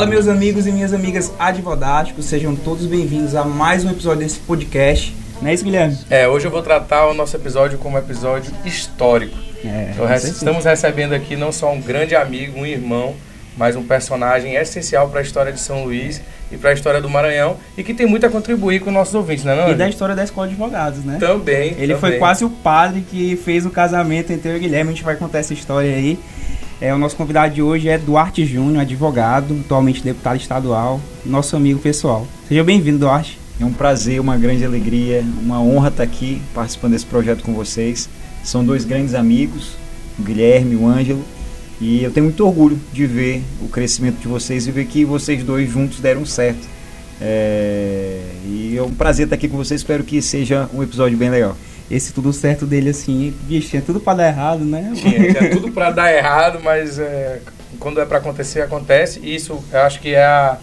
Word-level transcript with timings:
Fala, 0.00 0.08
meus 0.08 0.28
amigos 0.28 0.66
e 0.66 0.72
minhas 0.72 0.94
amigas 0.94 1.30
advogásticos, 1.38 2.24
sejam 2.24 2.56
todos 2.56 2.86
bem-vindos 2.86 3.34
a 3.34 3.44
mais 3.44 3.84
um 3.84 3.90
episódio 3.90 4.20
desse 4.20 4.38
podcast. 4.38 5.14
Não 5.42 5.50
é 5.50 5.52
isso, 5.52 5.62
Guilherme? 5.62 5.98
É, 6.08 6.26
hoje 6.26 6.46
eu 6.46 6.50
vou 6.50 6.62
tratar 6.62 7.06
o 7.08 7.12
nosso 7.12 7.36
episódio 7.36 7.76
como 7.76 7.98
episódio 7.98 8.50
histórico. 8.64 9.36
É, 9.62 9.90
então, 9.92 10.10
estamos 10.14 10.64
recebendo 10.64 11.12
aqui 11.12 11.36
não 11.36 11.52
só 11.52 11.70
um 11.70 11.82
grande 11.82 12.16
amigo, 12.16 12.60
um 12.60 12.64
irmão, 12.64 13.14
mas 13.58 13.76
um 13.76 13.82
personagem 13.82 14.54
essencial 14.54 15.06
para 15.10 15.20
a 15.20 15.22
história 15.22 15.52
de 15.52 15.60
São 15.60 15.84
Luís 15.84 16.22
e 16.50 16.56
para 16.56 16.70
a 16.70 16.72
história 16.72 16.98
do 17.02 17.10
Maranhão 17.10 17.58
e 17.76 17.84
que 17.84 17.92
tem 17.92 18.06
muito 18.06 18.24
a 18.24 18.30
contribuir 18.30 18.80
com 18.80 18.90
nossos 18.90 19.14
ouvintes, 19.14 19.44
né, 19.44 19.54
não? 19.54 19.70
E 19.70 19.74
da 19.74 19.86
história 19.86 20.14
da 20.14 20.24
Escola 20.24 20.48
de 20.48 20.54
Advogados, 20.54 21.04
né? 21.04 21.18
Também. 21.20 21.72
Ele 21.72 21.92
também. 21.92 21.98
foi 21.98 22.12
quase 22.12 22.42
o 22.42 22.48
padre 22.48 23.02
que 23.02 23.36
fez 23.36 23.66
o 23.66 23.70
casamento 23.70 24.32
entre 24.32 24.48
eu 24.48 24.54
e 24.54 24.56
o 24.56 24.60
Guilherme. 24.60 24.92
A 24.92 24.94
gente 24.94 25.04
vai 25.04 25.16
contar 25.16 25.40
essa 25.40 25.52
história 25.52 25.94
aí. 25.94 26.18
É, 26.80 26.94
o 26.94 26.98
nosso 26.98 27.14
convidado 27.14 27.54
de 27.54 27.60
hoje 27.60 27.90
é 27.90 27.98
Duarte 27.98 28.46
Júnior, 28.46 28.80
advogado, 28.80 29.54
atualmente 29.62 30.02
deputado 30.02 30.40
estadual, 30.40 30.98
nosso 31.26 31.54
amigo 31.54 31.78
pessoal. 31.78 32.26
Seja 32.48 32.64
bem-vindo, 32.64 33.00
Duarte. 33.00 33.38
É 33.60 33.64
um 33.66 33.72
prazer, 33.72 34.18
uma 34.18 34.38
grande 34.38 34.64
alegria, 34.64 35.22
uma 35.42 35.60
honra 35.60 35.88
estar 35.88 36.02
aqui 36.02 36.40
participando 36.54 36.92
desse 36.92 37.04
projeto 37.04 37.42
com 37.42 37.52
vocês. 37.52 38.08
São 38.42 38.64
dois 38.64 38.86
grandes 38.86 39.12
amigos, 39.12 39.72
o 40.18 40.22
Guilherme 40.22 40.72
e 40.72 40.76
o 40.76 40.86
Ângelo, 40.86 41.22
e 41.78 42.02
eu 42.02 42.10
tenho 42.10 42.24
muito 42.24 42.46
orgulho 42.46 42.80
de 42.94 43.04
ver 43.04 43.42
o 43.62 43.68
crescimento 43.68 44.18
de 44.18 44.26
vocês 44.26 44.66
e 44.66 44.70
ver 44.70 44.86
que 44.86 45.04
vocês 45.04 45.44
dois 45.44 45.70
juntos 45.70 46.00
deram 46.00 46.24
certo. 46.24 46.66
É... 47.20 48.22
E 48.46 48.74
é 48.78 48.82
um 48.82 48.94
prazer 48.94 49.26
estar 49.26 49.36
aqui 49.36 49.48
com 49.48 49.58
vocês, 49.58 49.82
espero 49.82 50.02
que 50.02 50.22
seja 50.22 50.66
um 50.72 50.82
episódio 50.82 51.18
bem 51.18 51.28
legal 51.28 51.54
esse 51.90 52.12
tudo 52.12 52.32
certo 52.32 52.66
dele, 52.66 52.90
assim, 52.90 53.34
bicho, 53.42 53.70
tinha 53.70 53.82
tudo 53.82 53.98
pra 54.00 54.14
dar 54.14 54.28
errado, 54.28 54.64
né? 54.64 54.92
Tinha, 54.94 55.34
tinha 55.34 55.50
tudo 55.50 55.72
pra 55.72 55.90
dar 55.90 56.12
errado, 56.14 56.60
mas 56.62 56.98
é, 56.98 57.40
quando 57.78 58.00
é 58.00 58.04
pra 58.04 58.18
acontecer, 58.18 58.62
acontece. 58.62 59.20
E 59.22 59.34
isso 59.34 59.62
eu 59.72 59.80
acho 59.80 60.00
que 60.00 60.14
é, 60.14 60.22
a, 60.22 60.58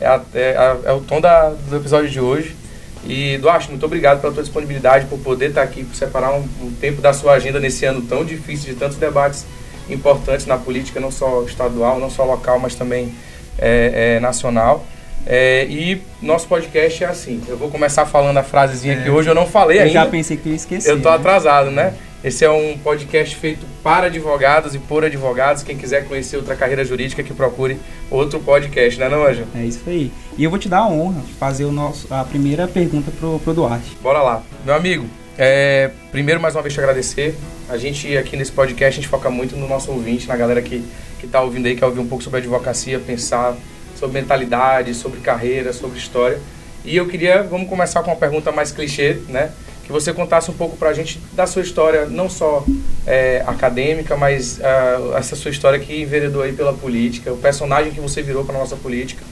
é, 0.00 0.06
a, 0.06 0.20
é, 0.34 0.56
a, 0.56 0.76
é 0.86 0.92
o 0.92 1.00
tom 1.00 1.20
da, 1.20 1.50
do 1.50 1.76
episódio 1.76 2.10
de 2.10 2.20
hoje. 2.20 2.56
E, 3.04 3.36
Duarte, 3.38 3.68
muito 3.68 3.84
obrigado 3.84 4.20
pela 4.20 4.32
tua 4.32 4.42
disponibilidade, 4.42 5.06
por 5.06 5.18
poder 5.18 5.50
estar 5.50 5.62
aqui, 5.62 5.84
por 5.84 5.94
separar 5.94 6.32
um, 6.34 6.44
um 6.62 6.72
tempo 6.80 7.00
da 7.00 7.12
sua 7.12 7.32
agenda 7.32 7.58
nesse 7.58 7.84
ano 7.84 8.02
tão 8.02 8.24
difícil, 8.24 8.72
de 8.72 8.78
tantos 8.78 8.96
debates 8.96 9.44
importantes 9.88 10.46
na 10.46 10.56
política, 10.56 11.00
não 11.00 11.10
só 11.10 11.42
estadual, 11.42 11.98
não 11.98 12.10
só 12.10 12.24
local, 12.24 12.58
mas 12.58 12.74
também 12.74 13.12
é, 13.58 14.16
é, 14.16 14.20
nacional. 14.20 14.86
É, 15.26 15.66
e 15.66 16.02
nosso 16.20 16.48
podcast 16.48 17.04
é 17.04 17.06
assim. 17.06 17.42
Eu 17.46 17.56
vou 17.56 17.70
começar 17.70 18.06
falando 18.06 18.36
a 18.38 18.42
frasezinha 18.42 18.94
é. 18.94 19.02
que 19.02 19.10
hoje 19.10 19.30
eu 19.30 19.34
não 19.34 19.46
falei 19.46 19.78
eu 19.78 19.82
ainda. 19.82 19.98
Eu 19.98 20.04
já 20.04 20.10
pensei 20.10 20.36
que 20.36 20.46
eu 20.46 20.50
ia 20.50 20.56
esquecer. 20.56 20.90
Eu 20.90 21.00
tô 21.00 21.10
né? 21.10 21.16
atrasado, 21.16 21.70
né? 21.70 21.94
Esse 22.24 22.44
é 22.44 22.50
um 22.50 22.78
podcast 22.78 23.34
feito 23.34 23.66
para 23.82 24.06
advogados 24.06 24.76
e 24.76 24.78
por 24.78 25.04
advogados. 25.04 25.64
Quem 25.64 25.76
quiser 25.76 26.06
conhecer 26.06 26.36
outra 26.36 26.54
carreira 26.54 26.84
jurídica, 26.84 27.20
que 27.20 27.34
procure 27.34 27.78
outro 28.08 28.38
podcast, 28.38 28.98
né, 29.00 29.08
não, 29.08 29.26
Anjo? 29.26 29.44
É 29.56 29.64
isso 29.64 29.82
aí. 29.88 30.12
E 30.38 30.44
eu 30.44 30.50
vou 30.50 30.58
te 30.58 30.68
dar 30.68 30.78
a 30.78 30.88
honra 30.88 31.20
de 31.20 31.32
fazer 31.32 31.64
o 31.64 31.72
nosso, 31.72 32.06
a 32.14 32.22
primeira 32.22 32.68
pergunta 32.68 33.10
pro, 33.10 33.40
pro 33.40 33.52
Duarte. 33.52 33.96
Bora 34.00 34.22
lá. 34.22 34.42
Meu 34.64 34.72
amigo, 34.72 35.04
é, 35.36 35.90
primeiro, 36.12 36.40
mais 36.40 36.54
uma 36.54 36.62
vez, 36.62 36.72
te 36.72 36.78
agradecer. 36.78 37.34
A 37.68 37.76
gente, 37.76 38.16
aqui 38.16 38.36
nesse 38.36 38.52
podcast, 38.52 39.00
a 39.00 39.02
gente 39.02 39.08
foca 39.08 39.28
muito 39.28 39.56
no 39.56 39.66
nosso 39.66 39.90
ouvinte, 39.90 40.28
na 40.28 40.36
galera 40.36 40.62
que, 40.62 40.84
que 41.18 41.26
tá 41.26 41.40
ouvindo 41.40 41.66
aí, 41.66 41.74
quer 41.74 41.86
ouvir 41.86 41.98
um 41.98 42.06
pouco 42.06 42.22
sobre 42.22 42.38
advocacia, 42.38 43.00
pensar 43.00 43.56
sobre 44.02 44.20
mentalidade, 44.20 44.94
sobre 44.94 45.20
carreira, 45.20 45.72
sobre 45.72 45.96
história. 45.96 46.40
E 46.84 46.96
eu 46.96 47.06
queria, 47.06 47.44
vamos 47.44 47.68
começar 47.68 48.02
com 48.02 48.10
uma 48.10 48.16
pergunta 48.16 48.50
mais 48.50 48.72
clichê, 48.72 49.18
né? 49.28 49.52
Que 49.84 49.92
você 49.92 50.12
contasse 50.12 50.50
um 50.50 50.54
pouco 50.54 50.76
para 50.76 50.88
a 50.88 50.92
gente 50.92 51.20
da 51.32 51.46
sua 51.46 51.62
história, 51.62 52.06
não 52.06 52.28
só 52.28 52.64
é, 53.06 53.44
acadêmica, 53.46 54.16
mas 54.16 54.58
uh, 54.58 55.16
essa 55.16 55.36
sua 55.36 55.52
história 55.52 55.78
que 55.78 56.02
enveredou 56.02 56.42
aí 56.42 56.52
pela 56.52 56.72
política, 56.72 57.32
o 57.32 57.36
personagem 57.36 57.92
que 57.92 58.00
você 58.00 58.22
virou 58.22 58.44
para 58.44 58.58
nossa 58.58 58.74
política, 58.74 59.22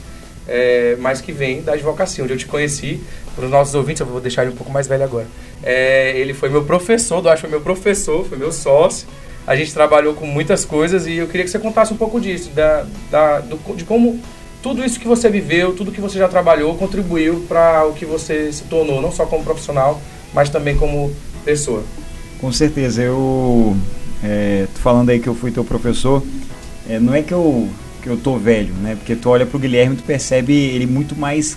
é, 0.47 0.95
mas 0.99 1.19
que 1.19 1.33
vem 1.33 1.61
da 1.61 1.73
advocacia, 1.73 2.23
onde 2.23 2.33
eu 2.33 2.37
te 2.37 2.45
conheci. 2.45 3.01
Para 3.35 3.45
os 3.45 3.51
nossos 3.51 3.75
ouvintes, 3.75 3.99
eu 3.99 4.07
vou 4.07 4.21
deixar 4.21 4.43
ele 4.43 4.51
um 4.51 4.55
pouco 4.55 4.71
mais 4.71 4.87
velho 4.87 5.03
agora. 5.03 5.27
É, 5.61 6.13
ele 6.17 6.33
foi 6.33 6.49
meu 6.49 6.63
professor, 6.63 7.21
do 7.21 7.29
acho 7.29 7.41
foi 7.41 7.49
meu 7.49 7.61
professor, 7.61 8.25
foi 8.25 8.37
meu 8.37 8.51
sócio. 8.51 9.07
A 9.45 9.55
gente 9.55 9.73
trabalhou 9.73 10.13
com 10.13 10.25
muitas 10.25 10.63
coisas 10.63 11.07
e 11.07 11.17
eu 11.17 11.27
queria 11.27 11.43
que 11.43 11.51
você 11.51 11.59
contasse 11.59 11.93
um 11.93 11.97
pouco 11.97 12.21
disso, 12.21 12.51
da, 12.51 12.85
da, 13.09 13.39
do, 13.39 13.57
de 13.75 13.83
como 13.83 14.21
tudo 14.61 14.83
isso 14.83 14.99
que 14.99 15.07
você 15.07 15.29
viveu, 15.29 15.73
tudo 15.73 15.91
que 15.91 16.01
você 16.01 16.17
já 16.17 16.27
trabalhou, 16.27 16.75
contribuiu 16.75 17.45
para 17.47 17.85
o 17.85 17.93
que 17.93 18.05
você 18.05 18.51
se 18.51 18.63
tornou, 18.63 19.01
não 19.01 19.11
só 19.11 19.25
como 19.25 19.43
profissional, 19.43 20.01
mas 20.33 20.49
também 20.49 20.75
como 20.77 21.11
pessoa. 21.43 21.83
Com 22.39 22.51
certeza, 22.51 23.01
eu 23.01 23.75
é, 24.23 24.67
falando 24.75 25.09
aí 25.09 25.19
que 25.19 25.27
eu 25.27 25.35
fui 25.35 25.51
teu 25.51 25.63
professor, 25.63 26.23
é, 26.87 26.99
não 26.99 27.13
é 27.13 27.21
que 27.21 27.33
eu 27.33 27.67
que 28.01 28.09
eu 28.09 28.17
tô 28.17 28.35
velho, 28.35 28.73
né? 28.75 28.95
Porque 28.95 29.15
tu 29.15 29.29
olha 29.29 29.45
pro 29.45 29.59
Guilherme, 29.59 29.95
tu 29.95 30.01
percebe 30.03 30.53
ele 30.53 30.87
muito 30.87 31.15
mais 31.15 31.55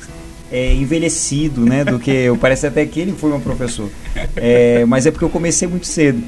é, 0.52 0.74
envelhecido, 0.74 1.62
né? 1.62 1.84
Do 1.84 1.98
que 1.98 2.10
eu 2.10 2.36
parece 2.36 2.66
até 2.66 2.84
que 2.84 3.00
ele 3.00 3.12
foi 3.12 3.32
um 3.32 3.40
professor. 3.40 3.88
É, 4.36 4.84
mas 4.84 5.06
é 5.06 5.10
porque 5.10 5.24
eu 5.24 5.30
comecei 5.30 5.66
muito 5.66 5.86
cedo. 5.86 6.22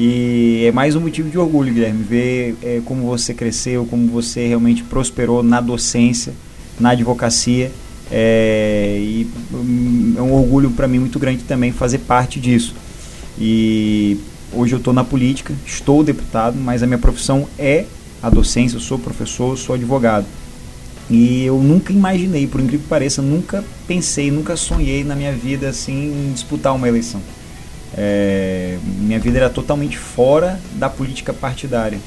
E 0.00 0.64
é 0.64 0.70
mais 0.70 0.94
um 0.94 1.00
motivo 1.00 1.28
de 1.28 1.36
orgulho, 1.36 1.74
Guilherme, 1.74 2.04
ver 2.04 2.56
é, 2.62 2.80
como 2.84 3.04
você 3.04 3.34
cresceu, 3.34 3.84
como 3.84 4.06
você 4.06 4.46
realmente 4.46 4.84
prosperou 4.84 5.42
na 5.42 5.60
docência, 5.60 6.32
na 6.78 6.90
advocacia. 6.90 7.72
É, 8.08 8.96
e 9.00 9.28
hum, 9.52 10.14
é 10.16 10.22
um 10.22 10.34
orgulho 10.34 10.70
para 10.70 10.86
mim 10.86 11.00
muito 11.00 11.18
grande 11.18 11.42
também 11.42 11.72
fazer 11.72 11.98
parte 11.98 12.38
disso. 12.38 12.76
E 13.36 14.18
hoje 14.52 14.72
eu 14.72 14.78
estou 14.78 14.94
na 14.94 15.02
política, 15.02 15.52
estou 15.66 16.04
deputado, 16.04 16.56
mas 16.56 16.80
a 16.80 16.86
minha 16.86 16.98
profissão 16.98 17.48
é 17.58 17.84
a 18.22 18.30
docência, 18.30 18.76
eu 18.76 18.80
sou 18.80 19.00
professor, 19.00 19.58
sou 19.58 19.74
advogado. 19.74 20.26
E 21.10 21.42
eu 21.42 21.58
nunca 21.58 21.92
imaginei, 21.92 22.46
por 22.46 22.60
incrível 22.60 22.84
que 22.84 22.88
pareça, 22.88 23.20
nunca 23.20 23.64
pensei, 23.88 24.30
nunca 24.30 24.54
sonhei 24.54 25.02
na 25.02 25.16
minha 25.16 25.32
vida 25.32 25.68
assim 25.68 26.12
em 26.12 26.32
disputar 26.32 26.72
uma 26.72 26.86
eleição. 26.86 27.20
É, 28.00 28.78
minha 29.00 29.18
vida 29.18 29.38
era 29.38 29.50
totalmente 29.50 29.98
fora 29.98 30.60
da 30.74 30.88
política 30.88 31.32
partidária. 31.32 31.98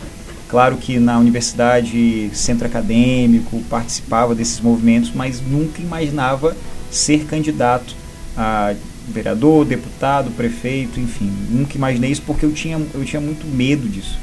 Claro 0.48 0.78
que 0.78 0.98
na 1.00 1.20
universidade, 1.20 2.30
centro 2.34 2.66
acadêmico, 2.66 3.62
participava 3.70 4.34
desses 4.34 4.62
movimentos, 4.62 5.12
mas 5.14 5.42
nunca 5.42 5.82
imaginava 5.82 6.56
ser 6.90 7.26
candidato 7.26 7.94
a 8.38 8.74
vereador, 9.06 9.66
deputado, 9.66 10.32
prefeito, 10.32 10.98
enfim. 10.98 11.30
Nunca 11.50 11.76
imaginei 11.76 12.12
isso 12.12 12.22
porque 12.22 12.46
eu 12.46 12.54
tinha, 12.54 12.82
eu 12.94 13.04
tinha 13.04 13.22
muito 13.22 13.46
medo 13.46 13.88
disso. 13.88 14.18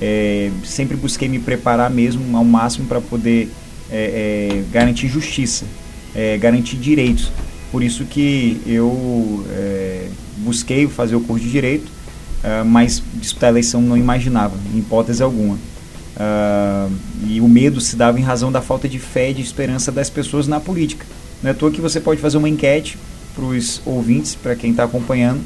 É, 0.00 0.50
sempre 0.64 0.96
busquei 0.96 1.28
me 1.28 1.40
preparar 1.40 1.90
mesmo 1.90 2.36
ao 2.36 2.44
máximo 2.44 2.86
para 2.86 3.00
poder 3.00 3.50
é, 3.90 4.60
é, 4.60 4.64
garantir 4.72 5.08
justiça, 5.08 5.64
é, 6.14 6.38
garantir 6.38 6.76
direitos. 6.76 7.32
Por 7.72 7.82
isso 7.82 8.04
que 8.04 8.60
eu 8.66 9.44
é, 9.50 10.08
busquei 10.42 10.86
fazer 10.88 11.16
o 11.16 11.20
curso 11.20 11.44
de 11.44 11.50
Direito, 11.50 11.86
uh, 11.86 12.64
mas 12.64 13.02
disputar 13.14 13.48
a 13.48 13.52
eleição 13.52 13.80
não 13.80 13.96
imaginava, 13.96 14.56
em 14.74 14.78
hipótese 14.78 15.22
alguma. 15.22 15.54
Uh, 15.54 16.92
e 17.26 17.40
o 17.40 17.48
medo 17.48 17.80
se 17.80 17.96
dava 17.96 18.20
em 18.20 18.22
razão 18.22 18.52
da 18.52 18.60
falta 18.60 18.88
de 18.88 18.98
fé 18.98 19.30
e 19.30 19.34
de 19.34 19.42
esperança 19.42 19.90
das 19.90 20.10
pessoas 20.10 20.46
na 20.46 20.60
política. 20.60 21.06
Não 21.42 21.50
é 21.50 21.52
à 21.52 21.54
toa 21.54 21.70
que 21.70 21.80
você 21.80 22.00
pode 22.00 22.20
fazer 22.20 22.36
uma 22.36 22.48
enquete 22.48 22.98
para 23.34 23.44
os 23.44 23.80
ouvintes, 23.84 24.34
para 24.34 24.54
quem 24.54 24.70
está 24.70 24.84
acompanhando, 24.84 25.40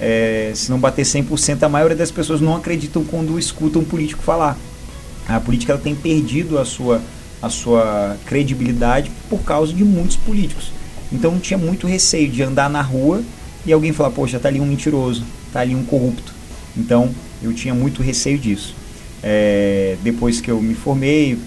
é, 0.00 0.50
se 0.54 0.70
não 0.70 0.78
bater 0.78 1.04
100%, 1.04 1.62
a 1.62 1.68
maioria 1.68 1.96
das 1.96 2.10
pessoas 2.10 2.40
não 2.40 2.56
acreditam 2.56 3.04
quando 3.04 3.38
escutam 3.38 3.82
um 3.82 3.84
político 3.84 4.22
falar. 4.22 4.58
A 5.28 5.38
política 5.38 5.72
ela 5.72 5.80
tem 5.80 5.94
perdido 5.94 6.58
a 6.58 6.64
sua, 6.64 7.00
a 7.40 7.48
sua 7.48 8.16
credibilidade 8.26 9.10
por 9.30 9.42
causa 9.42 9.72
de 9.72 9.84
muitos 9.84 10.16
políticos. 10.16 10.72
Então 11.12 11.38
tinha 11.38 11.58
muito 11.58 11.86
receio 11.86 12.28
de 12.28 12.42
andar 12.42 12.68
na 12.68 12.82
rua 12.82 13.22
e 13.66 13.72
alguém 13.72 13.92
falar, 13.92 14.10
poxa, 14.10 14.38
tá 14.38 14.48
ali 14.48 14.60
um 14.60 14.66
mentiroso, 14.66 15.24
tá 15.52 15.60
ali 15.60 15.74
um 15.74 15.84
corrupto. 15.84 16.32
Então 16.76 17.10
eu 17.42 17.52
tinha 17.52 17.74
muito 17.74 18.02
receio 18.02 18.38
disso. 18.38 18.74
É, 19.22 19.96
depois 20.02 20.40
que 20.40 20.50
eu 20.50 20.60
me 20.60 20.74
formei, 20.74 21.38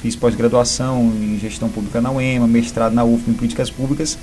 fiz 0.00 0.16
pós-graduação 0.16 1.12
em 1.20 1.38
gestão 1.38 1.68
pública 1.68 2.00
na 2.00 2.10
UEMA, 2.10 2.46
mestrado 2.46 2.94
na 2.94 3.04
UF 3.04 3.30
em 3.30 3.34
políticas 3.34 3.70
públicas, 3.70 4.18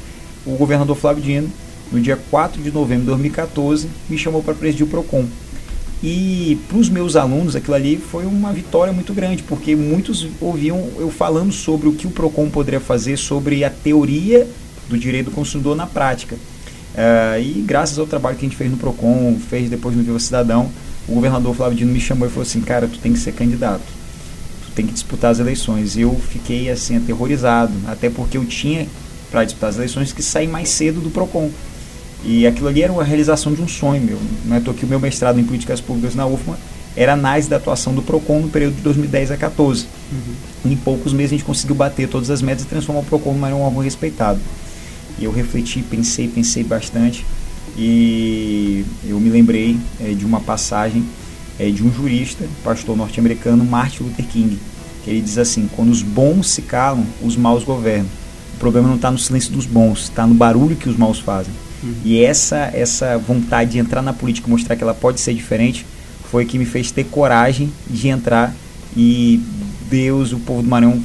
o 0.46 0.56
governador 0.56 0.96
Flávio 0.96 1.24
Dino, 1.24 1.50
no 1.92 2.00
dia 2.00 2.18
4 2.30 2.62
de 2.62 2.72
novembro 2.72 3.04
de 3.04 3.08
2014, 3.08 3.88
me 4.10 4.18
chamou 4.18 4.42
para 4.42 4.54
presidir 4.54 4.86
o 4.86 4.90
PROCON. 4.90 5.26
E 6.02 6.60
para 6.68 6.78
os 6.78 6.90
meus 6.90 7.16
alunos, 7.16 7.56
aquilo 7.56 7.76
ali 7.76 7.98
foi 7.98 8.26
uma 8.26 8.54
vitória 8.54 8.94
muito 8.94 9.14
grande, 9.14 9.42
porque 9.44 9.76
muitos 9.76 10.28
ouviam 10.40 10.90
eu 10.98 11.10
falando 11.10 11.52
sobre 11.52 11.88
o 11.88 11.94
que 11.94 12.06
o 12.06 12.12
PROCON 12.12 12.50
poderia 12.50 12.80
fazer, 12.80 13.18
sobre 13.18 13.64
a 13.64 13.70
teoria 13.70 14.48
do 14.88 14.98
direito 14.98 15.26
do 15.26 15.32
consumidor 15.32 15.76
na 15.76 15.88
prática. 15.88 16.38
Uh, 16.98 17.40
e 17.40 17.64
graças 17.66 18.00
ao 18.00 18.08
trabalho 18.08 18.36
que 18.36 18.44
a 18.44 18.50
gente 18.50 18.58
fez 18.58 18.72
no 18.72 18.78
PROCON, 18.78 19.38
fez 19.50 19.70
depois 19.70 19.96
no 19.96 20.02
Viva 20.02 20.18
Cidadão, 20.18 20.72
o 21.08 21.14
governador 21.14 21.56
Flávio 21.56 21.78
Dino 21.78 21.94
me 21.94 22.00
chamou 22.00 22.28
e 22.28 22.32
falou 22.32 22.42
assim, 22.42 22.60
cara, 22.60 22.88
tu 22.88 22.98
tem 22.98 23.14
que 23.14 23.20
ser 23.20 23.34
candidato, 23.34 23.84
tu 24.66 24.72
tem 24.72 24.86
que 24.86 24.94
disputar 24.94 25.32
as 25.32 25.40
eleições. 25.40 25.96
E 25.96 26.02
eu 26.02 26.20
fiquei 26.28 26.72
assim 26.72 26.98
aterrorizado, 26.98 27.72
até 27.88 28.10
porque 28.10 28.38
eu 28.38 28.46
tinha 28.46 28.88
para 29.30 29.44
disputar 29.44 29.70
as 29.70 29.76
eleições 29.76 30.12
que 30.12 30.24
sair 30.24 30.48
mais 30.48 30.70
cedo 30.70 31.00
do 31.00 31.12
PROCON. 31.12 31.52
E 32.26 32.48
aquilo 32.48 32.68
ali 32.68 32.82
era 32.82 32.92
uma 32.92 33.04
realização 33.04 33.54
de 33.54 33.62
um 33.62 33.68
sonho 33.68 34.02
meu. 34.02 34.18
Não 34.44 34.58
é 34.58 34.60
que 34.60 34.84
o 34.84 34.88
meu 34.88 35.00
mestrado 35.00 35.40
em 35.40 35.44
políticas 35.44 35.80
públicas 35.80 36.16
na 36.16 36.26
UFMA 36.26 36.58
era 36.96 37.14
análise 37.14 37.48
da 37.48 37.58
atuação 37.58 37.94
do 37.94 38.02
PROCON 38.02 38.40
no 38.40 38.50
período 38.50 38.76
de 38.76 38.82
2010 38.82 39.32
a 39.32 39.38
14. 39.38 39.86
Uhum. 40.12 40.72
Em 40.72 40.76
poucos 40.76 41.14
meses 41.14 41.34
a 41.34 41.36
gente 41.36 41.46
conseguiu 41.46 41.76
bater 41.76 42.10
todas 42.10 42.32
as 42.32 42.42
metas 42.42 42.64
e 42.64 42.68
transformar 42.68 43.02
o 43.02 43.06
PROCON 43.06 43.34
num 43.34 43.62
órgão 43.62 43.84
respeitado. 43.84 44.40
E 45.20 45.26
eu 45.26 45.32
refleti, 45.32 45.82
pensei, 45.82 46.28
pensei 46.28 46.64
bastante 46.64 47.26
e 47.78 48.84
eu 49.04 49.20
me 49.20 49.30
lembrei 49.30 49.78
é, 50.00 50.12
de 50.14 50.26
uma 50.26 50.40
passagem 50.40 51.04
é, 51.60 51.70
de 51.70 51.84
um 51.84 51.92
jurista, 51.92 52.46
pastor 52.64 52.98
norte-americano, 52.98 53.64
Martin 53.64 54.04
Luther 54.04 54.26
King, 54.26 54.58
que 55.04 55.10
ele 55.10 55.22
diz 55.22 55.38
assim: 55.38 55.70
quando 55.76 55.92
os 55.92 56.02
bons 56.02 56.50
se 56.50 56.62
calam, 56.62 57.06
os 57.22 57.36
maus 57.36 57.64
governam. 57.64 58.10
O 58.56 58.58
problema 58.60 58.88
não 58.88 58.96
está 58.96 59.12
no 59.12 59.20
silêncio 59.20 59.52
dos 59.52 59.68
bons, 59.68 60.04
está 60.04 60.26
no 60.26 60.34
barulho 60.34 60.76
que 60.76 60.90
os 60.90 60.98
maus 60.98 61.20
fazem. 61.20 61.54
Uhum. 61.84 61.94
E 62.04 62.24
essa 62.24 62.72
essa 62.74 63.18
vontade 63.18 63.72
de 63.72 63.80
entrar 63.80 64.02
na 64.02 64.14
política, 64.14 64.48
mostrar 64.48 64.76
que 64.76 64.84
ela 64.84 64.96
pode 64.96 65.20
ser 65.20 65.34
diferente, 65.36 65.86
foi 66.32 66.46
que 66.46 66.58
me 66.58 66.66
fez 66.66 66.90
ter 66.90 67.04
coragem 67.06 67.72
de 67.88 68.08
entrar 68.08 68.56
e 68.96 69.40
Deus, 69.90 70.34
o 70.34 70.40
povo 70.40 70.64
do 70.64 70.68
Maranhão 70.68 71.02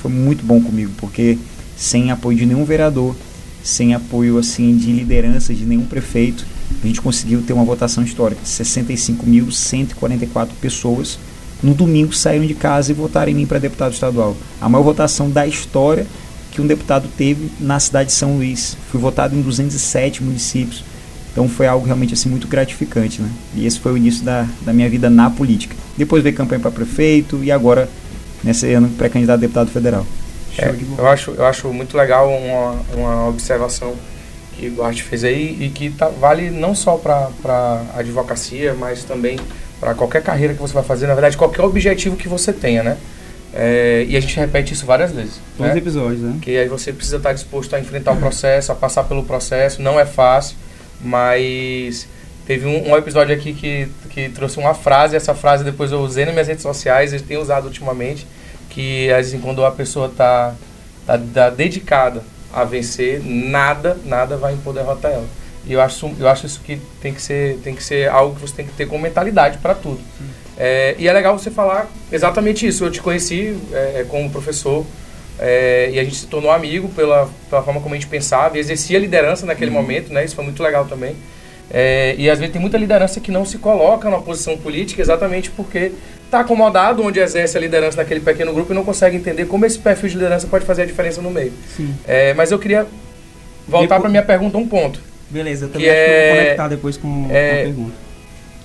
foi 0.00 0.10
muito 0.10 0.44
bom 0.44 0.60
comigo, 0.60 0.92
porque 0.98 1.38
sem 1.76 2.10
apoio 2.10 2.36
de 2.36 2.46
nenhum 2.46 2.64
vereador, 2.64 3.16
sem 3.62 3.94
apoio 3.94 4.38
assim 4.38 4.76
de 4.76 4.92
liderança 4.92 5.54
de 5.54 5.64
nenhum 5.64 5.84
prefeito, 5.84 6.44
a 6.82 6.86
gente 6.86 7.00
conseguiu 7.00 7.42
ter 7.42 7.52
uma 7.52 7.64
votação 7.64 8.04
histórica. 8.04 8.40
65.144 8.44 10.48
pessoas 10.60 11.18
no 11.62 11.74
domingo 11.74 12.12
saíram 12.12 12.46
de 12.46 12.54
casa 12.54 12.90
e 12.90 12.94
votaram 12.94 13.30
em 13.30 13.34
mim 13.34 13.46
para 13.46 13.58
deputado 13.58 13.92
estadual. 13.92 14.36
A 14.60 14.68
maior 14.68 14.84
votação 14.84 15.30
da 15.30 15.46
história 15.46 16.06
que 16.50 16.60
um 16.60 16.66
deputado 16.66 17.08
teve 17.16 17.50
na 17.60 17.78
cidade 17.78 18.08
de 18.08 18.14
São 18.14 18.36
Luís. 18.36 18.76
Fui 18.90 19.00
votado 19.00 19.36
em 19.36 19.42
207 19.42 20.22
municípios. 20.22 20.84
Então 21.32 21.48
foi 21.48 21.66
algo 21.66 21.86
realmente 21.86 22.14
assim 22.14 22.28
muito 22.28 22.48
gratificante, 22.48 23.22
né? 23.22 23.30
E 23.54 23.64
esse 23.64 23.78
foi 23.78 23.92
o 23.92 23.96
início 23.96 24.24
da, 24.24 24.48
da 24.62 24.72
minha 24.72 24.88
vida 24.88 25.08
na 25.08 25.30
política. 25.30 25.76
Depois 25.96 26.22
veio 26.22 26.34
campanha 26.34 26.60
para 26.60 26.70
prefeito 26.70 27.42
e 27.44 27.52
agora 27.52 27.88
nesse 28.42 28.72
ano 28.72 28.88
pré-candidato 28.88 29.38
a 29.38 29.40
deputado 29.40 29.70
federal. 29.70 30.04
É, 30.58 30.74
eu, 30.98 31.06
acho, 31.06 31.30
eu 31.32 31.46
acho 31.46 31.68
muito 31.72 31.96
legal 31.96 32.28
uma, 32.28 32.82
uma 32.94 33.28
observação 33.28 33.94
que 34.56 34.68
o 34.68 34.72
Duarte 34.72 35.02
fez 35.02 35.24
aí 35.24 35.56
e 35.60 35.70
que 35.70 35.90
tá, 35.90 36.08
vale 36.08 36.50
não 36.50 36.74
só 36.74 36.96
para 36.96 37.82
advocacia, 37.94 38.74
mas 38.74 39.04
também 39.04 39.38
para 39.80 39.94
qualquer 39.94 40.22
carreira 40.22 40.52
que 40.52 40.60
você 40.60 40.74
vai 40.74 40.82
fazer, 40.82 41.06
na 41.06 41.14
verdade, 41.14 41.36
qualquer 41.36 41.62
objetivo 41.62 42.16
que 42.16 42.28
você 42.28 42.52
tenha, 42.52 42.82
né? 42.82 42.98
É, 43.52 44.04
e 44.08 44.16
a 44.16 44.20
gente 44.20 44.36
repete 44.36 44.74
isso 44.74 44.86
várias 44.86 45.10
vezes. 45.10 45.40
Todos 45.56 45.72
né? 45.72 45.78
episódios, 45.78 46.20
né? 46.20 46.38
Que 46.40 46.56
aí 46.56 46.68
você 46.68 46.92
precisa 46.92 47.16
estar 47.16 47.32
disposto 47.32 47.74
a 47.74 47.80
enfrentar 47.80 48.12
o 48.12 48.16
processo, 48.16 48.70
a 48.70 48.74
passar 48.74 49.04
pelo 49.04 49.24
processo, 49.24 49.82
não 49.82 49.98
é 49.98 50.06
fácil, 50.06 50.56
mas 51.00 52.06
teve 52.46 52.66
um, 52.66 52.90
um, 52.90 52.96
episódio 52.96 53.34
aqui 53.34 53.52
que, 53.52 53.88
que 54.10 54.28
trouxe 54.28 54.58
uma 54.58 54.74
frase, 54.74 55.16
essa 55.16 55.34
frase 55.34 55.64
depois 55.64 55.90
eu 55.90 56.00
usei 56.00 56.24
nas 56.26 56.34
minhas 56.34 56.48
redes 56.48 56.62
sociais, 56.62 57.12
eu 57.12 57.20
tenho 57.20 57.40
usado 57.40 57.64
ultimamente, 57.64 58.26
que 58.70 59.10
às 59.10 59.26
vezes 59.26 59.40
quando 59.42 59.64
a 59.64 59.70
pessoa 59.70 60.06
está 60.06 60.54
tá, 61.06 61.18
tá 61.18 61.50
dedicada 61.50 62.22
a 62.52 62.64
vencer, 62.64 63.22
nada, 63.24 63.98
nada 64.04 64.36
vai 64.36 64.54
impor 64.54 64.72
derrotar 64.72 65.12
ela. 65.12 65.26
E 65.66 65.72
eu 65.72 65.80
acho, 65.80 66.10
eu 66.18 66.28
acho 66.28 66.46
isso 66.46 66.60
que 66.60 66.80
tem 67.00 67.12
que 67.12 67.20
ser, 67.20 67.58
tem 67.62 67.74
que 67.74 67.82
ser 67.82 68.08
algo 68.08 68.34
que 68.34 68.40
você 68.40 68.54
tem 68.54 68.66
que 68.66 68.72
ter 68.72 68.86
com 68.86 68.98
mentalidade 68.98 69.58
para 69.58 69.74
tudo. 69.74 70.00
É, 70.56 70.94
e 70.98 71.06
é 71.06 71.12
legal 71.12 71.38
você 71.38 71.50
falar 71.50 71.88
exatamente 72.10 72.66
isso. 72.66 72.84
Eu 72.84 72.90
te 72.90 73.00
conheci 73.00 73.56
é, 73.72 74.04
como 74.08 74.30
professor 74.30 74.86
é, 75.38 75.90
e 75.92 75.98
a 75.98 76.04
gente 76.04 76.16
se 76.16 76.26
tornou 76.26 76.50
amigo 76.50 76.88
pela, 76.88 77.28
pela 77.48 77.62
forma 77.62 77.80
como 77.80 77.94
a 77.94 77.98
gente 77.98 78.08
pensava 78.08 78.56
e 78.56 78.60
exercia 78.60 78.98
liderança 78.98 79.46
naquele 79.46 79.70
uhum. 79.70 79.80
momento, 79.80 80.12
né? 80.12 80.24
Isso 80.24 80.34
foi 80.34 80.44
muito 80.44 80.62
legal 80.62 80.86
também. 80.86 81.14
É, 81.72 82.14
e 82.18 82.28
às 82.28 82.38
vezes 82.38 82.52
tem 82.52 82.60
muita 82.60 82.76
liderança 82.76 83.20
que 83.20 83.30
não 83.30 83.44
se 83.44 83.58
coloca 83.58 84.10
numa 84.10 84.20
posição 84.20 84.56
política 84.56 85.00
exatamente 85.00 85.50
porque 85.50 85.92
está 86.24 86.40
acomodado 86.40 87.02
onde 87.02 87.20
exerce 87.20 87.56
a 87.56 87.60
liderança 87.60 87.96
naquele 87.96 88.20
pequeno 88.20 88.52
grupo 88.52 88.72
e 88.72 88.74
não 88.74 88.84
consegue 88.84 89.16
entender 89.16 89.46
como 89.46 89.64
esse 89.64 89.78
perfil 89.78 90.08
de 90.08 90.16
liderança 90.16 90.46
pode 90.46 90.64
fazer 90.64 90.82
a 90.82 90.86
diferença 90.86 91.22
no 91.22 91.30
meio. 91.30 91.52
É, 92.06 92.34
mas 92.34 92.50
eu 92.50 92.58
queria 92.58 92.86
voltar 93.68 94.00
para 94.00 94.08
minha 94.08 94.22
pergunta 94.22 94.58
um 94.58 94.66
ponto. 94.66 95.00
Beleza, 95.28 95.66
eu 95.66 95.68
também 95.68 95.86
que 95.86 95.92
acho 95.92 96.00
é, 96.00 96.04
que 96.04 96.10
eu 96.10 96.34
vou 96.34 96.42
conectar 96.42 96.68
depois 96.68 96.96
com, 96.96 97.28
é, 97.30 97.50
a 97.50 97.64
pergunta. 97.64 97.94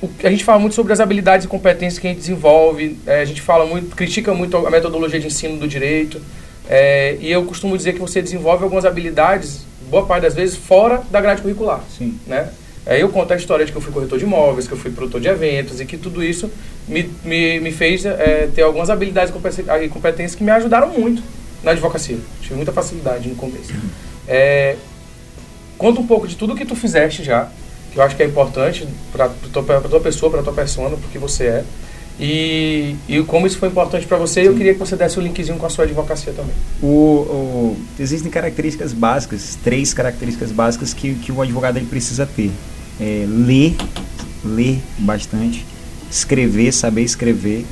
O, 0.02 0.10
a 0.24 0.30
gente 0.30 0.44
fala 0.44 0.60
muito 0.60 0.76
sobre 0.76 0.92
as 0.92 1.00
habilidades 1.00 1.46
e 1.46 1.48
competências 1.48 2.00
que 2.00 2.08
a 2.08 2.10
gente 2.10 2.20
desenvolve, 2.20 2.98
é, 3.06 3.22
a 3.22 3.26
gente 3.26 3.42
fala 3.42 3.66
muito, 3.66 3.96
critica 3.96 4.34
muito 4.34 4.58
a 4.58 4.72
metodologia 4.72 5.20
de 5.20 5.28
ensino 5.28 5.58
do 5.58 5.68
direito, 5.68 6.20
é, 6.68 7.18
e 7.20 7.32
eu 7.32 7.46
costumo 7.46 7.78
dizer 7.78 7.94
que 7.94 8.00
você 8.00 8.22
desenvolve 8.22 8.64
algumas 8.64 8.84
habilidades, 8.84 9.66
boa 9.90 10.06
parte 10.06 10.24
das 10.24 10.34
vezes, 10.34 10.56
fora 10.56 11.04
da 11.12 11.22
grade 11.22 11.42
curricular. 11.42 11.84
Sim. 11.96 12.20
Né? 12.26 12.50
Aí 12.86 13.02
eu 13.02 13.10
conto 13.10 13.34
a 13.34 13.36
história 13.36 13.66
de 13.66 13.72
que 13.72 13.78
eu 13.78 13.82
fui 13.82 13.92
corretor 13.92 14.20
de 14.20 14.26
imóveis, 14.26 14.68
que 14.68 14.74
eu 14.74 14.78
fui 14.78 14.92
produtor 14.92 15.20
de 15.20 15.28
eventos 15.28 15.82
e 15.82 15.86
que 15.86 15.98
tudo 15.98 16.24
isso 16.24 16.52
me, 16.88 17.10
me, 17.24 17.60
me 17.60 17.72
fez 17.72 18.06
é, 18.06 18.48
ter 18.54 18.62
algumas 18.62 18.92
habilidades 18.92 19.34
e 19.82 19.90
competências 19.90 20.36
que 20.36 20.44
me 20.44 20.52
ajudaram 20.52 20.90
muito 20.90 21.24
na 21.64 21.72
advocacia. 21.72 22.18
Tive 22.42 22.56
muita 22.56 22.72
facilidade 22.72 23.28
no 23.28 23.36
começo. 23.36 23.74
É, 24.28 24.76
conta 25.80 26.00
um 26.00 26.06
pouco 26.06 26.28
de 26.28 26.36
tudo 26.36 26.56
que 26.56 26.64
tu 26.64 26.76
fizeste 26.76 27.24
já, 27.24 27.50
que 27.92 27.98
eu 27.98 28.04
acho 28.04 28.16
que 28.16 28.22
é 28.22 28.26
importante 28.26 28.88
para 29.12 29.30
tua, 29.52 29.64
tua 29.64 30.00
pessoa, 30.00 30.32
para 30.32 30.44
tua 30.44 30.54
persona, 30.54 30.96
porque 30.96 31.18
você 31.18 31.46
é. 31.46 31.64
E, 32.20 32.96
e 33.10 33.22
como 33.24 33.46
isso 33.46 33.58
foi 33.58 33.68
importante 33.68 34.06
para 34.06 34.18
você, 34.18 34.42
Sim. 34.42 34.48
eu 34.48 34.56
queria 34.56 34.74
que 34.74 34.80
você 34.80 34.96
desse 34.96 35.18
o 35.18 35.22
um 35.22 35.26
linkzinho 35.26 35.58
com 35.58 35.66
a 35.66 35.70
sua 35.70 35.84
advocacia 35.84 36.32
também. 36.32 36.54
O, 36.82 36.88
o, 36.88 37.78
existem 38.00 38.32
características 38.32 38.94
básicas, 38.94 39.58
três 39.64 39.94
características 39.94 40.52
básicas 40.52 40.94
que, 40.94 41.16
que 41.16 41.32
o 41.32 41.42
advogado 41.42 41.78
ele 41.78 41.88
precisa 41.88 42.26
ter 42.26 42.52
é, 43.00 43.26
ler, 43.28 43.76
ler 44.44 44.82
bastante, 45.00 45.66
escrever, 46.10 46.72
saber 46.72 47.04
escrever 47.04 47.66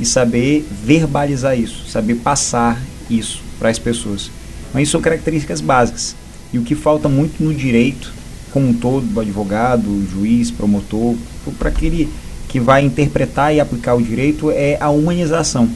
e 0.00 0.04
saber 0.04 0.66
verbalizar 0.84 1.58
isso, 1.58 1.88
saber 1.88 2.16
passar 2.16 2.80
isso 3.10 3.42
para 3.58 3.68
as 3.68 3.78
pessoas. 3.78 4.30
Mas 4.72 4.84
isso 4.84 4.92
são 4.92 5.00
características 5.00 5.60
básicas. 5.60 6.14
E 6.52 6.58
o 6.58 6.62
que 6.62 6.74
falta 6.74 7.08
muito 7.08 7.42
no 7.42 7.52
direito, 7.52 8.12
como 8.52 8.68
um 8.68 8.74
todo, 8.74 9.06
do 9.06 9.20
advogado, 9.20 10.06
juiz, 10.10 10.50
promotor, 10.50 11.16
para 11.58 11.68
aquele 11.68 12.08
que 12.48 12.58
vai 12.58 12.84
interpretar 12.84 13.54
e 13.54 13.60
aplicar 13.60 13.94
o 13.94 14.02
direito, 14.02 14.50
é 14.50 14.78
a 14.80 14.88
humanização. 14.88 15.68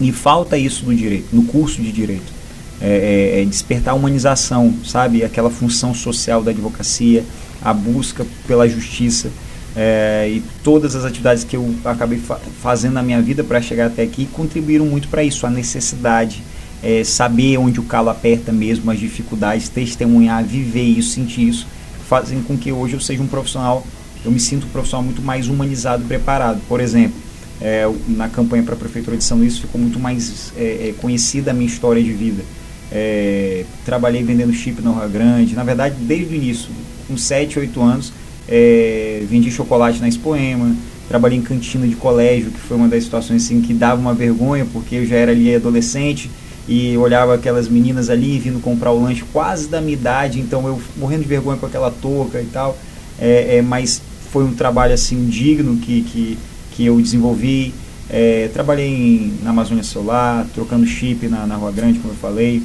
E 0.00 0.12
falta 0.12 0.56
isso 0.56 0.86
no 0.86 0.94
direito, 0.94 1.34
no 1.34 1.42
curso 1.44 1.82
de 1.82 1.90
direito. 1.90 2.37
É, 2.80 3.38
é, 3.38 3.42
é 3.42 3.44
despertar 3.44 3.92
a 3.92 3.94
humanização, 3.94 4.72
sabe? 4.84 5.24
Aquela 5.24 5.50
função 5.50 5.92
social 5.92 6.42
da 6.42 6.52
advocacia, 6.52 7.24
a 7.60 7.74
busca 7.74 8.24
pela 8.46 8.68
justiça 8.68 9.30
é, 9.76 10.28
e 10.28 10.42
todas 10.64 10.96
as 10.96 11.04
atividades 11.04 11.44
que 11.44 11.56
eu 11.56 11.72
acabei 11.84 12.18
fa 12.18 12.36
fazendo 12.60 12.94
na 12.94 13.02
minha 13.02 13.22
vida 13.22 13.44
para 13.44 13.62
chegar 13.62 13.86
até 13.86 14.02
aqui 14.02 14.26
contribuíram 14.26 14.84
muito 14.84 15.06
para 15.06 15.22
isso, 15.22 15.46
a 15.46 15.50
necessidade, 15.50 16.42
é, 16.82 17.04
saber 17.04 17.58
onde 17.58 17.78
o 17.78 17.84
calo 17.84 18.08
aperta 18.08 18.50
mesmo, 18.50 18.90
as 18.90 18.98
dificuldades, 18.98 19.68
testemunhar, 19.68 20.42
viver 20.42 20.82
isso, 20.82 21.10
sentir 21.10 21.48
isso, 21.48 21.66
fazem 22.08 22.42
com 22.42 22.58
que 22.58 22.72
hoje 22.72 22.94
eu 22.94 23.00
seja 23.00 23.22
um 23.22 23.28
profissional, 23.28 23.86
eu 24.24 24.32
me 24.32 24.40
sinto 24.40 24.66
um 24.66 24.70
profissional 24.70 25.04
muito 25.04 25.22
mais 25.22 25.46
humanizado 25.46 26.02
e 26.02 26.06
preparado. 26.06 26.60
Por 26.66 26.80
exemplo, 26.80 27.16
é, 27.60 27.88
na 28.08 28.28
campanha 28.28 28.64
para 28.64 28.74
a 28.74 28.76
Prefeitura 28.76 29.16
de 29.16 29.22
São 29.22 29.38
Luís 29.38 29.58
ficou 29.58 29.80
muito 29.80 30.00
mais 30.00 30.52
é, 30.56 30.88
é, 30.88 30.94
conhecida 31.00 31.52
a 31.52 31.54
minha 31.54 31.68
história 31.68 32.02
de 32.02 32.12
vida. 32.12 32.42
É, 32.90 33.64
trabalhei 33.84 34.22
vendendo 34.22 34.52
chip 34.52 34.80
na 34.80 34.90
Rua 34.90 35.08
Grande, 35.08 35.54
na 35.54 35.62
verdade, 35.62 35.96
desde 36.00 36.34
o 36.34 36.36
início, 36.36 36.70
com 37.06 37.16
7, 37.16 37.58
8 37.58 37.82
anos, 37.82 38.12
é, 38.48 39.22
vendi 39.28 39.50
chocolate 39.50 40.00
na 40.00 40.08
Expoema, 40.08 40.74
trabalhei 41.08 41.38
em 41.38 41.42
cantina 41.42 41.86
de 41.86 41.96
colégio, 41.96 42.50
que 42.50 42.60
foi 42.60 42.76
uma 42.76 42.88
das 42.88 43.04
situações 43.04 43.44
assim, 43.44 43.60
que 43.60 43.74
dava 43.74 44.00
uma 44.00 44.14
vergonha, 44.14 44.66
porque 44.72 44.96
eu 44.96 45.06
já 45.06 45.16
era 45.16 45.32
ali 45.32 45.54
adolescente 45.54 46.30
e 46.66 46.96
olhava 46.98 47.34
aquelas 47.34 47.68
meninas 47.68 48.10
ali 48.10 48.38
vindo 48.38 48.60
comprar 48.60 48.90
o 48.92 49.02
lanche 49.02 49.24
quase 49.32 49.68
da 49.68 49.80
minha 49.80 49.94
idade, 49.94 50.38
então 50.38 50.66
eu 50.66 50.80
morrendo 50.96 51.22
de 51.22 51.28
vergonha 51.28 51.56
com 51.56 51.66
aquela 51.66 51.90
touca 51.90 52.40
e 52.40 52.46
tal, 52.46 52.78
é, 53.18 53.56
é, 53.56 53.62
mas 53.62 54.02
foi 54.30 54.44
um 54.44 54.54
trabalho 54.54 54.92
assim 54.92 55.26
digno 55.26 55.78
que, 55.78 56.02
que, 56.02 56.38
que 56.72 56.84
eu 56.84 57.00
desenvolvi. 57.00 57.74
É, 58.10 58.48
trabalhei 58.54 58.88
em, 58.88 59.34
na 59.42 59.50
Amazônia 59.50 59.84
Solar, 59.84 60.46
trocando 60.54 60.86
chip 60.86 61.28
na, 61.28 61.46
na 61.46 61.56
Rua 61.56 61.70
Grande, 61.70 61.98
como 61.98 62.14
eu 62.14 62.18
falei. 62.18 62.62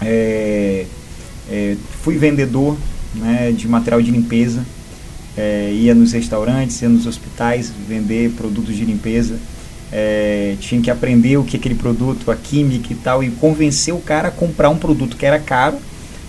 É, 0.00 0.86
é, 1.50 1.76
fui 2.02 2.16
vendedor 2.16 2.76
né, 3.14 3.52
de 3.52 3.66
material 3.66 4.00
de 4.00 4.10
limpeza, 4.10 4.64
é, 5.36 5.72
ia 5.72 5.94
nos 5.94 6.12
restaurantes, 6.12 6.80
ia 6.80 6.88
nos 6.88 7.06
hospitais 7.06 7.72
vender 7.88 8.30
produtos 8.30 8.76
de 8.76 8.84
limpeza. 8.84 9.36
É, 9.92 10.54
tinha 10.60 10.80
que 10.80 10.88
aprender 10.88 11.36
o 11.36 11.42
que 11.42 11.56
aquele 11.56 11.74
produto, 11.74 12.30
a 12.30 12.36
química 12.36 12.92
e 12.92 12.96
tal, 12.96 13.24
e 13.24 13.30
convencer 13.30 13.92
o 13.92 13.98
cara 13.98 14.28
a 14.28 14.30
comprar 14.30 14.70
um 14.70 14.76
produto 14.76 15.16
que 15.16 15.26
era 15.26 15.40
caro, 15.40 15.78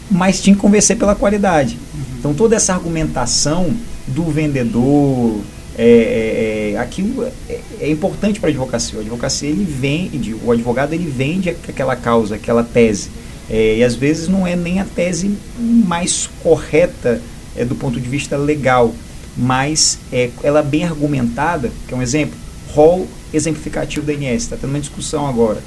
mas 0.10 0.42
tinha 0.42 0.56
que 0.56 0.62
convencer 0.62 0.98
pela 0.98 1.14
qualidade. 1.14 1.78
Uhum. 1.94 2.02
Então 2.18 2.34
toda 2.34 2.56
essa 2.56 2.74
argumentação 2.74 3.72
do 4.08 4.24
vendedor, 4.24 5.40
é, 5.84 6.72
é, 6.72 6.72
é 6.74 6.78
aquilo 6.78 7.24
é, 7.24 7.60
é 7.80 7.90
importante 7.90 8.40
para 8.40 8.50
a 8.50 8.52
advocacia. 8.52 9.00
O 9.00 9.02
advocacia 9.02 9.50
ele 9.50 9.66
vende, 9.66 10.36
o 10.36 10.52
advogado 10.52 10.94
ele 10.94 11.10
vende 11.10 11.50
aquela 11.50 11.96
causa, 11.96 12.36
aquela 12.36 12.64
tese. 12.64 13.10
É, 13.50 13.78
e 13.78 13.84
às 13.84 13.96
vezes 13.96 14.28
não 14.28 14.46
é 14.46 14.56
nem 14.56 14.80
a 14.80 14.86
tese 14.86 15.36
mais 15.58 16.30
correta 16.44 17.20
é, 17.56 17.66
do 17.66 17.76
ponto 17.76 18.00
de 18.00 18.08
vista 18.08 18.38
legal, 18.38 18.94
mas 19.36 19.98
é, 20.14 20.30
ela 20.44 20.60
é 20.60 20.64
bem 20.64 20.84
argumentada, 20.84 21.72
que 21.88 21.94
é 21.94 21.98
um 21.98 22.02
exemplo, 22.02 22.38
rol 22.70 23.08
exemplificativo 23.34 24.06
da 24.06 24.14
INS, 24.14 24.44
está 24.44 24.56
tendo 24.56 24.70
uma 24.70 24.80
discussão 24.80 25.28
agora 25.28 25.62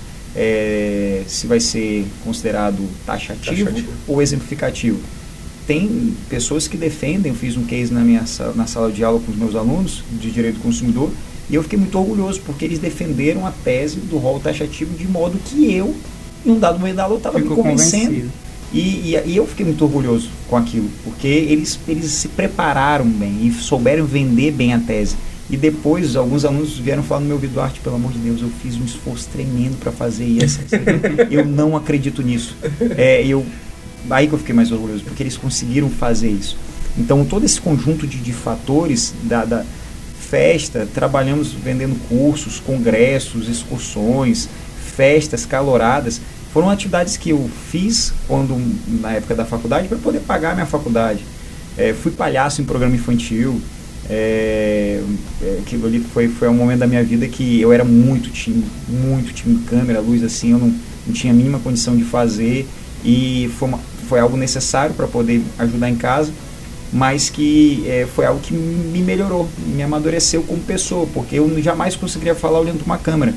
se 1.29 1.47
vai 1.47 1.61
ser 1.61 2.05
considerado 2.25 2.89
taxativo, 3.07 3.67
taxativo, 3.67 3.93
ou 4.09 4.21
exemplificativo. 4.21 4.99
Tem 5.67 6.15
pessoas 6.29 6.69
que 6.69 6.77
defendem, 6.77 7.33
eu 7.33 7.37
fiz 7.37 7.57
um 7.57 7.65
case 7.65 7.93
na 7.93 8.01
minha 8.01 8.25
na 8.55 8.67
sala 8.67 8.93
de 8.93 9.03
aula 9.03 9.21
com 9.21 9.33
os 9.33 9.39
meus 9.39 9.55
alunos 9.55 10.05
de 10.13 10.31
direito 10.31 10.57
do 10.57 10.63
consumidor, 10.63 11.11
e 11.49 11.55
eu 11.55 11.63
fiquei 11.63 11.79
muito 11.79 11.99
orgulhoso, 11.99 12.41
porque 12.45 12.65
eles 12.65 12.79
defenderam 12.79 13.47
a 13.47 13.51
tese 13.51 13.97
do 13.97 14.19
rol 14.19 14.41
taxativo 14.41 14.97
de 14.97 15.07
modo 15.07 15.39
que 15.45 15.73
eu, 15.73 15.95
em 16.45 16.51
um 16.51 16.59
dado 16.59 16.79
momento 16.79 16.97
da 16.97 17.05
aula, 17.05 17.17
estava 17.17 17.39
me 17.39 17.47
convencendo. 17.47 18.31
E, 18.73 18.79
e, 18.79 19.23
e, 19.27 19.37
eu 19.37 19.47
fiquei 19.47 19.65
muito 19.65 19.85
orgulhoso 19.85 20.29
com 20.49 20.57
aquilo, 20.57 20.89
porque 21.05 21.29
eles, 21.29 21.79
eles 21.87 22.11
se 22.11 22.29
prepararam 22.29 23.07
bem 23.07 23.47
e 23.47 23.53
souberam 23.53 24.05
vender 24.05 24.51
bem 24.51 24.73
a 24.73 24.81
tese. 24.81 25.17
E 25.49 25.57
depois, 25.57 26.17
alguns 26.17 26.45
alunos 26.45 26.79
vieram 26.79 27.03
falar 27.03 27.21
no 27.21 27.27
meu 27.27 27.37
ouvido, 27.37 27.61
Arte, 27.61 27.79
pelo 27.81 27.97
amor 27.97 28.13
de 28.13 28.19
Deus, 28.19 28.41
eu 28.41 28.49
fiz 28.63 28.77
um 28.77 28.85
esforço 28.85 29.29
tremendo 29.31 29.79
para 29.79 29.93
fazer 29.93 30.25
isso. 30.25 30.59
eu 31.31 31.45
não 31.45 31.77
acredito 31.77 32.23
nisso. 32.23 32.57
É, 32.97 33.25
eu, 33.25 33.45
aí 34.11 34.29
que 34.29 34.35
eu 34.35 34.39
fiquei 34.39 34.55
mais 34.55 34.71
orgulhoso, 34.73 35.05
porque 35.05 35.23
eles 35.23 35.37
conseguiram 35.37 35.91
fazer 35.91 36.31
isso. 36.31 36.57
Então, 36.97 37.25
todo 37.25 37.45
esse 37.45 37.61
conjunto 37.61 38.07
de, 38.07 38.19
de 38.19 38.33
fatores 38.33 39.15
da, 39.25 39.45
da 39.45 39.65
festa, 40.19 40.87
trabalhamos 40.93 41.53
vendendo 41.53 41.97
cursos, 42.09 42.61
congressos, 42.61 43.49
excursões, 43.49 44.49
festas 44.97 45.45
caloradas. 45.45 46.21
Foram 46.53 46.71
atividades 46.71 47.17
que 47.17 47.31
eu 47.31 47.51
fiz 47.71 48.13
quando 48.29 48.57
na 49.01 49.13
época 49.13 49.35
da 49.35 49.45
faculdade 49.45 49.89
para 49.89 49.99
poder 49.99 50.21
pagar 50.21 50.53
a 50.53 50.55
minha 50.55 50.67
faculdade. 50.67 51.25
É, 51.77 51.93
fui 51.93 52.13
palhaço 52.13 52.63
em 52.63 52.65
programa 52.65 52.95
infantil, 52.95 53.61
é, 54.09 55.01
é, 55.43 55.59
aquilo 55.63 55.87
ali 55.87 55.99
foi, 55.99 56.29
foi 56.29 56.49
um 56.49 56.55
momento 56.55 56.81
da 56.81 56.87
minha 56.87 57.03
vida 57.03 57.27
que 57.27 57.61
eu 57.61 57.73
era 57.73 57.85
muito 57.85 58.31
tímido, 58.31 58.67
muito 58.89 59.33
tímido, 59.33 59.63
câmera, 59.65 60.01
luz, 60.01 60.23
assim, 60.23 60.53
eu 60.53 60.59
não, 60.59 60.75
não 61.07 61.13
tinha 61.13 61.33
a 61.33 61.37
mínima 61.37 61.59
condição 61.59 61.97
de 61.97 62.05
fazer 62.05 62.69
e 63.05 63.51
foi, 63.59 63.69
uma, 63.69 63.81
foi 64.15 64.21
algo 64.21 64.37
necessário 64.37 64.95
para 64.95 65.09
poder 65.09 65.43
ajudar 65.59 65.91
em 65.91 65.97
casa, 65.97 66.33
mas 66.93 67.29
que 67.29 67.83
é, 67.85 68.07
foi 68.15 68.25
algo 68.25 68.39
que 68.39 68.55
me 68.55 69.03
melhorou, 69.03 69.49
me 69.67 69.83
amadureceu 69.83 70.45
como 70.45 70.61
pessoa, 70.61 71.05
porque 71.13 71.35
eu 71.41 71.61
jamais 71.61 71.97
conseguiria 71.97 72.33
falar 72.33 72.61
olhando 72.61 72.79
para 72.79 72.87
uma 72.87 72.99
câmera. 72.99 73.35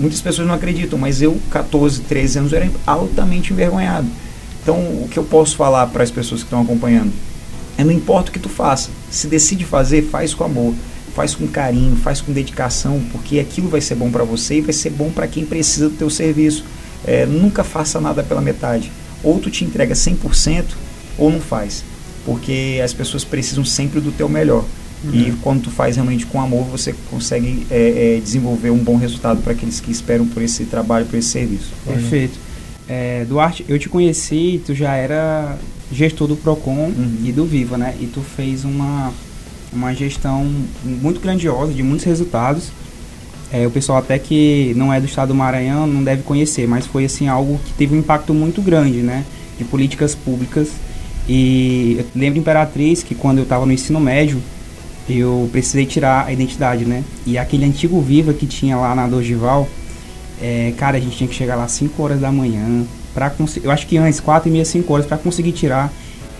Muitas 0.00 0.22
pessoas 0.22 0.48
não 0.48 0.54
acreditam, 0.54 0.98
mas 0.98 1.20
eu, 1.20 1.38
14, 1.50 2.00
13 2.00 2.38
anos, 2.38 2.52
era 2.54 2.66
altamente 2.86 3.52
envergonhado. 3.52 4.06
Então, 4.62 4.78
o 4.78 5.06
que 5.10 5.18
eu 5.18 5.24
posso 5.24 5.54
falar 5.54 5.86
para 5.88 6.02
as 6.02 6.10
pessoas 6.10 6.40
que 6.40 6.46
estão 6.46 6.62
acompanhando? 6.62 7.12
É 7.76 7.84
não 7.84 7.92
importa 7.92 8.30
o 8.30 8.32
que 8.32 8.38
tu 8.38 8.48
faça, 8.48 8.88
se 9.10 9.26
decide 9.26 9.66
fazer, 9.66 10.00
faz 10.00 10.32
com 10.32 10.44
amor, 10.44 10.72
faz 11.14 11.34
com 11.34 11.46
carinho, 11.46 11.94
faz 11.94 12.22
com 12.22 12.32
dedicação, 12.32 13.02
porque 13.12 13.38
aquilo 13.38 13.68
vai 13.68 13.82
ser 13.82 13.96
bom 13.96 14.10
para 14.10 14.24
você 14.24 14.56
e 14.56 14.60
vai 14.62 14.72
ser 14.72 14.88
bom 14.88 15.10
para 15.10 15.26
quem 15.28 15.44
precisa 15.44 15.90
do 15.90 15.96
teu 15.96 16.08
serviço. 16.08 16.64
É, 17.04 17.26
nunca 17.26 17.62
faça 17.62 18.00
nada 18.00 18.22
pela 18.22 18.40
metade. 18.40 18.90
Ou 19.22 19.38
tu 19.38 19.50
te 19.50 19.64
entrega 19.64 19.94
100% 19.94 20.64
ou 21.18 21.30
não 21.30 21.40
faz, 21.40 21.82
porque 22.24 22.80
as 22.84 22.92
pessoas 22.92 23.24
precisam 23.24 23.64
sempre 23.64 24.00
do 24.00 24.12
teu 24.12 24.28
melhor. 24.28 24.64
Uhum. 25.04 25.14
E 25.14 25.32
quando 25.42 25.62
tu 25.62 25.70
faz 25.70 25.96
realmente 25.96 26.26
com 26.26 26.40
amor, 26.40 26.64
você 26.64 26.94
consegue 27.10 27.66
é, 27.70 28.16
é, 28.16 28.20
desenvolver 28.20 28.70
um 28.70 28.78
bom 28.78 28.96
resultado 28.96 29.42
para 29.42 29.52
aqueles 29.52 29.80
que 29.80 29.90
esperam 29.90 30.26
por 30.26 30.42
esse 30.42 30.64
trabalho, 30.64 31.06
por 31.06 31.16
esse 31.16 31.28
serviço. 31.28 31.72
Perfeito. 31.84 32.38
É, 32.88 33.24
Duarte, 33.24 33.64
eu 33.68 33.78
te 33.78 33.88
conheci, 33.88 34.60
tu 34.64 34.74
já 34.74 34.94
era 34.94 35.58
gestor 35.90 36.28
do 36.28 36.36
Procon 36.36 36.92
uhum. 36.96 37.18
e 37.24 37.32
do 37.32 37.44
Viva, 37.44 37.76
né? 37.76 37.94
E 38.00 38.06
tu 38.06 38.20
fez 38.20 38.64
uma, 38.64 39.12
uma 39.72 39.94
gestão 39.94 40.50
muito 40.84 41.20
grandiosa, 41.20 41.72
de 41.72 41.82
muitos 41.82 42.04
resultados. 42.04 42.70
É, 43.52 43.66
o 43.66 43.70
pessoal 43.70 43.98
até 43.98 44.18
que 44.18 44.72
não 44.76 44.92
é 44.92 45.00
do 45.00 45.06
estado 45.06 45.28
do 45.28 45.34
Maranhão 45.34 45.86
não 45.86 46.02
deve 46.02 46.22
conhecer, 46.22 46.66
mas 46.66 46.86
foi 46.86 47.04
assim 47.04 47.28
algo 47.28 47.60
que 47.64 47.72
teve 47.74 47.94
um 47.94 47.98
impacto 47.98 48.34
muito 48.34 48.60
grande, 48.60 48.98
né? 48.98 49.24
De 49.56 49.64
políticas 49.64 50.14
públicas. 50.14 50.70
E 51.28 51.96
eu 51.98 52.06
lembro 52.14 52.38
Imperatriz 52.38 53.02
que 53.02 53.14
quando 53.14 53.38
eu 53.38 53.44
estava 53.44 53.64
no 53.64 53.72
ensino 53.72 54.00
médio, 54.00 54.40
eu 55.08 55.48
precisei 55.52 55.86
tirar 55.86 56.26
a 56.26 56.32
identidade, 56.32 56.84
né? 56.84 57.04
E 57.24 57.38
aquele 57.38 57.64
antigo 57.64 58.00
Viva 58.00 58.32
que 58.32 58.46
tinha 58.46 58.76
lá 58.76 58.94
na 58.94 59.06
Dogival, 59.06 59.68
é, 60.40 60.72
cara, 60.76 60.96
a 60.96 61.00
gente 61.00 61.16
tinha 61.16 61.28
que 61.28 61.34
chegar 61.34 61.56
lá 61.56 61.64
às 61.64 61.72
5 61.72 62.02
horas 62.02 62.20
da 62.20 62.30
manhã, 62.30 62.84
para 63.14 63.32
eu 63.62 63.70
acho 63.70 63.86
que 63.86 63.96
antes, 63.96 64.20
4 64.20 64.48
e 64.48 64.52
meia, 64.52 64.64
5 64.64 64.92
horas, 64.92 65.06
para 65.06 65.16
conseguir 65.16 65.52
tirar. 65.52 65.92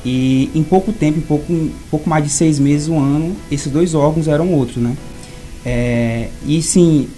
E 0.05 0.51
em 0.55 0.63
pouco 0.63 0.93
tempo, 0.93 1.19
em 1.19 1.23
pouco, 1.23 1.53
em 1.53 1.73
pouco 1.91 2.09
mais 2.09 2.23
de 2.23 2.31
seis 2.31 2.59
meses, 2.59 2.87
um 2.89 2.99
ano, 2.99 3.35
esses 3.51 3.73
dois 3.73 3.95
órgãos 3.95 4.29
eram 4.29 4.53
outros, 4.53 4.77
né? 4.77 4.95
É, 5.69 6.29
e 6.47 6.63
sim, 6.63 7.09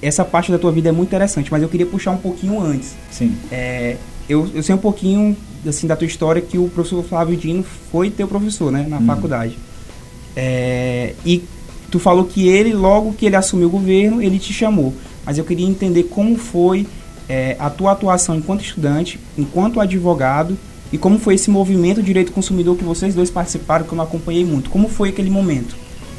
essa 0.00 0.24
parte 0.24 0.50
da 0.50 0.58
tua 0.58 0.72
vida 0.72 0.88
é 0.88 0.92
muito 0.92 1.10
interessante, 1.10 1.52
mas 1.52 1.62
eu 1.62 1.68
queria 1.68 1.84
puxar 1.84 2.12
um 2.12 2.16
pouquinho 2.16 2.58
antes. 2.58 2.94
Sim. 3.10 3.36
É, 3.52 3.96
eu, 4.26 4.48
eu 4.54 4.62
sei 4.62 4.74
um 4.74 4.78
pouquinho 4.78 5.36
assim 5.66 5.86
da 5.86 5.94
tua 5.94 6.06
história 6.06 6.40
que 6.40 6.56
o 6.56 6.70
professor 6.70 7.04
Flávio 7.04 7.36
Dino 7.36 7.62
foi 7.92 8.08
teu 8.08 8.26
professor, 8.26 8.72
né, 8.72 8.86
na 8.88 8.96
hum. 8.96 9.04
faculdade. 9.04 9.58
É, 10.34 11.12
e 11.26 11.44
tu 11.90 11.98
falou 11.98 12.24
que 12.24 12.48
ele, 12.48 12.72
logo 12.72 13.12
que 13.12 13.26
ele 13.26 13.36
assumiu 13.36 13.68
o 13.68 13.70
governo, 13.70 14.22
ele 14.22 14.38
te 14.38 14.54
chamou. 14.54 14.94
Mas 15.26 15.36
eu 15.36 15.44
queria 15.44 15.66
entender 15.66 16.04
como 16.04 16.36
foi 16.36 16.86
é, 17.28 17.54
a 17.58 17.68
tua 17.68 17.92
atuação 17.92 18.34
enquanto 18.34 18.64
estudante, 18.64 19.20
enquanto 19.36 19.78
advogado, 19.78 20.56
e 20.90 20.96
como 20.96 21.18
foi 21.18 21.34
esse 21.34 21.50
movimento 21.50 22.02
direito 22.02 22.32
consumidor 22.32 22.76
que 22.76 22.82
vocês 22.82 23.14
dois 23.14 23.30
participaram, 23.30 23.84
que 23.84 23.92
eu 23.92 23.96
não 23.96 24.04
acompanhei 24.04 24.44
muito. 24.44 24.70
Como 24.70 24.88
foi 24.88 25.10
aquele 25.10 25.30
momento? 25.30 25.76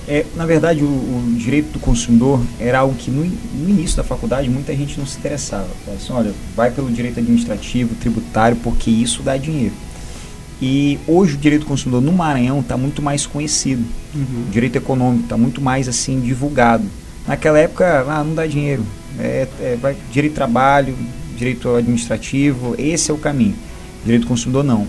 É, 0.08 0.26
na 0.36 0.46
verdade, 0.46 0.84
o, 0.84 0.88
o, 0.88 1.36
direito 1.38 1.74
do 1.74 1.80
consumidor 1.80 2.42
era 2.60 2.80
algo 2.80 2.96
que 2.96 3.12
no, 3.12 3.24
no, 3.24 3.70
início 3.70 3.98
da 3.98 4.04
faculdade 4.04 4.50
muita 4.50 4.76
gente 4.76 5.00
não 5.00 5.06
se 5.06 5.18
interessava. 5.18 5.68
Falava 5.86 6.04
assim, 6.04 6.14
olha, 6.14 6.34
vai 6.56 6.72
pelo 6.72 6.90
direito 6.92 7.20
administrativo, 7.20 7.96
tributário, 7.96 8.58
porque 8.58 8.90
isso 8.90 9.22
dá 9.22 9.38
dinheiro. 9.38 9.74
E 10.62 11.00
hoje 11.08 11.36
o 11.36 11.38
direito 11.38 11.62
do 11.62 11.68
consumidor 11.68 12.02
no 12.02 12.12
Maranhão 12.12 12.60
está 12.60 12.78
muito 12.78 13.02
mais 13.02 13.26
conhecido. 13.26 13.84
Uhum. 14.14 14.46
O 14.48 14.52
direito 14.52 14.76
econômico 14.76 15.24
está 15.24 15.38
muito 15.38 15.62
mais 15.62 15.88
assim 15.88 16.20
divulgado. 16.20 16.84
Naquela 17.28 17.60
época, 17.60 18.06
ah, 18.08 18.24
não 18.24 18.36
dá 18.36 18.46
dinheiro. 18.46 18.86
É, 19.20 19.48
é, 19.60 19.78
vai, 19.80 19.96
direito 20.12 20.34
de 20.34 20.36
trabalho, 20.36 20.96
direito 21.36 21.76
administrativo, 21.76 22.76
esse 22.78 23.10
é 23.10 23.14
o 23.14 23.18
caminho. 23.18 23.56
Direito 24.04 24.24
do 24.24 24.28
consumidor, 24.28 24.64
não. 24.64 24.88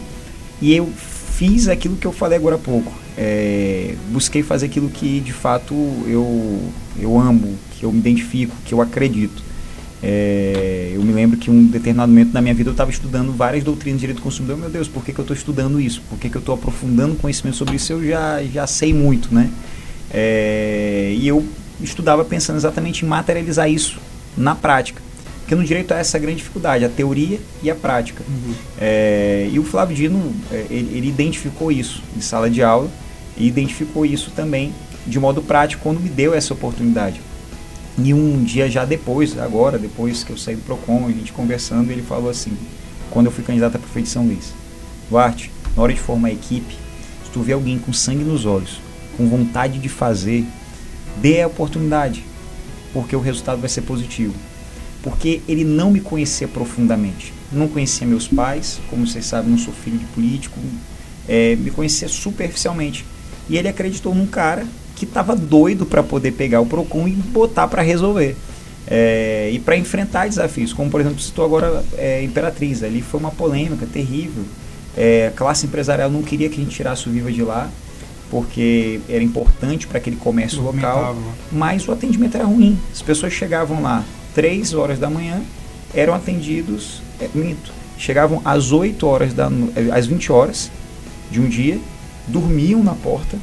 E 0.60 0.74
eu 0.74 0.86
fiz 0.86 1.68
aquilo 1.68 1.96
que 1.96 2.06
eu 2.06 2.12
falei 2.12 2.38
agora 2.38 2.56
há 2.56 2.58
pouco. 2.58 2.92
É, 3.16 3.94
busquei 4.10 4.42
fazer 4.42 4.66
aquilo 4.66 4.88
que 4.88 5.20
de 5.20 5.32
fato 5.32 5.74
eu, 6.06 6.60
eu 6.98 7.18
amo, 7.18 7.58
que 7.72 7.84
eu 7.84 7.92
me 7.92 7.98
identifico, 7.98 8.54
que 8.64 8.72
eu 8.72 8.80
acredito. 8.80 9.42
É, 10.02 10.90
eu 10.94 11.02
me 11.02 11.12
lembro 11.12 11.38
que 11.38 11.48
um 11.48 11.64
determinado 11.64 12.10
momento 12.10 12.32
da 12.32 12.42
minha 12.42 12.54
vida 12.54 12.70
eu 12.70 12.72
estava 12.72 12.90
estudando 12.90 13.32
várias 13.32 13.62
doutrinas 13.62 14.00
de 14.00 14.00
direito 14.00 14.18
do 14.18 14.22
consumidor. 14.22 14.56
Meu 14.56 14.68
Deus, 14.68 14.88
por 14.88 15.04
que, 15.04 15.12
que 15.12 15.20
eu 15.20 15.22
estou 15.22 15.36
estudando 15.36 15.80
isso? 15.80 16.02
Por 16.08 16.18
que, 16.18 16.28
que 16.28 16.36
eu 16.36 16.40
estou 16.40 16.54
aprofundando 16.54 17.14
conhecimento 17.14 17.56
sobre 17.56 17.76
isso? 17.76 17.92
Eu 17.92 18.04
já, 18.04 18.42
já 18.42 18.66
sei 18.66 18.92
muito, 18.92 19.32
né? 19.32 19.48
É, 20.12 21.14
e 21.16 21.28
eu 21.28 21.46
estudava 21.80 22.24
pensando 22.24 22.56
exatamente 22.56 23.04
em 23.04 23.08
materializar 23.08 23.70
isso 23.70 23.98
na 24.36 24.54
prática. 24.54 25.00
Porque 25.40 25.54
no 25.54 25.64
direito 25.64 25.92
há 25.92 25.98
essa 25.98 26.18
grande 26.18 26.38
dificuldade, 26.38 26.84
a 26.84 26.88
teoria 26.88 27.38
e 27.62 27.70
a 27.70 27.74
prática. 27.74 28.24
Uhum. 28.28 28.54
É, 28.80 29.48
e 29.52 29.58
o 29.58 29.64
Flávio 29.64 29.94
Dino, 29.94 30.34
é, 30.50 30.66
ele, 30.70 30.96
ele, 30.96 31.08
identificou 31.08 31.70
isso 31.70 32.02
em 32.16 32.20
sala 32.20 32.48
de 32.48 32.62
aula 32.62 32.90
e 33.36 33.46
identificou 33.46 34.04
isso 34.04 34.30
também 34.30 34.72
de 35.06 35.18
modo 35.18 35.42
prático 35.42 35.82
quando 35.82 36.00
me 36.00 36.08
deu 36.08 36.34
essa 36.34 36.54
oportunidade. 36.54 37.20
E 37.98 38.14
um 38.14 38.42
dia 38.42 38.70
já 38.70 38.84
depois, 38.84 39.38
agora, 39.38 39.78
depois 39.78 40.24
que 40.24 40.30
eu 40.30 40.38
saí 40.38 40.56
do 40.56 40.62
PROCON, 40.62 41.06
a 41.06 41.10
gente 41.10 41.32
conversando, 41.32 41.90
ele 41.90 42.02
falou 42.02 42.30
assim, 42.30 42.56
quando 43.10 43.26
eu 43.26 43.32
fui 43.32 43.44
candidato 43.44 43.76
a 43.76 43.78
prefeito 43.78 44.06
de 44.06 44.12
São 44.12 44.26
Luís, 44.26 44.54
Duarte, 45.10 45.50
na 45.76 45.82
hora 45.82 45.92
de 45.92 46.00
formar 46.00 46.28
a 46.28 46.32
equipe, 46.32 46.74
se 47.24 47.30
tu 47.32 47.40
vê 47.40 47.52
alguém 47.52 47.78
com 47.78 47.92
sangue 47.92 48.24
nos 48.24 48.46
olhos, 48.46 48.80
com 49.16 49.28
vontade 49.28 49.78
de 49.78 49.88
fazer, 49.88 50.44
dê 51.20 51.42
a 51.42 51.46
oportunidade, 51.46 52.24
porque 52.92 53.14
o 53.14 53.20
resultado 53.20 53.60
vai 53.60 53.68
ser 53.68 53.82
positivo. 53.82 54.34
Porque 55.02 55.42
ele 55.48 55.64
não 55.64 55.90
me 55.90 56.00
conhecia 56.00 56.46
profundamente. 56.46 57.34
Não 57.50 57.68
conhecia 57.68 58.06
meus 58.06 58.28
pais, 58.28 58.80
como 58.88 59.06
vocês 59.06 59.26
sabem, 59.26 59.50
não 59.50 59.58
sou 59.58 59.74
filho 59.74 59.98
de 59.98 60.04
político, 60.06 60.58
é, 61.28 61.56
me 61.56 61.70
conhecia 61.70 62.08
superficialmente. 62.08 63.04
E 63.48 63.56
ele 63.56 63.68
acreditou 63.68 64.14
num 64.14 64.26
cara 64.26 64.66
que 64.96 65.04
estava 65.04 65.34
doido 65.34 65.84
para 65.84 66.02
poder 66.02 66.32
pegar 66.32 66.60
o 66.60 66.66
Procon 66.66 67.08
e 67.08 67.12
botar 67.12 67.66
para 67.68 67.82
resolver. 67.82 68.36
É, 68.86 69.50
e 69.52 69.58
para 69.58 69.76
enfrentar 69.76 70.28
desafios, 70.28 70.72
como 70.72 70.90
por 70.90 71.00
exemplo, 71.00 71.20
citou 71.20 71.44
agora 71.44 71.84
é, 71.96 72.22
Imperatriz, 72.22 72.82
ali 72.82 73.00
foi 73.00 73.20
uma 73.20 73.30
polêmica 73.30 73.86
terrível. 73.86 74.44
É, 74.96 75.28
a 75.28 75.30
classe 75.30 75.66
empresarial 75.66 76.10
não 76.10 76.22
queria 76.22 76.48
que 76.48 76.60
a 76.60 76.64
gente 76.64 76.74
tirasse 76.74 77.08
o 77.08 77.12
Viva 77.12 77.32
de 77.32 77.42
lá, 77.42 77.70
porque 78.30 79.00
era 79.08 79.22
importante 79.22 79.86
para 79.86 79.98
aquele 79.98 80.16
comércio 80.16 80.60
local, 80.62 81.16
mas 81.50 81.86
o 81.86 81.92
atendimento 81.92 82.34
era 82.34 82.44
ruim. 82.44 82.78
As 82.92 83.02
pessoas 83.02 83.32
chegavam 83.32 83.82
lá 83.82 84.04
3 84.34 84.74
horas 84.74 84.98
da 84.98 85.08
manhã, 85.08 85.40
eram 85.94 86.14
atendidos, 86.14 87.02
é, 87.20 87.28
minto, 87.34 87.72
chegavam 87.98 88.40
às 88.44 88.72
8 88.72 89.06
horas, 89.06 89.32
da, 89.32 89.48
às 89.94 90.06
20 90.06 90.32
horas 90.32 90.70
de 91.30 91.40
um 91.40 91.48
dia, 91.48 91.78
dormiam 92.32 92.82
na 92.82 92.94
porta, 92.94 93.38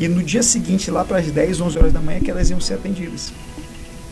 E 0.00 0.06
no 0.06 0.22
dia 0.22 0.42
seguinte, 0.44 0.90
lá 0.90 1.04
para 1.04 1.18
as 1.18 1.30
10, 1.30 1.60
11 1.60 1.78
horas 1.78 1.92
da 1.92 2.00
manhã, 2.00 2.20
que 2.20 2.30
elas 2.30 2.50
iam 2.50 2.60
ser 2.60 2.74
atendidas. 2.74 3.32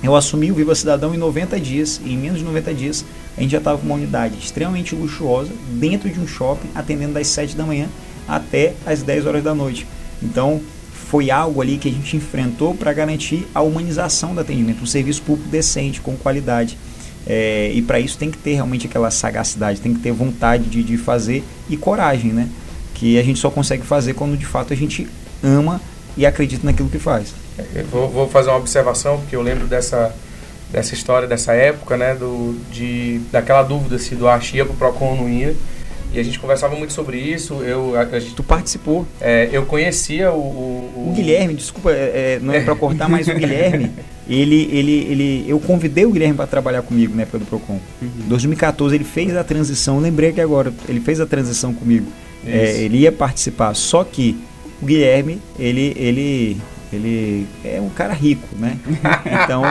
Eu 0.02 0.16
assumi 0.16 0.50
o 0.50 0.54
Viva 0.54 0.74
Cidadão 0.74 1.14
em 1.14 1.16
90 1.16 1.60
dias, 1.60 2.00
e 2.04 2.12
em 2.12 2.18
menos 2.18 2.38
de 2.38 2.44
90 2.44 2.74
dias 2.74 3.04
a 3.36 3.40
gente 3.40 3.52
já 3.52 3.58
estava 3.58 3.78
com 3.78 3.86
uma 3.86 3.94
unidade 3.94 4.36
extremamente 4.38 4.94
luxuosa, 4.94 5.52
dentro 5.70 6.10
de 6.10 6.18
um 6.18 6.26
shopping, 6.26 6.68
atendendo 6.74 7.14
das 7.14 7.28
7 7.28 7.56
da 7.56 7.64
manhã 7.64 7.88
até 8.26 8.74
as 8.84 9.02
10 9.02 9.26
horas 9.26 9.44
da 9.44 9.54
noite. 9.54 9.86
Então, 10.22 10.60
foi 10.92 11.30
algo 11.30 11.62
ali 11.62 11.78
que 11.78 11.88
a 11.88 11.92
gente 11.92 12.16
enfrentou 12.16 12.74
para 12.74 12.92
garantir 12.92 13.46
a 13.54 13.62
humanização 13.62 14.34
do 14.34 14.40
atendimento, 14.40 14.82
um 14.82 14.86
serviço 14.86 15.22
público 15.22 15.48
decente, 15.48 16.00
com 16.00 16.16
qualidade. 16.16 16.76
É, 17.26 17.70
e 17.72 17.80
para 17.82 18.00
isso 18.00 18.18
tem 18.18 18.30
que 18.30 18.38
ter 18.38 18.54
realmente 18.54 18.86
aquela 18.86 19.10
sagacidade, 19.10 19.80
tem 19.80 19.94
que 19.94 20.00
ter 20.00 20.12
vontade 20.12 20.64
de, 20.64 20.82
de 20.82 20.96
fazer 20.96 21.44
e 21.68 21.76
coragem, 21.76 22.32
né? 22.32 22.48
Que 22.96 23.18
a 23.18 23.22
gente 23.22 23.38
só 23.38 23.50
consegue 23.50 23.84
fazer 23.84 24.14
quando 24.14 24.36
de 24.36 24.46
fato 24.46 24.72
a 24.72 24.76
gente 24.76 25.06
ama 25.42 25.80
e 26.16 26.24
acredita 26.24 26.66
naquilo 26.66 26.88
que 26.88 26.98
faz. 26.98 27.34
Vou, 27.90 28.08
vou 28.08 28.28
fazer 28.28 28.50
uma 28.50 28.58
observação, 28.58 29.18
porque 29.18 29.36
eu 29.36 29.42
lembro 29.42 29.66
dessa, 29.66 30.14
dessa 30.70 30.94
história, 30.94 31.28
dessa 31.28 31.52
época, 31.52 31.96
né? 31.96 32.14
Do, 32.14 32.58
de, 32.72 33.20
daquela 33.30 33.62
dúvida 33.62 33.98
se 33.98 34.14
do 34.14 34.26
Arte 34.26 34.56
ia 34.56 34.64
para 34.64 34.74
o 34.74 34.76
PROCON 34.76 35.10
ou 35.10 35.16
não 35.16 35.28
ia. 35.28 35.54
E 36.12 36.18
a 36.18 36.22
gente 36.22 36.38
conversava 36.38 36.74
muito 36.74 36.92
sobre 36.92 37.18
isso. 37.18 37.62
Eu, 37.62 37.94
a, 37.96 38.00
a 38.00 38.18
gente, 38.18 38.34
tu 38.34 38.42
participou. 38.42 39.06
É, 39.20 39.50
eu 39.52 39.66
conhecia 39.66 40.32
o, 40.32 40.38
o, 40.38 41.10
o... 41.10 41.12
Guilherme, 41.14 41.52
desculpa, 41.54 41.92
é, 41.92 42.36
é 42.36 42.40
não 42.40 42.54
é 42.54 42.60
para 42.60 42.74
cortar, 42.74 43.08
mas 43.08 43.28
o 43.28 43.34
Guilherme, 43.36 43.90
ele, 44.28 44.68
ele, 44.72 44.92
ele, 45.10 45.44
eu 45.46 45.60
convidei 45.60 46.06
o 46.06 46.10
Guilherme 46.10 46.36
para 46.36 46.46
trabalhar 46.46 46.82
comigo 46.82 47.14
na 47.14 47.22
época 47.22 47.40
do 47.40 47.44
Procon. 47.44 47.78
Em 48.00 48.06
uhum. 48.06 48.28
2014 48.28 48.94
ele 48.94 49.04
fez 49.04 49.36
a 49.36 49.44
transição, 49.44 49.98
lembrei 49.98 50.32
que 50.32 50.40
agora, 50.40 50.72
ele 50.88 51.00
fez 51.00 51.20
a 51.20 51.26
transição 51.26 51.74
comigo. 51.74 52.06
É, 52.46 52.82
ele 52.82 52.98
ia 52.98 53.12
participar, 53.12 53.74
só 53.74 54.04
que 54.04 54.38
o 54.80 54.86
Guilherme, 54.86 55.40
ele, 55.58 55.92
ele, 55.96 56.56
ele 56.92 57.46
é 57.64 57.80
um 57.80 57.88
cara 57.88 58.12
rico, 58.12 58.46
né? 58.56 58.78
Então, 59.44 59.62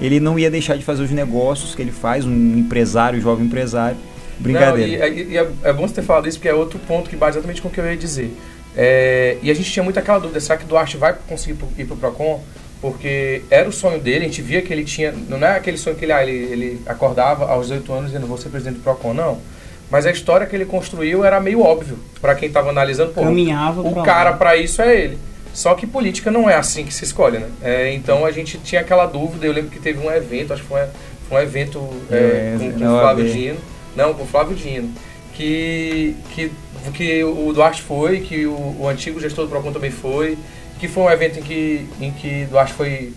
ele 0.00 0.20
não 0.20 0.38
ia 0.38 0.50
deixar 0.50 0.76
de 0.76 0.84
fazer 0.84 1.02
os 1.02 1.10
negócios 1.10 1.74
que 1.74 1.82
ele 1.82 1.92
faz, 1.92 2.24
um 2.24 2.58
empresário, 2.58 3.20
jovem 3.20 3.46
empresário, 3.46 3.96
Brincadeira. 4.40 5.06
Não, 5.06 5.14
e, 5.14 5.22
e, 5.22 5.32
e 5.32 5.38
é, 5.38 5.48
é, 5.64 5.72
bom 5.72 5.86
você 5.86 5.94
ter 5.94 6.02
falado 6.02 6.26
isso, 6.26 6.38
porque 6.38 6.48
é 6.48 6.54
outro 6.54 6.78
ponto 6.78 7.10
que 7.10 7.16
bate 7.16 7.36
exatamente 7.36 7.60
com 7.60 7.68
o 7.68 7.70
que 7.70 7.78
eu 7.78 7.86
ia 7.86 7.96
dizer. 7.96 8.34
É, 8.74 9.36
e 9.42 9.50
a 9.50 9.54
gente 9.54 9.70
tinha 9.70 9.82
muito 9.82 9.98
aquela 9.98 10.18
dúvida, 10.18 10.40
será 10.40 10.56
que 10.56 10.64
Duarte 10.64 10.96
vai 10.96 11.14
conseguir 11.28 11.58
ir 11.76 11.84
pro 11.84 11.96
Procon? 11.96 12.42
Porque 12.80 13.42
era 13.50 13.68
o 13.68 13.72
sonho 13.72 14.00
dele, 14.00 14.24
a 14.24 14.28
gente 14.28 14.40
via 14.40 14.62
que 14.62 14.72
ele 14.72 14.84
tinha, 14.84 15.12
não 15.12 15.36
é 15.46 15.56
aquele 15.56 15.76
sonho 15.76 15.94
que 15.94 16.04
ele, 16.06 16.12
ah, 16.12 16.22
ele, 16.22 16.32
ele 16.32 16.82
acordava 16.86 17.44
aos 17.44 17.66
18 17.66 17.92
anos 17.92 18.06
dizendo, 18.06 18.26
vou 18.26 18.38
ser 18.38 18.48
presidente 18.48 18.76
do 18.76 18.82
Procon, 18.82 19.12
não. 19.12 19.38
Mas 19.90 20.06
a 20.06 20.10
história 20.10 20.46
que 20.46 20.54
ele 20.54 20.64
construiu 20.64 21.24
era 21.24 21.40
meio 21.40 21.62
óbvio 21.62 21.98
para 22.20 22.34
quem 22.34 22.48
estava 22.48 22.70
analisando. 22.70 23.12
Pô, 23.12 23.22
Caminhava 23.22 23.80
o 23.80 24.02
cara 24.02 24.32
para 24.34 24.56
isso 24.56 24.80
é 24.80 24.94
ele. 24.94 25.18
Só 25.52 25.74
que 25.74 25.86
política 25.86 26.30
não 26.30 26.48
é 26.48 26.54
assim 26.54 26.84
que 26.84 26.94
se 26.94 27.04
escolhe, 27.04 27.38
né? 27.38 27.48
É, 27.60 27.92
então 27.92 28.24
a 28.24 28.30
gente 28.30 28.56
tinha 28.58 28.80
aquela 28.80 29.06
dúvida. 29.06 29.46
Eu 29.46 29.52
lembro 29.52 29.70
que 29.70 29.80
teve 29.80 29.98
um 29.98 30.10
evento, 30.10 30.52
acho 30.52 30.62
que 30.62 30.68
foi, 30.68 30.82
foi 31.28 31.38
um 31.38 31.42
evento 31.42 31.88
é, 32.10 32.54
é, 32.54 32.56
com, 32.58 32.72
com 32.72 32.96
o 32.96 33.00
Flávio 33.00 33.32
Dino 33.32 33.58
não, 33.94 34.14
com 34.14 34.22
o 34.22 34.26
Flávio 34.26 34.56
Dino. 34.56 34.92
Que, 35.34 36.14
que, 36.34 36.52
que 36.92 37.24
o 37.24 37.52
Duarte 37.52 37.82
foi, 37.82 38.20
que 38.20 38.46
o, 38.46 38.76
o 38.80 38.88
antigo 38.88 39.18
gestor 39.20 39.46
do 39.46 39.50
Procon 39.50 39.72
também 39.72 39.90
foi, 39.90 40.36
que 40.78 40.86
foi 40.86 41.04
um 41.04 41.10
evento 41.10 41.38
em 41.38 41.42
que, 41.42 41.88
em 42.00 42.10
que 42.10 42.44
Duarte 42.44 42.74
foi, 42.74 43.12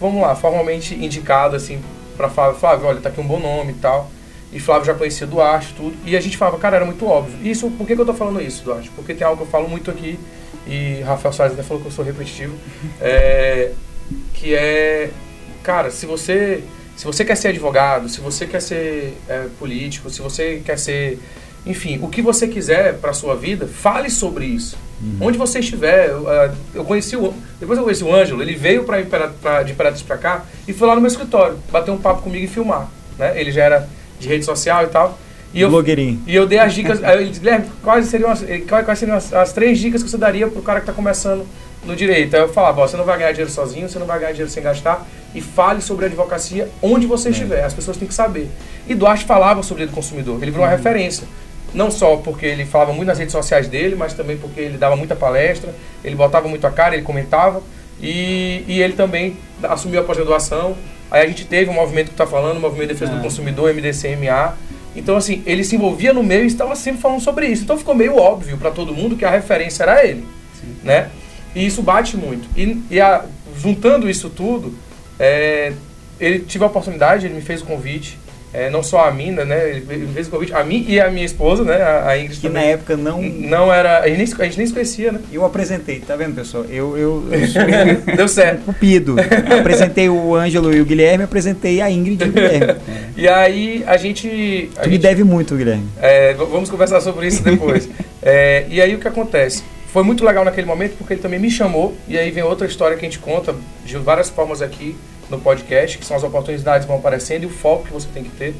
vamos 0.00 0.22
lá, 0.22 0.34
formalmente 0.34 0.94
indicado 0.94 1.54
assim 1.54 1.80
para 2.16 2.28
Flávio, 2.28 2.58
Flávio, 2.58 2.86
olha, 2.86 3.00
tá 3.00 3.08
aqui 3.08 3.20
um 3.20 3.26
bom 3.26 3.38
nome 3.38 3.72
e 3.72 3.76
tal. 3.76 4.10
E 4.52 4.60
Flávio 4.60 4.84
já 4.84 4.94
conhecia 4.94 5.26
Duarte 5.26 5.74
tudo. 5.74 5.96
E 6.04 6.16
a 6.16 6.20
gente 6.20 6.36
falava, 6.36 6.58
cara, 6.58 6.76
era 6.76 6.84
muito 6.84 7.06
óbvio. 7.06 7.34
Isso, 7.42 7.70
por 7.70 7.86
que, 7.86 7.94
que 7.94 8.00
eu 8.00 8.06
tô 8.06 8.14
falando 8.14 8.40
isso, 8.40 8.62
Duarte? 8.64 8.90
Porque 8.90 9.14
tem 9.14 9.26
algo 9.26 9.38
que 9.38 9.44
eu 9.44 9.50
falo 9.50 9.68
muito 9.68 9.90
aqui, 9.90 10.18
e 10.66 11.00
Rafael 11.02 11.32
Soares 11.32 11.54
até 11.54 11.62
falou 11.62 11.82
que 11.82 11.88
eu 11.88 11.92
sou 11.92 12.04
repetitivo, 12.04 12.54
é, 13.00 13.72
que 14.34 14.54
é, 14.54 15.10
cara, 15.62 15.90
se 15.90 16.04
você 16.06 16.62
se 16.96 17.06
você 17.06 17.24
quer 17.24 17.36
ser 17.36 17.48
advogado, 17.48 18.08
se 18.08 18.20
você 18.20 18.46
quer 18.46 18.60
ser 18.60 19.16
é, 19.28 19.46
político, 19.58 20.10
se 20.10 20.20
você 20.20 20.62
quer 20.64 20.78
ser. 20.78 21.18
Enfim, 21.64 21.98
o 22.02 22.08
que 22.08 22.20
você 22.20 22.48
quiser 22.48 22.94
para 22.98 23.12
sua 23.12 23.36
vida, 23.36 23.66
fale 23.66 24.10
sobre 24.10 24.44
isso. 24.44 24.76
Uhum. 25.00 25.28
Onde 25.28 25.38
você 25.38 25.60
estiver. 25.60 26.10
Eu, 26.10 26.22
uh, 26.22 26.54
eu, 26.74 26.84
conheci 26.84 27.16
o. 27.16 27.32
Depois 27.58 27.78
eu 27.78 27.84
conheci 27.84 28.04
o 28.04 28.14
Ângelo, 28.14 28.42
ele 28.42 28.54
veio 28.54 28.84
pra, 28.84 29.02
pra, 29.02 29.62
de 29.62 29.72
Imperatriz 29.72 30.02
para 30.02 30.16
cá 30.18 30.44
e 30.66 30.72
foi 30.72 30.86
lá 30.86 30.94
no 30.94 31.00
meu 31.00 31.08
escritório, 31.08 31.58
bater 31.70 31.90
um 31.90 31.98
papo 31.98 32.22
comigo 32.22 32.44
e 32.44 32.48
filmar. 32.48 32.88
Né? 33.18 33.40
Ele 33.40 33.50
já 33.50 33.64
era 33.64 33.88
de 34.22 34.28
rede 34.28 34.44
social 34.44 34.84
e 34.84 34.86
tal. 34.86 35.18
E 35.52 35.60
eu, 35.60 35.68
Blogueirinho. 35.68 36.22
E 36.26 36.34
eu 36.34 36.46
dei 36.46 36.58
as 36.58 36.72
dicas. 36.72 37.02
ele 37.02 37.28
disse, 37.28 37.40
Guilherme, 37.40 37.66
quais 37.82 38.06
seriam, 38.06 38.30
as, 38.30 38.42
quais 38.66 38.98
seriam 38.98 39.16
as, 39.16 39.32
as, 39.34 39.52
três 39.52 39.78
dicas 39.78 40.02
que 40.02 40.08
você 40.08 40.16
daria 40.16 40.48
pro 40.48 40.62
cara 40.62 40.80
que 40.80 40.84
está 40.84 40.92
começando 40.94 41.46
no 41.84 41.94
direito? 41.94 42.34
Aí 42.34 42.40
eu 42.40 42.48
falava, 42.48 42.80
ó, 42.80 42.86
você 42.86 42.96
não 42.96 43.04
vai 43.04 43.18
ganhar 43.18 43.32
dinheiro 43.32 43.50
sozinho, 43.50 43.88
você 43.88 43.98
não 43.98 44.06
vai 44.06 44.18
ganhar 44.18 44.32
dinheiro 44.32 44.50
sem 44.50 44.62
gastar 44.62 45.06
e 45.34 45.40
fale 45.42 45.82
sobre 45.82 46.06
a 46.06 46.08
advocacia 46.08 46.68
onde 46.80 47.06
você 47.06 47.28
é. 47.28 47.32
estiver. 47.32 47.64
As 47.64 47.74
pessoas 47.74 47.96
têm 47.98 48.08
que 48.08 48.14
saber. 48.14 48.48
E 48.88 48.94
Duarte 48.94 49.24
falava 49.24 49.62
sobre 49.62 49.84
o 49.84 49.88
consumidor, 49.88 50.36
ele 50.40 50.50
virou 50.50 50.64
uma 50.64 50.70
uhum. 50.70 50.76
referência. 50.76 51.26
Não 51.74 51.90
só 51.90 52.16
porque 52.16 52.44
ele 52.44 52.66
falava 52.66 52.92
muito 52.92 53.08
nas 53.08 53.18
redes 53.18 53.32
sociais 53.32 53.66
dele, 53.66 53.94
mas 53.94 54.12
também 54.12 54.36
porque 54.36 54.60
ele 54.60 54.76
dava 54.76 54.94
muita 54.94 55.16
palestra, 55.16 55.74
ele 56.04 56.14
botava 56.14 56.46
muito 56.48 56.66
a 56.66 56.70
cara, 56.70 56.94
ele 56.94 57.02
comentava. 57.02 57.62
E, 58.00 58.64
e 58.66 58.82
ele 58.82 58.94
também 58.94 59.36
assumiu 59.62 60.00
a 60.00 60.04
pós-graduação. 60.04 60.76
Aí 61.12 61.26
a 61.26 61.26
gente 61.26 61.44
teve 61.44 61.70
um 61.70 61.74
movimento 61.74 62.06
que 62.06 62.14
está 62.14 62.26
falando, 62.26 62.56
o 62.56 62.60
Movimento 62.60 62.88
de 62.88 62.94
Defesa 62.94 63.12
é. 63.12 63.16
do 63.16 63.20
Consumidor, 63.20 63.70
MDCMA. 63.74 64.56
Então, 64.96 65.14
assim, 65.14 65.42
ele 65.44 65.62
se 65.62 65.76
envolvia 65.76 66.10
no 66.10 66.22
meio 66.22 66.44
e 66.44 66.46
estava 66.46 66.74
sempre 66.74 67.02
falando 67.02 67.20
sobre 67.20 67.46
isso. 67.48 67.64
Então 67.64 67.76
ficou 67.76 67.94
meio 67.94 68.16
óbvio 68.16 68.56
para 68.56 68.70
todo 68.70 68.94
mundo 68.94 69.14
que 69.14 69.22
a 69.22 69.30
referência 69.30 69.82
era 69.82 70.06
ele. 70.06 70.24
Sim. 70.58 70.74
Né? 70.82 71.10
E 71.54 71.66
isso 71.66 71.82
bate 71.82 72.16
muito. 72.16 72.48
E, 72.56 72.82
e 72.90 72.98
a, 72.98 73.26
juntando 73.58 74.08
isso 74.08 74.30
tudo, 74.30 74.74
é, 75.20 75.74
ele 76.18 76.38
tive 76.38 76.64
a 76.64 76.68
oportunidade, 76.68 77.26
ele 77.26 77.34
me 77.34 77.42
fez 77.42 77.60
o 77.60 77.66
convite. 77.66 78.18
É, 78.54 78.70
não 78.70 78.82
só 78.82 79.06
a 79.06 79.10
mim, 79.10 79.30
né? 79.30 79.70
Ele 79.70 80.08
fez 80.12 80.28
o 80.28 80.30
convite 80.30 80.54
a 80.54 80.62
mim 80.62 80.84
e 80.86 81.00
a 81.00 81.10
minha 81.10 81.24
esposa, 81.24 81.64
né? 81.64 81.82
A, 81.82 82.18
Ingrid 82.18 82.36
que 82.40 82.48
também. 82.48 82.62
na 82.62 82.68
época 82.68 82.96
não. 82.98 83.20
Não 83.22 83.72
era. 83.72 84.00
A 84.00 84.08
gente, 84.08 84.18
nem, 84.18 84.40
a 84.40 84.44
gente 84.44 84.58
nem 84.58 84.66
se 84.66 84.72
conhecia, 84.74 85.12
né? 85.12 85.20
Eu 85.32 85.44
apresentei, 85.44 86.00
tá 86.00 86.14
vendo, 86.14 86.34
pessoal? 86.34 86.64
Eu. 86.64 86.96
eu, 86.96 87.24
eu 87.30 87.40
Deu 88.16 88.28
certo. 88.28 88.64
Cupido. 88.66 89.16
apresentei 89.58 90.08
o 90.08 90.34
Ângelo 90.34 90.74
e 90.74 90.80
o 90.80 90.84
Guilherme, 90.84 91.24
apresentei 91.24 91.80
a 91.80 91.90
Ingrid 91.90 92.22
e 92.22 92.28
o 92.28 92.32
Guilherme. 92.32 92.80
e 93.16 93.28
aí 93.28 93.82
a 93.86 93.96
gente. 93.96 94.70
A 94.76 94.80
tu 94.80 94.84
gente, 94.84 94.92
me 94.92 94.98
deve 94.98 95.24
muito, 95.24 95.56
Guilherme. 95.56 95.88
É, 96.00 96.34
vamos 96.34 96.68
conversar 96.68 97.00
sobre 97.00 97.26
isso 97.26 97.42
depois. 97.42 97.88
é, 98.22 98.66
e 98.68 98.80
aí 98.80 98.94
o 98.94 98.98
que 98.98 99.08
acontece? 99.08 99.62
Foi 99.92 100.02
muito 100.02 100.24
legal 100.24 100.44
naquele 100.44 100.66
momento 100.66 100.96
porque 100.96 101.14
ele 101.14 101.20
também 101.20 101.38
me 101.38 101.50
chamou, 101.50 101.94
e 102.08 102.16
aí 102.18 102.30
vem 102.30 102.42
outra 102.42 102.66
história 102.66 102.96
que 102.96 103.04
a 103.04 103.08
gente 103.08 103.18
conta 103.18 103.54
de 103.84 103.96
várias 103.98 104.30
formas 104.30 104.62
aqui 104.62 104.96
no 105.28 105.38
podcast, 105.38 105.98
que 105.98 106.04
são 106.04 106.16
as 106.16 106.22
oportunidades 106.22 106.84
que 106.84 106.88
vão 106.88 106.98
aparecendo 106.98 107.42
e 107.42 107.46
o 107.46 107.50
foco 107.50 107.84
que 107.84 107.92
você 107.92 108.08
tem 108.12 108.24
que 108.24 108.30
ter. 108.30 108.54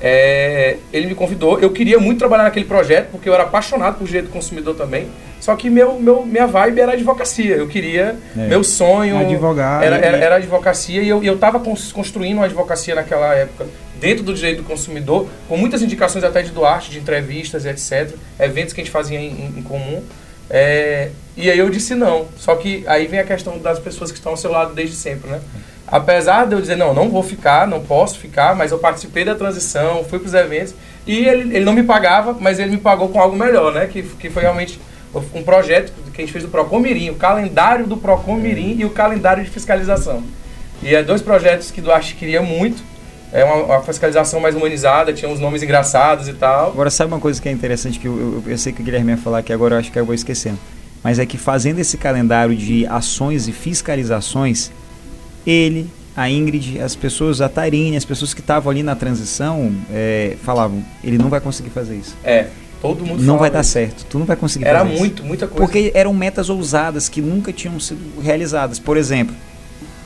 É, 0.00 0.76
ele 0.92 1.08
me 1.08 1.14
convidou, 1.14 1.58
eu 1.58 1.70
queria 1.70 1.98
muito 1.98 2.18
trabalhar 2.18 2.44
naquele 2.44 2.66
projeto, 2.66 3.10
porque 3.10 3.28
eu 3.28 3.34
era 3.34 3.42
apaixonado 3.42 3.98
por 3.98 4.06
direito 4.06 4.26
do 4.26 4.32
consumidor 4.32 4.76
também, 4.76 5.08
só 5.40 5.56
que 5.56 5.68
meu, 5.68 5.98
meu, 5.98 6.24
minha 6.24 6.46
vibe 6.46 6.80
era 6.80 6.92
advocacia, 6.92 7.56
eu 7.56 7.66
queria, 7.66 8.16
é. 8.36 8.46
meu 8.46 8.62
sonho 8.62 9.18
Advogado, 9.18 9.82
era, 9.82 9.96
era, 9.96 10.16
era 10.18 10.36
advocacia. 10.36 11.02
E 11.02 11.08
eu 11.08 11.34
estava 11.34 11.60
construindo 11.60 12.36
uma 12.36 12.44
advocacia 12.44 12.94
naquela 12.94 13.34
época, 13.34 13.66
dentro 14.00 14.22
do 14.22 14.34
direito 14.34 14.58
do 14.58 14.64
consumidor, 14.64 15.28
com 15.48 15.56
muitas 15.56 15.82
indicações 15.82 16.24
até 16.24 16.42
de 16.42 16.50
Duarte, 16.50 16.90
de 16.90 16.98
entrevistas 16.98 17.64
e 17.64 17.68
etc, 17.68 18.14
eventos 18.38 18.72
que 18.72 18.80
a 18.80 18.84
gente 18.84 18.92
fazia 18.92 19.18
em, 19.18 19.54
em 19.56 19.62
comum, 19.62 20.02
é, 20.50 21.10
e 21.36 21.50
aí 21.50 21.58
eu 21.58 21.68
disse 21.68 21.94
não, 21.94 22.26
só 22.36 22.56
que 22.56 22.82
aí 22.86 23.06
vem 23.06 23.20
a 23.20 23.24
questão 23.24 23.58
das 23.58 23.78
pessoas 23.78 24.10
que 24.10 24.18
estão 24.18 24.32
ao 24.32 24.36
seu 24.36 24.50
lado 24.50 24.72
desde 24.74 24.96
sempre, 24.96 25.30
né? 25.30 25.40
Apesar 25.90 26.46
de 26.46 26.54
eu 26.54 26.60
dizer, 26.60 26.76
não, 26.76 26.92
não 26.92 27.08
vou 27.08 27.22
ficar, 27.22 27.66
não 27.66 27.80
posso 27.80 28.18
ficar, 28.18 28.54
mas 28.54 28.72
eu 28.72 28.78
participei 28.78 29.24
da 29.24 29.34
transição, 29.34 30.04
fui 30.04 30.18
para 30.18 30.28
os 30.28 30.34
eventos, 30.34 30.74
e 31.06 31.26
ele, 31.26 31.56
ele 31.56 31.64
não 31.64 31.72
me 31.72 31.82
pagava, 31.82 32.36
mas 32.38 32.58
ele 32.58 32.72
me 32.72 32.76
pagou 32.76 33.08
com 33.08 33.20
algo 33.20 33.36
melhor, 33.36 33.72
né? 33.72 33.86
Que, 33.86 34.02
que 34.02 34.28
foi 34.28 34.42
realmente 34.42 34.78
um 35.34 35.42
projeto 35.42 35.92
que 36.12 36.20
a 36.20 36.24
gente 36.24 36.32
fez 36.32 36.44
do 36.44 36.50
Procon 36.50 36.80
Mirim, 36.80 37.10
o 37.10 37.14
calendário 37.14 37.86
do 37.86 37.96
Procon 37.96 38.36
Mirim 38.36 38.76
e 38.78 38.84
o 38.84 38.90
calendário 38.90 39.42
de 39.42 39.50
fiscalização. 39.50 40.22
E 40.82 40.94
é 40.94 41.02
dois 41.02 41.22
projetos 41.22 41.70
que 41.70 41.80
Duarte 41.80 42.14
queria 42.14 42.42
muito, 42.42 42.82
é 43.32 43.44
uma, 43.44 43.56
uma, 43.56 43.82
fiscalização 43.82 44.40
mais 44.40 44.54
humanizada, 44.54 45.12
tinha 45.12 45.30
uns 45.30 45.40
nomes 45.40 45.62
engraçados 45.62 46.28
e 46.28 46.32
tal. 46.32 46.70
Agora, 46.70 46.90
sabe 46.90 47.12
uma 47.12 47.20
coisa 47.20 47.40
que 47.40 47.48
é 47.48 47.52
interessante, 47.52 47.98
que 47.98 48.06
eu, 48.06 48.42
eu, 48.46 48.52
eu 48.52 48.58
sei 48.58 48.72
que 48.72 48.80
o 48.80 48.84
Guilherme 48.84 49.12
ia 49.12 49.18
falar 49.18 49.42
que 49.42 49.52
agora 49.52 49.74
eu 49.74 49.78
acho 49.78 49.90
que 49.90 49.98
eu 49.98 50.04
vou 50.04 50.14
esquecendo, 50.14 50.58
mas 51.02 51.18
é 51.18 51.26
que 51.26 51.36
fazendo 51.36 51.78
esse 51.78 51.96
calendário 51.96 52.54
de 52.54 52.86
ações 52.86 53.48
e 53.48 53.52
fiscalizações, 53.52 54.70
ele, 55.48 55.88
a 56.14 56.28
Ingrid, 56.28 56.78
as 56.80 56.94
pessoas, 56.94 57.40
a 57.40 57.48
Tarine, 57.48 57.96
as 57.96 58.04
pessoas 58.04 58.34
que 58.34 58.40
estavam 58.40 58.70
ali 58.70 58.82
na 58.82 58.94
transição, 58.94 59.72
é, 59.90 60.36
falavam, 60.42 60.84
ele 61.02 61.16
não 61.16 61.28
vai 61.28 61.40
conseguir 61.40 61.70
fazer 61.70 61.96
isso. 61.96 62.16
É, 62.22 62.48
todo 62.82 63.04
mundo 63.04 63.22
Não 63.22 63.38
vai 63.38 63.50
dar 63.50 63.62
certo, 63.62 64.04
tu 64.04 64.18
não 64.18 64.26
vai 64.26 64.36
conseguir 64.36 64.66
Era 64.66 64.80
fazer 64.80 64.98
muito, 64.98 65.18
isso. 65.20 65.26
muita 65.26 65.46
coisa. 65.46 65.64
Porque 65.64 65.90
eram 65.94 66.12
metas 66.12 66.50
ousadas 66.50 67.08
que 67.08 67.22
nunca 67.22 67.52
tinham 67.52 67.78
sido 67.80 68.20
realizadas. 68.20 68.78
Por 68.78 68.96
exemplo, 68.96 69.34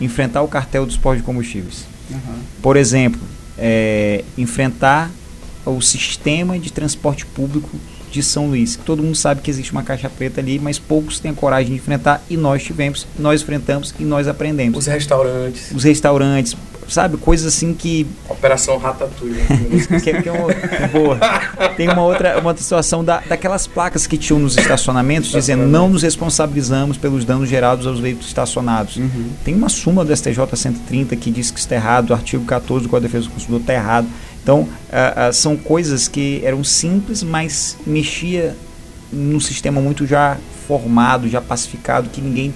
enfrentar 0.01 0.43
o 0.43 0.49
cartel 0.49 0.87
dos 0.87 0.97
pós 0.97 1.19
de 1.19 1.25
combustíveis. 1.25 1.87
Uhum. 2.11 2.19
Por 2.63 2.77
exemplo, 2.77 3.21
é, 3.59 4.25
enfrentar 4.39 5.11
o 5.65 5.81
sistema 5.81 6.59
de 6.59 6.73
transporte 6.73 7.25
público 7.27 7.71
de 8.13 8.23
São 8.23 8.47
Luís. 8.47 8.79
Todo 8.85 9.03
mundo 9.03 9.17
sabe 9.17 9.41
que 9.41 9.51
existe 9.51 9.73
uma 9.73 9.83
caixa 9.83 10.09
preta 10.09 10.41
ali, 10.41 10.59
mas 10.59 10.79
poucos 10.79 11.19
têm 11.19 11.31
a 11.31 11.35
coragem 11.35 11.73
de 11.73 11.79
enfrentar 11.79 12.23
e 12.29 12.37
nós 12.37 12.63
tivemos, 12.63 13.07
nós 13.19 13.43
enfrentamos 13.43 13.95
e 13.99 14.05
nós 14.05 14.29
aprendemos. 14.29 14.79
Os 14.79 14.87
restaurantes. 14.87 15.73
Os 15.73 15.83
restaurantes, 15.83 16.57
sabe? 16.89 17.17
Coisas 17.17 17.47
assim 17.47 17.73
que. 17.73 18.07
Operação 18.29 18.77
Ratatouille. 18.77 19.41
que, 20.03 20.11
é, 20.11 20.23
que 20.23 20.29
é 20.29 20.33
uma, 20.33 20.49
boa. 20.89 21.19
Tem 21.77 21.89
uma 21.89 22.03
outra, 22.03 22.39
uma 22.39 22.51
outra 22.51 22.63
situação 22.63 23.03
da, 23.03 23.21
daquelas 23.21 23.67
placas 23.67 24.07
que 24.07 24.19
tinham 24.19 24.39
nos 24.39 24.57
estacionamentos 24.57 25.31
dizendo 25.31 25.67
não 25.67 25.89
nos 25.89 26.03
responsabilizamos 26.03 26.99
pelos 26.99 27.25
danos 27.25 27.49
gerados 27.49 27.87
aos 27.87 27.99
veículos 27.99 28.27
estacionados. 28.27 28.97
Uhum. 28.97 29.31
Tem 29.45 29.55
uma 29.55 29.71
súmula 29.71 30.05
do 30.05 30.15
STJ 30.15 30.39
130 30.55 31.17
que 31.17 31.31
diz 31.31 31.51
que 31.51 31.59
está 31.59 31.75
errado, 31.75 32.11
o 32.11 32.15
artigo 32.15 32.45
14 32.45 32.85
do 32.85 32.89
Código 32.91 33.09
de 33.09 33.13
Defesa 33.13 33.29
do 33.29 33.35
Consumidor 33.35 33.61
está 33.63 33.73
errado. 33.73 34.07
Então, 34.43 34.69
são 35.33 35.57
coisas 35.57 36.09
que 36.09 36.41
eram 36.45 36.65
simples, 36.65 37.23
mas 37.23 37.77
mexia 37.87 38.57
num 39.13 39.39
sistema 39.39 39.81
muito 39.81 40.07
já 40.07 40.37
formado, 40.67 41.29
já 41.29 41.41
pacificado, 41.41 42.09
que 42.09 42.21
ninguém 42.21 42.53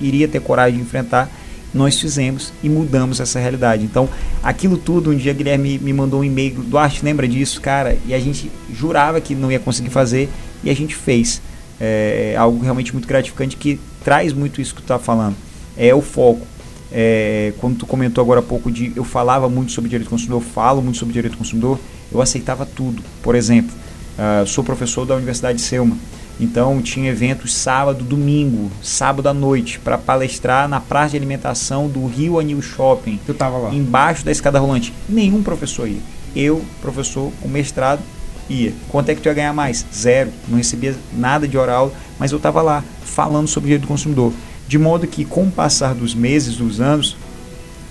iria 0.00 0.28
ter 0.28 0.40
coragem 0.40 0.76
de 0.76 0.82
enfrentar 0.82 1.28
nós 1.72 2.00
fizemos 2.00 2.52
e 2.62 2.68
mudamos 2.68 3.20
essa 3.20 3.38
realidade. 3.38 3.84
Então, 3.84 4.08
aquilo 4.42 4.76
tudo, 4.76 5.10
um 5.10 5.16
dia 5.16 5.32
Guilherme 5.32 5.78
me 5.78 5.92
mandou 5.92 6.20
um 6.20 6.24
e-mail, 6.24 6.62
Duarte, 6.62 7.04
lembra 7.04 7.28
disso, 7.28 7.60
cara? 7.60 7.96
E 8.06 8.14
a 8.14 8.18
gente 8.18 8.50
jurava 8.72 9.20
que 9.20 9.34
não 9.34 9.52
ia 9.52 9.58
conseguir 9.58 9.90
fazer 9.90 10.28
e 10.64 10.70
a 10.70 10.74
gente 10.74 10.94
fez. 10.94 11.42
É 11.80 12.34
algo 12.36 12.62
realmente 12.62 12.92
muito 12.92 13.06
gratificante 13.06 13.56
que 13.56 13.78
traz 14.02 14.32
muito 14.32 14.60
isso 14.60 14.74
que 14.74 14.80
tu 14.80 14.84
está 14.84 14.98
falando. 14.98 15.36
É 15.76 15.94
o 15.94 16.00
foco. 16.00 16.46
É, 16.90 17.52
quando 17.58 17.78
tu 17.78 17.86
comentou 17.86 18.22
agora 18.22 18.40
há 18.40 18.42
pouco 18.42 18.70
de 18.70 18.92
eu 18.96 19.04
falava 19.04 19.48
muito 19.48 19.72
sobre 19.72 19.90
direito 19.90 20.08
do 20.08 20.10
consumidor, 20.10 20.42
eu 20.42 20.48
falo 20.48 20.82
muito 20.82 20.98
sobre 20.98 21.12
direito 21.12 21.34
do 21.34 21.38
consumidor, 21.38 21.78
eu 22.10 22.20
aceitava 22.20 22.64
tudo. 22.64 23.02
Por 23.22 23.34
exemplo, 23.34 23.74
uh, 24.18 24.46
sou 24.46 24.64
professor 24.64 25.04
da 25.04 25.14
Universidade 25.14 25.58
de 25.58 25.64
Selma. 25.64 25.96
Então 26.40 26.80
tinha 26.80 27.10
eventos 27.10 27.52
sábado, 27.52 28.04
domingo, 28.04 28.70
sábado 28.80 29.28
à 29.28 29.34
noite, 29.34 29.78
para 29.80 29.98
palestrar 29.98 30.68
na 30.68 30.80
praça 30.80 31.10
de 31.10 31.16
alimentação 31.16 31.88
do 31.88 32.06
Rio 32.06 32.38
Anil 32.38 32.62
Shopping. 32.62 33.18
Eu 33.26 33.34
tava 33.34 33.58
lá. 33.58 33.74
Embaixo 33.74 34.24
da 34.24 34.30
escada 34.30 34.58
rolante. 34.58 34.92
Nenhum 35.08 35.42
professor 35.42 35.88
ia. 35.88 35.98
Eu, 36.36 36.64
professor 36.80 37.32
com 37.42 37.48
mestrado, 37.48 38.00
ia. 38.48 38.72
Quanto 38.88 39.08
é 39.08 39.14
que 39.16 39.20
tu 39.20 39.26
ia 39.26 39.34
ganhar 39.34 39.52
mais? 39.52 39.84
Zero. 39.92 40.30
Não 40.46 40.56
recebia 40.56 40.94
nada 41.12 41.48
de 41.48 41.58
oral, 41.58 41.92
mas 42.18 42.30
eu 42.30 42.36
estava 42.36 42.62
lá 42.62 42.84
falando 43.02 43.48
sobre 43.48 43.68
direito 43.68 43.82
do 43.82 43.88
consumidor. 43.88 44.32
De 44.68 44.78
modo 44.78 45.06
que, 45.06 45.24
com 45.24 45.44
o 45.44 45.50
passar 45.50 45.94
dos 45.94 46.14
meses, 46.14 46.56
dos 46.56 46.78
anos, 46.78 47.16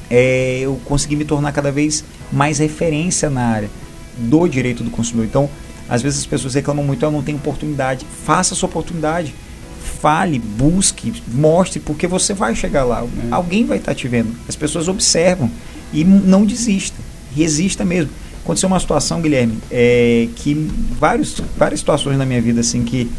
é, 0.10 0.60
eu 0.62 0.80
consegui 0.86 1.16
me 1.16 1.26
tornar 1.26 1.52
cada 1.52 1.72
vez 1.72 2.04
mais 2.32 2.60
referência 2.60 3.30
na 3.30 3.42
área 3.42 3.70
do 4.18 4.48
direito 4.48 4.84
do 4.84 4.92
consumidor. 4.92 5.26
Então, 5.26 5.50
às 5.90 6.02
vezes 6.02 6.20
as 6.20 6.26
pessoas 6.26 6.54
reclamam 6.54 6.86
muito, 6.86 7.04
eu 7.04 7.12
não 7.12 7.24
tenho 7.24 7.38
oportunidade. 7.38 8.06
Faça 8.24 8.54
a 8.54 8.58
sua 8.58 8.70
oportunidade. 8.70 9.34
Fale, 10.02 10.38
busque, 10.38 11.12
mostre, 11.34 11.80
porque 11.80 12.06
você 12.06 12.34
vai 12.34 12.56
chegar 12.56 12.84
lá. 12.84 13.04
É. 13.04 13.28
Alguém 13.32 13.66
vai 13.66 13.78
estar 13.78 13.96
te 13.96 14.08
vendo. 14.08 14.36
As 14.48 14.56
pessoas 14.56 14.88
observam 14.88 15.50
e 15.92 16.04
não 16.04 16.46
desista. 16.46 16.98
Resista 17.36 17.84
mesmo. 17.84 18.12
Aconteceu 18.44 18.68
uma 18.68 18.80
situação, 18.80 19.22
Guilherme, 19.22 19.58
é, 19.72 20.28
que 20.36 20.54
vários, 21.00 21.42
várias 21.58 21.80
situações 21.80 22.18
na 22.18 22.26
minha 22.26 22.42
vida, 22.42 22.62
assim, 22.62 22.84
que 22.84 23.10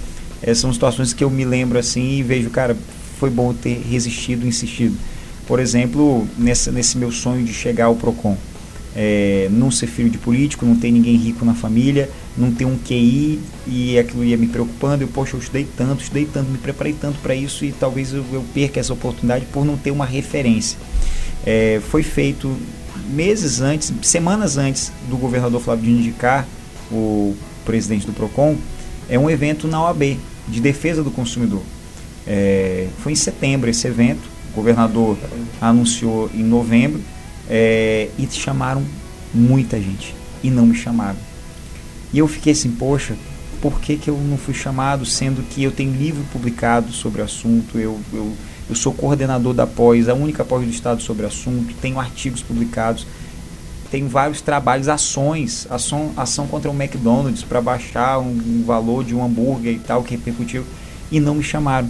é, 0.42 0.54
são 0.54 0.72
situações 0.72 1.12
que 1.12 1.22
eu 1.22 1.28
me 1.28 1.44
lembro 1.44 1.78
assim 1.78 2.18
e 2.18 2.22
vejo, 2.22 2.48
cara, 2.50 2.76
foi 3.18 3.31
bom 3.31 3.52
ter 3.52 3.83
resistido, 3.88 4.46
insistido. 4.46 4.96
Por 5.46 5.61
exemplo, 5.61 6.26
nesse 6.37 6.98
meu 6.98 7.11
sonho 7.11 7.44
de 7.44 7.52
chegar 7.52 7.87
ao 7.87 7.96
PROCON 7.96 8.37
é, 9.00 9.48
não 9.50 9.70
ser 9.70 9.87
filho 9.87 10.11
de 10.11 10.18
político, 10.18 10.66
não 10.66 10.74
ter 10.74 10.90
ninguém 10.90 11.16
rico 11.16 11.44
na 11.44 11.54
família, 11.54 12.11
não 12.37 12.52
ter 12.52 12.64
um 12.64 12.76
QI 12.76 13.38
e 13.64 13.96
aquilo 13.96 14.24
ia 14.24 14.37
me 14.37 14.48
preocupando. 14.48 15.04
Eu, 15.04 15.09
poxa, 15.09 15.37
eu 15.37 15.40
estudei 15.40 15.66
tanto, 15.76 16.02
estudei 16.02 16.26
tanto, 16.26 16.50
me 16.50 16.59
preparei 16.59 16.92
tanto 16.92 17.18
para 17.20 17.33
isso 17.33 17.64
e 17.64 17.70
talvez 17.70 18.12
eu, 18.12 18.24
eu, 18.33 18.44
perca 18.52 18.81
essa 18.81 18.92
oportunidade 18.92 19.46
por 19.46 19.64
não 19.64 19.76
ter 19.76 19.92
uma 19.92 20.04
referência. 20.04 20.76
É, 21.46 21.81
foi 21.90 22.02
feito 22.02 22.57
meses 23.09 23.61
antes, 23.61 23.92
semanas 24.02 24.59
antes 24.59 24.90
do 25.09 25.16
governador 25.16 25.61
Flávio 25.61 25.90
indicar 25.90 26.46
o 26.90 27.37
presidente 27.64 28.04
do 28.04 28.12
PROCON, 28.12 28.57
é 29.09 29.18
um 29.18 29.31
evento 29.31 29.68
na 29.68 29.81
OAB 29.83 30.18
de 30.48 30.61
defesa 30.61 31.04
do 31.04 31.11
consumidor. 31.11 31.62
É, 32.30 32.88
foi 32.98 33.12
em 33.12 33.16
setembro 33.16 33.70
esse 33.70 33.86
evento, 33.86 34.28
o 34.52 34.54
governador 34.54 35.16
anunciou 35.60 36.30
em 36.34 36.42
novembro 36.42 37.00
é, 37.48 38.10
e 38.18 38.28
chamaram 38.30 38.84
muita 39.32 39.80
gente. 39.80 40.14
E 40.42 40.50
não 40.50 40.66
me 40.66 40.74
chamaram. 40.74 41.16
E 42.12 42.18
eu 42.18 42.28
fiquei 42.28 42.52
assim, 42.52 42.70
poxa, 42.70 43.16
por 43.60 43.80
que, 43.80 43.96
que 43.96 44.08
eu 44.08 44.16
não 44.16 44.36
fui 44.36 44.54
chamado, 44.54 45.04
sendo 45.04 45.42
que 45.42 45.62
eu 45.62 45.72
tenho 45.72 45.92
livro 45.92 46.22
publicado 46.32 46.92
sobre 46.92 47.20
o 47.20 47.24
assunto, 47.24 47.78
eu, 47.78 47.98
eu, 48.12 48.32
eu 48.68 48.76
sou 48.76 48.92
coordenador 48.92 49.52
da 49.52 49.66
pós, 49.66 50.08
a 50.08 50.14
única 50.14 50.44
pós 50.44 50.64
do 50.64 50.70
Estado 50.70 51.02
sobre 51.02 51.24
o 51.24 51.28
assunto, 51.28 51.74
tenho 51.80 51.98
artigos 51.98 52.42
publicados, 52.42 53.06
tenho 53.90 54.08
vários 54.08 54.40
trabalhos, 54.40 54.88
ações, 54.88 55.66
ação, 55.70 56.12
ação 56.16 56.46
contra 56.46 56.70
o 56.70 56.74
McDonald's 56.74 57.42
para 57.42 57.60
baixar 57.60 58.18
um, 58.18 58.30
um, 58.30 58.62
valor 58.64 59.02
de 59.02 59.14
um 59.14 59.24
hambúrguer 59.24 59.74
e 59.74 59.78
tal, 59.78 60.02
que 60.02 60.14
repercutiu, 60.14 60.64
e 61.10 61.18
não 61.18 61.34
me 61.34 61.42
chamaram. 61.42 61.88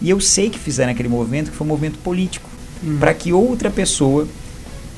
E 0.00 0.10
eu 0.10 0.20
sei 0.20 0.50
que 0.50 0.58
fizeram 0.58 0.92
aquele 0.92 1.08
movimento, 1.08 1.50
que 1.50 1.56
foi 1.56 1.66
um 1.66 1.70
movimento 1.70 1.98
político, 1.98 2.48
uhum. 2.82 2.98
para 2.98 3.14
que 3.14 3.32
outra 3.32 3.70
pessoa 3.70 4.28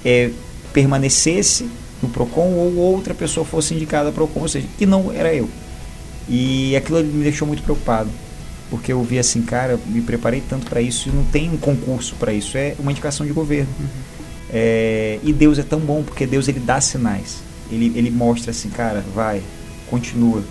é, 0.05 0.31
permanecesse 0.73 1.69
no 2.03 2.09
PROCON 2.09 2.53
ou 2.53 2.77
outra 2.77 3.15
pessoa 3.15 3.45
fosse 3.45 3.75
indicada 3.75 4.11
para 4.13 4.23
o 4.23 4.27
PROCON, 4.27 4.43
ou 4.43 4.49
seja, 4.49 4.67
que 4.77 4.87
não 4.87 5.13
era 5.13 5.35
eu. 5.35 5.49
E 6.29 6.77
aquilo 6.77 7.03
me 7.03 7.23
deixou 7.23 7.47
muito 7.47 7.63
preocupado, 7.63 8.11
porque 8.71 8.93
eu 8.93 9.03
vi 9.03 9.19
assim, 9.19 9.43
cara, 9.43 9.79
me 9.87 10.01
preparei 10.01 10.43
tanto 10.49 10.67
para 10.67 10.81
isso 10.81 11.09
e 11.09 11.13
não 11.13 11.25
tem 11.25 11.51
um 11.51 11.57
concurso 11.57 12.15
para 12.17 12.33
isso, 12.33 12.57
é 12.57 12.75
uma 12.79 12.91
indicação 12.91 13.27
de 13.27 13.33
governo. 13.33 13.69
Uhum. 13.79 13.87
É, 14.51 15.19
e 15.23 15.33
Deus 15.33 15.59
é 15.59 15.63
tão 15.63 15.79
bom, 15.79 16.03
porque 16.03 16.27
Deus 16.27 16.49
ele 16.49 16.61
dá 16.61 16.81
sinais, 16.81 17.39
ele, 17.71 17.93
ele 17.97 18.11
mostra 18.11 18.51
assim, 18.51 18.69
cara, 18.69 19.05
vai, 19.15 19.43
continua, 19.91 20.43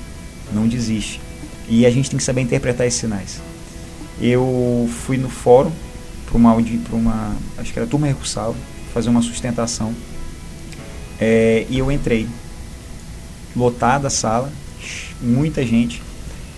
não 0.54 0.68
desiste. 0.68 1.22
E 1.70 1.86
a 1.86 1.92
gente 1.92 2.10
tem 2.10 2.18
que 2.18 2.24
saber 2.24 2.42
interpretar 2.42 2.88
esses 2.88 3.00
sinais. 3.00 3.42
Eu 4.20 4.90
fui 5.06 5.18
no 5.18 5.30
fórum 5.30 5.72
para 6.26 6.38
uma, 6.38 6.54
uma, 6.54 7.36
acho 7.58 7.72
que 7.72 7.80
era 7.80 7.88
turma 7.88 8.08
recursal, 8.08 8.56
fazer 8.94 9.10
uma 9.10 9.22
sustentação. 9.22 9.94
É, 11.20 11.66
e 11.70 11.80
eu 11.80 11.92
entrei, 11.92 12.28
lotada 13.56 14.08
a 14.08 14.12
sala, 14.12 14.52
muita 15.22 15.66
gente, 15.66 16.02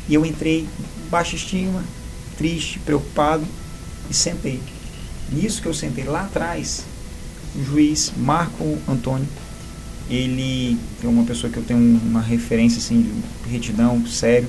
e 0.08 0.14
eu 0.14 0.26
entrei 0.26 0.68
baixa 1.10 1.36
estima, 1.36 1.84
triste, 2.38 2.80
preocupado, 2.80 3.46
e 4.10 4.14
sentei. 4.14 4.60
Nisso 5.32 5.62
que 5.62 5.68
eu 5.68 5.74
sentei 5.74 6.04
lá 6.04 6.22
atrás, 6.22 6.84
o 7.56 7.64
juiz 7.64 8.12
Marco 8.18 8.78
Antônio, 8.88 9.28
ele 10.10 10.78
é 11.04 11.08
uma 11.08 11.24
pessoa 11.24 11.52
que 11.52 11.58
eu 11.58 11.64
tenho 11.64 11.80
uma 11.80 12.22
referência 12.22 12.80
assim 12.80 13.02
de 13.46 13.50
retidão, 13.52 14.06
sério. 14.08 14.48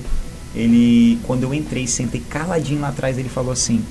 Ele, 0.55 1.19
quando 1.23 1.43
eu 1.43 1.53
entrei, 1.53 1.87
sentei 1.87 2.21
caladinho 2.21 2.81
lá 2.81 2.89
atrás, 2.89 3.17
ele 3.17 3.29
falou 3.29 3.51
assim: 3.51 3.83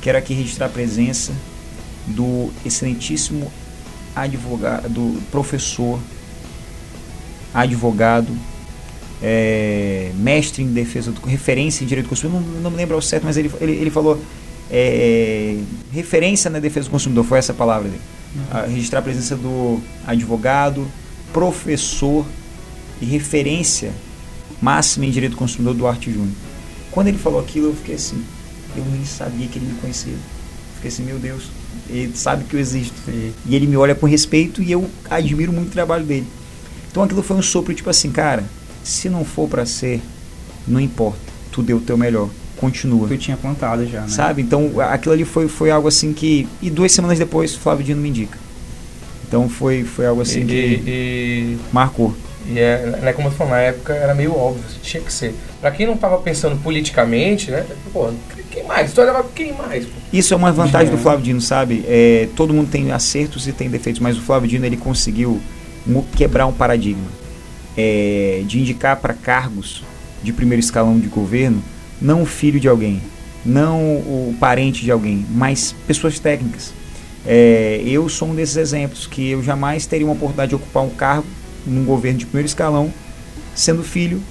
"Quero 0.00 0.18
aqui 0.18 0.34
registrar 0.34 0.66
a 0.66 0.68
presença 0.68 1.32
do 2.06 2.50
excelentíssimo 2.64 3.50
advogado, 4.14 4.88
do 4.88 5.20
professor, 5.30 5.98
advogado, 7.52 8.36
é, 9.22 10.10
mestre 10.16 10.62
em 10.62 10.72
defesa, 10.72 11.10
do, 11.10 11.20
referência 11.26 11.84
em 11.84 11.86
direito 11.86 12.06
do 12.06 12.10
consumidor, 12.10 12.42
não, 12.42 12.60
não 12.60 12.70
me 12.70 12.76
lembro 12.76 12.94
ao 12.94 13.02
certo, 13.02 13.24
mas 13.24 13.36
ele, 13.36 13.50
ele, 13.60 13.72
ele 13.72 13.90
falou 13.90 14.20
é, 14.70 15.56
referência 15.92 16.50
na 16.50 16.58
defesa 16.58 16.88
do 16.88 16.92
consumidor, 16.92 17.24
foi 17.24 17.38
essa 17.38 17.52
a 17.52 17.54
palavra 17.54 17.88
dele. 17.88 18.02
Uhum. 18.34 18.74
registrar 18.74 18.98
a 18.98 19.02
presença 19.02 19.36
do 19.36 19.80
advogado, 20.04 20.88
professor 21.32 22.26
e 23.00 23.04
referência 23.04 23.92
máxima 24.60 25.06
em 25.06 25.10
direito 25.10 25.32
do 25.32 25.38
consumidor 25.38 25.74
do 25.74 25.86
Arte 25.86 26.10
Júnior. 26.10 26.34
Quando 26.90 27.08
ele 27.08 27.18
falou 27.18 27.40
aquilo, 27.40 27.68
eu 27.68 27.74
fiquei 27.74 27.96
assim, 27.96 28.24
eu 28.76 28.84
nem 28.84 29.04
sabia 29.04 29.46
que 29.46 29.58
ele 29.58 29.66
me 29.66 29.74
conhecia. 29.80 30.14
Fiquei 30.76 30.90
assim, 30.90 31.04
meu 31.04 31.18
Deus, 31.18 31.44
ele 31.88 32.16
sabe 32.16 32.44
que 32.44 32.54
eu 32.54 32.60
existo. 32.60 32.94
E 33.46 33.54
ele 33.54 33.66
me 33.66 33.76
olha 33.76 33.94
com 33.94 34.06
respeito 34.06 34.62
e 34.62 34.70
eu 34.70 34.88
admiro 35.10 35.52
muito 35.52 35.68
o 35.68 35.72
trabalho 35.72 36.04
dele. 36.04 36.26
Então 36.90 37.02
aquilo 37.02 37.22
foi 37.22 37.36
um 37.36 37.42
sopro 37.42 37.74
tipo 37.74 37.90
assim, 37.90 38.10
cara, 38.10 38.44
se 38.82 39.08
não 39.08 39.24
for 39.24 39.48
para 39.48 39.66
ser, 39.66 40.00
não 40.66 40.80
importa. 40.80 41.18
Tu 41.50 41.62
deu 41.62 41.78
o 41.78 41.80
teu 41.80 41.96
melhor. 41.96 42.28
Continua. 42.56 43.08
Tu 43.08 43.18
tinha 43.18 43.36
plantado 43.36 43.86
já, 43.86 44.02
né? 44.02 44.08
Sabe? 44.08 44.42
Então 44.42 44.80
aquilo 44.80 45.12
ali 45.12 45.24
foi, 45.24 45.48
foi 45.48 45.70
algo 45.70 45.88
assim 45.88 46.12
que. 46.12 46.48
E 46.62 46.70
duas 46.70 46.92
semanas 46.92 47.18
depois, 47.18 47.54
Flávio 47.54 47.84
Dino 47.84 48.00
me 48.00 48.08
indica. 48.08 48.38
Então 49.26 49.48
foi, 49.48 49.84
foi 49.84 50.06
algo 50.06 50.22
assim 50.22 50.42
e, 50.42 50.44
que. 50.44 50.82
E, 50.86 51.58
marcou. 51.72 52.14
E 52.46 52.58
é, 52.58 52.98
né, 53.00 53.12
como 53.12 53.28
eu 53.28 53.32
falei, 53.32 53.52
na 53.52 53.60
época 53.60 53.94
era 53.94 54.14
meio 54.14 54.36
óbvio, 54.36 54.64
tinha 54.82 55.02
que 55.02 55.12
ser. 55.12 55.34
Pra 55.60 55.70
quem 55.70 55.86
não 55.86 55.96
tava 55.96 56.18
pensando 56.18 56.60
politicamente, 56.62 57.50
né? 57.50 57.64
Pô, 57.92 58.10
quem 58.50 58.64
mais? 58.64 58.92
Tu 58.92 59.00
olhava 59.00 59.24
quem 59.34 59.52
mais? 59.52 59.86
Pô? 59.86 59.92
Isso 60.12 60.34
é 60.34 60.36
uma 60.36 60.52
vantagem 60.52 60.90
do 60.90 60.98
Flávio 60.98 61.24
Dino, 61.24 61.40
sabe? 61.40 61.84
É, 61.88 62.28
todo 62.36 62.52
mundo 62.52 62.70
tem 62.70 62.92
acertos 62.92 63.48
e 63.48 63.52
tem 63.52 63.70
defeitos, 63.70 64.00
mas 64.00 64.18
o 64.18 64.20
Flávio 64.20 64.48
Dino 64.48 64.66
ele 64.66 64.76
conseguiu 64.76 65.40
quebrar 66.14 66.46
um 66.46 66.52
paradigma 66.52 67.06
é, 67.76 68.42
de 68.46 68.60
indicar 68.60 68.96
para 68.96 69.14
cargos 69.14 69.82
de 70.22 70.32
primeiro 70.32 70.60
escalão 70.60 70.98
de 70.98 71.08
governo, 71.08 71.62
não 72.00 72.22
o 72.22 72.26
filho 72.26 72.60
de 72.60 72.68
alguém, 72.68 73.02
não 73.44 73.78
o 73.78 74.36
parente 74.38 74.82
de 74.82 74.90
alguém, 74.90 75.24
mas 75.30 75.74
pessoas 75.86 76.18
técnicas. 76.18 76.72
É, 77.26 77.82
eu 77.86 78.08
sou 78.08 78.28
um 78.28 78.34
desses 78.34 78.56
exemplos 78.56 79.06
que 79.06 79.30
eu 79.30 79.42
jamais 79.42 79.86
teria 79.86 80.06
uma 80.06 80.12
oportunidade 80.12 80.50
de 80.50 80.54
ocupar 80.54 80.82
um 80.82 80.90
cargo 80.90 81.26
num 81.66 81.84
governo 81.84 82.18
de 82.18 82.26
primeiro 82.26 82.46
escalão, 82.46 82.92
sendo 83.54 83.82
filho 83.82 84.22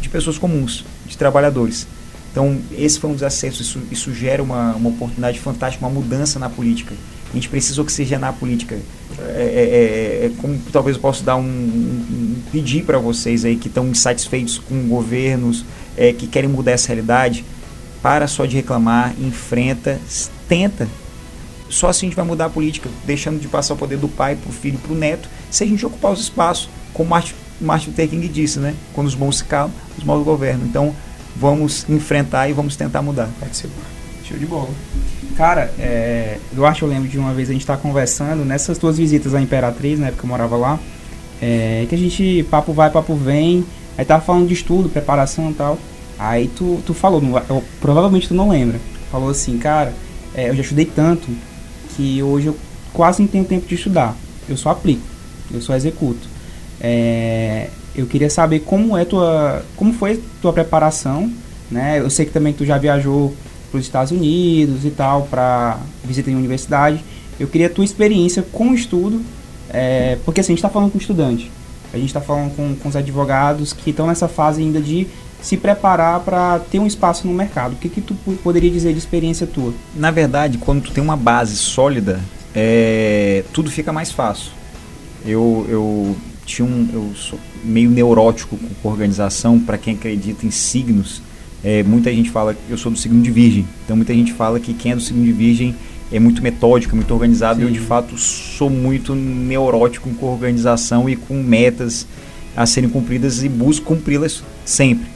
de 0.00 0.08
pessoas 0.08 0.38
comuns, 0.38 0.84
de 1.06 1.16
trabalhadores. 1.16 1.86
Então, 2.30 2.58
esse 2.76 2.98
foi 2.98 3.10
um 3.10 3.12
dos 3.12 3.22
acessos, 3.22 3.60
isso, 3.60 3.82
isso 3.92 4.12
gera 4.12 4.42
uma, 4.42 4.74
uma 4.74 4.88
oportunidade 4.90 5.38
fantástica, 5.38 5.86
uma 5.86 5.92
mudança 5.92 6.38
na 6.38 6.50
política. 6.50 6.94
A 7.30 7.34
gente 7.34 7.48
precisa 7.48 7.80
oxigenar 7.80 8.30
a 8.30 8.32
política. 8.32 8.76
É, 9.18 9.22
é, 9.22 10.24
é, 10.24 10.26
é 10.26 10.32
como 10.38 10.58
talvez 10.72 10.96
eu 10.96 11.02
possa 11.02 11.22
dar 11.22 11.36
um, 11.36 11.42
um 11.42 12.36
pedir 12.50 12.84
para 12.84 12.98
vocês 12.98 13.44
aí 13.44 13.56
que 13.56 13.68
estão 13.68 13.86
insatisfeitos 13.86 14.58
com 14.58 14.88
governos, 14.88 15.64
é, 15.96 16.12
que 16.12 16.26
querem 16.26 16.50
mudar 16.50 16.72
essa 16.72 16.88
realidade, 16.88 17.44
para 18.02 18.26
só 18.26 18.44
de 18.44 18.56
reclamar, 18.56 19.14
enfrenta, 19.20 20.00
tenta. 20.48 20.88
Só 21.74 21.88
assim 21.88 22.06
a 22.06 22.08
gente 22.08 22.16
vai 22.16 22.24
mudar 22.24 22.44
a 22.44 22.50
política, 22.50 22.88
deixando 23.04 23.40
de 23.40 23.48
passar 23.48 23.74
o 23.74 23.76
poder 23.76 23.98
do 23.98 24.06
pai 24.06 24.36
para 24.36 24.48
o 24.48 24.52
filho, 24.52 24.78
para 24.78 24.92
o 24.92 24.94
neto, 24.94 25.28
se 25.50 25.64
a 25.64 25.66
gente 25.66 25.84
ocupar 25.84 26.12
os 26.12 26.20
espaços, 26.20 26.70
como 26.92 27.10
Martin, 27.10 27.34
Martin 27.60 27.90
Luther 27.90 28.08
King 28.08 28.28
disse, 28.28 28.60
né? 28.60 28.76
Quando 28.92 29.08
os 29.08 29.16
bons 29.16 29.38
se 29.38 29.44
calam, 29.44 29.72
os 29.98 30.04
maus 30.04 30.24
governam. 30.24 30.64
Então, 30.66 30.94
vamos 31.34 31.84
enfrentar 31.88 32.48
e 32.48 32.52
vamos 32.52 32.76
tentar 32.76 33.02
mudar. 33.02 33.28
Participar. 33.40 33.82
Show 34.24 34.38
de 34.38 34.46
bola. 34.46 34.68
Cara, 35.36 35.74
é, 35.76 36.38
Duarte, 36.52 36.82
eu 36.82 36.88
lembro 36.88 37.08
de 37.08 37.18
uma 37.18 37.34
vez 37.34 37.50
a 37.50 37.52
gente 37.52 37.62
estar 37.62 37.76
tá 37.76 37.82
conversando 37.82 38.44
nessas 38.44 38.78
tuas 38.78 38.96
visitas 38.96 39.34
à 39.34 39.40
Imperatriz, 39.40 39.98
na 39.98 40.06
época 40.06 40.20
que 40.20 40.26
eu 40.26 40.30
morava 40.30 40.56
lá, 40.56 40.78
é, 41.42 41.86
que 41.88 41.94
a 41.96 41.98
gente, 41.98 42.46
papo 42.48 42.72
vai, 42.72 42.88
papo 42.88 43.16
vem, 43.16 43.66
aí 43.98 44.04
tava 44.04 44.22
falando 44.22 44.46
de 44.46 44.54
estudo, 44.54 44.88
preparação 44.88 45.50
e 45.50 45.54
tal. 45.54 45.76
Aí 46.16 46.46
tu, 46.46 46.80
tu 46.86 46.94
falou, 46.94 47.20
eu, 47.50 47.64
provavelmente 47.80 48.28
tu 48.28 48.34
não 48.34 48.50
lembra, 48.50 48.78
falou 49.10 49.30
assim, 49.30 49.58
cara, 49.58 49.92
é, 50.36 50.50
eu 50.50 50.54
já 50.54 50.62
estudei 50.62 50.84
tanto 50.84 51.26
que 51.96 52.22
hoje 52.22 52.48
eu 52.48 52.56
quase 52.92 53.22
não 53.22 53.28
tenho 53.28 53.44
tempo 53.44 53.66
de 53.66 53.74
estudar, 53.74 54.16
eu 54.48 54.56
só 54.56 54.70
aplico, 54.70 55.02
eu 55.52 55.60
só 55.60 55.74
executo. 55.74 56.28
É, 56.80 57.68
eu 57.94 58.06
queria 58.06 58.28
saber 58.28 58.60
como 58.60 58.96
é 58.96 59.04
tua, 59.04 59.64
como 59.76 59.92
foi 59.92 60.20
tua 60.42 60.52
preparação, 60.52 61.30
né? 61.70 62.00
Eu 62.00 62.10
sei 62.10 62.26
que 62.26 62.32
também 62.32 62.52
tu 62.52 62.64
já 62.64 62.76
viajou 62.76 63.34
para 63.70 63.78
os 63.78 63.84
Estados 63.84 64.12
Unidos 64.12 64.84
e 64.84 64.90
tal 64.90 65.22
para 65.22 65.78
visita 66.04 66.30
em 66.30 66.36
universidade. 66.36 67.04
Eu 67.38 67.48
queria 67.48 67.66
a 67.66 67.70
tua 67.70 67.84
experiência 67.84 68.42
com 68.42 68.70
o 68.70 68.74
estudo, 68.74 69.20
é, 69.70 70.18
porque 70.24 70.40
assim, 70.40 70.52
a 70.52 70.54
gente 70.54 70.58
está 70.58 70.68
falando 70.68 70.92
com 70.92 70.98
estudante, 70.98 71.50
a 71.92 71.96
gente 71.96 72.06
está 72.06 72.20
falando 72.20 72.54
com, 72.54 72.74
com 72.76 72.88
os 72.88 72.96
advogados 72.96 73.72
que 73.72 73.90
estão 73.90 74.06
nessa 74.06 74.28
fase 74.28 74.60
ainda 74.60 74.80
de 74.80 75.06
se 75.44 75.58
preparar 75.58 76.20
para 76.20 76.58
ter 76.58 76.78
um 76.78 76.86
espaço 76.86 77.26
no 77.26 77.34
mercado. 77.34 77.74
O 77.74 77.76
que, 77.76 77.90
que 77.90 78.00
tu 78.00 78.14
poderia 78.42 78.70
dizer 78.70 78.94
de 78.94 78.98
experiência 78.98 79.46
tua? 79.46 79.74
Na 79.94 80.10
verdade, 80.10 80.56
quando 80.56 80.84
tu 80.84 80.90
tem 80.90 81.04
uma 81.04 81.18
base 81.18 81.54
sólida, 81.56 82.18
é, 82.54 83.44
tudo 83.52 83.70
fica 83.70 83.92
mais 83.92 84.10
fácil. 84.10 84.52
Eu, 85.22 85.66
eu 85.68 86.16
tinha 86.46 86.66
um, 86.66 86.88
eu 86.90 87.12
sou 87.14 87.38
meio 87.62 87.90
neurótico 87.90 88.58
com 88.82 88.88
organização, 88.88 89.60
para 89.60 89.76
quem 89.76 89.94
acredita 89.94 90.46
em 90.46 90.50
signos. 90.50 91.20
É, 91.62 91.82
muita 91.82 92.10
gente 92.10 92.30
fala, 92.30 92.56
eu 92.70 92.78
sou 92.78 92.90
do 92.90 92.96
signo 92.96 93.22
de 93.22 93.30
Virgem, 93.30 93.66
então 93.84 93.96
muita 93.96 94.14
gente 94.14 94.32
fala 94.32 94.58
que 94.58 94.72
quem 94.72 94.92
é 94.92 94.94
do 94.94 95.02
signo 95.02 95.24
de 95.24 95.32
Virgem 95.32 95.74
é 96.10 96.18
muito 96.18 96.42
metódico, 96.42 96.96
muito 96.96 97.12
organizado. 97.12 97.60
Sim. 97.60 97.66
Eu, 97.66 97.70
de 97.70 97.80
fato, 97.80 98.16
sou 98.16 98.70
muito 98.70 99.14
neurótico 99.14 100.08
com 100.08 100.26
organização 100.26 101.06
e 101.06 101.16
com 101.16 101.34
metas 101.34 102.06
a 102.56 102.64
serem 102.64 102.88
cumpridas 102.88 103.42
e 103.42 103.48
busco 103.48 103.84
cumpri-las 103.84 104.42
sempre. 104.64 105.13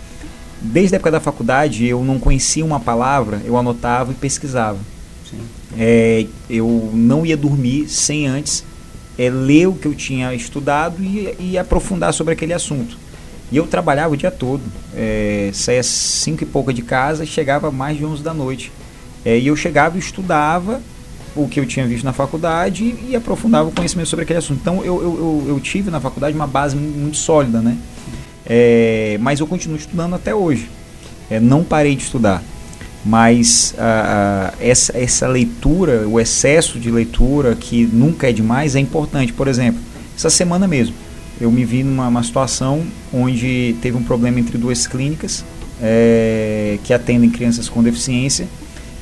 Desde 0.61 0.95
a 0.95 0.97
época 0.97 1.11
da 1.11 1.21
faculdade, 1.21 1.87
eu 1.87 2.03
não 2.03 2.19
conhecia 2.19 2.65
uma 2.65 2.81
palavra, 2.81 3.41
eu 3.45 3.57
anotava 3.57 4.13
e 4.13 4.15
pesquisava. 4.15 4.79
É, 5.77 6.27
eu 6.49 6.91
não 6.95 7.25
ia 7.25 7.37
dormir 7.37 7.89
sem 7.89 8.27
antes 8.27 8.65
é, 9.19 9.29
ler 9.29 9.69
o 9.69 9.75
que 9.75 9.87
eu 9.87 9.95
tinha 9.95 10.33
estudado 10.35 11.03
e, 11.03 11.35
e, 11.39 11.59
aprofundar 11.59 12.13
sobre 12.15 12.33
aquele 12.33 12.53
assunto. 12.53 12.97
E 13.51 13.57
eu 13.57 13.67
trabalhava 13.67 14.15
o 14.15 14.17
dia 14.17 14.31
todo, 14.31 14.63
é, 14.95 15.51
saía 15.53 15.83
cinco 15.83 16.43
e 16.43 16.47
pouca 16.47 16.73
de 16.73 16.83
casa 16.83 17.25
e 17.25 17.27
chegava 17.27 17.71
mais 17.71 17.97
de 17.97 18.05
11 18.05 18.23
da 18.23 18.33
noite. 18.33 18.73
É, 19.25 19.39
e 19.39 19.47
eu 19.47 19.57
chegava 19.57 19.97
e 19.97 20.01
estudava 20.01 20.81
o 21.35 21.49
que 21.49 21.61
eu 21.61 21.67
tinha 21.67 21.87
visto 21.87 22.05
na 22.05 22.13
faculdade 22.13 22.85
e, 22.85 23.11
e 23.11 23.17
aprofundava 23.17 23.69
o 23.69 23.73
conhecimento 23.73 24.09
sobre 24.09 24.25
aquele 24.25 24.39
assunto. 24.39 24.61
Então 24.61 24.85
eu, 24.85 25.03
eu, 25.03 25.17
eu, 25.17 25.45
eu 25.49 25.61
tive 25.61 25.91
na 25.91 26.01
faculdade 26.01 26.37
uma 26.37 26.47
base 26.47 26.77
muito 26.77 27.17
sólida, 27.17 27.61
né? 27.61 27.77
É, 28.49 29.19
mas 29.21 29.41
eu 29.41 29.47
continuo 29.47 29.77
estudando 29.77 30.15
até 30.15 30.35
hoje. 30.35 30.71
É, 31.31 31.39
não 31.39 31.63
parei 31.63 31.95
de 31.95 32.03
estudar 32.03 32.43
mas 33.05 33.75
uh, 33.79 34.55
essa, 34.61 34.99
essa 34.99 35.27
leitura, 35.27 36.07
o 36.07 36.21
excesso 36.21 36.79
de 36.79 36.91
leitura, 36.91 37.55
que 37.55 37.87
nunca 37.87 38.29
é 38.29 38.33
demais, 38.33 38.75
é 38.75 38.81
importante. 38.81 39.33
Por 39.33 39.49
exemplo, 39.49 39.81
essa 40.15 40.29
semana 40.29 40.67
mesmo, 40.67 40.95
eu 41.41 41.51
me 41.51 41.65
vi 41.65 41.83
numa 41.83 42.23
situação 42.23 42.85
onde 43.13 43.77
teve 43.81 43.97
um 43.97 44.03
problema 44.03 44.41
entre 44.41 44.59
duas 44.59 44.87
clínicas 44.87 45.45
é, 45.81 46.79
que 46.83 46.93
atendem 46.93 47.31
crianças 47.31 47.69
com 47.69 47.83
deficiência. 47.83 48.47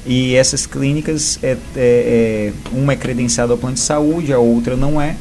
E 0.04 0.37
essas 0.37 0.66
clínicas, 0.66 1.38
é, 1.42 1.52
é, 1.52 1.56
é, 1.76 2.52
uma 2.70 2.92
é 2.92 2.96
credenciada 2.96 3.52
ao 3.52 3.59
plano 3.59 3.74
de 3.74 3.80
saúde, 3.80 4.32
a 4.32 4.38
outra 4.38 4.76
não 4.76 5.00
é. 5.00 5.16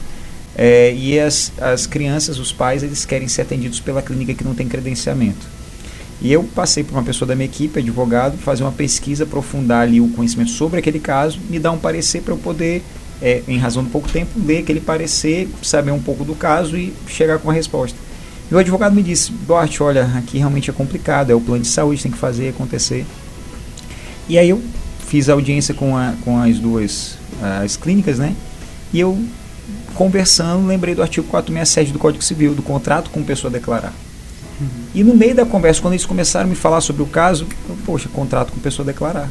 É 0.56 0.94
e 0.94 1.20
as, 1.20 1.52
as 1.60 1.86
crianças, 1.86 2.40
os 2.40 2.52
pais, 2.52 2.84
eles 2.84 3.06
querem 3.06 3.28
ser 3.28 3.42
atendidos 3.42 3.80
pela 3.80 4.02
clínica 4.02 4.34
que 4.34 4.44
não 4.44 4.56
tem 4.56 4.68
credenciamento. 4.68 5.46
E 6.22 6.32
eu 6.32 6.44
passei 6.44 6.84
por 6.84 6.94
uma 6.94 7.04
pessoa 7.04 7.28
da 7.28 7.36
minha 7.36 7.46
equipe, 7.46 7.80
advogado, 7.80 8.38
fazer 8.38 8.64
uma 8.64 8.72
pesquisa, 8.72 9.26
aprofundar 9.26 9.82
ali 9.82 10.00
o 10.00 10.08
conhecimento 10.10 10.52
sobre 10.52 10.80
aquele 10.80 11.00
caso, 11.00 11.40
me 11.50 11.60
dar 11.60 11.72
um 11.72 11.78
parecer 11.78 12.22
para 12.22 12.34
eu 12.34 12.38
poder, 12.38 12.82
é, 13.22 13.42
em 13.48 13.58
razão 13.58 13.84
de 13.84 13.90
pouco 13.90 14.10
tempo, 14.10 14.32
ler 14.46 14.60
aquele 14.60 14.80
parecer, 14.80 15.48
saber 15.62 15.92
um 15.92 16.02
pouco 16.02 16.24
do 16.24 16.34
caso 16.34 16.78
e 16.78 16.94
chegar 17.08 17.38
com 17.40 17.50
a 17.50 17.54
resposta. 17.54 17.98
E 18.50 18.56
o 18.56 18.58
advogado 18.58 18.96
me 18.96 19.04
disse, 19.04 19.32
Duarte, 19.32 19.84
olha, 19.84 20.06
aqui 20.16 20.38
realmente 20.38 20.70
é 20.70 20.74
complicado, 20.74 21.32
é 21.32 21.36
o 21.36 21.42
plano 21.42 21.64
de 21.64 21.68
saúde, 21.68 22.02
tem 22.02 22.12
que 22.12 22.18
fazer 22.18 22.50
acontecer. 22.50 23.06
E 24.30 24.38
aí 24.38 24.50
eu 24.50 24.62
fiz 25.06 25.30
a 25.30 25.34
audiência 25.34 25.74
com, 25.74 25.98
a, 25.98 26.14
com 26.24 26.40
as 26.40 26.60
duas 26.60 27.18
as 27.42 27.76
clínicas, 27.76 28.20
né? 28.20 28.36
E 28.94 29.00
eu, 29.00 29.18
conversando, 29.96 30.68
lembrei 30.68 30.94
do 30.94 31.02
artigo 31.02 31.26
467 31.28 31.92
do 31.92 32.00
Código 32.00 32.24
Civil, 32.24 32.54
do 32.54 32.62
contrato 32.62 33.10
com 33.10 33.24
pessoa 33.24 33.50
declarar. 33.50 33.94
Uhum. 34.60 34.68
E 34.94 35.04
no 35.04 35.16
meio 35.16 35.36
da 35.36 35.46
conversa, 35.46 35.82
quando 35.82 35.94
eles 35.94 36.06
começaram 36.06 36.46
a 36.46 36.50
me 36.50 36.56
falar 36.56 36.82
sobre 36.82 37.02
o 37.02 37.06
caso, 37.06 37.48
eu, 37.68 37.78
poxa, 37.86 38.08
contrato 38.10 38.52
com 38.52 38.60
pessoa 38.60 38.86
declarar. 38.86 39.30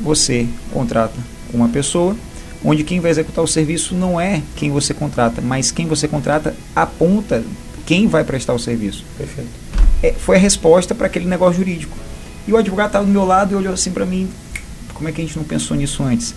Você 0.00 0.46
contrata 0.72 1.14
com 1.50 1.58
uma 1.58 1.68
pessoa, 1.68 2.16
onde 2.64 2.84
quem 2.84 3.00
vai 3.00 3.10
executar 3.10 3.44
o 3.44 3.48
serviço 3.48 3.94
não 3.94 4.20
é 4.20 4.42
quem 4.56 4.70
você 4.70 4.92
contrata, 4.92 5.40
mas 5.40 5.70
quem 5.70 5.86
você 5.86 6.08
contrata 6.08 6.54
aponta 6.74 7.44
quem 7.86 8.08
vai 8.08 8.24
prestar 8.24 8.52
o 8.52 8.58
serviço. 8.58 9.04
Perfeito. 9.16 9.50
É, 10.02 10.12
foi 10.12 10.36
a 10.36 10.38
resposta 10.38 10.94
para 10.94 11.06
aquele 11.06 11.26
negócio 11.26 11.56
jurídico. 11.56 11.96
E 12.46 12.52
o 12.52 12.56
advogado 12.56 12.88
estava 12.88 13.04
do 13.04 13.10
meu 13.10 13.24
lado 13.24 13.52
e 13.52 13.56
olhou 13.56 13.72
assim 13.72 13.90
para 13.90 14.04
mim: 14.04 14.28
como 14.92 15.08
é 15.08 15.12
que 15.12 15.20
a 15.20 15.24
gente 15.24 15.36
não 15.36 15.44
pensou 15.44 15.76
nisso 15.76 16.02
antes? 16.02 16.34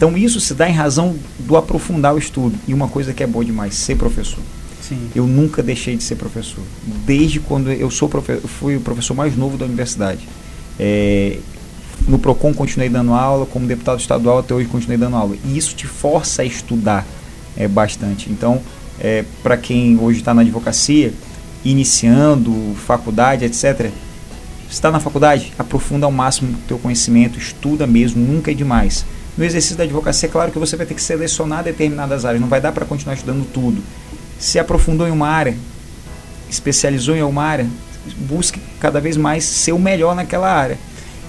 Então, 0.00 0.16
isso 0.16 0.40
se 0.40 0.54
dá 0.54 0.66
em 0.66 0.72
razão 0.72 1.14
do 1.40 1.58
aprofundar 1.58 2.14
o 2.14 2.18
estudo. 2.18 2.56
E 2.66 2.72
uma 2.72 2.88
coisa 2.88 3.12
que 3.12 3.22
é 3.22 3.26
boa 3.26 3.44
demais: 3.44 3.74
ser 3.74 3.96
professor. 3.96 4.42
Sim. 4.80 5.10
Eu 5.14 5.26
nunca 5.26 5.62
deixei 5.62 5.94
de 5.94 6.02
ser 6.02 6.16
professor. 6.16 6.64
Desde 7.04 7.38
quando 7.38 7.70
eu 7.70 7.90
sou 7.90 8.08
profe 8.08 8.36
fui 8.36 8.76
o 8.76 8.80
professor 8.80 9.12
mais 9.12 9.36
novo 9.36 9.58
da 9.58 9.66
universidade. 9.66 10.26
É, 10.78 11.36
no 12.08 12.18
Procon 12.18 12.54
continuei 12.54 12.88
dando 12.88 13.12
aula, 13.12 13.44
como 13.44 13.66
deputado 13.66 14.00
estadual 14.00 14.38
até 14.38 14.54
hoje 14.54 14.66
continuei 14.68 14.96
dando 14.96 15.16
aula. 15.16 15.36
E 15.44 15.58
isso 15.58 15.74
te 15.74 15.86
força 15.86 16.40
a 16.40 16.46
estudar 16.46 17.06
é, 17.54 17.68
bastante. 17.68 18.30
Então, 18.30 18.62
é, 18.98 19.22
para 19.42 19.58
quem 19.58 19.98
hoje 20.00 20.20
está 20.20 20.32
na 20.32 20.40
advocacia, 20.40 21.12
iniciando 21.62 22.74
faculdade, 22.86 23.44
etc., 23.44 23.90
está 24.70 24.90
na 24.90 24.98
faculdade, 24.98 25.52
aprofunda 25.58 26.06
ao 26.06 26.12
máximo 26.12 26.52
o 26.52 26.56
teu 26.66 26.78
conhecimento, 26.78 27.38
estuda 27.38 27.86
mesmo, 27.86 28.24
nunca 28.24 28.50
é 28.50 28.54
demais. 28.54 29.04
No 29.40 29.44
exercício 29.44 29.76
da 29.76 29.82
advocacia, 29.82 30.28
é 30.28 30.30
claro 30.30 30.52
que 30.52 30.58
você 30.60 30.76
vai 30.76 30.86
ter 30.86 30.94
que 30.94 31.02
selecionar 31.02 31.64
determinadas 31.64 32.24
áreas, 32.24 32.40
não 32.40 32.48
vai 32.48 32.60
dar 32.60 32.70
para 32.70 32.84
continuar 32.84 33.14
estudando 33.14 33.44
tudo 33.52 33.82
se 34.40 34.58
aprofundou 34.58 35.06
em 35.06 35.10
uma 35.10 35.28
área, 35.28 35.54
especializou 36.48 37.14
em 37.14 37.22
uma 37.22 37.44
área, 37.44 37.66
busque 38.16 38.58
cada 38.80 38.98
vez 38.98 39.16
mais 39.16 39.44
ser 39.44 39.72
o 39.72 39.78
melhor 39.78 40.16
naquela 40.16 40.50
área. 40.50 40.78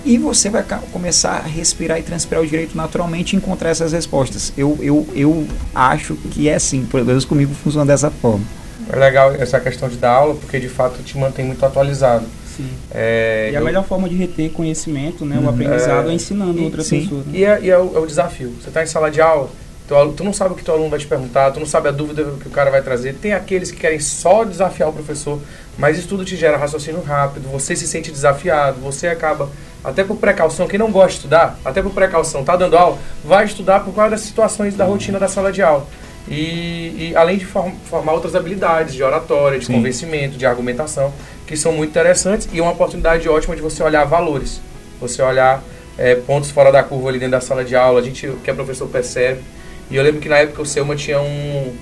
E 0.04 0.18
você 0.18 0.50
vai 0.50 0.66
começar 0.92 1.34
a 1.34 1.48
respirar 1.48 2.00
e 2.00 2.02
transpirar 2.04 2.42
o 2.42 2.48
direito 2.48 2.76
naturalmente 2.76 3.34
e 3.34 3.38
encontrar 3.38 3.70
essas 3.70 3.92
respostas. 3.92 4.52
Eu, 4.58 4.80
eu, 4.82 5.08
eu 5.14 5.48
acho 5.76 6.16
que 6.16 6.50
é 6.50 6.56
assim, 6.56 6.86
pelo 6.86 7.06
menos 7.06 7.26
comigo 7.26 7.54
funciona 7.54 7.86
dessa 7.86 8.10
forma. 8.10 8.44
É 8.92 8.96
legal 8.96 9.34
essa 9.34 9.60
questão 9.60 9.88
de 9.88 9.98
dar 9.98 10.12
aula, 10.12 10.34
porque 10.34 10.60
de 10.60 10.70
fato 10.70 11.04
te 11.04 11.18
mantém 11.18 11.46
muito 11.46 11.64
atualizado. 11.64 12.26
Sim. 12.62 12.70
É, 12.92 13.50
e 13.52 13.56
eu... 13.56 13.62
a 13.62 13.64
melhor 13.64 13.84
forma 13.84 14.08
de 14.08 14.16
reter 14.16 14.52
conhecimento, 14.52 15.26
né, 15.26 15.38
o 15.38 15.42
uhum. 15.42 15.50
aprendizado, 15.50 16.10
é, 16.10 16.12
é 16.12 16.16
ensinando 16.16 16.60
e, 16.60 16.64
outras 16.64 16.86
sim. 16.86 17.02
pessoas. 17.02 17.26
Né? 17.26 17.40
E, 17.40 17.46
é, 17.46 17.60
e 17.62 17.70
é, 17.70 17.78
o, 17.78 17.96
é 17.96 18.00
o 18.00 18.06
desafio. 18.06 18.54
Você 18.62 18.70
está 18.70 18.84
em 18.84 18.88
sala 18.88 19.10
de 19.10 19.22
aula, 19.22 19.50
Tu, 19.92 20.14
tu 20.14 20.24
não 20.24 20.32
sabe 20.32 20.54
o 20.54 20.56
que 20.56 20.64
teu 20.64 20.74
aluno 20.74 20.90
vai 20.90 21.00
te 21.00 21.06
perguntar, 21.06 21.52
tu 21.52 21.60
não 21.60 21.68
sabe 21.68 21.90
a 21.90 21.92
dúvida 21.92 22.24
que 22.40 22.48
o 22.48 22.52
cara 22.52 22.72
vai 22.72 22.82
trazer. 22.82 23.16
Tem 23.16 23.34
aqueles 23.34 23.72
que 23.72 23.78
querem 23.78 24.00
só 24.00 24.46
desafiar 24.46 24.88
o 24.88 24.94
professor, 24.94 25.38
mas 25.78 25.98
isso 25.98 26.08
tudo 26.08 26.24
te 26.24 26.38
gera 26.38 26.56
raciocínio 26.56 27.02
rápido, 27.02 27.50
você 27.50 27.76
se 27.76 27.86
sente 27.86 28.10
desafiado, 28.10 28.80
você 28.80 29.08
acaba, 29.08 29.50
até 29.84 30.02
por 30.02 30.16
precaução, 30.16 30.66
quem 30.66 30.80
não 30.80 30.92
gosta 30.92 31.10
de 31.10 31.16
estudar, 31.16 31.60
até 31.66 31.82
por 31.82 31.92
precaução, 31.92 32.42
tá 32.42 32.56
dando 32.56 32.78
aula, 32.78 32.98
vai 33.26 33.44
estudar 33.44 33.82
por 33.82 33.94
causa 33.94 34.12
das 34.12 34.22
situações 34.22 34.76
da 34.76 34.86
rotina 34.86 35.20
da 35.20 35.28
sala 35.28 35.52
de 35.52 35.62
aula. 35.62 35.86
E, 36.28 37.10
e 37.10 37.14
além 37.16 37.38
de 37.38 37.46
form, 37.46 37.72
formar 37.90 38.14
outras 38.14 38.36
habilidades 38.36 38.94
de 38.94 39.04
oratória, 39.04 39.60
de 39.60 39.66
Sim. 39.66 39.74
convencimento, 39.74 40.38
de 40.38 40.46
argumentação, 40.46 41.14
que 41.48 41.58
são 41.58 41.74
muito 41.74 41.90
interessantes 41.90 42.48
e 42.54 42.60
é 42.60 42.62
uma 42.62 42.72
oportunidade 42.72 43.28
ótima 43.28 43.56
de 43.56 43.62
você 43.62 43.84
olhar 43.84 44.06
valores, 44.06 44.62
você 45.00 45.22
olhar 45.22 45.64
é, 45.98 46.16
pontos 46.16 46.52
fora 46.52 46.72
da 46.72 46.84
curva 46.84 47.10
ali 47.10 47.20
dentro 47.20 47.32
da 47.32 47.42
sala 47.42 47.64
de 47.64 47.76
aula, 47.76 48.00
a 48.00 48.04
gente, 48.04 48.32
que 48.44 48.50
a 48.50 48.54
professor 48.54 48.88
percebe. 48.88 49.42
E 49.90 49.96
eu 49.96 50.04
lembro 50.04 50.22
que 50.22 50.30
na 50.30 50.38
época 50.38 50.62
o 50.62 50.66
Selma 50.66 50.96
tinha 50.96 51.20
um. 51.20 51.76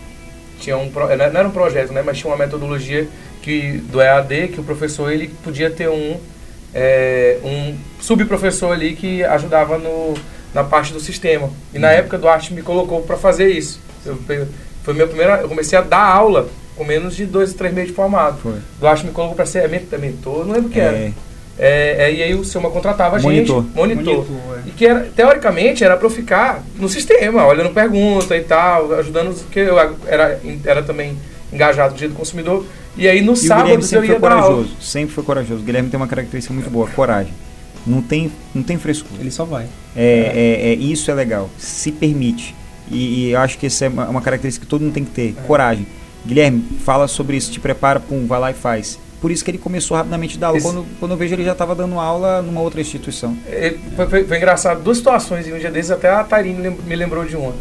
Tinha 0.60 0.78
um 0.78 0.90
não 0.90 1.40
era 1.40 1.48
um 1.48 1.52
projeto, 1.52 1.94
né? 1.94 2.02
Mas 2.06 2.18
tinha 2.18 2.30
uma 2.30 2.38
metodologia 2.38 3.08
que, 3.42 3.78
do 3.90 4.02
EAD 4.02 4.50
que 4.50 4.60
o 4.60 4.64
professor 4.64 5.12
ele 5.12 5.30
podia 5.44 5.70
ter 5.70 5.88
um, 5.88 6.18
é, 6.74 7.38
um 7.44 7.78
subprofessor 8.02 8.72
ali 8.74 8.96
que 8.96 9.24
ajudava 9.24 9.78
no, 9.78 10.16
na 10.54 10.64
parte 10.64 10.92
do 10.92 11.00
sistema. 11.00 11.50
E 11.74 11.80
na 11.80 11.88
uhum. 11.88 11.94
época 11.94 12.18
do 12.18 12.28
arte 12.28 12.54
me 12.54 12.62
colocou 12.62 13.02
para 13.04 13.16
fazer 13.16 13.50
isso. 13.50 13.80
Eu, 14.06 14.18
foi 14.84 14.94
meu 14.94 15.08
primeiro, 15.08 15.34
eu 15.34 15.50
comecei 15.50 15.78
a 15.78 15.82
dar 15.82 16.04
aula 16.04 16.50
com 16.76 16.84
menos 16.84 17.16
de 17.16 17.26
dois, 17.26 17.54
três 17.54 17.74
meses 17.74 17.90
de 17.90 17.96
formado. 17.96 18.40
Foi. 18.42 18.56
Do 18.80 18.88
arte 18.88 19.06
me 19.06 19.12
colocou 19.12 19.36
para 19.36 19.46
ser 19.46 19.68
mentor, 19.70 20.46
não 20.46 20.54
lembro 20.54 20.70
o 20.70 20.72
que 20.72 20.80
é. 20.80 20.84
era. 20.84 21.14
É, 21.62 22.06
é, 22.06 22.14
e 22.14 22.24
aí 22.24 22.34
o 22.34 22.46
Selma 22.46 22.72
contratava 22.72 23.18
a 23.18 23.20
gente, 23.20 23.52
monitor, 23.52 23.66
monitor 23.76 24.26
é. 24.56 24.70
e 24.70 24.72
que 24.72 24.86
era, 24.86 25.02
teoricamente 25.14 25.84
era 25.84 25.98
para 25.98 26.06
eu 26.06 26.10
ficar 26.10 26.64
no 26.78 26.88
sistema, 26.88 27.46
olhando 27.46 27.70
pergunta 27.72 28.38
e 28.38 28.42
tal, 28.42 28.94
ajudando, 28.94 29.36
porque 29.36 29.60
eu 29.60 29.78
era, 29.78 30.40
era 30.64 30.82
também 30.82 31.18
engajado 31.52 31.96
do 31.96 31.98
dia 31.98 32.08
do 32.08 32.16
consumidor. 32.16 32.66
E 32.96 33.10
aí 33.10 33.22
no 33.22 33.34
e 33.34 33.38
sábado 33.38 33.86
eu 33.92 34.06
ia 34.06 34.14
dar 34.14 34.20
corajoso, 34.22 34.52
aula. 34.52 34.68
Sempre 34.80 35.14
foi 35.14 35.24
corajoso. 35.24 35.62
O 35.62 35.66
Guilherme 35.66 35.90
tem 35.90 35.98
uma 36.00 36.08
característica 36.08 36.54
muito 36.54 36.70
boa, 36.70 36.88
coragem. 36.88 37.34
Não 37.86 38.02
tem, 38.02 38.32
não 38.56 38.64
tem 38.64 38.78
frescura. 38.78 39.20
Ele 39.20 39.32
só 39.32 39.44
vai. 39.44 39.66
É, 39.96 40.32
é. 40.64 40.70
é 40.70 40.74
isso 40.76 41.12
é 41.12 41.14
legal. 41.14 41.50
Se 41.58 41.92
permite. 41.92 42.56
E, 42.90 43.28
e, 43.28 43.32
eu 43.32 43.40
acho 43.40 43.58
que 43.58 43.68
essa 43.68 43.86
é 43.86 43.90
uma, 43.90 44.22
característica 44.22 44.66
que 44.66 44.70
todo 44.70 44.82
mundo 44.82 44.94
tem 44.94 45.06
que 45.06 45.12
ter. 45.12 45.36
É. 45.38 45.42
Coragem. 45.48 45.86
Guilherme, 46.26 46.64
fala 46.84 47.08
sobre 47.08 47.38
isso, 47.38 47.52
te 47.52 47.60
prepara, 47.60 48.00
pum, 48.00 48.28
vai 48.28 48.40
lá 48.40 48.52
e 48.52 48.54
faz 48.54 49.00
por 49.22 49.32
isso 49.32 49.44
que 49.44 49.52
ele 49.52 49.58
começou 49.58 49.98
rapidamente 49.98 50.38
a 50.38 50.40
dar 50.40 50.48
aula. 50.48 50.62
Quando, 50.62 50.86
quando 51.00 51.12
eu 51.12 51.18
vejo, 51.18 51.36
ele 51.36 51.44
já 51.44 51.52
estava 51.52 51.76
dando 51.76 52.00
aula 52.00 52.42
numa 52.42 52.62
outra 52.62 52.80
instituição. 52.80 53.38
É, 53.48 53.76
foi, 53.96 54.08
foi, 54.08 54.24
foi, 54.24 54.38
engraçado, 54.38 54.82
duas 54.82 54.98
situações, 54.98 55.48
e 55.48 55.54
um 55.54 55.60
dia 55.60 55.70
desses 55.70 55.92
até 55.92 56.10
a 56.10 56.24
Tarine 56.24 56.70
me 56.70 56.96
lembrou 56.96 57.26
de 57.26 57.36
uma. 57.36 57.54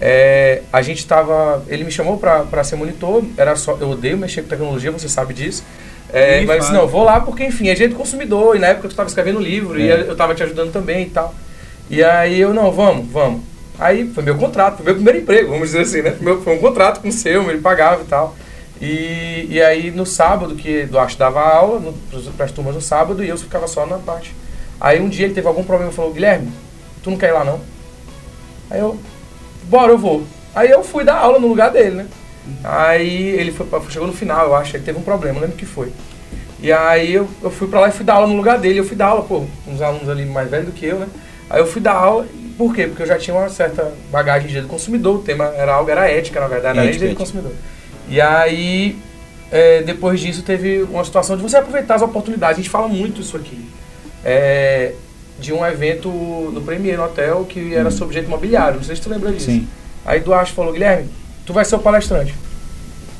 É, 0.00 0.62
a 0.72 0.82
gente 0.82 0.98
estava. 0.98 1.62
Ele 1.68 1.84
me 1.84 1.90
chamou 1.90 2.18
para 2.18 2.64
ser 2.64 2.76
monitor, 2.76 3.22
era 3.36 3.54
só. 3.56 3.76
Eu 3.80 3.90
odeio 3.90 4.16
mexer 4.16 4.42
com 4.42 4.48
tecnologia, 4.48 4.90
você 4.90 5.08
sabe 5.08 5.34
disso. 5.34 5.62
É, 6.12 6.42
mas 6.44 6.70
não, 6.70 6.86
vou 6.86 7.04
lá 7.04 7.20
porque, 7.20 7.44
enfim, 7.44 7.68
é 7.68 7.76
jeito 7.76 7.94
consumidor, 7.94 8.56
e 8.56 8.58
na 8.58 8.68
época 8.68 8.88
tu 8.88 8.90
estava 8.90 9.08
escrevendo 9.08 9.38
livro, 9.38 9.80
é. 9.80 9.82
e 9.82 9.88
eu 9.88 10.12
estava 10.12 10.34
te 10.34 10.42
ajudando 10.42 10.72
também 10.72 11.04
e 11.06 11.10
tal. 11.10 11.34
E 11.88 12.02
aí 12.02 12.40
eu, 12.40 12.52
não, 12.52 12.70
vamos, 12.70 13.06
vamos. 13.10 13.51
Aí 13.82 14.08
foi 14.08 14.22
meu 14.22 14.36
contrato, 14.36 14.76
foi 14.76 14.84
meu 14.84 14.94
primeiro 14.94 15.18
emprego, 15.18 15.50
vamos 15.50 15.70
dizer 15.70 15.80
assim, 15.80 16.02
né? 16.02 16.16
Meu, 16.20 16.40
foi 16.40 16.54
um 16.54 16.60
contrato 16.60 17.00
com 17.00 17.08
o 17.08 17.12
seu, 17.12 17.50
ele 17.50 17.60
pagava 17.60 18.02
e 18.02 18.06
tal. 18.06 18.36
E, 18.80 19.48
e 19.50 19.60
aí 19.60 19.90
no 19.90 20.06
sábado, 20.06 20.54
que 20.54 20.86
Duarte 20.86 21.18
dava 21.18 21.40
aula 21.40 21.92
para 22.36 22.44
as 22.44 22.52
turmas 22.52 22.76
no 22.76 22.80
sábado 22.80 23.24
e 23.24 23.28
eu 23.28 23.36
ficava 23.36 23.66
só 23.66 23.84
na 23.84 23.98
parte. 23.98 24.36
Aí 24.80 25.00
um 25.00 25.08
dia 25.08 25.26
ele 25.26 25.34
teve 25.34 25.48
algum 25.48 25.64
problema 25.64 25.90
e 25.90 25.94
falou, 25.94 26.12
Guilherme, 26.12 26.52
tu 27.02 27.10
não 27.10 27.18
quer 27.18 27.30
ir 27.30 27.32
lá 27.32 27.44
não? 27.44 27.60
Aí 28.70 28.78
eu, 28.78 28.96
bora, 29.64 29.90
eu 29.90 29.98
vou. 29.98 30.22
Aí 30.54 30.70
eu 30.70 30.84
fui 30.84 31.02
dar 31.02 31.16
aula 31.16 31.40
no 31.40 31.48
lugar 31.48 31.72
dele, 31.72 31.96
né? 31.96 32.06
Aí 32.62 33.30
ele 33.30 33.50
foi, 33.50 33.66
chegou 33.90 34.06
no 34.06 34.14
final, 34.14 34.46
eu 34.46 34.54
acho, 34.54 34.76
ele 34.76 34.84
teve 34.84 34.98
um 34.98 35.02
problema, 35.02 35.40
lembro 35.40 35.56
o 35.56 35.58
que 35.58 35.66
foi. 35.66 35.92
E 36.60 36.70
aí 36.70 37.14
eu, 37.14 37.28
eu 37.42 37.50
fui 37.50 37.66
pra 37.66 37.80
lá 37.80 37.88
e 37.88 37.92
fui 37.92 38.04
dar 38.04 38.14
aula 38.14 38.28
no 38.28 38.36
lugar 38.36 38.60
dele. 38.60 38.78
Eu 38.78 38.84
fui 38.84 38.96
dar 38.96 39.06
aula, 39.06 39.24
pô, 39.24 39.44
uns 39.66 39.82
alunos 39.82 40.08
ali 40.08 40.24
mais 40.24 40.48
velhos 40.48 40.66
do 40.66 40.72
que 40.72 40.86
eu, 40.86 41.00
né? 41.00 41.08
Aí 41.50 41.60
eu 41.60 41.66
fui 41.66 41.80
dar 41.80 41.94
aula, 41.94 42.26
por 42.56 42.74
quê? 42.74 42.86
Porque 42.86 43.02
eu 43.02 43.06
já 43.06 43.18
tinha 43.18 43.36
uma 43.36 43.48
certa 43.48 43.92
bagagem 44.10 44.48
de 44.48 44.60
do 44.60 44.68
consumidor, 44.68 45.16
o 45.16 45.22
tema 45.22 45.46
era 45.56 45.74
algo, 45.74 45.90
era 45.90 46.08
ética, 46.10 46.40
na 46.40 46.48
verdade, 46.48 46.78
era 46.78 46.88
ética, 46.88 47.08
do 47.08 47.16
consumidor. 47.16 47.52
E 48.08 48.20
aí, 48.20 48.98
é, 49.50 49.82
depois 49.82 50.20
disso, 50.20 50.42
teve 50.42 50.82
uma 50.82 51.04
situação 51.04 51.36
de 51.36 51.42
você 51.42 51.56
aproveitar 51.56 51.96
as 51.96 52.02
oportunidades. 52.02 52.58
A 52.58 52.62
gente 52.62 52.70
fala 52.70 52.88
muito 52.88 53.20
isso 53.20 53.36
aqui. 53.36 53.68
É, 54.24 54.92
de 55.38 55.52
um 55.52 55.66
evento 55.66 56.08
no 56.08 56.62
Premier 56.62 56.96
no 56.96 57.04
hotel 57.04 57.44
que 57.44 57.74
era 57.74 57.88
hum. 57.88 57.92
sobre 57.92 58.14
jeito 58.14 58.26
imobiliário. 58.26 58.76
Não 58.76 58.84
sei 58.84 58.96
se 58.96 59.02
tu 59.02 59.10
lembra 59.10 59.32
disso. 59.32 59.46
Sim. 59.46 59.66
Aí 60.04 60.20
Duarte 60.20 60.52
falou, 60.52 60.72
Guilherme, 60.72 61.08
tu 61.44 61.52
vai 61.52 61.64
ser 61.64 61.74
o 61.74 61.78
palestrante. 61.78 62.34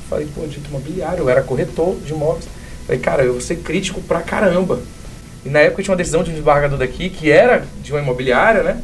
Falei, 0.08 0.28
pô, 0.34 0.42
jeito 0.42 0.68
imobiliário, 0.68 1.20
eu 1.20 1.28
era 1.28 1.42
corretor 1.42 1.96
de 2.04 2.12
imóveis. 2.12 2.48
Falei, 2.86 3.00
cara, 3.00 3.24
eu 3.24 3.32
vou 3.32 3.40
ser 3.40 3.56
crítico 3.56 4.00
pra 4.02 4.20
caramba. 4.20 4.80
E 5.44 5.48
na 5.48 5.60
época 5.60 5.82
tinha 5.82 5.92
uma 5.92 5.96
decisão 5.98 6.22
de 6.22 6.30
um 6.30 6.32
desembargador 6.32 6.78
daqui, 6.78 7.08
que 7.08 7.30
era 7.30 7.64
de 7.82 7.92
uma 7.92 8.00
imobiliária, 8.00 8.62
né? 8.62 8.80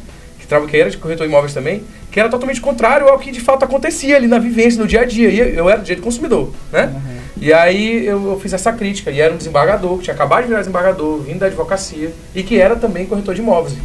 Que, 0.49 0.67
que 0.67 0.77
era 0.77 0.89
de 0.89 0.97
corretor 0.97 1.27
de 1.27 1.31
imóveis 1.31 1.53
também, 1.53 1.83
que 2.11 2.19
era 2.19 2.27
totalmente 2.27 2.59
contrário 2.59 3.07
ao 3.07 3.19
que 3.19 3.31
de 3.31 3.39
fato 3.39 3.63
acontecia 3.63 4.15
ali 4.15 4.27
na 4.27 4.39
vivência, 4.39 4.81
no 4.81 4.87
dia 4.87 5.01
a 5.01 5.05
dia. 5.05 5.29
E 5.29 5.55
eu 5.55 5.69
era 5.69 5.79
do 5.79 5.85
jeito 5.85 6.01
consumidor, 6.01 6.51
né? 6.71 6.91
Uhum. 6.91 7.19
E 7.39 7.53
aí 7.53 8.05
eu, 8.05 8.31
eu, 8.31 8.39
fiz 8.39 8.51
essa 8.51 8.73
crítica, 8.73 9.11
e 9.11 9.21
era 9.21 9.33
um 9.33 9.37
desembargador, 9.37 9.97
que 9.97 10.05
tinha 10.05 10.13
acabado 10.13 10.41
de 10.41 10.47
virar 10.47 10.59
desembargador, 10.59 11.19
vindo 11.19 11.39
da 11.39 11.45
advocacia, 11.45 12.11
e 12.35 12.41
que 12.41 12.59
era 12.59 12.75
também 12.75 13.05
corretor 13.05 13.35
de 13.35 13.41
imóveis. 13.41 13.77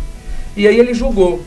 E 0.57 0.67
aí 0.67 0.79
ele 0.79 0.95
julgou, 0.95 1.45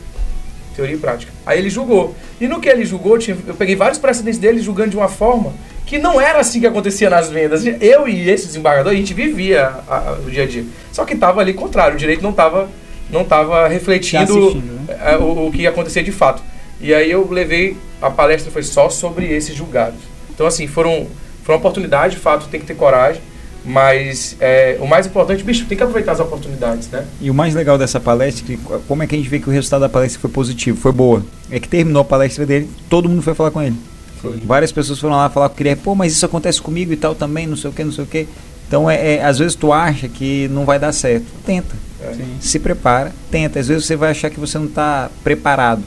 teoria 0.76 0.94
e 0.94 0.98
prática. 0.98 1.32
Aí 1.44 1.58
ele 1.58 1.68
julgou. 1.68 2.14
E 2.40 2.46
no 2.46 2.60
que 2.60 2.68
ele 2.68 2.84
julgou, 2.84 3.18
tinha, 3.18 3.36
eu 3.46 3.54
peguei 3.54 3.74
vários 3.74 3.98
precedentes 3.98 4.38
dele 4.38 4.60
julgando 4.60 4.90
de 4.90 4.96
uma 4.96 5.08
forma 5.08 5.52
que 5.84 5.98
não 5.98 6.20
era 6.20 6.38
assim 6.38 6.60
que 6.60 6.66
acontecia 6.66 7.10
nas 7.10 7.28
vendas. 7.28 7.64
Eu 7.66 8.06
e 8.06 8.30
esse 8.30 8.46
desembargador, 8.46 8.92
a 8.92 8.96
gente 8.96 9.12
vivia 9.12 9.72
a, 9.88 9.96
a, 9.96 10.12
o 10.24 10.30
dia 10.30 10.44
a 10.44 10.46
dia. 10.46 10.64
Só 10.92 11.04
que 11.04 11.14
estava 11.14 11.40
ali 11.40 11.54
contrário, 11.54 11.94
o 11.94 11.98
direito 11.98 12.22
não 12.22 12.30
estava 12.30 12.68
não 13.10 13.22
estava 13.22 13.66
refletindo 13.68 14.54
né? 14.54 14.98
É, 15.04 15.16
o, 15.16 15.46
o 15.46 15.52
que 15.52 15.62
ia 15.62 15.70
acontecer 15.70 16.02
de 16.02 16.12
fato. 16.12 16.42
E 16.80 16.94
aí 16.94 17.10
eu 17.10 17.28
levei, 17.30 17.76
a 18.00 18.10
palestra 18.10 18.50
foi 18.50 18.62
só 18.62 18.88
sobre 18.88 19.26
esses 19.26 19.54
julgados. 19.54 20.00
Então, 20.30 20.46
assim, 20.46 20.66
foram, 20.66 21.06
foi 21.42 21.54
uma 21.54 21.58
oportunidade, 21.58 22.14
de 22.14 22.20
fato, 22.20 22.48
tem 22.48 22.60
que 22.60 22.66
ter 22.66 22.74
coragem. 22.74 23.20
Mas 23.64 24.36
é, 24.40 24.78
o 24.80 24.86
mais 24.86 25.06
importante, 25.06 25.42
bicho, 25.42 25.66
tem 25.66 25.76
que 25.76 25.82
aproveitar 25.82 26.12
as 26.12 26.20
oportunidades, 26.20 26.88
né? 26.88 27.04
E 27.20 27.28
o 27.28 27.34
mais 27.34 27.54
legal 27.54 27.76
dessa 27.76 27.98
palestra, 27.98 28.46
que, 28.46 28.56
como 28.86 29.02
é 29.02 29.06
que 29.06 29.14
a 29.14 29.18
gente 29.18 29.28
vê 29.28 29.38
que 29.40 29.48
o 29.48 29.52
resultado 29.52 29.80
da 29.80 29.88
palestra 29.88 30.20
foi 30.20 30.30
positivo, 30.30 30.80
foi 30.80 30.92
boa, 30.92 31.22
é 31.50 31.58
que 31.58 31.68
terminou 31.68 32.00
a 32.00 32.04
palestra 32.04 32.46
dele, 32.46 32.70
todo 32.88 33.08
mundo 33.08 33.20
foi 33.20 33.34
falar 33.34 33.50
com 33.50 33.60
ele. 33.60 33.76
Foi. 34.22 34.40
Várias 34.44 34.72
pessoas 34.72 34.98
foram 34.98 35.16
lá 35.16 35.28
falar 35.28 35.48
com 35.48 35.56
ele, 35.60 35.76
pô, 35.76 35.94
mas 35.94 36.12
isso 36.12 36.24
acontece 36.24 36.62
comigo 36.62 36.92
e 36.92 36.96
tal 36.96 37.14
também, 37.14 37.46
não 37.46 37.56
sei 37.56 37.70
o 37.70 37.72
que, 37.72 37.84
não 37.84 37.92
sei 37.92 38.04
o 38.04 38.06
que. 38.06 38.28
Então, 38.66 38.88
é, 38.88 39.16
é, 39.16 39.24
às 39.24 39.38
vezes 39.38 39.54
tu 39.54 39.72
acha 39.72 40.08
que 40.08 40.48
não 40.48 40.64
vai 40.64 40.78
dar 40.78 40.92
certo, 40.92 41.26
tenta. 41.44 41.76
É. 42.00 42.14
Se 42.40 42.58
prepara, 42.58 43.12
tenta. 43.30 43.58
Às 43.58 43.68
vezes 43.68 43.86
você 43.86 43.96
vai 43.96 44.10
achar 44.10 44.30
que 44.30 44.38
você 44.38 44.58
não 44.58 44.66
está 44.66 45.10
preparado 45.24 45.82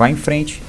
vá 0.00 0.08
em 0.08 0.16
frente, 0.16 0.62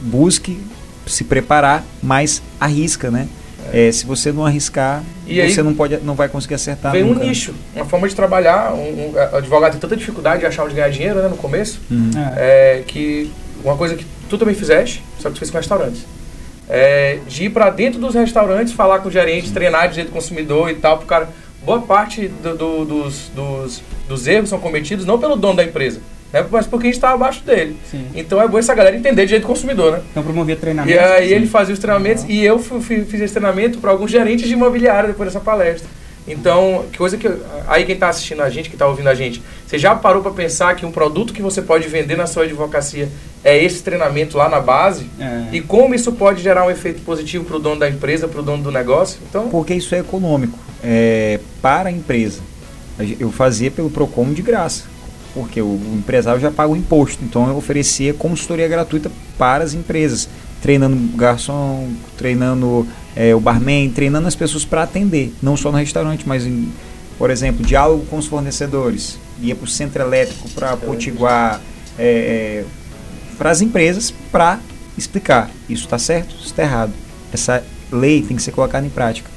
busque 0.00 0.58
se 1.06 1.22
preparar, 1.22 1.84
mas 2.02 2.42
arrisca, 2.58 3.10
né? 3.10 3.28
É. 3.70 3.88
É, 3.88 3.92
se 3.92 4.06
você 4.06 4.32
não 4.32 4.46
arriscar, 4.46 5.02
e 5.26 5.34
você 5.34 5.60
aí, 5.60 5.66
não 5.66 5.74
pode, 5.74 5.98
não 5.98 6.14
vai 6.14 6.30
conseguir 6.30 6.54
acertar. 6.54 6.92
Vem 6.92 7.04
nunca. 7.04 7.22
um 7.22 7.28
nicho, 7.28 7.54
uma 7.76 7.84
forma 7.84 8.08
de 8.08 8.14
trabalhar. 8.14 8.72
Um, 8.72 9.12
um, 9.12 9.36
advogado 9.36 9.72
tem 9.72 9.80
tanta 9.80 9.94
dificuldade 9.96 10.40
de 10.40 10.46
achar 10.46 10.64
onde 10.64 10.74
ganhar 10.74 10.88
dinheiro, 10.88 11.20
né, 11.20 11.28
no 11.28 11.36
começo, 11.36 11.78
uhum. 11.90 12.10
é. 12.36 12.82
que 12.86 13.30
uma 13.62 13.76
coisa 13.76 13.94
que 13.94 14.06
tu 14.30 14.38
também 14.38 14.54
fizeste, 14.54 15.04
só 15.18 15.28
que 15.28 15.34
tu 15.34 15.38
fez 15.40 15.50
com 15.50 15.58
restaurantes. 15.58 16.06
É, 16.70 17.18
de 17.26 17.44
ir 17.44 17.50
para 17.50 17.68
dentro 17.68 18.00
dos 18.00 18.14
restaurantes, 18.14 18.72
falar 18.72 19.00
com 19.00 19.08
o 19.08 19.12
gerente, 19.12 19.52
treinar 19.52 19.90
de 19.90 19.96
jeito 19.96 20.10
consumidor 20.10 20.70
e 20.70 20.74
tal, 20.74 20.96
pro 20.98 21.06
cara. 21.06 21.28
Boa 21.64 21.82
parte 21.82 22.28
do, 22.28 22.56
do, 22.56 22.84
dos, 22.84 23.30
dos, 23.34 23.82
dos 24.08 24.26
erros 24.26 24.48
são 24.48 24.58
cometidos 24.58 25.04
não 25.04 25.18
pelo 25.18 25.36
dono 25.36 25.56
da 25.56 25.64
empresa, 25.64 26.00
né? 26.32 26.44
Mas 26.50 26.66
porque 26.66 26.86
a 26.86 26.88
gente 26.88 26.96
estava 26.96 27.14
abaixo 27.14 27.42
dele. 27.44 27.76
Sim. 27.90 28.06
Então 28.14 28.40
é 28.40 28.48
bom 28.48 28.58
essa 28.58 28.74
galera 28.74 28.96
entender 28.96 29.24
de 29.24 29.30
jeito 29.30 29.46
consumidor, 29.46 29.92
né? 29.92 30.02
Então 30.10 30.22
promovia 30.22 30.56
treinamento. 30.56 30.96
E 30.96 30.98
aí 30.98 31.32
ele 31.32 31.46
fazia 31.46 31.74
os 31.74 31.80
treinamentos 31.80 32.24
uhum. 32.24 32.30
e 32.30 32.44
eu 32.44 32.58
fui, 32.58 33.04
fiz 33.04 33.20
esse 33.20 33.34
treinamento 33.34 33.78
para 33.78 33.90
alguns 33.90 34.10
gerentes 34.10 34.46
de 34.46 34.54
imobiliária 34.54 35.08
depois 35.08 35.28
dessa 35.32 35.44
palestra. 35.44 35.88
Então, 36.28 36.84
coisa 36.96 37.16
que. 37.16 37.28
Aí 37.66 37.84
quem 37.84 37.94
está 37.94 38.08
assistindo 38.08 38.42
a 38.42 38.50
gente, 38.50 38.68
que 38.68 38.74
está 38.74 38.86
ouvindo 38.86 39.08
a 39.08 39.14
gente, 39.14 39.42
você 39.66 39.78
já 39.78 39.94
parou 39.94 40.22
para 40.22 40.30
pensar 40.32 40.76
que 40.76 40.84
um 40.84 40.92
produto 40.92 41.32
que 41.32 41.40
você 41.40 41.62
pode 41.62 41.88
vender 41.88 42.16
na 42.16 42.26
sua 42.26 42.44
advocacia 42.44 43.08
é 43.42 43.62
esse 43.62 43.82
treinamento 43.82 44.36
lá 44.36 44.48
na 44.48 44.60
base? 44.60 45.06
É. 45.18 45.44
E 45.52 45.60
como 45.60 45.94
isso 45.94 46.12
pode 46.12 46.42
gerar 46.42 46.66
um 46.66 46.70
efeito 46.70 47.00
positivo 47.02 47.44
para 47.44 47.56
o 47.56 47.58
dono 47.58 47.80
da 47.80 47.88
empresa, 47.88 48.28
para 48.28 48.40
o 48.40 48.42
dono 48.42 48.62
do 48.62 48.70
negócio? 48.70 49.18
Então, 49.28 49.48
Porque 49.48 49.74
isso 49.74 49.94
é 49.94 49.98
econômico. 49.98 50.58
É, 50.82 51.40
para 51.60 51.88
a 51.88 51.92
empresa. 51.92 52.40
Eu 53.18 53.30
fazia 53.30 53.70
pelo 53.70 53.90
PROCON 53.90 54.32
de 54.32 54.42
graça 54.42 54.84
porque 55.34 55.60
o 55.60 55.80
empresário 55.94 56.40
já 56.40 56.50
paga 56.50 56.72
o 56.72 56.76
imposto. 56.76 57.24
Então 57.24 57.48
eu 57.48 57.56
oferecia 57.56 58.12
consultoria 58.14 58.66
gratuita 58.66 59.10
para 59.36 59.62
as 59.62 59.74
empresas, 59.74 60.28
treinando 60.60 60.96
garçom, 61.16 61.90
treinando 62.16 62.86
é, 63.14 63.34
o 63.34 63.40
barman, 63.40 63.90
treinando 63.90 64.26
as 64.26 64.34
pessoas 64.34 64.64
para 64.64 64.82
atender, 64.82 65.32
não 65.42 65.56
só 65.56 65.70
no 65.70 65.78
restaurante, 65.78 66.26
mas 66.26 66.44
em, 66.44 66.68
por 67.16 67.30
exemplo, 67.30 67.64
diálogo 67.64 68.04
com 68.06 68.18
os 68.18 68.26
fornecedores. 68.26 69.18
Ia 69.40 69.54
para 69.54 69.64
o 69.64 69.68
centro 69.68 70.02
elétrico 70.02 70.48
para 70.50 70.76
potiguar, 70.76 71.60
é, 71.96 72.64
é, 72.64 72.64
para 73.36 73.50
as 73.50 73.60
empresas 73.60 74.12
para 74.32 74.58
explicar 74.96 75.48
isso 75.68 75.84
está 75.84 75.98
certo, 75.98 76.34
isso 76.34 76.46
está 76.46 76.62
errado. 76.62 76.92
Essa 77.32 77.62
lei 77.92 78.22
tem 78.22 78.36
que 78.36 78.42
ser 78.42 78.50
colocada 78.50 78.84
em 78.84 78.90
prática. 78.90 79.30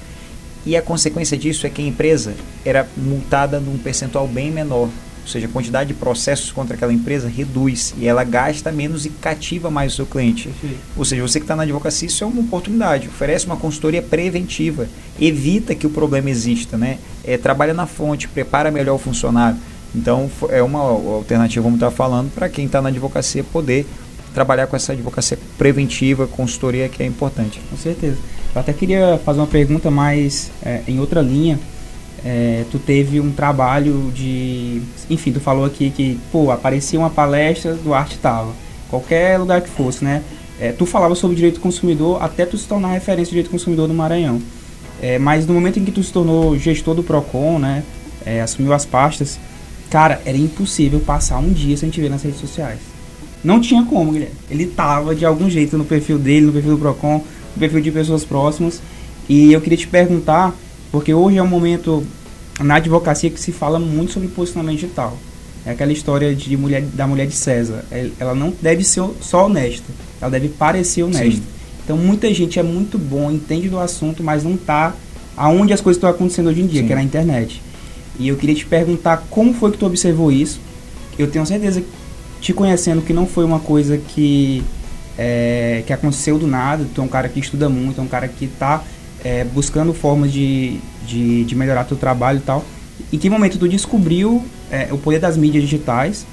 E 0.65 0.75
a 0.75 0.81
consequência 0.81 1.37
disso 1.37 1.65
é 1.65 1.69
que 1.69 1.81
a 1.81 1.85
empresa 1.85 2.35
era 2.63 2.87
multada 2.95 3.59
num 3.59 3.77
percentual 3.77 4.27
bem 4.27 4.51
menor. 4.51 4.89
Ou 5.21 5.27
seja, 5.27 5.45
a 5.45 5.49
quantidade 5.49 5.89
de 5.89 5.93
processos 5.93 6.51
contra 6.51 6.75
aquela 6.75 6.91
empresa 6.91 7.29
reduz 7.29 7.93
e 7.97 8.07
ela 8.07 8.23
gasta 8.23 8.71
menos 8.71 9.05
e 9.05 9.09
cativa 9.09 9.69
mais 9.69 9.93
o 9.93 9.95
seu 9.97 10.05
cliente. 10.05 10.49
Perfeito. 10.49 10.79
Ou 10.97 11.05
seja, 11.05 11.21
você 11.21 11.39
que 11.39 11.43
está 11.43 11.55
na 11.55 11.63
advocacia, 11.63 12.07
isso 12.07 12.23
é 12.23 12.27
uma 12.27 12.41
oportunidade. 12.41 13.07
Oferece 13.07 13.45
uma 13.45 13.55
consultoria 13.55 14.01
preventiva, 14.01 14.87
evita 15.19 15.75
que 15.75 15.85
o 15.85 15.91
problema 15.91 16.29
exista, 16.29 16.75
né? 16.75 16.97
É, 17.23 17.37
trabalha 17.37 17.73
na 17.73 17.85
fonte, 17.85 18.27
prepara 18.27 18.71
melhor 18.71 18.95
o 18.95 18.99
funcionário. 18.99 19.57
Então, 19.93 20.31
é 20.49 20.63
uma 20.63 20.79
alternativa, 20.79 21.61
vamos 21.61 21.77
estar 21.77 21.91
falando, 21.91 22.31
para 22.33 22.49
quem 22.49 22.65
está 22.65 22.81
na 22.81 22.89
advocacia 22.89 23.43
poder 23.43 23.85
trabalhar 24.33 24.67
com 24.67 24.75
essa 24.75 24.93
advocacia 24.93 25.37
preventiva, 25.57 26.27
consultoria 26.27 26.87
que 26.89 27.03
é 27.03 27.05
importante. 27.05 27.61
Com 27.69 27.77
certeza. 27.77 28.17
Eu 28.53 28.61
até 28.61 28.73
queria 28.73 29.19
fazer 29.23 29.39
uma 29.39 29.47
pergunta 29.47 29.89
mais 29.89 30.51
é, 30.63 30.81
em 30.87 30.99
outra 30.99 31.21
linha. 31.21 31.59
É, 32.23 32.65
tu 32.71 32.77
teve 32.77 33.19
um 33.19 33.31
trabalho 33.31 34.11
de. 34.13 34.81
Enfim, 35.09 35.31
tu 35.31 35.39
falou 35.39 35.65
aqui 35.65 35.89
que, 35.89 36.19
pô, 36.31 36.51
aparecia 36.51 36.99
uma 36.99 37.09
palestra 37.09 37.73
do 37.73 37.93
Arte 37.93 38.17
Tava. 38.17 38.53
Qualquer 38.89 39.39
lugar 39.39 39.61
que 39.61 39.69
fosse, 39.69 40.03
né? 40.03 40.21
É, 40.59 40.71
tu 40.71 40.85
falava 40.85 41.15
sobre 41.15 41.35
direito 41.35 41.55
do 41.55 41.61
consumidor 41.61 42.21
até 42.21 42.45
tu 42.45 42.57
se 42.57 42.67
tornar 42.67 42.89
referência 42.89 43.25
de 43.25 43.31
direito 43.31 43.47
do 43.47 43.51
consumidor 43.51 43.87
no 43.87 43.93
Maranhão. 43.93 44.39
É, 45.01 45.17
mas 45.17 45.47
no 45.47 45.53
momento 45.53 45.79
em 45.79 45.85
que 45.85 45.91
tu 45.91 46.03
se 46.03 46.11
tornou 46.13 46.55
gestor 46.59 46.93
do 46.93 47.01
PROCON, 47.01 47.57
né? 47.57 47.83
É, 48.23 48.41
assumiu 48.41 48.71
as 48.71 48.85
pastas, 48.85 49.39
cara, 49.89 50.21
era 50.23 50.37
impossível 50.37 50.99
passar 50.99 51.39
um 51.39 51.51
dia 51.51 51.75
sem 51.75 51.89
te 51.89 51.99
ver 51.99 52.09
nas 52.09 52.21
redes 52.21 52.39
sociais. 52.39 52.90
Não 53.43 53.59
tinha 53.59 53.83
como, 53.83 54.11
Guilherme. 54.11 54.35
Ele 54.49 54.65
tava 54.67 55.15
de 55.15 55.25
algum 55.25 55.49
jeito 55.49 55.77
no 55.77 55.85
perfil 55.85 56.17
dele, 56.19 56.45
no 56.47 56.53
perfil 56.53 56.71
do 56.71 56.77
Procon, 56.77 57.23
no 57.55 57.59
perfil 57.59 57.81
de 57.81 57.91
pessoas 57.91 58.23
próximas. 58.23 58.81
E 59.27 59.51
eu 59.51 59.61
queria 59.61 59.77
te 59.77 59.87
perguntar, 59.87 60.55
porque 60.91 61.13
hoje 61.13 61.37
é 61.37 61.43
um 61.43 61.47
momento 61.47 62.05
na 62.59 62.75
advocacia 62.75 63.29
que 63.29 63.39
se 63.39 63.51
fala 63.51 63.79
muito 63.79 64.13
sobre 64.13 64.27
posicionamento 64.27 64.79
digital. 64.79 65.17
É 65.65 65.71
aquela 65.71 65.91
história 65.91 66.35
de 66.35 66.57
mulher, 66.57 66.81
da 66.81 67.05
mulher 67.07 67.27
de 67.27 67.35
César. 67.35 67.85
Ela 68.19 68.33
não 68.33 68.53
deve 68.61 68.83
ser 68.83 69.03
só 69.21 69.45
honesta, 69.45 69.85
ela 70.19 70.31
deve 70.31 70.49
parecer 70.49 71.03
honesta. 71.03 71.41
Sim. 71.41 71.43
Então 71.83 71.97
muita 71.97 72.31
gente 72.33 72.59
é 72.59 72.63
muito 72.63 72.97
bom, 72.97 73.31
entende 73.31 73.69
do 73.69 73.79
assunto, 73.79 74.23
mas 74.23 74.43
não 74.43 74.55
está 74.55 74.95
aonde 75.35 75.73
as 75.73 75.81
coisas 75.81 75.97
estão 75.97 76.09
acontecendo 76.09 76.49
hoje 76.49 76.61
em 76.61 76.67
dia, 76.67 76.81
Sim. 76.81 76.87
que 76.87 76.93
é 76.93 76.95
na 76.95 77.03
internet. 77.03 77.61
E 78.19 78.27
eu 78.27 78.35
queria 78.35 78.55
te 78.55 78.65
perguntar 78.65 79.25
como 79.29 79.53
foi 79.53 79.71
que 79.71 79.77
tu 79.77 79.85
observou 79.85 80.31
isso. 80.31 80.59
Eu 81.17 81.27
tenho 81.29 81.45
certeza 81.45 81.83
te 82.41 82.53
conhecendo 82.53 83.01
que 83.01 83.13
não 83.13 83.25
foi 83.25 83.45
uma 83.45 83.59
coisa 83.59 83.97
que, 83.97 84.63
é, 85.17 85.83
que 85.85 85.93
aconteceu 85.93 86.37
do 86.37 86.47
nada, 86.47 86.85
tu 86.93 87.01
é 87.01 87.03
um 87.03 87.07
cara 87.07 87.29
que 87.29 87.39
estuda 87.39 87.69
muito, 87.69 88.01
é 88.01 88.03
um 88.03 88.07
cara 88.07 88.27
que 88.27 88.45
está 88.45 88.83
é, 89.23 89.43
buscando 89.43 89.93
formas 89.93 90.31
de, 90.33 90.79
de, 91.05 91.45
de 91.45 91.55
melhorar 91.55 91.83
teu 91.83 91.95
trabalho 91.95 92.39
e 92.39 92.41
tal. 92.41 92.65
Em 93.13 93.17
que 93.17 93.29
momento 93.29 93.57
tu 93.57 93.67
descobriu 93.69 94.43
é, 94.71 94.87
o 94.91 94.97
poder 94.97 95.19
das 95.19 95.37
mídias 95.37 95.63
digitais 95.63 96.25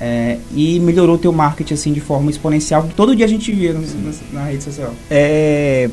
é, 0.00 0.38
e 0.54 0.78
melhorou 0.80 1.16
teu 1.16 1.32
marketing 1.32 1.74
assim 1.74 1.92
de 1.92 2.00
forma 2.00 2.30
exponencial? 2.30 2.88
Todo 2.94 3.16
dia 3.16 3.24
a 3.24 3.28
gente 3.28 3.50
vê 3.50 3.72
na, 3.72 3.80
na 4.32 4.44
rede 4.44 4.62
social. 4.62 4.94
É 5.10 5.88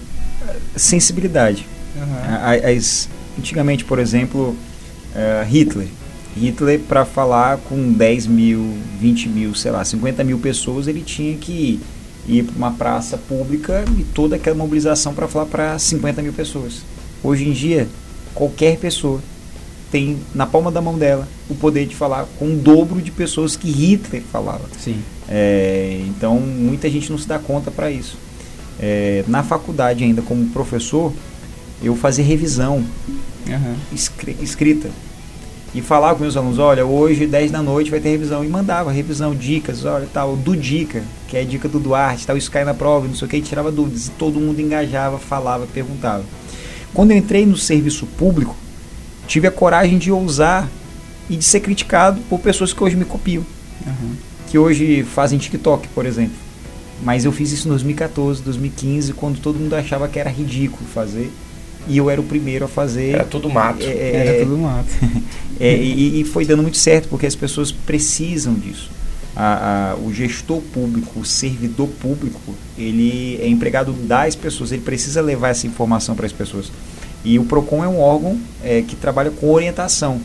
sensibilidade. 0.76 1.66
Uhum. 1.96 2.76
As, 2.76 3.10
antigamente, 3.38 3.84
por 3.84 4.00
exemplo, 4.00 4.56
uh, 5.16 5.46
Hitler 5.48 5.88
Hitler, 6.36 6.80
para 6.80 7.06
falar 7.06 7.58
com 7.58 7.92
10 7.92 8.28
mil, 8.28 8.74
20 9.00 9.30
mil, 9.30 9.56
sei 9.56 9.72
lá, 9.72 9.84
50 9.84 10.24
mil 10.24 10.40
pessoas, 10.40 10.88
ele 10.88 11.02
tinha 11.02 11.36
que 11.38 11.80
ir 12.28 12.44
para 12.44 12.56
uma 12.56 12.72
praça 12.72 13.18
pública 13.18 13.84
e 13.98 14.04
toda 14.04 14.36
aquela 14.36 14.56
mobilização 14.56 15.14
para 15.14 15.28
falar 15.28 15.46
para 15.46 15.78
50 15.78 16.22
mil 16.22 16.34
pessoas. 16.34 16.84
Hoje 17.24 17.48
em 17.48 17.52
dia, 17.52 17.88
qualquer 18.34 18.78
pessoa 18.78 19.22
tem 19.92 20.18
na 20.34 20.46
palma 20.46 20.72
da 20.72 20.82
mão 20.82 20.98
dela 20.98 21.28
o 21.50 21.56
poder 21.56 21.86
de 21.86 21.96
falar 21.96 22.26
com 22.40 22.54
o 22.54 22.56
dobro 22.56 23.02
de 23.02 23.12
pessoas 23.12 23.58
que 23.58 23.70
Hitler 23.70 24.24
falava. 24.32 24.64
Sim. 24.80 25.02
É, 25.28 26.02
então, 26.08 26.40
muita 26.40 26.90
gente 26.90 27.12
não 27.12 27.18
se 27.18 27.28
dá 27.28 27.38
conta 27.38 27.70
para 27.70 27.92
isso. 27.92 28.18
É, 28.80 29.24
na 29.28 29.44
faculdade, 29.44 30.04
ainda 30.04 30.22
como 30.22 30.48
professor, 30.48 31.12
eu 31.84 31.96
fazia 31.96 32.24
revisão 32.24 32.86
uhum. 33.48 33.76
escrita 34.42 34.90
e 35.74 35.82
falar 35.82 36.16
com 36.16 36.22
meus 36.22 36.36
alunos, 36.36 36.60
olha, 36.60 36.86
hoje 36.86 37.26
10 37.26 37.52
da 37.52 37.62
noite 37.62 37.90
vai 37.90 38.00
ter 38.00 38.10
revisão. 38.10 38.44
E 38.44 38.48
mandava 38.48 38.92
revisão, 38.92 39.34
dicas, 39.34 39.86
olha, 39.86 40.08
tal, 40.12 40.36
do 40.36 40.56
Dica, 40.56 41.04
que 41.28 41.38
é 41.38 41.46
dica 41.46 41.70
do 41.70 41.80
Duarte, 41.80 42.28
tal, 42.28 42.36
isso 42.36 42.52
cai 42.52 42.66
na 42.66 42.74
prova, 42.74 43.08
não 43.08 43.16
sei 43.16 43.26
o 43.26 43.30
que, 43.30 43.38
e 43.38 43.42
tirava 43.42 43.72
dúvidas. 43.72 44.08
E 44.08 44.12
todo 44.12 44.40
mundo 44.40 44.60
engajava, 44.60 45.18
falava, 45.18 45.66
perguntava. 45.66 46.24
Quando 46.94 47.12
eu 47.12 47.18
entrei 47.18 47.46
no 47.46 47.56
serviço 47.56 48.06
público, 48.06 48.56
tive 49.28 49.48
a 49.48 49.52
coragem 49.52 49.98
de 49.98 50.12
ousar 50.12 50.68
e 51.30 51.38
de 51.38 51.46
ser 51.46 51.62
criticado 51.62 52.20
por 52.30 52.40
pessoas 52.40 52.74
que 52.74 52.84
hoje 52.84 52.98
me 52.98 53.06
copiam. 53.06 53.46
Uhum. 53.88 54.16
Que 54.50 54.58
hoje 54.58 55.04
fazem 55.04 55.40
TikTok, 55.40 55.88
por 55.90 56.06
exemplo. 56.06 56.36
Mas 57.02 57.24
eu 57.24 57.32
fiz 57.32 57.52
isso 57.54 57.68
em 57.68 57.70
2014, 57.70 58.42
2015, 58.44 59.14
quando 59.14 59.40
todo 59.40 59.58
mundo 59.58 59.74
achava 59.74 60.10
que 60.10 60.20
era 60.20 60.30
ridículo 60.30 60.86
fazer 60.94 61.32
e 61.88 61.98
eu 61.98 62.10
era 62.10 62.20
o 62.20 62.24
primeiro 62.24 62.66
a 62.66 62.68
fazer. 62.68 63.16
Era 63.16 63.24
tudo 63.24 63.50
mato. 63.50 63.84
É, 63.84 64.28
era 64.28 64.46
tudo 64.46 64.58
mato. 64.58 64.90
é, 65.60 65.76
e, 65.76 66.22
e, 66.22 66.24
foi 66.24 66.46
dando 66.46 66.62
muito 66.62 66.78
certo, 66.78 67.08
porque 67.08 67.26
as 67.26 67.36
pessoas 67.36 67.72
precisam 67.72 68.54
disso. 68.54 68.90
A, 69.36 69.94
a, 69.94 69.96
o 69.96 70.14
gestor 70.14 70.62
público, 70.62 71.20
o 71.20 71.26
servidor 71.26 71.88
público, 71.88 72.54
ele 72.78 73.40
é 73.42 73.48
empregado 73.48 73.94
das 73.94 74.36
pessoas, 74.36 74.72
ele 74.72 74.82
precisa 74.82 75.22
levar 75.22 75.50
essa 75.50 75.66
informação 75.66 76.16
para 76.16 76.26
as 76.26 76.34
pessoas. 76.34 76.72
E 77.24 77.40
o 77.40 77.46
PROCON 77.46 77.84
é 77.84 77.88
um 77.88 78.00
órgão 78.00 78.40
é, 78.64 78.82
que 78.82 78.96
trabalha 78.96 79.32
com 79.32 79.50
orientação. 79.50 80.20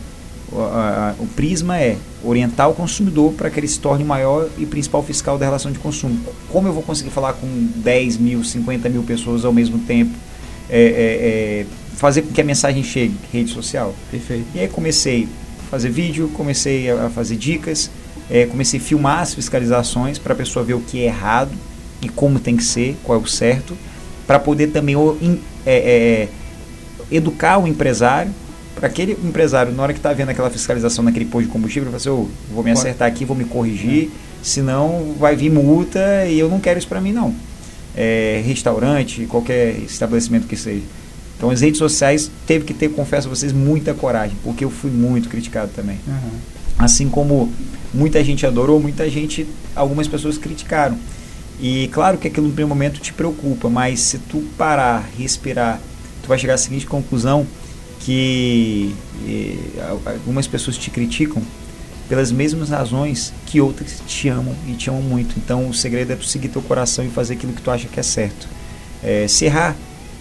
O, 0.50 0.60
a, 0.60 1.14
o 1.18 1.26
prisma 1.26 1.78
é 1.78 1.96
orientar 2.22 2.68
o 2.68 2.74
consumidor 2.74 3.32
para 3.32 3.50
que 3.50 3.60
ele 3.60 3.68
se 3.68 3.78
torne 3.78 4.04
maior 4.04 4.48
e 4.58 4.66
principal 4.66 5.02
fiscal 5.02 5.38
da 5.38 5.44
relação 5.44 5.70
de 5.70 5.78
consumo. 5.78 6.18
Como 6.50 6.66
eu 6.66 6.72
vou 6.72 6.82
conseguir 6.82 7.10
falar 7.10 7.34
com 7.34 7.46
10 7.76 8.16
mil, 8.16 8.42
50 8.42 8.88
mil 8.88 9.02
pessoas 9.02 9.44
ao 9.44 9.52
mesmo 9.52 9.78
tempo? 9.80 10.16
É, 10.68 10.80
é, 10.80 11.60
é, 11.60 11.66
fazer 11.96 12.22
com 12.22 12.32
que 12.32 12.40
a 12.40 12.44
mensagem 12.44 12.82
chegue, 12.82 13.14
rede 13.32 13.50
social. 13.50 13.94
Perfeito. 14.10 14.46
E 14.54 14.60
aí 14.60 14.68
comecei 14.68 15.28
a 15.66 15.70
fazer 15.70 15.90
vídeo, 15.90 16.28
comecei 16.34 16.90
a 16.90 17.08
fazer 17.08 17.36
dicas, 17.36 17.90
é, 18.30 18.46
comecei 18.46 18.78
a 18.78 18.82
filmar 18.82 19.20
as 19.20 19.34
fiscalizações 19.34 20.18
para 20.18 20.32
a 20.32 20.36
pessoa 20.36 20.64
ver 20.64 20.74
o 20.74 20.80
que 20.80 21.00
é 21.00 21.06
errado 21.06 21.52
e 22.02 22.08
como 22.08 22.38
tem 22.38 22.56
que 22.56 22.64
ser, 22.64 22.96
qual 23.02 23.18
é 23.18 23.22
o 23.22 23.26
certo, 23.26 23.76
para 24.26 24.38
poder 24.38 24.68
também 24.68 24.94
é, 25.64 25.72
é, 25.74 26.28
educar 27.10 27.58
o 27.58 27.66
empresário, 27.66 28.32
para 28.74 28.88
aquele 28.88 29.12
empresário, 29.12 29.72
na 29.72 29.82
hora 29.82 29.92
que 29.94 29.98
está 29.98 30.12
vendo 30.12 30.28
aquela 30.28 30.50
fiscalização 30.50 31.02
naquele 31.02 31.24
posto 31.24 31.46
de 31.46 31.52
combustível, 31.52 31.88
ele 31.88 31.98
fala 31.98 32.16
assim, 32.16 32.28
oh, 32.28 32.52
vou 32.54 32.62
me 32.62 32.70
acertar 32.70 33.08
aqui, 33.08 33.24
vou 33.24 33.36
me 33.36 33.44
corrigir, 33.44 34.10
senão 34.42 35.14
vai 35.18 35.34
vir 35.34 35.50
multa 35.50 36.26
e 36.26 36.38
eu 36.38 36.48
não 36.48 36.60
quero 36.60 36.78
isso 36.78 36.88
para 36.88 37.00
mim 37.00 37.12
não 37.12 37.34
é, 37.96 38.42
restaurante, 38.44 39.26
qualquer 39.26 39.78
estabelecimento 39.78 40.46
que 40.46 40.56
seja. 40.56 40.82
Então 41.36 41.50
as 41.50 41.60
redes 41.60 41.78
sociais 41.78 42.30
teve 42.46 42.64
que 42.64 42.74
ter, 42.74 42.88
confesso 42.90 43.28
a 43.28 43.30
vocês, 43.30 43.52
muita 43.52 43.94
coragem, 43.94 44.36
porque 44.42 44.64
eu 44.64 44.70
fui 44.70 44.90
muito 44.90 45.28
criticado 45.28 45.70
também. 45.74 45.98
Uhum. 46.06 46.38
Assim 46.78 47.08
como 47.08 47.52
muita 47.92 48.22
gente 48.22 48.46
adorou, 48.46 48.80
muita 48.80 49.08
gente, 49.08 49.46
algumas 49.74 50.06
pessoas 50.06 50.38
criticaram. 50.38 50.98
E 51.60 51.88
claro 51.88 52.18
que 52.18 52.28
aquilo 52.28 52.46
no 52.46 52.52
primeiro 52.52 52.68
momento 52.68 53.00
te 53.00 53.12
preocupa, 53.12 53.70
mas 53.70 54.00
se 54.00 54.18
tu 54.18 54.44
parar, 54.58 55.08
respirar, 55.18 55.80
tu 56.22 56.28
vai 56.28 56.38
chegar 56.38 56.54
à 56.54 56.58
seguinte 56.58 56.86
conclusão 56.86 57.46
que 58.00 58.94
eh, 59.26 59.56
algumas 60.04 60.46
pessoas 60.46 60.76
te 60.76 60.90
criticam, 60.90 61.42
pelas 62.08 62.30
mesmas 62.30 62.70
razões 62.70 63.32
que 63.46 63.60
outras 63.60 64.02
te 64.06 64.28
amam 64.28 64.54
e 64.66 64.72
te 64.72 64.88
amam 64.88 65.02
muito. 65.02 65.34
Então 65.38 65.68
o 65.68 65.74
segredo 65.74 66.12
é 66.12 66.16
tu 66.16 66.24
seguir 66.24 66.48
teu 66.48 66.62
coração 66.62 67.04
e 67.04 67.10
fazer 67.10 67.34
aquilo 67.34 67.52
que 67.52 67.62
tu 67.62 67.70
acha 67.70 67.88
que 67.88 67.98
é 67.98 68.02
certo. 68.02 68.48
É, 69.02 69.26
se 69.28 69.44
errar, 69.44 69.76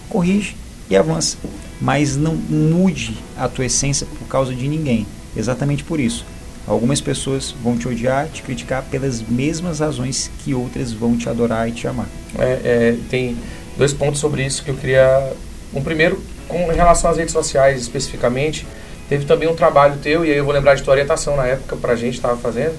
corrige 0.08 0.56
e 0.90 0.96
avança. 0.96 1.36
Mas 1.80 2.16
não 2.16 2.34
mude 2.34 3.16
a 3.36 3.48
tua 3.48 3.66
essência 3.66 4.06
por 4.18 4.26
causa 4.26 4.54
de 4.54 4.66
ninguém. 4.68 5.06
Exatamente 5.36 5.84
por 5.84 6.00
isso. 6.00 6.24
Algumas 6.66 7.00
pessoas 7.00 7.54
vão 7.62 7.76
te 7.76 7.86
odiar, 7.86 8.26
te 8.28 8.42
criticar 8.42 8.82
pelas 8.84 9.22
mesmas 9.22 9.78
razões 9.78 10.30
que 10.42 10.52
outras 10.52 10.92
vão 10.92 11.16
te 11.16 11.28
adorar 11.28 11.68
e 11.68 11.72
te 11.72 11.86
amar. 11.86 12.08
É, 12.36 12.44
é, 12.44 12.96
tem 13.08 13.36
dois 13.76 13.92
pontos 13.92 14.18
sobre 14.18 14.44
isso 14.44 14.64
que 14.64 14.70
eu 14.70 14.74
queria. 14.74 15.32
Um 15.72 15.82
primeiro, 15.82 16.20
com 16.48 16.66
relação 16.66 17.10
às 17.10 17.18
redes 17.18 17.32
sociais 17.32 17.80
especificamente, 17.80 18.66
Teve 19.08 19.24
também 19.24 19.48
um 19.48 19.54
trabalho 19.54 19.96
teu, 20.02 20.24
e 20.24 20.30
aí 20.30 20.36
eu 20.36 20.44
vou 20.44 20.52
lembrar 20.52 20.74
de 20.74 20.82
tua 20.82 20.92
orientação 20.92 21.36
na 21.36 21.46
época 21.46 21.76
para 21.76 21.92
a 21.92 21.96
gente 21.96 22.14
estava 22.14 22.36
fazendo, 22.36 22.74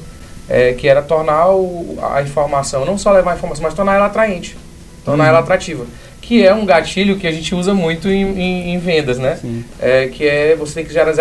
é, 0.50 0.74
que 0.74 0.88
era 0.88 1.02
tornar 1.02 1.50
o, 1.50 1.98
a 2.02 2.22
informação, 2.22 2.86
não 2.86 2.98
só 2.98 3.12
levar 3.12 3.32
a 3.32 3.36
informação, 3.36 3.64
mas 3.64 3.74
tornar 3.74 3.96
ela 3.96 4.06
atraente, 4.08 4.58
tornar 5.06 5.26
uhum. 5.26 5.30
ela 5.30 5.40
atrativa. 5.40 5.86
Que 6.22 6.46
é 6.46 6.54
um 6.54 6.66
gatilho 6.66 7.18
que 7.18 7.26
a 7.26 7.32
gente 7.32 7.56
usa 7.56 7.74
muito 7.74 8.10
em, 8.10 8.38
em, 8.38 8.74
em 8.74 8.80
vendas, 8.80 9.18
né? 9.18 9.40
É, 9.80 10.08
que 10.08 10.28
é 10.28 10.56
você 10.58 10.74
tem 10.76 10.86
que 10.86 10.92
gerar, 10.92 11.14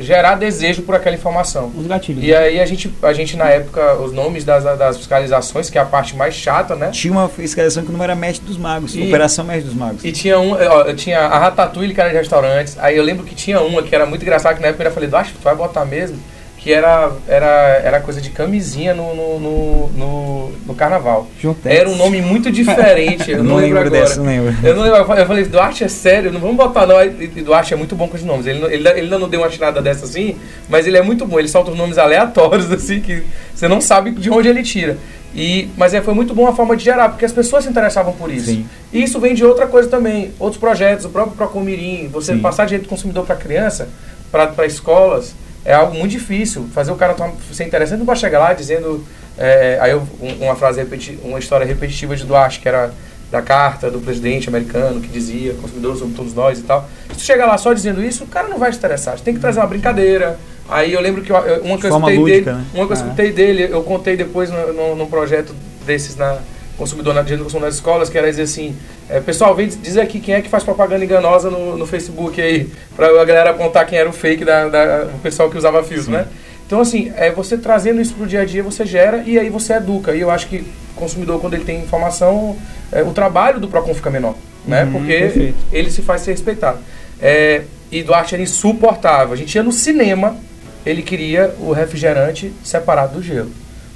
gerar 0.00 0.34
desejo 0.36 0.82
por 0.82 0.94
aquela 0.94 1.16
informação. 1.16 1.72
Os 1.76 1.86
gatilhos. 1.86 2.22
E 2.24 2.34
aí 2.34 2.60
a 2.60 2.66
gente, 2.66 2.92
a 3.02 3.12
gente 3.12 3.36
na 3.36 3.48
época, 3.48 3.94
os 3.96 4.12
nomes 4.12 4.44
das, 4.44 4.64
das 4.64 4.96
fiscalizações, 4.96 5.68
que 5.70 5.78
é 5.78 5.80
a 5.80 5.84
parte 5.84 6.16
mais 6.16 6.34
chata, 6.34 6.74
né? 6.76 6.90
Tinha 6.90 7.12
uma 7.12 7.28
fiscalização 7.28 7.84
que 7.84 7.92
não 7.92 8.02
era 8.02 8.14
Mestre 8.14 8.46
dos 8.46 8.56
Magos, 8.56 8.94
E- 8.94 9.02
Operação 9.08 9.44
Mestre 9.44 9.64
dos 9.64 9.74
Magos. 9.74 10.04
E 10.04 10.12
tinha 10.12 10.38
um, 10.38 10.52
ó, 10.52 10.92
tinha 10.94 11.20
a 11.20 11.38
Ratatouille, 11.38 11.94
que 11.94 12.00
era 12.00 12.10
de 12.10 12.16
restaurantes. 12.16 12.76
Aí 12.78 12.96
eu 12.96 13.02
lembro 13.02 13.24
que 13.24 13.34
tinha 13.34 13.60
uma 13.60 13.82
que 13.82 13.94
era 13.94 14.06
muito 14.06 14.22
engraçada, 14.22 14.54
que 14.54 14.62
na 14.62 14.68
época 14.68 14.84
eu 14.84 14.90
falei, 14.92 15.08
acho 15.12 15.32
que 15.32 15.38
tu 15.38 15.44
vai 15.44 15.54
botar 15.54 15.84
mesmo? 15.84 16.18
Que 16.58 16.72
era, 16.72 17.12
era, 17.28 17.46
era 17.84 18.00
coisa 18.00 18.20
de 18.20 18.30
camisinha 18.30 18.92
no, 18.92 19.14
no, 19.14 19.38
no, 19.40 19.88
no, 19.96 20.52
no 20.66 20.74
carnaval. 20.74 21.28
Juntex. 21.40 21.74
Era 21.74 21.88
um 21.88 21.94
nome 21.96 22.20
muito 22.20 22.50
diferente, 22.50 23.30
eu, 23.30 23.38
Eu 23.38 23.44
não, 23.44 23.56
lembro, 23.56 23.78
agora. 23.78 23.90
dessa, 23.90 24.16
não 24.16 24.26
lembro. 24.26 24.54
Eu 24.66 24.74
não 24.74 24.82
lembro, 24.82 24.98
eu 25.14 25.26
falei, 25.26 25.44
Duarte 25.44 25.84
é 25.84 25.88
sério, 25.88 26.32
não 26.32 26.40
vamos 26.40 26.56
botar 26.56 26.84
não. 26.84 27.00
E 27.00 27.28
Duarte 27.28 27.72
é 27.72 27.76
muito 27.76 27.94
bom 27.94 28.08
com 28.08 28.16
os 28.16 28.24
nomes. 28.24 28.44
Ele, 28.46 28.58
não- 28.58 28.68
ele, 28.68 28.88
ele 28.88 29.08
não 29.18 29.28
deu 29.28 29.40
uma 29.40 29.48
tirada 29.48 29.80
dessa 29.80 30.04
assim, 30.04 30.36
mas 30.68 30.84
ele 30.84 30.96
é 30.98 31.02
muito 31.02 31.24
bom. 31.24 31.38
Ele 31.38 31.46
solta 31.46 31.70
os 31.70 31.76
nomes 31.78 31.96
aleatórios, 31.96 32.70
assim, 32.72 33.00
que 33.00 33.22
você 33.54 33.68
não 33.68 33.80
sabe 33.80 34.10
de 34.10 34.28
onde 34.28 34.48
ele 34.48 34.64
tira. 34.64 34.98
E, 35.32 35.68
mas 35.76 35.94
é, 35.94 36.00
foi 36.02 36.14
muito 36.14 36.34
bom 36.34 36.48
a 36.48 36.54
forma 36.56 36.76
de 36.76 36.82
gerar, 36.82 37.10
porque 37.10 37.24
as 37.24 37.32
pessoas 37.32 37.62
se 37.62 37.70
interessavam 37.70 38.12
por 38.14 38.32
isso. 38.32 38.46
Sim. 38.46 38.66
E 38.92 39.02
isso 39.04 39.20
vem 39.20 39.32
de 39.34 39.44
outra 39.44 39.66
coisa 39.68 39.88
também, 39.88 40.32
outros 40.40 40.58
projetos, 40.58 41.04
o 41.04 41.10
próprio 41.10 41.36
Procomirim, 41.36 42.08
você 42.08 42.32
Sim. 42.32 42.40
passar 42.40 42.64
direito 42.64 42.84
do 42.84 42.88
consumidor 42.88 43.24
para 43.26 43.36
criança, 43.36 43.88
para 44.32 44.66
escolas, 44.66 45.34
é 45.64 45.74
algo 45.74 45.94
muito 45.96 46.12
difícil. 46.12 46.66
Fazer 46.72 46.90
o 46.92 46.96
cara 46.96 47.14
tomar- 47.14 47.32
ser 47.52 47.64
interessante 47.64 47.98
não 47.98 48.06
vai 48.06 48.16
chegar 48.16 48.38
lá 48.38 48.52
dizendo. 48.52 49.04
é, 49.40 49.78
aí 49.80 49.92
eu- 49.92 50.02
um- 50.20 50.46
uma 50.46 50.56
frase 50.56 50.80
repeti, 50.80 51.16
uma 51.22 51.38
história 51.38 51.64
repetitiva 51.64 52.16
de 52.16 52.24
Duarte, 52.24 52.58
que 52.58 52.68
era 52.68 52.90
da 53.30 53.40
carta 53.40 53.88
do 53.88 54.00
presidente 54.00 54.48
americano 54.48 55.00
que 55.00 55.06
dizia 55.06 55.54
consumidores 55.54 56.00
somos 56.00 56.16
todos 56.16 56.34
nós 56.34 56.58
e 56.58 56.62
tal. 56.62 56.88
Se 57.10 57.14
tu 57.18 57.20
chegar 57.20 57.46
lá 57.46 57.56
só 57.56 57.72
dizendo 57.72 58.02
isso, 58.02 58.24
o 58.24 58.26
cara 58.26 58.48
não 58.48 58.58
vai 58.58 58.72
se 58.72 58.78
interessar. 58.78 59.16
Você 59.16 59.22
tem 59.22 59.34
que 59.34 59.38
trazer 59.40 59.60
uma 59.60 59.66
brincadeira. 59.68 60.36
Aí 60.68 60.92
eu 60.92 61.00
lembro 61.00 61.22
que 61.22 61.30
eu- 61.30 61.36
eu- 61.36 61.62
uma 61.62 61.78
que 61.78 61.86
eu 61.86 61.90
escutei 61.90 62.16
lúdica, 62.18 62.50
dele, 62.52 62.56
né? 62.56 62.64
uma 62.74 62.86
que 62.86 62.92
eu 62.92 62.96
escutei 62.96 63.30
dele, 63.30 63.68
eu 63.70 63.82
contei 63.84 64.16
depois 64.16 64.50
num 64.50 65.06
projeto 65.06 65.54
desses 65.86 66.16
na 66.16 66.38
consumidor 66.78 67.12
na 67.12 67.22
dia 67.22 67.36
do 67.36 67.42
consumidor 67.42 67.66
nas 67.66 67.74
escolas, 67.74 68.08
que 68.08 68.16
era 68.16 68.30
dizer 68.30 68.42
assim, 68.42 68.74
é, 69.10 69.20
pessoal, 69.20 69.54
vem 69.54 69.66
dizer 69.68 70.00
aqui 70.00 70.20
quem 70.20 70.34
é 70.36 70.40
que 70.40 70.48
faz 70.48 70.62
propaganda 70.64 71.04
enganosa 71.04 71.50
no, 71.50 71.76
no 71.76 71.86
Facebook 71.86 72.40
aí, 72.40 72.70
pra 72.96 73.08
a 73.08 73.24
galera 73.24 73.50
apontar 73.50 73.84
quem 73.86 73.98
era 73.98 74.08
o 74.08 74.12
fake 74.12 74.44
da, 74.44 74.68
da- 74.68 75.04
do 75.04 75.18
pessoal 75.20 75.50
que 75.50 75.58
usava 75.58 75.82
filtro, 75.82 76.06
Sim. 76.06 76.12
né? 76.12 76.26
Então, 76.66 76.80
assim, 76.80 77.10
é, 77.16 77.30
você 77.30 77.56
trazendo 77.58 78.00
isso 78.00 78.14
pro 78.14 78.26
dia 78.26 78.42
a 78.42 78.44
dia, 78.44 78.62
você 78.62 78.84
gera 78.86 79.22
e 79.26 79.38
aí 79.38 79.48
você 79.48 79.72
educa. 79.72 80.14
E 80.14 80.20
eu 80.20 80.30
acho 80.30 80.46
que 80.48 80.58
o 80.58 80.94
consumidor, 81.00 81.40
quando 81.40 81.54
ele 81.54 81.64
tem 81.64 81.80
informação, 81.80 82.56
é, 82.92 83.02
o 83.02 83.10
trabalho 83.12 83.58
do 83.58 83.68
PROCON 83.68 83.94
fica 83.94 84.10
menor, 84.10 84.34
né? 84.66 84.84
Uhum, 84.84 84.92
Porque 84.92 85.18
perfeito. 85.18 85.56
ele 85.72 85.90
se 85.90 86.02
faz 86.02 86.20
ser 86.22 86.32
respeitado. 86.32 86.78
É, 87.20 87.62
e 87.90 88.02
Duarte 88.02 88.34
era 88.34 88.42
insuportável. 88.42 89.32
A 89.32 89.36
gente 89.36 89.54
ia 89.54 89.62
no 89.62 89.72
cinema, 89.72 90.36
ele 90.84 91.00
queria 91.00 91.54
o 91.58 91.72
refrigerante 91.72 92.52
separado 92.62 93.14
do 93.14 93.22
gelo. 93.22 93.50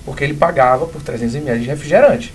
Porque 0.07 0.25
ele 0.25 0.35
pagava 0.35 0.87
por 0.87 1.03
300 1.03 1.35
ml 1.35 1.61
de 1.61 1.67
refrigerante. 1.69 2.33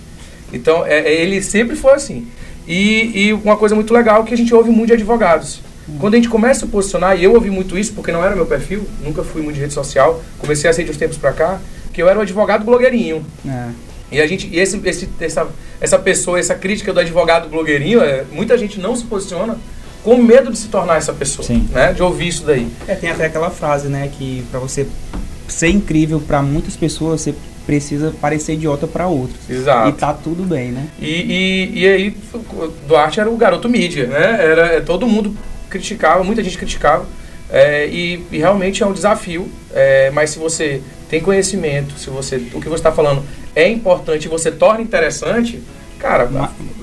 Então, 0.52 0.84
é, 0.84 1.00
é, 1.00 1.22
ele 1.22 1.42
sempre 1.42 1.76
foi 1.76 1.92
assim. 1.92 2.26
E, 2.66 3.28
e 3.28 3.32
uma 3.32 3.56
coisa 3.56 3.74
muito 3.74 3.92
legal 3.92 4.24
que 4.24 4.34
a 4.34 4.36
gente 4.36 4.54
ouve 4.54 4.70
muito 4.70 4.88
de 4.88 4.94
advogados. 4.94 5.60
Quando 5.98 6.14
a 6.14 6.16
gente 6.18 6.28
começa 6.28 6.64
a 6.64 6.66
se 6.66 6.72
posicionar, 6.72 7.18
e 7.18 7.24
eu 7.24 7.32
ouvi 7.32 7.48
muito 7.48 7.78
isso 7.78 7.94
porque 7.94 8.12
não 8.12 8.22
era 8.22 8.36
meu 8.36 8.44
perfil, 8.44 8.86
nunca 9.02 9.22
fui 9.22 9.40
muito 9.40 9.54
de 9.54 9.62
rede 9.62 9.72
social, 9.72 10.22
comecei 10.38 10.68
a 10.68 10.72
ser 10.72 10.84
de 10.84 10.90
uns 10.90 10.98
tempos 10.98 11.16
pra 11.16 11.32
cá, 11.32 11.58
que 11.94 12.02
eu 12.02 12.08
era 12.08 12.18
um 12.18 12.22
advogado 12.22 12.62
blogueirinho. 12.62 13.24
É. 13.46 13.68
E 14.12 14.20
a 14.20 14.26
gente, 14.26 14.48
e 14.48 14.58
esse, 14.58 14.80
esse, 14.84 15.08
essa, 15.18 15.48
essa 15.80 15.98
pessoa, 15.98 16.38
essa 16.38 16.54
crítica 16.54 16.92
do 16.92 17.00
advogado 17.00 17.48
blogueirinho, 17.48 18.02
é, 18.02 18.24
muita 18.30 18.56
gente 18.58 18.78
não 18.78 18.94
se 18.94 19.04
posiciona 19.04 19.56
com 20.04 20.16
medo 20.16 20.50
de 20.52 20.58
se 20.58 20.68
tornar 20.68 20.96
essa 20.96 21.12
pessoa, 21.12 21.46
Sim. 21.46 21.68
né? 21.72 21.92
De 21.92 22.02
ouvir 22.02 22.28
isso 22.28 22.44
daí. 22.44 22.68
É, 22.86 22.94
tem 22.94 23.10
até 23.10 23.26
aquela 23.26 23.50
frase, 23.50 23.88
né, 23.88 24.10
que 24.16 24.44
pra 24.50 24.60
você 24.60 24.86
ser 25.46 25.68
incrível 25.68 26.20
pra 26.20 26.42
muitas 26.42 26.76
pessoas, 26.76 27.22
você 27.22 27.34
precisa 27.68 28.14
parecer 28.18 28.54
idiota 28.54 28.86
pra 28.86 29.08
outros. 29.08 29.38
Exato. 29.50 29.90
E 29.90 29.92
tá 29.92 30.14
tudo 30.14 30.42
bem, 30.42 30.72
né? 30.72 30.88
E, 30.98 31.70
e, 31.74 31.80
e 31.80 31.86
aí, 31.86 32.16
Duarte 32.86 33.20
era 33.20 33.28
o 33.28 33.36
garoto 33.36 33.68
mídia, 33.68 34.06
né? 34.06 34.38
Era, 34.42 34.66
é, 34.76 34.80
todo 34.80 35.06
mundo 35.06 35.36
criticava, 35.68 36.24
muita 36.24 36.42
gente 36.42 36.56
criticava. 36.56 37.04
é, 37.50 37.86
e, 37.86 38.24
e 38.32 38.38
realmente 38.38 38.82
é 38.82 38.86
um 38.86 38.92
desafio. 38.94 39.50
é, 39.74 40.10
mas 40.12 40.30
se 40.30 40.38
você 40.38 40.80
tem 41.10 41.20
conhecimento, 41.20 41.98
se 41.98 42.08
você 42.08 42.36
o 42.54 42.60
que 42.60 42.70
você 42.70 42.76
está 42.76 42.90
falando 42.90 43.22
é 43.54 43.68
importante 43.68 44.24
e 44.24 44.28
você 44.28 44.50
torna 44.50 44.80
interessante, 44.80 45.62
cara, 45.98 46.28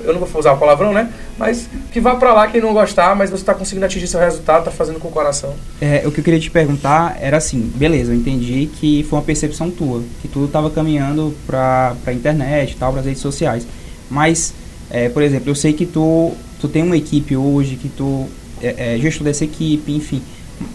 eu 0.04 0.14
não 0.14 0.20
vou 0.20 0.40
usar 0.40 0.54
o 0.54 0.58
palavrão, 0.58 0.94
né? 0.94 1.10
Mas 1.38 1.68
que 1.92 2.00
vá 2.00 2.16
pra 2.16 2.34
lá 2.34 2.48
quem 2.48 2.62
não 2.62 2.74
gostar, 2.74 3.16
mas 3.16 3.30
você 3.30 3.42
está 3.42 3.54
conseguindo 3.54 3.86
atingir 3.86 4.08
seu 4.08 4.20
resultado, 4.20 4.66
tá 4.66 4.72
fazendo 4.72 5.00
com 5.00 5.08
o 5.08 5.12
coração. 5.12 5.54
É, 5.82 6.04
o 6.06 6.12
que 6.12 6.20
eu 6.20 6.24
queria 6.24 6.40
te 6.40 6.52
perguntar 6.52 7.18
era 7.20 7.38
assim, 7.38 7.60
beleza, 7.76 8.12
eu 8.12 8.16
entendi 8.16 8.70
que 8.80 9.04
foi 9.10 9.18
uma 9.20 9.26
percepção 9.26 9.70
tua, 9.72 10.02
que 10.22 10.28
tudo 10.28 10.46
estava 10.46 10.70
caminhando 10.70 11.34
para 11.48 11.96
a 12.06 12.14
internet 12.14 12.76
tal, 12.78 12.92
para 12.92 13.02
as 13.02 13.06
redes 13.06 13.22
sociais. 13.22 13.66
Mas, 14.10 14.54
é, 14.90 15.10
por 15.10 15.24
exemplo, 15.24 15.50
eu 15.50 15.56
sei 15.56 15.74
que 15.74 15.86
tu, 15.86 16.32
tu 16.62 16.68
tem 16.68 16.84
uma 16.84 16.96
equipe 16.98 17.36
hoje, 17.36 17.76
que 17.76 17.90
tu 17.90 18.28
é, 18.62 18.96
é 18.96 18.98
gestor 19.00 19.24
dessa 19.26 19.44
equipe, 19.44 19.92
enfim. 19.92 20.22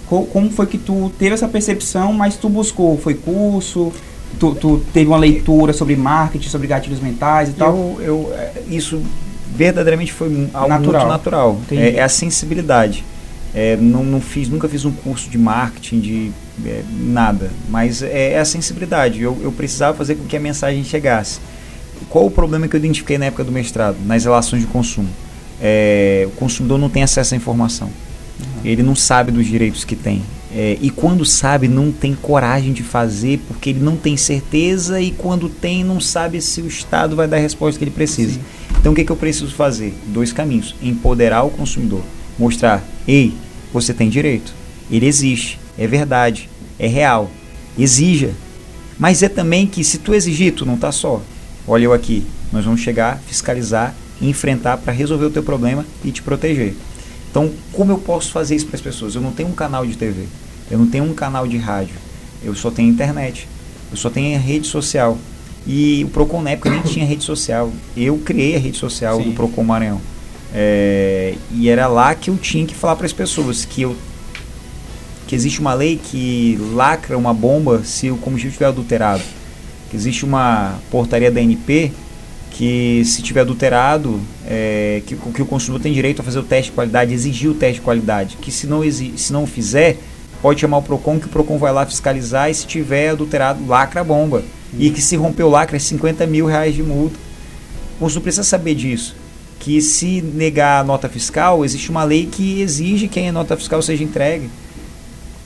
Co- 0.07 0.25
como 0.25 0.51
foi 0.51 0.67
que 0.67 0.77
tu 0.77 1.11
teve 1.19 1.35
essa 1.35 1.49
percepção, 1.49 2.13
mas 2.13 2.37
tu 2.37 2.49
buscou? 2.49 2.99
Foi 2.99 3.15
curso? 3.15 3.93
Tu, 4.39 4.55
tu 4.55 4.83
teve 4.93 5.09
uma 5.09 5.19
leitura 5.19 5.73
sobre 5.73 5.97
marketing, 5.97 6.49
sobre 6.49 6.67
gatilhos 6.67 7.01
mentais 7.01 7.51
e 7.51 7.53
tal? 7.53 7.77
Eu, 7.99 8.01
eu, 8.01 8.33
é, 8.35 8.53
isso 8.69 9.03
verdadeiramente 9.55 10.13
foi 10.13 10.49
algo 10.55 10.69
Natural. 10.69 11.01
muito 11.01 11.09
natural. 11.09 11.61
É, 11.71 11.97
é 11.97 12.03
a 12.03 12.09
sensibilidade. 12.09 13.05
É, 13.55 13.77
não, 13.77 14.05
não 14.05 14.21
fiz, 14.21 14.49
nunca 14.49 14.69
fiz 14.69 14.85
um 14.85 14.93
curso 14.93 15.29
de 15.29 15.37
marketing, 15.37 16.01
de 16.01 16.33
é, 16.65 16.83
nada. 16.99 17.51
Mas 17.69 18.03
é, 18.03 18.33
é 18.33 18.39
a 18.39 18.45
sensibilidade. 18.45 19.21
Eu, 19.21 19.37
eu 19.43 19.51
precisava 19.51 19.97
fazer 19.97 20.15
com 20.15 20.25
que 20.25 20.37
a 20.37 20.41
mensagem 20.41 20.85
chegasse. 20.85 21.41
Qual 22.09 22.27
o 22.27 22.31
problema 22.31 22.69
que 22.69 22.77
eu 22.77 22.79
identifiquei 22.79 23.19
na 23.19 23.27
época 23.27 23.45
do 23.45 23.53
mestrado? 23.53 23.97
Nas 24.07 24.25
relações 24.25 24.61
de 24.63 24.69
consumo. 24.69 25.09
É, 25.61 26.27
o 26.27 26.31
consumidor 26.31 26.79
não 26.79 26.89
tem 26.89 27.03
acesso 27.03 27.35
à 27.35 27.37
informação. 27.37 27.91
Ele 28.65 28.83
não 28.83 28.95
sabe 28.95 29.33
dos 29.33 29.47
direitos 29.47 29.85
que 29.85 29.97
tem. 29.97 30.23
É, 30.53 30.77
e 30.81 30.91
quando 30.91 31.25
sabe, 31.25 31.69
não 31.69 31.93
tem 31.93 32.15
coragem 32.15 32.73
de 32.73 32.83
fazer 32.83 33.41
porque 33.47 33.71
ele 33.71 33.81
não 33.81 33.97
tem 33.97 34.17
certeza 34.17 35.01
e 35.01 35.13
quando 35.13 35.49
tem, 35.49 35.85
não 35.85 36.01
sabe 36.01 36.41
se 36.41 36.61
o 36.61 36.67
Estado 36.67 37.15
vai 37.15 37.29
dar 37.29 37.37
a 37.37 37.41
resposta 37.41 37.79
que 37.79 37.85
ele 37.85 37.91
precisa. 37.93 38.35
Sim. 38.35 38.41
Então 38.79 38.93
o 38.93 38.95
que, 38.95 39.05
que 39.05 39.13
eu 39.13 39.17
preciso 39.17 39.55
fazer? 39.55 39.95
Dois 40.07 40.33
caminhos. 40.33 40.75
Empoderar 40.83 41.45
o 41.45 41.51
consumidor. 41.51 42.03
Mostrar, 42.39 42.83
ei, 43.07 43.35
você 43.73 43.95
tem 43.95 44.09
direito. 44.09 44.53
Ele 44.91 45.07
existe. 45.07 45.61
É 45.79 45.87
verdade. 45.87 46.49
É 46.79 46.87
real. 46.87 47.31
Exija. 47.79 48.33
Mas 48.99 49.23
é 49.23 49.29
também 49.29 49.67
que 49.67 49.85
se 49.85 49.99
tu 49.99 50.13
exigir, 50.13 50.55
tu 50.55 50.67
não 50.67 50.77
tá 50.77 50.91
só. 50.91 51.23
Olha 51.67 51.85
eu 51.85 51.93
aqui. 51.93 52.25
Nós 52.53 52.65
vamos 52.65 52.81
chegar, 52.81 53.21
fiscalizar, 53.27 53.95
enfrentar 54.21 54.79
para 54.79 54.93
resolver 54.93 55.27
o 55.27 55.31
teu 55.31 55.43
problema 55.43 55.87
e 56.05 56.11
te 56.11 56.23
proteger. 56.23 56.75
Então, 57.31 57.51
como 57.73 57.93
eu 57.93 57.99
posso 57.99 58.33
fazer 58.33 58.57
isso 58.57 58.67
para 58.67 58.77
as 58.77 58.83
pessoas? 58.83 59.15
Eu 59.15 59.21
não 59.21 59.31
tenho 59.31 59.49
um 59.49 59.53
canal 59.53 59.87
de 59.87 59.97
TV, 59.97 60.25
eu 60.71 60.79
não 60.79 60.87
tenho 60.87 61.05
um 61.05 61.15
canal 61.15 61.47
de 61.47 61.57
rádio, 61.57 61.95
eu 62.43 62.55
só 62.55 62.71
tenho 62.71 62.89
internet, 62.89 63.47
eu 63.91 63.97
só 63.97 64.11
tenho 64.11 64.37
a 64.37 64.41
rede 64.41 64.67
social. 64.67 65.17
E 65.67 66.05
o 66.05 66.09
Procon 66.09 66.43
na 66.43 66.51
época 66.51 66.71
nem 66.71 66.81
tinha 66.81 67.05
rede 67.05 67.23
social. 67.23 67.71
Eu 67.97 68.19
criei 68.19 68.57
a 68.57 68.59
rede 68.59 68.79
social 68.79 69.19
Sim. 69.19 69.25
do 69.25 69.33
Procon 69.33 69.63
Maranhão. 69.63 70.01
É, 70.53 71.35
e 71.53 71.69
era 71.69 71.87
lá 71.87 72.15
que 72.15 72.31
eu 72.31 72.37
tinha 72.37 72.67
que 72.67 72.75
falar 72.75 72.97
para 72.97 73.07
as 73.07 73.13
pessoas 73.13 73.65
que 73.65 73.83
eu 73.83 73.97
que 75.29 75.37
existe 75.37 75.61
uma 75.61 75.73
lei 75.75 76.01
que 76.03 76.59
lacra 76.73 77.17
uma 77.17 77.33
bomba 77.33 77.85
se 77.85 78.11
o 78.11 78.17
combustível 78.17 78.51
estiver 78.51 78.67
adulterado. 78.67 79.23
Que 79.89 79.97
existe 79.97 80.25
uma 80.25 80.77
portaria 80.91 81.31
da 81.31 81.41
ANP 81.41 81.93
que 82.51 83.03
se 83.05 83.23
tiver 83.23 83.41
adulterado, 83.41 84.21
é, 84.47 85.03
que, 85.07 85.17
que 85.17 85.43
o 85.43 85.47
consumidor 85.47 85.83
tem 85.83 85.93
direito 85.93 86.21
a 86.21 86.25
fazer 86.25 86.41
o 86.41 86.43
teste 86.43 86.71
de 86.71 86.75
qualidade, 86.75 87.15
exigir 87.15 87.51
o 87.51 87.55
teste 87.55 87.77
de 87.77 87.81
qualidade. 87.81 88.37
Que 88.37 88.51
se 88.51 88.67
não, 88.67 88.83
se 88.91 89.33
não 89.33 89.47
fizer, 89.47 89.99
pode 90.43 90.61
chamar 90.61 90.79
o 90.79 90.83
PROCON, 90.83 91.19
que 91.19 91.27
o 91.27 91.29
PROCON 91.29 91.59
vai 91.59 91.73
lá 91.73 91.87
fiscalizar 91.87 92.51
e 92.51 92.55
se 92.55 92.67
tiver 92.67 93.11
adulterado, 93.11 93.65
lacra 93.67 94.01
a 94.01 94.05
bomba. 94.05 94.43
E 94.79 94.91
que 94.91 95.01
se 95.01 95.17
romper 95.17 95.43
o 95.43 95.49
lacre 95.49 95.77
é 95.77 95.81
50 95.81 96.27
mil 96.27 96.47
reais 96.47 96.75
de 96.75 96.83
multa. 96.83 97.17
O 97.97 98.01
consumidor 98.01 98.23
precisa 98.23 98.45
saber 98.45 98.75
disso. 98.75 99.17
Que 99.59 99.81
se 99.81 100.23
negar 100.23 100.81
a 100.81 100.85
nota 100.85 101.09
fiscal, 101.09 101.65
existe 101.65 101.91
uma 101.91 102.05
lei 102.05 102.27
que 102.27 102.61
exige 102.61 103.09
que 103.09 103.21
a 103.21 103.33
nota 103.33 103.57
fiscal 103.57 103.83
seja 103.83 104.05
entregue. 104.05 104.49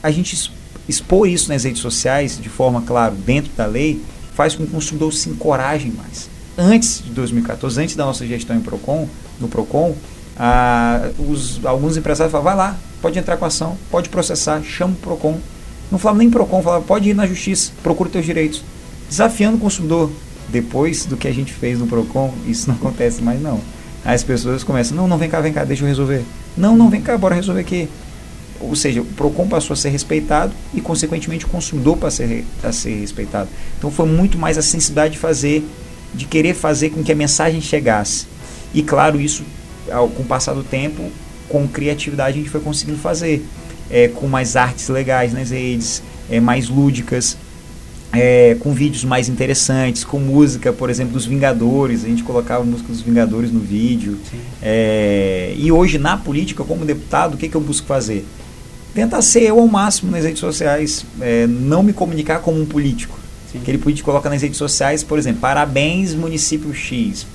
A 0.01 0.11
gente 0.11 0.51
expor 0.87 1.27
isso 1.27 1.49
nas 1.49 1.63
redes 1.63 1.81
sociais, 1.81 2.39
de 2.39 2.49
forma, 2.49 2.81
claro, 2.81 3.15
dentro 3.15 3.51
da 3.57 3.65
lei, 3.65 4.01
faz 4.35 4.53
com 4.53 4.63
que 4.63 4.69
o 4.69 4.73
consumidor 4.73 5.11
se 5.11 5.29
encoraje 5.29 5.91
mais. 5.91 6.34
Antes 6.57 7.03
de 7.03 7.11
2014, 7.11 7.81
antes 7.81 7.95
da 7.95 8.05
nossa 8.05 8.25
gestão 8.25 8.55
em 8.55 8.61
Procon, 8.61 9.09
no 9.39 9.47
Procon, 9.47 9.95
os, 11.19 11.63
alguns 11.65 11.97
empresários 11.97 12.31
falavam, 12.31 12.55
vai 12.55 12.67
lá, 12.71 12.77
pode 13.01 13.19
entrar 13.19 13.37
com 13.37 13.45
ação, 13.45 13.77
pode 13.91 14.09
processar, 14.09 14.61
chama 14.63 14.93
o 14.93 14.97
Procon. 14.97 15.37
Não 15.91 15.99
falava 15.99 16.19
nem 16.19 16.29
Procon, 16.29 16.61
falava, 16.61 16.83
pode 16.83 17.09
ir 17.09 17.13
na 17.13 17.27
justiça, 17.27 17.71
procura 17.83 18.09
teus 18.09 18.25
direitos. 18.25 18.63
Desafiando 19.09 19.57
o 19.57 19.59
consumidor. 19.59 20.11
Depois 20.47 21.05
do 21.05 21.17
que 21.17 21.27
a 21.27 21.33
gente 21.33 21.51
fez 21.51 21.79
no 21.79 21.87
Procon, 21.87 22.33
isso 22.47 22.69
não 22.69 22.75
acontece 22.75 23.21
mais 23.21 23.41
não. 23.41 23.59
As 24.03 24.23
pessoas 24.23 24.63
começam, 24.63 24.95
não, 24.95 25.07
não, 25.07 25.17
vem 25.17 25.29
cá, 25.29 25.41
vem 25.41 25.51
cá, 25.51 25.63
deixa 25.63 25.83
eu 25.83 25.87
resolver. 25.87 26.23
Não, 26.55 26.77
não, 26.77 26.89
vem 26.89 27.01
cá, 27.01 27.17
bora 27.17 27.35
resolver 27.35 27.61
aqui. 27.61 27.89
ou 28.61 28.75
seja, 28.75 29.01
o 29.01 29.05
PROCON 29.05 29.47
passou 29.47 29.73
a 29.73 29.77
ser 29.77 29.89
respeitado 29.89 30.53
e, 30.73 30.79
consequentemente, 30.79 31.45
o 31.45 31.49
consumidor 31.49 31.97
passou 31.97 32.23
a 32.23 32.29
ser, 32.29 32.45
a 32.63 32.71
ser 32.71 32.99
respeitado. 32.99 33.49
Então 33.77 33.89
foi 33.89 34.05
muito 34.05 34.37
mais 34.37 34.57
a 34.57 34.61
sensibilidade 34.61 35.13
de 35.13 35.19
fazer, 35.19 35.67
de 36.13 36.25
querer 36.25 36.53
fazer 36.53 36.89
com 36.89 37.03
que 37.03 37.11
a 37.11 37.15
mensagem 37.15 37.61
chegasse. 37.61 38.27
E 38.73 38.81
claro, 38.81 39.19
isso, 39.19 39.43
ao, 39.91 40.07
com 40.09 40.23
o 40.23 40.25
passar 40.25 40.53
do 40.53 40.63
tempo, 40.63 41.09
com 41.49 41.67
criatividade 41.67 42.37
a 42.37 42.41
gente 42.41 42.49
foi 42.49 42.61
conseguindo 42.61 42.97
fazer. 42.97 43.45
É, 43.89 44.07
com 44.07 44.27
mais 44.27 44.55
artes 44.55 44.89
legais 44.89 45.31
nas 45.31 45.51
redes, 45.51 46.01
é, 46.27 46.39
mais 46.39 46.67
lúdicas, 46.67 47.37
é, 48.11 48.55
com 48.59 48.73
vídeos 48.73 49.03
mais 49.03 49.29
interessantes, 49.29 50.03
com 50.03 50.19
música, 50.19 50.71
por 50.71 50.89
exemplo, 50.89 51.13
dos 51.13 51.25
Vingadores, 51.25 52.03
a 52.03 52.07
gente 52.07 52.23
colocava 52.23 52.63
música 52.63 52.89
dos 52.89 53.01
Vingadores 53.01 53.51
no 53.51 53.59
vídeo. 53.59 54.17
É, 54.61 55.53
e 55.57 55.71
hoje, 55.71 55.97
na 55.97 56.17
política, 56.17 56.63
como 56.63 56.85
deputado, 56.85 57.35
o 57.35 57.37
que, 57.37 57.49
que 57.49 57.55
eu 57.55 57.61
busco 57.61 57.85
fazer? 57.85 58.25
Tentar 58.93 59.21
ser 59.21 59.43
eu 59.43 59.59
ao 59.59 59.67
máximo 59.67 60.11
nas 60.11 60.23
redes 60.23 60.39
sociais, 60.39 61.05
é, 61.19 61.45
não 61.45 61.83
me 61.83 61.93
comunicar 61.93 62.39
como 62.39 62.61
um 62.61 62.65
político. 62.65 63.19
Sim. 63.55 63.61
Aquele 63.61 63.77
político 63.77 64.09
coloca 64.09 64.29
nas 64.29 64.41
redes 64.41 64.57
sociais, 64.57 65.03
por 65.03 65.17
exemplo, 65.17 65.41
parabéns 65.41 66.13
município 66.13 66.73
X. 66.73 67.25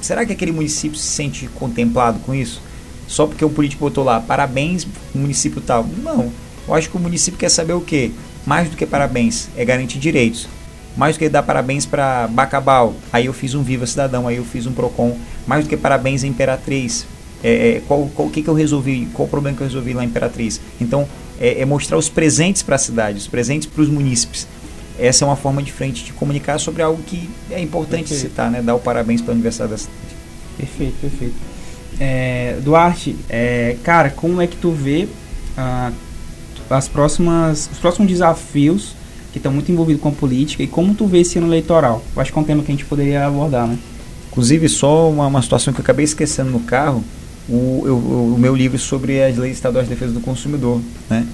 Será 0.00 0.24
que 0.24 0.32
aquele 0.32 0.52
município 0.52 0.98
se 0.98 1.06
sente 1.06 1.46
contemplado 1.54 2.18
com 2.20 2.34
isso? 2.34 2.62
Só 3.06 3.26
porque 3.26 3.44
o 3.44 3.50
político 3.50 3.84
botou 3.84 4.04
lá, 4.04 4.20
parabéns 4.20 4.86
município 5.14 5.60
tal. 5.60 5.86
Não. 6.02 6.32
Eu 6.66 6.74
acho 6.74 6.88
que 6.88 6.96
o 6.96 7.00
município 7.00 7.38
quer 7.38 7.50
saber 7.50 7.72
o 7.72 7.80
quê? 7.80 8.10
Mais 8.46 8.70
do 8.70 8.76
que 8.76 8.86
parabéns, 8.86 9.48
é 9.56 9.64
garantir 9.64 9.98
direitos. 9.98 10.48
Mais 10.96 11.16
do 11.16 11.18
que 11.18 11.28
dar 11.28 11.42
parabéns 11.42 11.86
para 11.86 12.26
Bacabal, 12.28 12.94
aí 13.12 13.26
eu 13.26 13.32
fiz 13.32 13.54
um 13.54 13.62
Viva 13.62 13.86
Cidadão, 13.86 14.26
aí 14.26 14.36
eu 14.36 14.44
fiz 14.44 14.66
um 14.66 14.72
Procon. 14.72 15.16
Mais 15.46 15.64
do 15.64 15.68
que 15.68 15.76
parabéns 15.76 16.24
à 16.24 16.26
Imperatriz, 16.26 17.06
é, 17.42 17.76
é, 17.76 17.82
qual, 17.86 18.10
qual 18.14 18.28
que, 18.28 18.42
que 18.42 18.48
eu 18.48 18.54
resolvi, 18.54 19.08
qual 19.12 19.26
o 19.26 19.30
problema 19.30 19.56
que 19.56 19.62
eu 19.62 19.66
resolvi 19.66 19.92
lá 19.92 20.04
em 20.04 20.06
Imperatriz. 20.06 20.60
Então, 20.80 21.08
é, 21.40 21.60
é 21.60 21.64
mostrar 21.64 21.96
os 21.96 22.08
presentes 22.08 22.62
para 22.62 22.76
a 22.76 22.78
cidade, 22.78 23.18
os 23.18 23.28
presentes 23.28 23.68
para 23.68 23.82
os 23.82 23.88
munícipes. 23.88 24.46
Essa 25.00 25.24
é 25.24 25.26
uma 25.26 25.36
forma 25.36 25.62
diferente 25.62 26.04
de 26.04 26.12
comunicar 26.12 26.58
sobre 26.58 26.82
algo 26.82 27.02
que 27.02 27.28
é 27.50 27.60
importante 27.60 28.08
perfeito. 28.08 28.20
citar, 28.20 28.50
né? 28.50 28.60
Dar 28.60 28.74
o 28.74 28.78
parabéns 28.78 29.22
para 29.22 29.32
a 29.32 29.34
Universidade 29.34 29.70
da 29.70 29.78
cidade. 29.78 29.96
Perfeito, 30.58 30.94
perfeito. 31.00 31.34
É, 31.98 32.58
Duarte, 32.62 33.16
é, 33.28 33.76
cara, 33.82 34.10
como 34.10 34.40
é 34.40 34.46
que 34.46 34.56
tu 34.56 34.70
vê 34.70 35.08
ah, 35.56 35.90
as 36.68 36.86
próximas, 36.86 37.68
os 37.72 37.78
próximos 37.78 38.10
desafios 38.10 38.94
que 39.32 39.38
estão 39.38 39.52
muito 39.52 39.70
envolvidos 39.72 40.02
com 40.02 40.10
política 40.10 40.62
e 40.62 40.66
como 40.66 40.94
tu 40.94 41.06
vê 41.06 41.20
esse 41.20 41.38
ano 41.38 41.46
eleitoral? 41.48 42.02
Eu 42.14 42.20
acho 42.20 42.32
que 42.32 42.38
é 42.38 42.42
um 42.42 42.44
tema 42.44 42.62
que 42.62 42.70
a 42.70 42.74
gente 42.74 42.84
poderia 42.84 43.26
abordar, 43.26 43.66
né? 43.66 43.78
Inclusive, 44.30 44.68
só 44.68 45.10
uma, 45.10 45.26
uma 45.26 45.42
situação 45.42 45.72
que 45.72 45.80
eu 45.80 45.82
acabei 45.82 46.04
esquecendo 46.04 46.50
no 46.50 46.60
carro, 46.60 47.02
o, 47.48 47.82
eu, 47.84 47.96
o 47.96 48.36
meu 48.38 48.54
livro 48.54 48.78
sobre 48.78 49.22
as 49.22 49.36
leis 49.36 49.56
estaduais 49.56 49.88
de 49.88 49.94
defesa 49.94 50.12
do 50.12 50.20
consumidor, 50.20 50.80
né? 51.08 51.26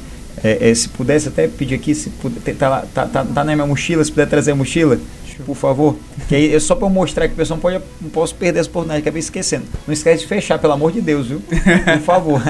É, 0.44 0.70
é, 0.70 0.74
se 0.74 0.88
pudesse 0.88 1.28
até 1.28 1.48
pedir 1.48 1.74
aqui, 1.74 1.94
se 1.94 2.10
puder, 2.10 2.54
tá, 2.54 2.84
tá, 2.92 3.06
tá, 3.06 3.24
tá, 3.24 3.44
na 3.44 3.54
minha 3.54 3.66
mochila, 3.66 4.04
se 4.04 4.10
puder 4.10 4.28
trazer 4.28 4.52
a 4.52 4.54
mochila, 4.54 4.98
por 5.46 5.56
favor. 5.56 5.96
Que 6.28 6.34
aí 6.34 6.54
é 6.54 6.60
só 6.60 6.74
para 6.74 6.86
eu 6.86 6.90
mostrar 6.90 7.26
que 7.26 7.34
o 7.34 7.36
pessoal 7.36 7.56
não, 7.56 7.62
pode, 7.62 7.82
não 8.00 8.10
posso 8.10 8.34
perder 8.34 8.60
essa 8.60 8.68
oportunidade, 8.68 9.00
acabei 9.00 9.20
esquecendo. 9.20 9.64
Não 9.86 9.92
esquece 9.92 10.22
de 10.22 10.28
fechar, 10.28 10.58
pelo 10.58 10.72
amor 10.72 10.92
de 10.92 11.00
Deus, 11.00 11.28
viu? 11.28 11.40
Por 11.40 12.00
favor. 12.02 12.42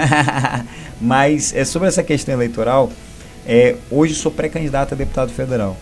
Mas 1.00 1.54
é, 1.54 1.64
sobre 1.64 1.88
essa 1.88 2.02
questão 2.02 2.34
eleitoral, 2.34 2.90
é, 3.46 3.76
hoje 3.90 4.14
sou 4.14 4.32
pré-candidato 4.32 4.94
a 4.94 4.96
deputado 4.96 5.30
federal. 5.32 5.76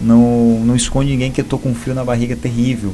Não, 0.00 0.60
não 0.64 0.76
esconde 0.76 1.10
ninguém 1.10 1.32
que 1.32 1.40
eu 1.40 1.44
tô 1.44 1.58
com 1.58 1.70
um 1.70 1.74
frio 1.74 1.94
na 1.94 2.04
barriga 2.04 2.36
terrível. 2.36 2.92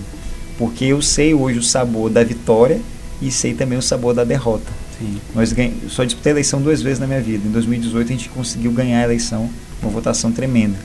Porque 0.57 0.85
eu 0.85 1.03
sei 1.03 1.35
hoje 1.35 1.59
o 1.59 1.62
sabor 1.62 2.09
da 2.09 2.23
vitória 2.23 2.81
e 3.21 3.31
sei 3.31 3.55
também 3.55 3.77
o 3.77 3.83
sabor 3.83 4.15
da 4.15 4.25
derrota. 4.25 4.71
Sim. 4.99 5.21
Nós 5.35 5.53
ganha, 5.53 5.73
só 5.89 6.05
disputei 6.05 6.31
a 6.31 6.35
eleição 6.35 6.61
duas 6.61 6.81
vezes 6.81 6.99
na 6.99 7.07
minha 7.07 7.21
vida. 7.21 7.47
Em 7.47 7.51
2018 7.51 8.07
a 8.07 8.17
gente 8.17 8.29
conseguiu 8.29 8.73
ganhar 8.73 9.01
a 9.01 9.05
eleição, 9.05 9.51
uma 9.83 9.91
votação 9.91 10.31
tremenda. 10.31 10.77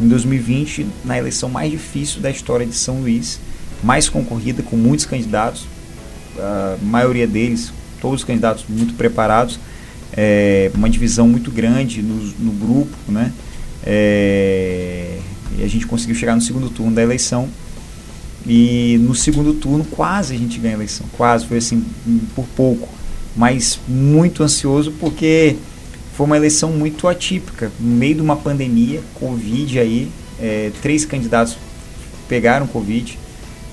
Em 0.00 0.08
2020, 0.08 0.86
na 1.04 1.18
eleição 1.18 1.48
mais 1.48 1.70
difícil 1.70 2.20
da 2.20 2.30
história 2.30 2.64
de 2.64 2.74
São 2.74 3.00
Luís, 3.00 3.40
mais 3.82 4.08
concorrida, 4.08 4.62
com 4.62 4.76
muitos 4.76 5.06
candidatos, 5.06 5.66
a 6.38 6.76
maioria 6.82 7.26
deles, 7.26 7.72
todos 8.00 8.20
os 8.20 8.24
candidatos 8.24 8.64
muito 8.68 8.94
preparados, 8.94 9.58
é, 10.16 10.70
uma 10.74 10.88
divisão 10.88 11.28
muito 11.28 11.50
grande 11.50 12.00
no, 12.00 12.14
no 12.38 12.52
grupo, 12.52 12.96
né? 13.08 13.32
É, 13.84 15.18
e 15.58 15.62
a 15.62 15.68
gente 15.68 15.86
conseguiu 15.86 16.14
chegar 16.14 16.34
no 16.34 16.42
segundo 16.42 16.70
turno 16.70 16.92
da 16.92 17.02
eleição 17.02 17.48
e 18.46 18.98
no 19.00 19.14
segundo 19.14 19.54
turno 19.54 19.84
quase 19.84 20.34
a 20.34 20.38
gente 20.38 20.58
ganha 20.58 20.74
a 20.74 20.78
eleição, 20.78 21.06
quase, 21.16 21.46
foi 21.46 21.58
assim, 21.58 21.84
por 22.34 22.46
pouco, 22.56 22.88
mas 23.38 23.78
muito 23.86 24.42
ansioso 24.42 24.92
porque 24.98 25.56
foi 26.14 26.26
uma 26.26 26.36
eleição 26.36 26.72
muito 26.72 27.06
atípica, 27.06 27.70
no 27.78 27.94
meio 27.94 28.16
de 28.16 28.20
uma 28.20 28.34
pandemia, 28.34 29.00
Covid 29.14 29.78
aí, 29.78 30.10
é, 30.40 30.72
três 30.82 31.04
candidatos 31.04 31.56
pegaram 32.28 32.66
Covid, 32.66 33.16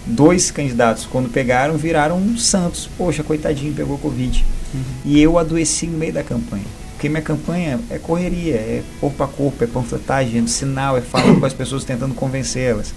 dois 0.06 0.52
candidatos, 0.52 1.08
quando 1.08 1.30
pegaram, 1.30 1.76
viraram 1.78 2.38
santos. 2.38 2.88
Poxa, 2.96 3.24
coitadinho, 3.24 3.74
pegou 3.74 3.98
Covid. 3.98 4.46
Uhum. 4.72 4.82
E 5.04 5.20
eu 5.20 5.40
adoeci 5.40 5.88
no 5.88 5.98
meio 5.98 6.14
da 6.14 6.24
campanha. 6.24 6.66
Porque 6.92 7.10
minha 7.10 7.24
campanha 7.24 7.80
é 7.90 7.98
correria, 7.98 8.54
é 8.54 8.84
corpo 9.02 9.24
a 9.24 9.28
corpo, 9.28 9.64
é 9.64 9.68
panfletagem, 9.68 10.44
é 10.44 10.48
sinal, 10.48 10.96
é 10.96 11.02
falando 11.02 11.40
com 11.40 11.46
as 11.48 11.54
pessoas, 11.54 11.84
tentando 11.84 12.14
convencê-las 12.14 12.94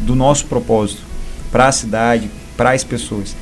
do 0.00 0.14
nosso 0.14 0.44
propósito 0.44 1.02
para 1.50 1.68
a 1.68 1.72
cidade, 1.72 2.30
para 2.56 2.72
as 2.72 2.84
pessoas. 2.84 3.34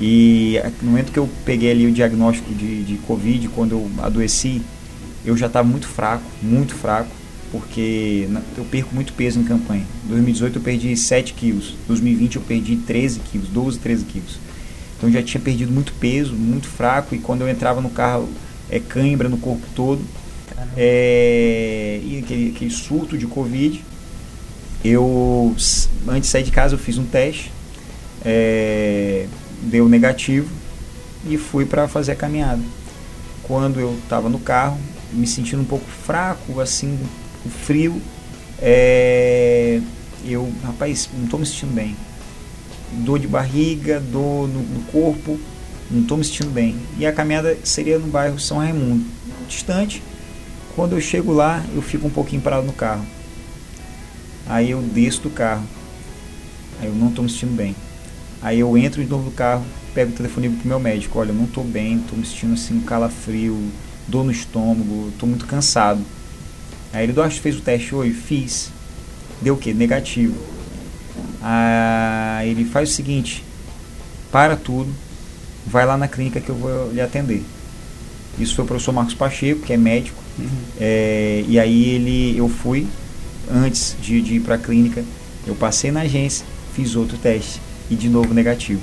E 0.00 0.60
no 0.80 0.90
momento 0.90 1.10
que 1.10 1.18
eu 1.18 1.28
peguei 1.44 1.70
ali 1.70 1.86
o 1.86 1.92
diagnóstico 1.92 2.54
de, 2.54 2.84
de 2.84 2.94
Covid, 2.98 3.48
quando 3.48 3.72
eu 3.72 3.90
adoeci, 3.98 4.62
eu 5.24 5.36
já 5.36 5.46
estava 5.46 5.66
muito 5.66 5.88
fraco, 5.88 6.24
muito 6.40 6.74
fraco, 6.74 7.10
porque 7.50 8.28
eu 8.56 8.64
perco 8.64 8.94
muito 8.94 9.12
peso 9.12 9.40
em 9.40 9.44
campanha. 9.44 9.84
Em 10.04 10.08
2018 10.08 10.56
eu 10.56 10.62
perdi 10.62 10.96
7 10.96 11.34
quilos, 11.34 11.74
2020 11.88 12.36
eu 12.36 12.42
perdi 12.42 12.76
13 12.76 13.20
quilos, 13.20 13.48
12, 13.48 13.78
13 13.78 14.04
quilos. 14.04 14.38
Então 14.96 15.10
já 15.10 15.22
tinha 15.22 15.40
perdido 15.40 15.72
muito 15.72 15.92
peso, 15.94 16.34
muito 16.34 16.68
fraco, 16.68 17.14
e 17.14 17.18
quando 17.18 17.42
eu 17.42 17.48
entrava 17.48 17.80
no 17.80 17.90
carro, 17.90 18.28
é 18.70 18.78
cãibra 18.78 19.28
no 19.28 19.38
corpo 19.38 19.66
todo, 19.74 20.02
é, 20.76 22.00
e 22.04 22.20
aquele, 22.22 22.52
aquele 22.54 22.70
surto 22.70 23.16
de 23.18 23.26
Covid. 23.26 23.84
Eu, 24.84 25.52
antes 26.06 26.22
de 26.22 26.26
sair 26.28 26.44
de 26.44 26.52
casa, 26.52 26.74
eu 26.74 26.78
fiz 26.78 26.98
um 26.98 27.04
teste, 27.04 27.50
é, 28.24 29.26
deu 29.62 29.88
negativo, 29.88 30.48
e 31.26 31.36
fui 31.36 31.64
para 31.64 31.88
fazer 31.88 32.12
a 32.12 32.16
caminhada. 32.16 32.62
Quando 33.42 33.80
eu 33.80 33.98
estava 34.02 34.28
no 34.28 34.38
carro, 34.38 34.78
me 35.12 35.26
sentindo 35.26 35.62
um 35.62 35.66
pouco 35.66 35.86
fraco, 35.86 36.60
assim, 36.60 36.98
frio, 37.64 38.00
é, 38.60 39.80
eu, 40.24 40.52
rapaz, 40.62 41.08
não 41.14 41.24
estou 41.24 41.40
me 41.40 41.46
sentindo 41.46 41.72
bem 41.72 41.96
dor 42.92 43.18
de 43.18 43.26
barriga, 43.26 44.00
dor 44.00 44.48
no, 44.48 44.62
no 44.62 44.80
corpo, 44.84 45.38
não 45.90 46.02
estou 46.02 46.16
me 46.16 46.24
sentindo 46.24 46.50
bem. 46.50 46.76
E 46.98 47.06
a 47.06 47.12
caminhada 47.12 47.56
seria 47.64 47.98
no 47.98 48.06
bairro 48.08 48.38
São 48.38 48.58
Raimundo, 48.58 49.04
distante. 49.46 50.02
Quando 50.74 50.92
eu 50.92 51.00
chego 51.00 51.32
lá, 51.32 51.64
eu 51.74 51.82
fico 51.82 52.06
um 52.06 52.10
pouquinho 52.10 52.40
parado 52.40 52.66
no 52.66 52.72
carro. 52.72 53.04
Aí 54.46 54.70
eu 54.70 54.80
desço 54.80 55.22
do 55.22 55.30
carro. 55.30 55.64
Aí 56.80 56.86
eu 56.86 56.94
não 56.94 57.08
estou 57.08 57.24
me 57.24 57.30
sentindo 57.30 57.54
bem. 57.54 57.74
Aí 58.40 58.60
eu 58.60 58.76
entro 58.78 59.02
de 59.02 59.10
novo 59.10 59.24
no 59.24 59.32
carro, 59.32 59.64
pego 59.94 60.12
o 60.12 60.14
telefone 60.14 60.48
pro 60.48 60.68
meu 60.68 60.78
médico. 60.78 61.18
Olha, 61.18 61.30
eu 61.30 61.34
não 61.34 61.44
estou 61.44 61.64
bem, 61.64 61.96
estou 61.96 62.16
me 62.16 62.24
sentindo 62.24 62.54
assim 62.54 62.76
um 62.76 62.82
calafrio, 62.82 63.58
dor 64.06 64.24
no 64.24 64.30
estômago, 64.30 65.08
estou 65.12 65.28
muito 65.28 65.46
cansado. 65.46 66.00
Aí 66.92 67.04
ele, 67.04 67.12
Duarte, 67.12 67.40
fez 67.40 67.56
o 67.56 67.60
teste 67.60 67.94
hoje? 67.94 68.12
Fiz. 68.12 68.70
Deu 69.42 69.54
o 69.54 69.56
quê? 69.56 69.74
Negativo. 69.74 70.36
Ah, 71.42 72.40
ele 72.44 72.64
faz 72.64 72.90
o 72.90 72.92
seguinte: 72.92 73.44
para 74.30 74.56
tudo, 74.56 74.92
vai 75.66 75.84
lá 75.84 75.96
na 75.96 76.06
clínica 76.06 76.40
que 76.40 76.48
eu 76.48 76.54
vou 76.54 76.92
lhe 76.92 77.00
atender. 77.00 77.42
Isso 78.38 78.54
foi 78.54 78.64
o 78.64 78.68
professor 78.68 78.92
Marcos 78.92 79.14
Pacheco, 79.14 79.62
que 79.62 79.72
é 79.72 79.76
médico. 79.76 80.22
Uhum. 80.38 80.48
É, 80.80 81.44
e 81.48 81.58
aí 81.58 81.88
ele, 81.90 82.38
eu 82.38 82.48
fui, 82.48 82.86
antes 83.50 83.96
de, 84.00 84.20
de 84.22 84.34
ir 84.34 84.40
para 84.40 84.54
a 84.54 84.58
clínica, 84.58 85.04
eu 85.44 85.56
passei 85.56 85.90
na 85.90 86.02
agência, 86.02 86.46
fiz 86.72 86.94
outro 86.94 87.18
teste 87.18 87.60
e 87.90 87.94
de 87.94 88.08
novo 88.08 88.32
negativo. 88.34 88.82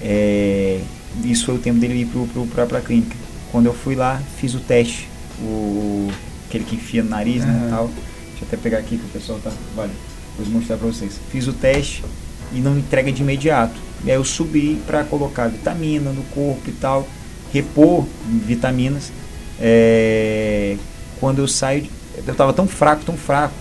É, 0.00 0.80
isso 1.24 1.46
foi 1.46 1.54
o 1.54 1.58
tempo 1.58 1.78
dele 1.78 2.00
ir 2.00 2.08
para 2.54 2.78
a 2.78 2.80
clínica. 2.80 3.16
Quando 3.50 3.66
eu 3.66 3.74
fui 3.74 3.94
lá, 3.94 4.20
fiz 4.38 4.54
o 4.54 4.60
teste, 4.60 5.08
o, 5.40 6.10
aquele 6.48 6.64
que 6.64 6.76
enfia 6.76 7.02
no 7.02 7.10
nariz, 7.10 7.42
uhum. 7.42 7.48
né, 7.48 7.68
tal. 7.70 7.86
Deixa 7.86 8.42
eu 8.42 8.48
até 8.48 8.56
pegar 8.56 8.78
aqui 8.78 8.98
que 8.98 9.04
o 9.04 9.08
pessoal 9.08 9.38
tá, 9.38 9.50
vale. 9.74 9.92
Vou 10.38 10.46
mostrar 10.48 10.76
para 10.76 10.86
vocês. 10.86 11.18
Fiz 11.30 11.46
o 11.46 11.52
teste 11.52 12.04
e 12.52 12.60
não 12.60 12.78
entrega 12.78 13.10
de 13.10 13.22
imediato. 13.22 13.74
E 14.04 14.10
aí 14.10 14.16
eu 14.16 14.24
subi 14.24 14.80
para 14.86 15.04
colocar 15.04 15.48
vitamina 15.48 16.12
no 16.12 16.22
corpo 16.24 16.68
e 16.68 16.72
tal, 16.72 17.08
repor 17.52 18.04
vitaminas. 18.46 19.10
É, 19.58 20.76
quando 21.18 21.38
eu 21.38 21.48
saio, 21.48 21.86
eu 22.16 22.30
estava 22.30 22.52
tão 22.52 22.68
fraco, 22.68 23.04
tão 23.04 23.16
fraco, 23.16 23.54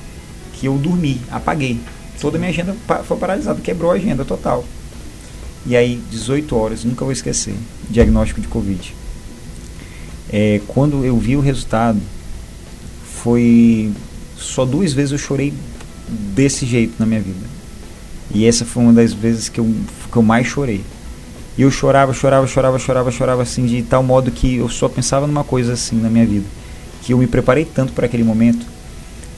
que 0.53 0.67
eu 0.67 0.77
dormi, 0.77 1.21
apaguei. 1.31 1.79
Toda 2.20 2.38
a 2.38 2.39
minha 2.39 2.51
agenda 2.51 2.76
foi 3.03 3.18
paralisada, 3.18 3.59
quebrou 3.61 3.91
a 3.91 3.95
agenda 3.95 4.24
total. 4.24 4.63
E 5.66 5.76
aí, 5.76 6.01
18 6.11 6.55
horas, 6.55 6.84
nunca 6.84 7.03
vou 7.03 7.11
esquecer, 7.11 7.55
diagnóstico 7.89 8.39
de 8.39 8.47
Covid. 8.47 8.93
é, 10.32 10.61
quando 10.68 11.05
eu 11.05 11.18
vi 11.18 11.36
o 11.36 11.39
resultado, 11.39 11.99
foi 13.24 13.91
só 14.38 14.66
duas 14.66 14.93
vezes 14.93 15.11
eu 15.11 15.18
chorei 15.18 15.53
desse 16.07 16.66
jeito 16.66 16.95
na 16.99 17.05
minha 17.05 17.22
vida. 17.22 17.45
E 18.34 18.45
essa 18.45 18.66
foi 18.66 18.84
uma 18.84 18.93
das 18.93 19.13
vezes 19.13 19.49
que 19.49 19.59
eu, 19.59 19.74
que 20.11 20.18
eu 20.18 20.22
mais 20.22 20.47
chorei. 20.47 20.84
E 21.57 21.61
eu 21.61 21.72
chorava, 21.72 22.13
chorava, 22.13 22.45
chorava, 22.47 22.78
chorava, 22.80 23.11
chorava 23.11 23.41
assim 23.41 23.66
de 23.66 23.82
tal 23.82 24.03
modo 24.03 24.30
que 24.30 24.57
eu 24.57 24.68
só 24.68 24.89
pensava 24.89 25.26
numa 25.26 25.43
coisa 25.43 25.74
assim 25.74 25.95
na 25.95 26.09
minha 26.09 26.26
vida, 26.26 26.45
que 27.01 27.13
eu 27.13 27.18
me 27.18 27.28
preparei 27.28 27.63
tanto 27.63 27.93
para 27.93 28.05
aquele 28.07 28.24
momento 28.24 28.66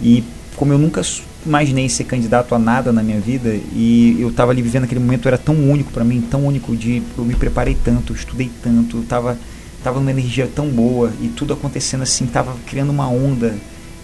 e 0.01 0.23
como 0.57 0.73
eu 0.73 0.77
nunca 0.79 1.01
imaginei 1.45 1.87
ser 1.87 2.03
candidato 2.03 2.53
a 2.53 2.59
nada 2.59 2.91
na 2.91 3.03
minha 3.03 3.19
vida 3.19 3.55
e 3.71 4.17
eu 4.19 4.29
estava 4.29 4.51
ali 4.51 4.61
vivendo 4.61 4.83
aquele 4.83 4.99
momento 4.99 5.27
era 5.27 5.37
tão 5.37 5.55
único 5.55 5.91
para 5.91 6.03
mim, 6.03 6.19
tão 6.19 6.45
único 6.45 6.75
de 6.75 7.01
eu 7.17 7.23
me 7.23 7.35
preparei 7.35 7.75
tanto, 7.75 8.11
estudei 8.11 8.51
tanto, 8.61 8.99
estava 8.99 9.37
tava 9.83 9.99
numa 9.99 10.11
energia 10.11 10.49
tão 10.53 10.67
boa 10.67 11.13
e 11.21 11.27
tudo 11.29 11.53
acontecendo 11.53 12.01
assim, 12.01 12.25
estava 12.25 12.53
criando 12.65 12.89
uma 12.89 13.07
onda. 13.07 13.55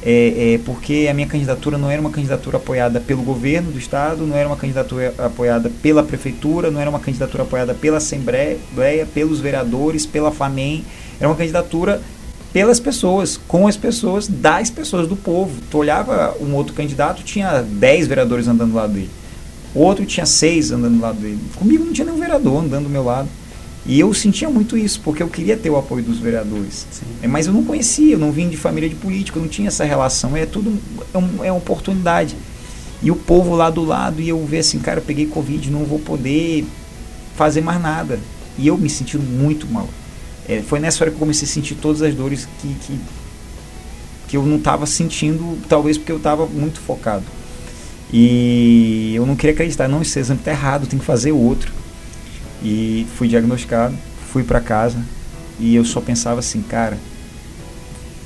É, 0.06 0.56
é, 0.56 0.60
porque 0.66 1.08
a 1.10 1.14
minha 1.14 1.26
candidatura 1.26 1.78
não 1.78 1.90
era 1.90 2.00
uma 2.00 2.10
candidatura 2.10 2.58
apoiada 2.58 3.00
pelo 3.00 3.24
governo 3.24 3.72
do 3.72 3.80
estado, 3.80 4.28
não 4.28 4.36
era 4.36 4.48
uma 4.48 4.58
candidatura 4.58 5.14
apoiada 5.18 5.72
pela 5.82 6.04
prefeitura, 6.04 6.70
não 6.70 6.82
era 6.82 6.90
uma 6.90 7.00
candidatura 7.00 7.44
apoiada 7.44 7.74
pela 7.74 7.98
Assembleia, 7.98 8.58
pelos 9.14 9.40
vereadores, 9.40 10.06
pela 10.06 10.30
FAMEM, 10.30 10.84
era 11.22 11.30
uma 11.30 11.38
candidatura 11.38 12.02
pelas 12.54 12.80
pessoas, 12.80 13.40
com 13.48 13.68
as 13.68 13.76
pessoas, 13.76 14.28
das 14.28 14.70
pessoas, 14.70 15.08
do 15.08 15.16
povo. 15.16 15.60
Tu 15.72 15.78
olhava 15.78 16.38
um 16.40 16.54
outro 16.54 16.74
candidato, 16.74 17.24
tinha 17.24 17.64
10 17.64 18.06
vereadores 18.06 18.48
andando 18.48 18.70
do 18.70 18.78
lado 18.78 18.94
dele. 18.94 19.10
Outro 19.74 20.06
tinha 20.06 20.26
seis 20.26 20.72
andando 20.72 20.98
do 20.98 21.02
lado 21.02 21.20
dele. 21.20 21.40
Comigo 21.56 21.84
não 21.84 21.92
tinha 21.92 22.06
nenhum 22.06 22.20
vereador 22.20 22.64
andando 22.64 22.84
do 22.84 22.90
meu 22.90 23.04
lado. 23.04 23.28
E 23.86 24.00
eu 24.00 24.14
sentia 24.14 24.50
muito 24.50 24.78
isso, 24.78 25.02
porque 25.04 25.22
eu 25.22 25.28
queria 25.28 25.58
ter 25.58 25.70
o 25.70 25.76
apoio 25.76 26.04
dos 26.04 26.20
vereadores. 26.20 26.86
É, 27.24 27.28
mas 27.28 27.48
eu 27.48 27.54
não 27.54 27.64
conhecia, 27.64 28.14
eu 28.14 28.20
não 28.20 28.32
vim 28.32 28.48
de 28.48 28.56
família 28.56 28.88
de 28.88 28.96
político, 28.96 29.40
eu 29.40 29.42
não 29.42 29.50
tinha 29.50 29.68
essa 29.68 29.84
relação. 29.84 30.38
É 30.38 30.46
tudo 30.46 30.80
é, 31.12 31.18
um, 31.18 31.44
é 31.44 31.52
uma 31.52 31.58
oportunidade. 31.58 32.36
E 33.02 33.10
o 33.10 33.16
povo 33.16 33.56
lá 33.56 33.70
do 33.70 33.84
lado, 33.84 34.22
e 34.22 34.30
eu 34.30 34.46
ver 34.46 34.60
assim, 34.60 34.80
cara, 34.80 35.00
eu 35.00 35.04
peguei 35.04 35.26
Covid, 35.26 35.70
não 35.70 35.84
vou 35.84 36.00
poder 36.00 36.66
fazer 37.36 37.62
mais 37.62 37.82
nada. 37.82 38.20
E 38.58 38.68
eu 38.68 38.78
me 38.78 38.90
sentindo 38.90 39.24
muito 39.24 39.68
mal. 39.68 39.90
É, 40.48 40.62
foi 40.62 40.80
nessa 40.80 41.04
hora 41.04 41.12
que 41.12 41.16
eu 41.16 41.20
comecei 41.20 41.48
a 41.48 41.52
sentir 41.52 41.76
todas 41.76 42.02
as 42.02 42.14
dores 42.14 42.48
que, 42.62 42.74
que, 42.74 43.00
que 44.28 44.38
eu 44.38 44.46
não 44.46 44.58
estava 44.58 44.86
sentindo, 44.86 45.58
talvez 45.70 45.98
porque 45.98 46.12
eu 46.12 46.18
estava 46.18 46.46
muito 46.46 46.80
focado. 46.80 47.24
E 48.12 49.14
eu 49.16 49.26
não 49.26 49.36
queria 49.36 49.54
acreditar, 49.54 49.88
não, 49.88 50.02
esse 50.02 50.20
exame 50.20 50.40
está 50.40 50.52
errado, 50.52 50.86
tem 50.86 51.00
que 51.00 51.06
fazer 51.06 51.32
outro. 51.32 51.72
E 52.62 53.08
fui 53.16 53.28
diagnosticado, 53.28 53.98
fui 54.32 54.44
para 54.44 54.62
casa 54.62 55.04
e 55.60 55.76
eu 55.76 55.86
só 55.86 56.02
pensava 56.02 56.40
assim, 56.40 56.62
cara, 56.62 56.98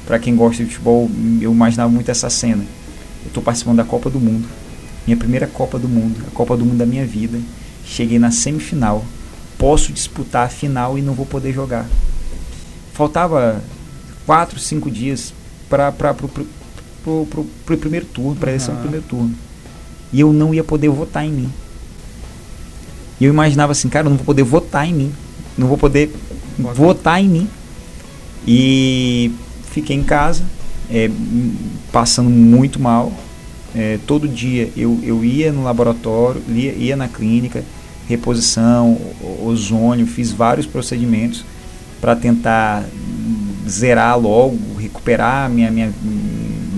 para 0.05 0.17
quem 0.19 0.35
gosta 0.35 0.63
de 0.63 0.69
futebol, 0.69 1.09
eu 1.41 1.51
imaginava 1.51 1.89
muito 1.91 2.09
essa 2.09 2.29
cena. 2.29 2.63
Eu 3.23 3.27
estou 3.27 3.43
participando 3.43 3.77
da 3.77 3.83
Copa 3.83 4.09
do 4.09 4.19
Mundo, 4.19 4.47
minha 5.05 5.17
primeira 5.17 5.47
Copa 5.47 5.77
do 5.77 5.87
Mundo, 5.87 6.23
a 6.27 6.31
Copa 6.31 6.55
do 6.55 6.65
Mundo 6.65 6.77
da 6.77 6.85
minha 6.85 7.05
vida. 7.05 7.39
Cheguei 7.85 8.19
na 8.19 8.31
semifinal, 8.31 9.05
posso 9.57 9.91
disputar 9.91 10.45
a 10.45 10.49
final 10.49 10.97
e 10.97 11.01
não 11.01 11.13
vou 11.13 11.25
poder 11.25 11.53
jogar. 11.53 11.85
Faltava 12.93 13.61
quatro, 14.25 14.59
cinco 14.59 14.89
dias 14.89 15.33
para 15.69 15.93
o 17.05 17.77
primeiro 17.77 18.05
turno, 18.05 18.35
para 18.35 18.53
esse 18.53 18.69
uhum. 18.69 18.77
primeiro 18.77 19.05
turno. 19.05 19.35
E 20.11 20.19
eu 20.19 20.31
não 20.31 20.53
ia 20.53 20.63
poder 20.63 20.89
votar 20.89 21.25
em 21.25 21.31
mim. 21.31 21.53
E 23.19 23.25
eu 23.25 23.33
imaginava 23.33 23.71
assim, 23.71 23.89
cara, 23.89 24.05
eu 24.05 24.09
não 24.11 24.17
vou 24.17 24.25
poder 24.25 24.43
votar 24.43 24.87
em 24.87 24.93
mim. 24.93 25.13
Não 25.57 25.67
vou 25.67 25.77
poder 25.77 26.13
votar 26.57 27.21
em 27.21 27.27
mim. 27.27 27.49
E 28.47 29.31
fiquei 29.71 29.95
em 29.95 30.03
casa, 30.03 30.43
é, 30.89 31.09
passando 31.91 32.29
muito 32.29 32.79
mal. 32.79 33.11
É, 33.75 33.99
todo 34.07 34.27
dia 34.27 34.71
eu, 34.75 34.99
eu 35.03 35.23
ia 35.23 35.51
no 35.51 35.63
laboratório, 35.63 36.41
ia, 36.47 36.71
ia 36.71 36.95
na 36.95 37.07
clínica, 37.07 37.63
reposição, 38.07 38.97
ozônio, 39.43 40.07
fiz 40.07 40.31
vários 40.31 40.65
procedimentos 40.65 41.43
para 41.99 42.15
tentar 42.15 42.85
zerar 43.67 44.17
logo, 44.19 44.57
recuperar 44.79 45.49
minha, 45.49 45.69
minha, 45.69 45.91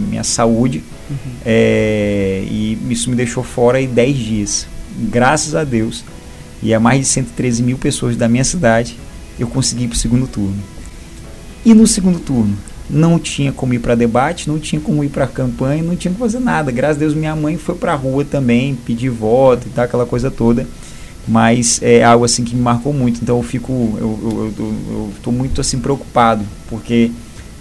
minha 0.09 0.23
saúde. 0.23 0.83
Uhum. 1.09 1.17
É, 1.45 2.43
e 2.49 2.77
isso 2.89 3.09
me 3.09 3.15
deixou 3.15 3.43
fora 3.43 3.81
em 3.81 3.87
10 3.87 4.17
dias. 4.17 4.67
Graças 4.97 5.55
a 5.55 5.63
Deus, 5.63 6.03
e 6.61 6.73
a 6.73 6.79
mais 6.79 6.99
de 6.99 7.05
113 7.05 7.63
mil 7.63 7.77
pessoas 7.77 8.15
da 8.17 8.27
minha 8.27 8.43
cidade, 8.43 8.97
eu 9.39 9.47
consegui 9.47 9.85
ir 9.85 9.87
para 9.87 9.95
o 9.95 9.99
segundo 9.99 10.27
turno. 10.27 10.57
E 11.65 11.73
no 11.73 11.87
segundo 11.87 12.19
turno, 12.19 12.57
não 12.89 13.19
tinha 13.19 13.51
como 13.51 13.73
ir 13.73 13.79
para 13.79 13.95
debate, 13.95 14.49
não 14.49 14.57
tinha 14.57 14.81
como 14.81 15.03
ir 15.03 15.09
para 15.09 15.27
campanha, 15.27 15.83
não 15.83 15.95
tinha 15.95 16.13
como 16.13 16.25
fazer 16.25 16.39
nada. 16.39 16.71
Graças 16.71 16.97
a 16.97 16.99
Deus, 16.99 17.13
minha 17.13 17.35
mãe 17.35 17.57
foi 17.57 17.75
para 17.75 17.93
a 17.93 17.95
rua 17.95 18.25
também, 18.25 18.75
pedir 18.75 19.09
voto 19.09 19.67
e 19.67 19.69
tal, 19.69 19.85
aquela 19.85 20.05
coisa 20.05 20.31
toda. 20.31 20.67
Mas 21.29 21.79
é 21.83 22.03
algo 22.03 22.25
assim 22.25 22.43
que 22.43 22.55
me 22.55 22.61
marcou 22.61 22.91
muito. 22.91 23.21
Então 23.21 23.37
eu 23.37 23.43
fico, 23.43 23.71
eu 23.71 25.11
estou 25.15 25.31
muito 25.31 25.61
assim 25.61 25.79
preocupado, 25.79 26.43
porque 26.67 27.11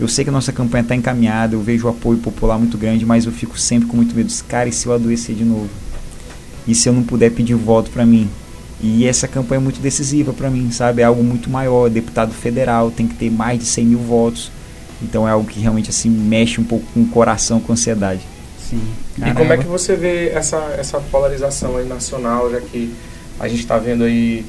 eu 0.01 0.09
sei 0.09 0.25
que 0.25 0.31
a 0.31 0.33
nossa 0.33 0.53
campanha 0.53 0.83
está 0.83 0.97
encaminhada, 0.97 1.55
eu 1.55 1.61
vejo 1.61 1.87
o 1.87 1.91
apoio 1.91 2.19
popular 2.19 2.59
muito 2.59 2.79
grande, 2.79 3.05
mas 3.05 3.27
eu 3.27 3.33
fico 3.33 3.59
sempre 3.59 3.87
com 3.87 3.97
muito 3.97 4.17
medo. 4.17 4.33
Cara, 4.49 4.71
e 4.71 4.73
se 4.73 4.87
eu 4.87 4.95
adoecer 4.95 5.37
de 5.37 5.45
novo? 5.45 5.69
E 6.67 6.75
se 6.75 6.89
eu 6.89 6.95
não 6.95 7.03
puder 7.03 7.31
pedir 7.31 7.55
voto 7.55 7.91
para 7.91 8.07
mim? 8.07 8.31
E 8.81 9.07
essa 9.07 9.29
campanha 9.29 9.59
é 9.59 9.63
muito 9.63 9.81
decisiva 9.81 10.33
para 10.33 10.49
mim, 10.49 10.71
sabe? 10.71 11.03
É 11.03 11.05
algo 11.05 11.23
muito 11.23 11.51
maior. 11.51 11.91
Deputado 11.91 12.33
federal 12.33 12.91
tem 12.91 13.07
que 13.07 13.17
ter 13.17 13.31
mais 13.31 13.59
de 13.59 13.67
100 13.67 13.85
mil 13.85 13.99
votos. 13.99 14.51
Então 15.03 15.29
é 15.29 15.31
algo 15.31 15.47
que 15.47 15.61
realmente 15.61 15.91
assim 15.91 16.09
mexe 16.09 16.59
um 16.61 16.65
pouco 16.65 16.87
com 16.95 17.03
o 17.03 17.07
coração, 17.09 17.61
com 17.61 17.73
a 17.73 17.75
ansiedade. 17.75 18.21
Sim. 18.59 18.81
Caramba. 19.19 19.41
E 19.41 19.43
como 19.43 19.53
é 19.53 19.59
que 19.59 19.67
você 19.67 19.95
vê 19.95 20.29
essa, 20.29 20.57
essa 20.79 21.01
polarização 21.01 21.77
aí 21.77 21.87
nacional, 21.87 22.51
já 22.51 22.61
que 22.61 22.95
a 23.39 23.49
gente 23.49 23.61
está 23.61 23.79
vendo 23.79 24.05
aí, 24.05 24.45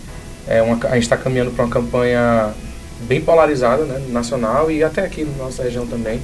é 0.47 0.61
uma, 0.61 0.77
a 0.87 0.93
gente 0.95 1.03
está 1.03 1.17
caminhando 1.17 1.51
para 1.51 1.65
uma 1.65 1.71
campanha 1.71 2.53
bem 3.01 3.21
polarizada, 3.21 3.83
né, 3.85 4.01
nacional 4.09 4.69
e 4.69 4.83
até 4.83 5.01
aqui 5.01 5.23
na 5.23 5.43
nossa 5.43 5.63
região 5.63 5.85
também. 5.87 6.19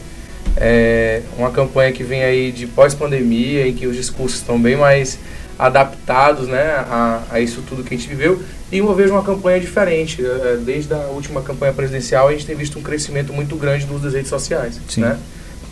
É 0.57 1.21
uma 1.37 1.51
campanha 1.51 1.91
que 1.91 2.03
vem 2.03 2.23
aí 2.23 2.51
de 2.51 2.65
pós-pandemia, 2.67 3.67
em 3.67 3.73
que 3.73 3.87
os 3.87 3.95
discursos 3.95 4.39
estão 4.39 4.59
bem 4.59 4.75
mais 4.75 5.19
adaptados 5.57 6.47
né, 6.47 6.63
a, 6.89 7.23
a, 7.31 7.39
isso 7.39 7.61
tudo 7.67 7.83
que 7.83 7.93
a 7.93 7.97
gente 7.97 8.09
viveu. 8.09 8.41
E 8.71 8.79
eu 8.79 8.95
vejo 8.95 9.13
uma 9.13 9.23
campanha 9.23 9.59
diferente. 9.59 10.25
É, 10.25 10.57
desde 10.57 10.93
a 10.93 11.07
última 11.07 11.41
campanha 11.41 11.73
presidencial, 11.73 12.27
a 12.27 12.31
gente 12.31 12.45
tem 12.45 12.55
visto 12.55 12.77
um 12.77 12.81
crescimento 12.81 13.31
muito 13.31 13.55
grande 13.55 13.85
do 13.85 13.95
uso 13.95 14.03
das 14.03 14.13
redes 14.13 14.29
sociais. 14.29 14.79
Sim. 14.89 15.01
Né? 15.01 15.17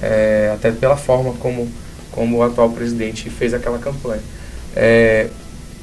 É, 0.02 0.52
até 0.54 0.72
pela 0.72 0.98
forma 0.98 1.34
como, 1.34 1.70
como 2.12 2.38
o 2.38 2.44
atual 2.44 2.70
presidente 2.70 3.30
fez 3.30 3.54
aquela 3.54 3.80
campanha. 3.80 4.22
É, 4.76 5.28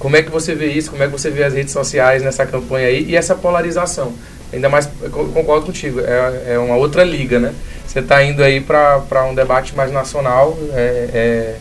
como 0.00 0.16
é 0.16 0.22
que 0.22 0.30
você 0.30 0.54
vê 0.54 0.72
isso? 0.72 0.90
Como 0.90 1.02
é 1.02 1.06
que 1.06 1.12
você 1.12 1.30
vê 1.30 1.44
as 1.44 1.52
redes 1.52 1.72
sociais 1.72 2.22
nessa 2.22 2.46
campanha 2.46 2.88
aí 2.88 3.04
e 3.04 3.14
essa 3.14 3.34
polarização? 3.34 4.14
Ainda 4.52 4.68
mais, 4.68 4.88
concordo 5.12 5.66
contigo, 5.66 6.00
é, 6.00 6.54
é 6.54 6.58
uma 6.58 6.74
outra 6.74 7.04
liga, 7.04 7.38
né? 7.38 7.54
Você 7.86 8.00
está 8.00 8.24
indo 8.24 8.42
aí 8.42 8.60
para 8.60 9.26
um 9.30 9.34
debate 9.34 9.76
mais 9.76 9.92
nacional, 9.92 10.58
é, 10.72 11.10
é 11.12 11.56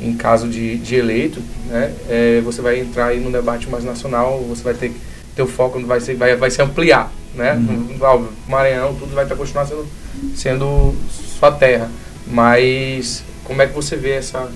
em 0.00 0.14
caso 0.14 0.48
de, 0.48 0.76
de 0.78 0.96
eleito, 0.96 1.40
né, 1.66 1.90
é, 2.10 2.40
você 2.42 2.60
vai 2.60 2.78
entrar 2.78 3.06
aí 3.06 3.20
no 3.20 3.32
debate 3.32 3.68
mais 3.70 3.82
nacional, 3.82 4.42
você 4.46 4.62
vai 4.62 4.74
ter 4.74 4.92
teu 5.34 5.46
foco 5.46 5.80
vai 5.86 6.00
ser 6.00 6.16
vai, 6.16 6.34
vai 6.34 6.50
se 6.50 6.60
ampliar, 6.60 7.10
né? 7.34 7.54
Uhum. 7.54 8.28
Maranhão, 8.48 8.94
tudo 8.94 9.14
vai 9.14 9.24
estar 9.24 9.36
continuar 9.36 9.66
sendo 9.66 9.86
sendo 10.34 10.94
sua 11.38 11.52
terra, 11.52 11.90
mas 12.26 13.22
como 13.44 13.62
é 13.62 13.66
que 13.66 13.74
você 13.74 13.96
vê 13.96 14.12
essa 14.12 14.50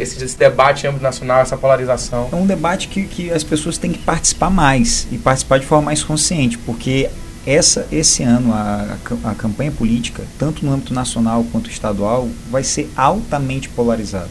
esse, 0.00 0.22
esse 0.22 0.36
debate 0.36 0.84
em 0.84 0.88
âmbito 0.88 1.02
nacional, 1.02 1.40
essa 1.40 1.56
polarização? 1.56 2.28
É 2.32 2.36
um 2.36 2.46
debate 2.46 2.88
que, 2.88 3.04
que 3.04 3.30
as 3.30 3.44
pessoas 3.44 3.78
têm 3.78 3.92
que 3.92 3.98
participar 3.98 4.50
mais 4.50 5.06
e 5.10 5.18
participar 5.18 5.58
de 5.58 5.66
forma 5.66 5.86
mais 5.86 6.02
consciente, 6.02 6.58
porque 6.58 7.08
essa, 7.46 7.86
esse 7.92 8.22
ano 8.22 8.52
a, 8.52 8.96
a 9.24 9.34
campanha 9.34 9.70
política, 9.70 10.22
tanto 10.38 10.64
no 10.64 10.72
âmbito 10.72 10.94
nacional 10.94 11.44
quanto 11.52 11.68
estadual, 11.68 12.28
vai 12.50 12.62
ser 12.62 12.90
altamente 12.96 13.68
polarizada 13.68 14.30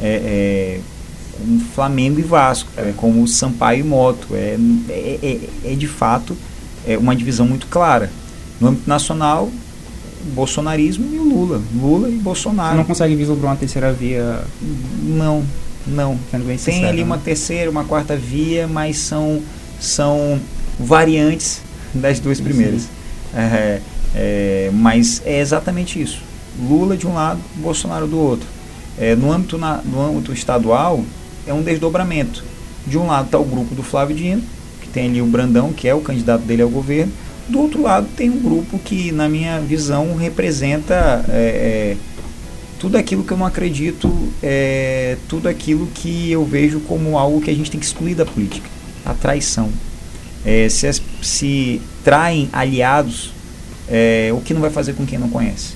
é, 0.00 0.06
é, 0.06 0.80
como 1.32 1.60
Flamengo 1.60 2.18
e 2.18 2.22
Vasco, 2.22 2.70
é. 2.76 2.92
como 2.96 3.26
Sampaio 3.26 3.80
e 3.80 3.82
Moto. 3.82 4.28
É, 4.32 4.56
é, 4.88 5.18
é, 5.22 5.72
é, 5.72 5.74
de 5.74 5.88
fato 5.88 6.36
é 6.86 6.96
uma 6.96 7.14
divisão 7.14 7.46
muito 7.46 7.66
clara. 7.66 8.10
No 8.60 8.68
âmbito 8.68 8.88
nacional, 8.88 9.50
bolsonarismo 10.34 11.14
e 11.14 11.18
o 11.18 11.24
Lula. 11.24 11.62
Lula 11.74 12.08
e 12.08 12.14
Bolsonaro. 12.14 12.72
Você 12.72 12.76
não 12.78 12.84
consegue 12.84 13.14
vislumbrar 13.14 13.52
uma 13.52 13.58
terceira 13.58 13.92
via? 13.92 14.44
Não, 15.02 15.44
não. 15.86 16.18
Tem 16.30 16.58
sincero, 16.58 16.88
ali 16.88 16.98
né? 16.98 17.04
uma 17.04 17.18
terceira, 17.18 17.70
uma 17.70 17.84
quarta 17.84 18.16
via, 18.16 18.66
mas 18.66 18.98
são, 18.98 19.40
são 19.80 20.40
variantes 20.78 21.60
das 21.94 22.18
duas 22.18 22.40
primeiras. 22.40 22.88
É, 23.34 23.80
é, 24.14 24.70
mas 24.72 25.20
é 25.24 25.40
exatamente 25.40 26.00
isso. 26.00 26.20
Lula 26.58 26.96
de 26.96 27.06
um 27.06 27.14
lado, 27.14 27.40
Bolsonaro 27.56 28.06
do 28.06 28.18
outro. 28.18 28.46
É, 28.98 29.16
no, 29.16 29.32
âmbito 29.32 29.58
na, 29.58 29.78
no 29.78 30.00
âmbito 30.00 30.32
estadual, 30.32 31.04
é 31.46 31.52
um 31.52 31.62
desdobramento. 31.62 32.44
De 32.86 32.96
um 32.96 33.06
lado 33.06 33.26
está 33.26 33.38
o 33.38 33.44
grupo 33.44 33.74
do 33.74 33.82
Flávio 33.82 34.14
Dino, 34.14 34.42
que 34.80 34.88
tem 34.88 35.08
ali 35.08 35.20
o 35.20 35.26
Brandão, 35.26 35.72
que 35.72 35.88
é 35.88 35.94
o 35.94 36.00
candidato 36.00 36.42
dele 36.42 36.62
ao 36.62 36.68
governo. 36.68 37.12
Do 37.48 37.60
outro 37.60 37.82
lado, 37.82 38.08
tem 38.16 38.30
um 38.30 38.40
grupo 38.40 38.78
que, 38.78 39.12
na 39.12 39.28
minha 39.28 39.60
visão, 39.60 40.16
representa 40.16 41.24
é, 41.28 41.32
é, 41.32 41.96
tudo 42.78 42.96
aquilo 42.96 43.22
que 43.22 43.32
eu 43.32 43.36
não 43.36 43.44
acredito, 43.44 44.10
é, 44.42 45.18
tudo 45.28 45.46
aquilo 45.46 45.86
que 45.94 46.32
eu 46.32 46.44
vejo 46.44 46.80
como 46.80 47.18
algo 47.18 47.42
que 47.42 47.50
a 47.50 47.54
gente 47.54 47.70
tem 47.70 47.78
que 47.78 47.84
excluir 47.84 48.14
da 48.14 48.24
política: 48.24 48.66
a 49.04 49.12
traição. 49.12 49.68
É, 50.44 50.68
se, 50.70 50.90
se 51.22 51.82
traem 52.02 52.48
aliados, 52.50 53.32
é, 53.88 54.30
o 54.32 54.40
que 54.40 54.54
não 54.54 54.62
vai 54.62 54.70
fazer 54.70 54.94
com 54.94 55.04
quem 55.04 55.18
não 55.18 55.28
conhece? 55.28 55.74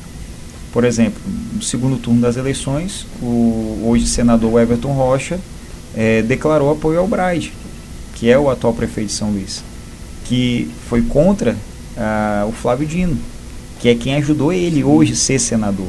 Por 0.73 0.85
exemplo, 0.85 1.21
no 1.55 1.63
segundo 1.63 1.99
turno 1.99 2.21
das 2.21 2.37
eleições, 2.37 3.07
o 3.21 3.83
hoje 3.85 4.07
senador 4.07 4.61
Everton 4.61 4.93
Rocha 4.93 5.39
é, 5.95 6.23
declarou 6.23 6.71
apoio 6.71 6.99
ao 6.99 7.07
Braide, 7.07 7.53
que 8.15 8.31
é 8.31 8.39
o 8.39 8.49
atual 8.49 8.73
prefeito 8.73 9.09
de 9.09 9.15
São 9.15 9.31
Luís 9.31 9.68
que 10.29 10.71
foi 10.89 11.03
contra 11.03 11.57
ah, 11.97 12.45
o 12.47 12.53
Flávio 12.53 12.87
Dino, 12.87 13.17
que 13.81 13.89
é 13.89 13.95
quem 13.95 14.15
ajudou 14.17 14.53
ele 14.53 14.85
hoje 14.85 15.15
a 15.15 15.17
ser 15.17 15.39
senador. 15.39 15.89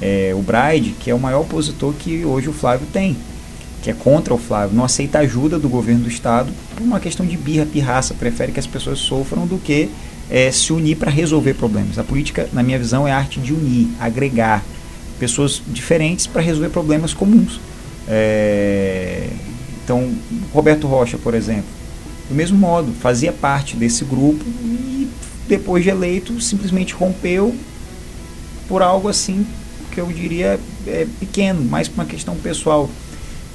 É, 0.00 0.32
o 0.34 0.40
Braide, 0.40 0.94
que 0.98 1.10
é 1.10 1.14
o 1.14 1.18
maior 1.18 1.42
opositor 1.42 1.92
que 1.94 2.24
hoje 2.24 2.48
o 2.48 2.52
Flávio 2.52 2.86
tem, 2.92 3.16
que 3.82 3.90
é 3.90 3.92
contra 3.92 4.34
o 4.34 4.38
Flávio, 4.38 4.76
não 4.76 4.84
aceita 4.84 5.18
ajuda 5.18 5.58
do 5.58 5.68
governo 5.68 6.04
do 6.04 6.08
estado 6.08 6.50
por 6.74 6.82
uma 6.82 6.98
questão 6.98 7.24
de 7.24 7.36
birra, 7.36 7.66
pirraça, 7.66 8.14
prefere 8.14 8.52
que 8.52 8.60
as 8.60 8.66
pessoas 8.66 8.98
sofram 8.98 9.46
do 9.46 9.58
que 9.58 9.90
é, 10.30 10.50
se 10.50 10.72
unir 10.72 10.96
para 10.96 11.10
resolver 11.10 11.54
problemas. 11.54 11.98
A 11.98 12.04
política, 12.04 12.48
na 12.52 12.62
minha 12.62 12.78
visão, 12.78 13.06
é 13.06 13.12
a 13.12 13.18
arte 13.18 13.40
de 13.40 13.52
unir, 13.52 13.88
agregar 14.00 14.64
pessoas 15.18 15.62
diferentes 15.66 16.26
para 16.26 16.42
resolver 16.42 16.70
problemas 16.70 17.14
comuns. 17.14 17.60
É, 18.08 19.28
então, 19.84 20.12
Roberto 20.52 20.86
Rocha, 20.86 21.16
por 21.16 21.34
exemplo, 21.34 21.70
do 22.28 22.34
mesmo 22.34 22.58
modo, 22.58 22.92
fazia 22.92 23.32
parte 23.32 23.76
desse 23.76 24.04
grupo 24.04 24.44
e 24.64 25.08
depois 25.48 25.84
de 25.84 25.90
eleito 25.90 26.40
simplesmente 26.40 26.92
rompeu 26.94 27.54
por 28.68 28.82
algo 28.82 29.08
assim 29.08 29.46
que 29.92 30.00
eu 30.00 30.06
diria 30.06 30.58
é, 30.86 31.06
pequeno, 31.18 31.64
mais 31.64 31.88
por 31.88 32.00
uma 32.00 32.04
questão 32.04 32.36
pessoal. 32.36 32.90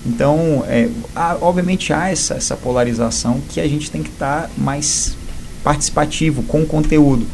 Então, 0.06 0.64
é, 0.68 0.90
há, 1.16 1.38
obviamente 1.40 1.94
há 1.94 2.10
essa, 2.10 2.34
essa 2.34 2.56
polarização 2.56 3.40
que 3.50 3.60
a 3.60 3.68
gente 3.68 3.92
tem 3.92 4.02
que 4.02 4.10
estar 4.10 4.44
tá 4.44 4.50
mais 4.58 5.16
participativo 5.64 6.42
com 6.44 6.62
o 6.62 6.66
conteúdo. 6.66 7.26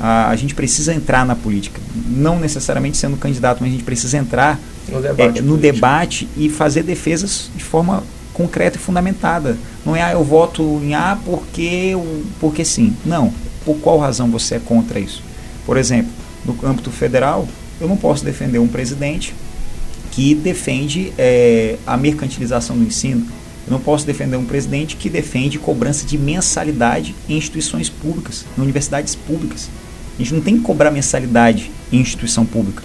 A, 0.00 0.30
a, 0.30 0.36
gente 0.36 0.54
precisa 0.54 0.94
entrar 0.94 1.26
na 1.26 1.36
política, 1.36 1.80
não 2.08 2.38
necessariamente 2.38 2.96
sendo 2.96 3.16
candidato, 3.16 3.58
mas 3.60 3.68
a 3.68 3.72
gente 3.72 3.84
precisa 3.84 4.16
entrar 4.16 4.58
no 4.88 5.00
debate, 5.00 5.38
é, 5.38 5.42
no 5.42 5.56
debate 5.56 6.28
e 6.36 6.48
fazer 6.48 6.82
defesas 6.82 7.50
de 7.54 7.62
forma 7.62 8.02
concreta 8.32 8.76
e 8.76 8.80
fundamentada. 8.80 9.56
Não 9.84 9.94
é, 9.94 10.02
ah, 10.02 10.12
eu 10.12 10.24
voto 10.24 10.62
em 10.82 10.94
A 10.94 11.18
porque, 11.24 11.92
porque 12.40 12.64
sim. 12.64 12.96
Não. 13.04 13.32
Por 13.64 13.76
qual 13.76 13.98
razão 13.98 14.30
você 14.30 14.56
é 14.56 14.58
contra 14.58 14.98
isso? 14.98 15.22
Por 15.66 15.76
exemplo, 15.76 16.10
no 16.44 16.56
âmbito 16.66 16.90
federal, 16.90 17.46
eu 17.80 17.88
não 17.88 17.96
posso 17.96 18.24
defender 18.24 18.58
um 18.58 18.68
presidente 18.68 19.34
que 20.10 20.34
defende 20.34 21.12
é, 21.18 21.76
a 21.86 21.96
mercantilização 21.96 22.76
do 22.76 22.84
ensino. 22.84 23.26
Eu 23.66 23.72
não 23.72 23.80
posso 23.80 24.06
defender 24.06 24.36
um 24.36 24.44
presidente 24.44 24.96
que 24.96 25.08
defende 25.08 25.58
cobrança 25.58 26.06
de 26.06 26.18
mensalidade 26.18 27.14
em 27.28 27.36
instituições 27.36 27.88
públicas, 27.88 28.44
em 28.56 28.60
universidades 28.60 29.14
públicas. 29.14 29.70
A 30.14 30.22
gente 30.22 30.34
não 30.34 30.40
tem 30.40 30.56
que 30.56 30.62
cobrar 30.62 30.90
mensalidade 30.90 31.70
em 31.90 31.98
instituição 31.98 32.44
pública. 32.44 32.82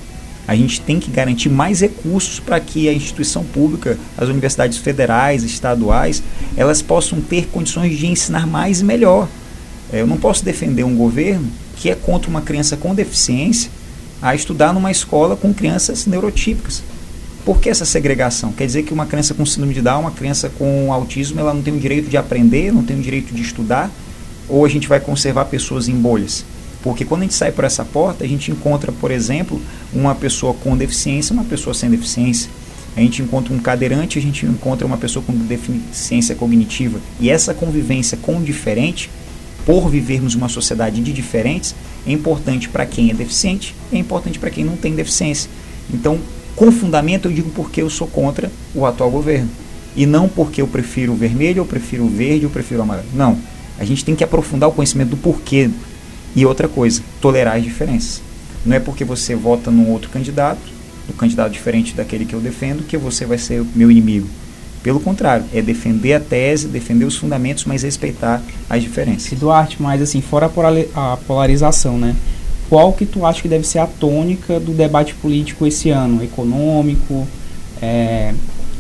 A 0.50 0.56
gente 0.56 0.82
tem 0.82 1.00
que 1.00 1.12
garantir 1.12 1.47
mais 1.47 1.82
recursos 1.82 2.39
para 2.39 2.60
que 2.60 2.89
a 2.89 2.91
instituição 2.91 3.43
pública, 3.43 4.00
as 4.18 4.30
universidades 4.30 4.80
federais, 4.80 5.43
estaduais, 5.43 6.24
elas 6.58 6.82
possam 6.82 7.22
ter 7.22 7.45
condições 7.50 7.95
de 7.95 8.08
ensinar 8.08 8.47
mais 8.47 8.82
e 8.82 8.84
melhor. 8.84 9.28
É, 9.93 10.02
eu 10.02 10.08
não 10.08 10.18
posso 10.18 10.43
defender 10.43 10.84
um 10.84 10.95
governo 10.95 11.47
que 11.76 11.91
é 11.91 11.93
contra 11.93 12.32
uma 12.32 12.41
criança 12.41 12.76
com 12.76 12.95
deficiência 12.95 13.70
a 14.20 14.34
estudar 14.34 14.74
numa 14.74 14.89
escola 14.89 15.36
com 15.36 15.54
crianças 15.54 16.08
neurotípicas. 16.08 16.82
Por 17.45 17.60
que 17.60 17.70
essa 17.70 17.86
segregação? 17.86 18.52
Quer 18.52 18.66
dizer 18.66 18.82
que 18.82 18.91
uma 18.91 19.06
criança 19.06 19.36
com 19.36 19.45
síndrome 19.45 19.76
de 19.76 19.84
Down, 19.84 20.02
uma 20.02 20.12
criança 20.12 20.50
com 20.50 20.91
autismo, 20.91 21.39
ela 21.39 21.54
não 21.54 21.62
tem 21.62 21.76
o 21.76 21.80
direito 21.80 22.10
de 22.10 22.18
aprender, 22.18 22.74
não 22.74 22.82
tem 22.82 22.97
o 22.97 23.02
direito 23.04 23.36
de 23.36 23.43
estudar? 23.43 23.91
Ou 24.47 24.66
a 24.66 24.68
gente 24.68 24.88
vai 24.88 25.00
conservar 25.00 25.45
pessoas 25.45 25.88
em 25.88 25.93
bolhas? 25.93 26.43
Porque 26.82 27.04
quando 27.04 27.22
a 27.22 27.24
gente 27.26 27.34
sai 27.34 27.52
por 27.52 27.66
essa 27.66 27.84
porta, 27.84 28.24
a 28.24 28.28
gente 28.28 28.52
encontra, 28.52 28.92
por 28.92 29.12
exemplo, 29.12 29.62
uma 29.94 30.16
pessoa 30.16 30.54
com 30.54 30.78
deficiência, 30.78 31.34
uma 31.34 31.44
pessoa 31.44 31.74
sem 31.74 31.90
deficiência. 31.90 32.50
A 32.96 33.02
gente 33.02 33.22
encontra 33.22 33.54
um 33.54 33.60
cadeirante, 33.60 34.18
a 34.18 34.22
gente 34.22 34.46
encontra 34.46 34.86
uma 34.86 34.98
pessoa 34.98 35.24
com 35.24 35.34
deficiência 35.34 36.36
cognitiva. 36.36 37.00
E 37.20 37.30
essa 37.30 37.54
convivência 37.54 38.18
com 38.18 38.38
o 38.38 38.44
diferente, 38.44 39.10
por 39.66 39.90
vivermos 39.90 40.36
uma 40.36 40.50
sociedade 40.50 41.02
de 41.02 41.14
diferentes, 41.14 41.76
é 42.08 42.12
importante 42.12 42.70
para 42.70 42.86
quem 42.86 43.12
é 43.12 43.14
deficiente, 43.14 43.76
é 43.92 43.98
importante 43.98 44.40
para 44.40 44.50
quem 44.50 44.64
não 44.64 44.76
tem 44.76 44.96
deficiência. 44.96 45.50
Então, 45.94 46.20
com 46.56 46.72
fundamento, 46.72 47.28
eu 47.28 47.34
digo 47.34 47.50
porque 47.52 47.82
eu 47.82 47.90
sou 47.90 48.08
contra 48.08 48.52
o 48.74 48.86
atual 48.86 49.12
governo. 49.12 49.50
E 49.96 50.06
não 50.06 50.28
porque 50.28 50.62
eu 50.62 50.68
prefiro 50.68 51.14
o 51.14 51.16
vermelho, 51.16 51.60
eu 51.60 51.66
prefiro 51.66 52.06
o 52.06 52.10
verde, 52.10 52.44
eu 52.44 52.50
prefiro 52.50 52.80
o 52.80 52.84
amarelo. 52.84 53.08
Não. 53.14 53.38
A 53.78 53.86
gente 53.86 54.04
tem 54.04 54.16
que 54.16 54.24
aprofundar 54.24 54.70
o 54.70 54.72
conhecimento 54.72 55.10
do 55.10 55.18
porquê 55.18 55.70
e 56.36 56.46
outra 56.46 56.68
coisa, 56.68 57.02
tolerar 57.22 57.58
as 57.58 57.64
diferenças. 57.64 58.22
Não 58.66 58.76
é 58.76 58.80
porque 58.80 59.04
você 59.06 59.36
vota 59.36 59.72
num 59.72 59.90
outro 59.90 60.10
candidato, 60.10 60.60
um 61.10 61.14
candidato 61.14 61.52
diferente 61.52 61.94
daquele 61.94 62.26
que 62.26 62.34
eu 62.34 62.40
defendo, 62.40 62.86
que 62.86 62.98
você 62.98 63.26
vai 63.26 63.38
ser 63.38 63.64
meu 63.76 63.90
inimigo. 63.90 64.28
Pelo 64.84 65.00
contrário, 65.00 65.46
é 65.54 65.62
defender 65.62 66.14
a 66.14 66.20
tese, 66.20 66.68
defender 66.68 67.06
os 67.06 67.18
fundamentos, 67.18 67.66
mas 67.66 67.84
respeitar 67.84 68.42
as 68.70 68.82
diferenças. 68.82 69.38
Duarte, 69.38 69.82
mas 69.82 70.02
assim, 70.02 70.22
fora 70.22 70.50
a 70.96 71.18
polarização, 71.18 71.98
né? 71.98 72.16
Qual 72.70 72.94
que 72.94 73.06
tu 73.06 73.26
acha 73.26 73.42
que 73.42 73.48
deve 73.48 73.66
ser 73.66 73.80
a 73.80 73.88
tônica 73.88 74.60
do 74.60 74.72
debate 74.72 75.16
político 75.16 75.66
esse 75.66 75.90
ano? 75.90 76.24
Econômico? 76.24 77.28
É, 77.82 78.34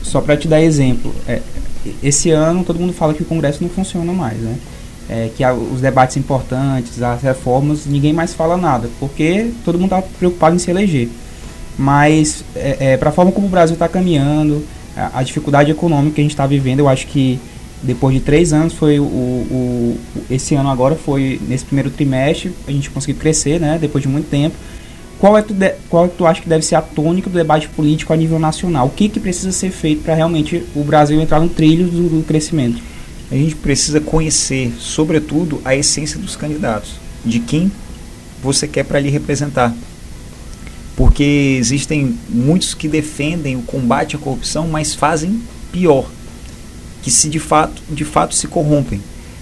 só 0.03 0.21
para 0.21 0.37
te 0.37 0.47
dar 0.47 0.61
exemplo, 0.61 1.13
é, 1.27 1.41
esse 2.01 2.31
ano 2.31 2.63
todo 2.63 2.79
mundo 2.79 2.93
fala 2.93 3.13
que 3.13 3.21
o 3.21 3.25
Congresso 3.25 3.61
não 3.61 3.69
funciona 3.69 4.13
mais, 4.13 4.37
né? 4.37 4.57
É, 5.09 5.29
que 5.35 5.43
os 5.45 5.81
debates 5.81 6.15
importantes, 6.17 7.01
as 7.01 7.21
reformas, 7.21 7.85
ninguém 7.85 8.13
mais 8.13 8.33
fala 8.33 8.55
nada, 8.55 8.89
porque 8.99 9.51
todo 9.65 9.79
mundo 9.79 9.95
está 9.95 10.01
preocupado 10.01 10.55
em 10.55 10.59
se 10.59 10.69
eleger. 10.69 11.09
Mas, 11.77 12.43
é, 12.55 12.77
é, 12.91 12.97
para 12.97 13.09
a 13.09 13.11
forma 13.11 13.31
como 13.31 13.47
o 13.47 13.49
Brasil 13.49 13.73
está 13.73 13.87
caminhando, 13.87 14.63
a, 14.95 15.19
a, 15.19 15.23
dificuldade 15.23 15.71
econômica 15.71 16.15
que 16.15 16.21
a 16.21 16.23
gente 16.23 16.31
está 16.31 16.45
vivendo, 16.45 16.79
eu 16.79 16.89
acho 16.89 17.07
que 17.07 17.39
depois 17.81 18.13
de 18.13 18.21
três 18.21 18.51
anos, 18.51 18.73
foi 18.73 18.99
o, 18.99 19.03
o, 19.03 19.97
esse 20.29 20.53
ano 20.55 20.69
agora 20.69 20.95
foi 20.95 21.39
nesse 21.47 21.63
primeiro 21.65 21.89
trimestre, 21.89 22.51
a 22.67 22.71
gente 22.71 22.89
conseguiu 22.89 23.19
crescer, 23.19 23.59
né, 23.59 23.77
depois 23.79 24.01
de 24.01 24.09
muito 24.09 24.29
tempo. 24.29 24.55
Qual 25.17 25.37
é, 25.37 25.41
tu 25.41 25.53
de, 25.53 25.73
qual 25.89 26.07
que 26.07 26.15
tu 26.15 26.25
acha 26.25 26.41
que 26.41 26.47
deve 26.47 26.63
ser 26.63 26.75
a 26.75 26.81
tônica 26.81 27.29
do 27.29 27.35
debate 27.35 27.67
político 27.69 28.13
a 28.13 28.15
nível 28.15 28.39
nacional? 28.39 28.87
O 28.87 28.89
que, 28.89 29.09
que 29.09 29.19
precisa 29.19 29.51
ser 29.51 29.69
feito 29.69 30.03
para 30.03 30.13
realmente 30.13 30.63
o 30.75 30.83
Brasil 30.83 31.19
entrar 31.19 31.39
no 31.39 31.49
trilho 31.49 31.87
do, 31.87 32.19
do 32.19 32.23
crescimento? 32.23 32.81
A 33.31 33.35
gente 33.35 33.55
precisa 33.55 34.01
conhecer, 34.01 34.73
sobretudo, 34.79 35.61
a 35.63 35.75
essência 35.75 36.19
dos 36.19 36.35
candidatos, 36.35 36.93
de 37.23 37.39
quem 37.39 37.71
você 38.41 38.67
quer 38.67 38.83
para 38.83 38.99
lhe 38.99 39.09
representar. 39.09 39.73
Porque 40.95 41.57
existem 41.59 42.17
muitos 42.27 42.73
que 42.73 42.87
defendem 42.87 43.55
o 43.55 43.61
combate 43.61 44.15
à 44.15 44.19
corrupção, 44.19 44.67
mas 44.67 44.95
fazem 44.95 45.41
pior, 45.71 46.09
que 47.03 47.11
se 47.11 47.29
de 47.29 47.39
fato, 47.39 47.81
de 47.89 48.03
fato 48.03 48.33
se 48.33 48.47
corrompem. 48.47 49.01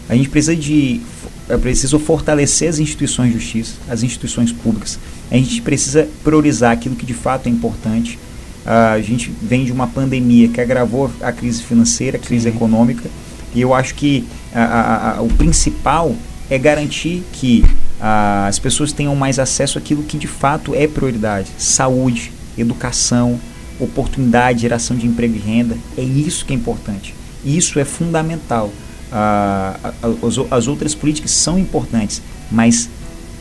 A 0.09 0.15
gente 0.15 0.29
precisa 0.29 0.55
de 0.55 1.01
é 1.49 1.55
preciso 1.55 1.97
fortalecer 1.97 2.67
as 2.67 2.77
instituições 2.77 3.31
de 3.31 3.39
justiça, 3.39 3.75
as 3.89 4.03
instituições 4.03 4.51
públicas. 4.51 4.99
A 5.31 5.35
gente 5.35 5.61
precisa 5.61 6.07
priorizar 6.21 6.73
aquilo 6.73 6.95
que 6.95 7.05
de 7.05 7.13
fato 7.13 7.47
é 7.47 7.49
importante. 7.49 8.19
A 8.65 8.99
gente 8.99 9.31
vem 9.41 9.63
de 9.63 9.71
uma 9.71 9.87
pandemia 9.87 10.49
que 10.49 10.59
agravou 10.59 11.09
a 11.21 11.31
crise 11.31 11.63
financeira, 11.63 12.17
a 12.17 12.19
crise 12.19 12.49
Sim. 12.49 12.55
econômica 12.55 13.09
e 13.57 13.61
eu 13.61 13.73
acho 13.73 13.95
que 13.95 14.23
a, 14.53 14.63
a, 14.63 15.17
a, 15.17 15.21
o 15.23 15.29
principal 15.29 16.15
é 16.47 16.59
garantir 16.59 17.23
que 17.33 17.65
as 17.99 18.59
pessoas 18.59 18.93
tenham 18.93 19.15
mais 19.15 19.39
acesso 19.39 19.79
àquilo 19.79 20.03
que 20.03 20.15
de 20.15 20.27
fato 20.27 20.75
é 20.75 20.85
prioridade: 20.85 21.49
saúde, 21.57 22.31
educação, 22.55 23.39
oportunidade, 23.79 24.61
geração 24.61 24.95
de 24.95 25.07
emprego 25.07 25.35
e 25.35 25.39
renda. 25.39 25.75
É 25.97 26.03
isso 26.03 26.45
que 26.45 26.53
é 26.53 26.55
importante. 26.55 27.15
Isso 27.43 27.79
é 27.79 27.83
fundamental. 27.83 28.71
as, 29.11 30.37
as 30.51 30.67
outras 30.67 30.93
políticas 30.93 31.31
são 31.31 31.57
importantes, 31.57 32.21
mas 32.51 32.87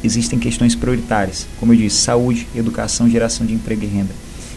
existem 0.02 0.38
questões 0.38 0.74
prioritárias, 0.74 1.46
como 1.60 1.74
eu 1.74 1.76
disse, 1.76 1.96
saúde, 1.96 2.48
educação, 2.56 3.10
geração 3.10 3.44
de 3.46 3.52
emprego 3.52 3.84
e 3.84 3.86
renda. 3.86 4.14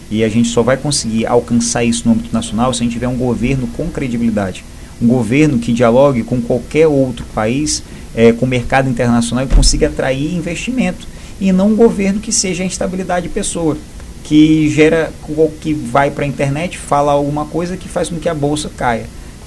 E 0.10 0.24
a 0.24 0.30
gente 0.30 0.48
só 0.48 0.64
vai 0.64 0.78
conseguir 0.78 1.26
alcançar 1.26 1.84
isso 1.84 2.04
no 2.06 2.14
âmbito 2.14 2.34
nacional 2.34 2.74
se 2.74 2.82
a 2.82 2.86
gente 2.86 2.94
tiver 2.94 3.10
um 3.10 3.18
governo 3.18 3.68
com 3.76 3.90
credibilidade 3.90 4.64
um 5.02 5.08
governo 5.08 5.60
que 5.60 5.72
dialogue 5.72 6.24
com 6.24 6.42
qualquer 6.42 6.88
outro 6.88 7.26
país, 7.34 7.84
é, 8.16 8.32
com 8.32 8.46
o 8.46 8.50
mercado 8.50 8.90
internacional 8.90 9.46
e 9.46 9.48
consiga 9.48 9.88
atrair 9.88 10.36
investimento. 10.36 11.08
E 11.40 11.52
não 11.52 11.70
um 11.70 11.76
governo 11.76 12.20
que 12.20 12.32
seja 12.32 12.64
a 12.64 12.66
instabilidade 12.66 13.28
de 13.28 13.34
pessoa, 13.34 13.78
que 14.24 14.70
gera, 14.70 15.12
que 15.62 15.74
vai 15.74 16.12
para 16.12 16.26
a 16.26 16.28
internet, 16.28 16.78
fala 16.78 17.14
alguma 17.14 17.46
coisa 17.46 17.78
que 17.78 17.88
faz 17.88 18.10
com 18.10 18.18
que 18.18 18.28
a 18.28 18.34
bolsa 18.34 18.70
caia. 18.76 19.06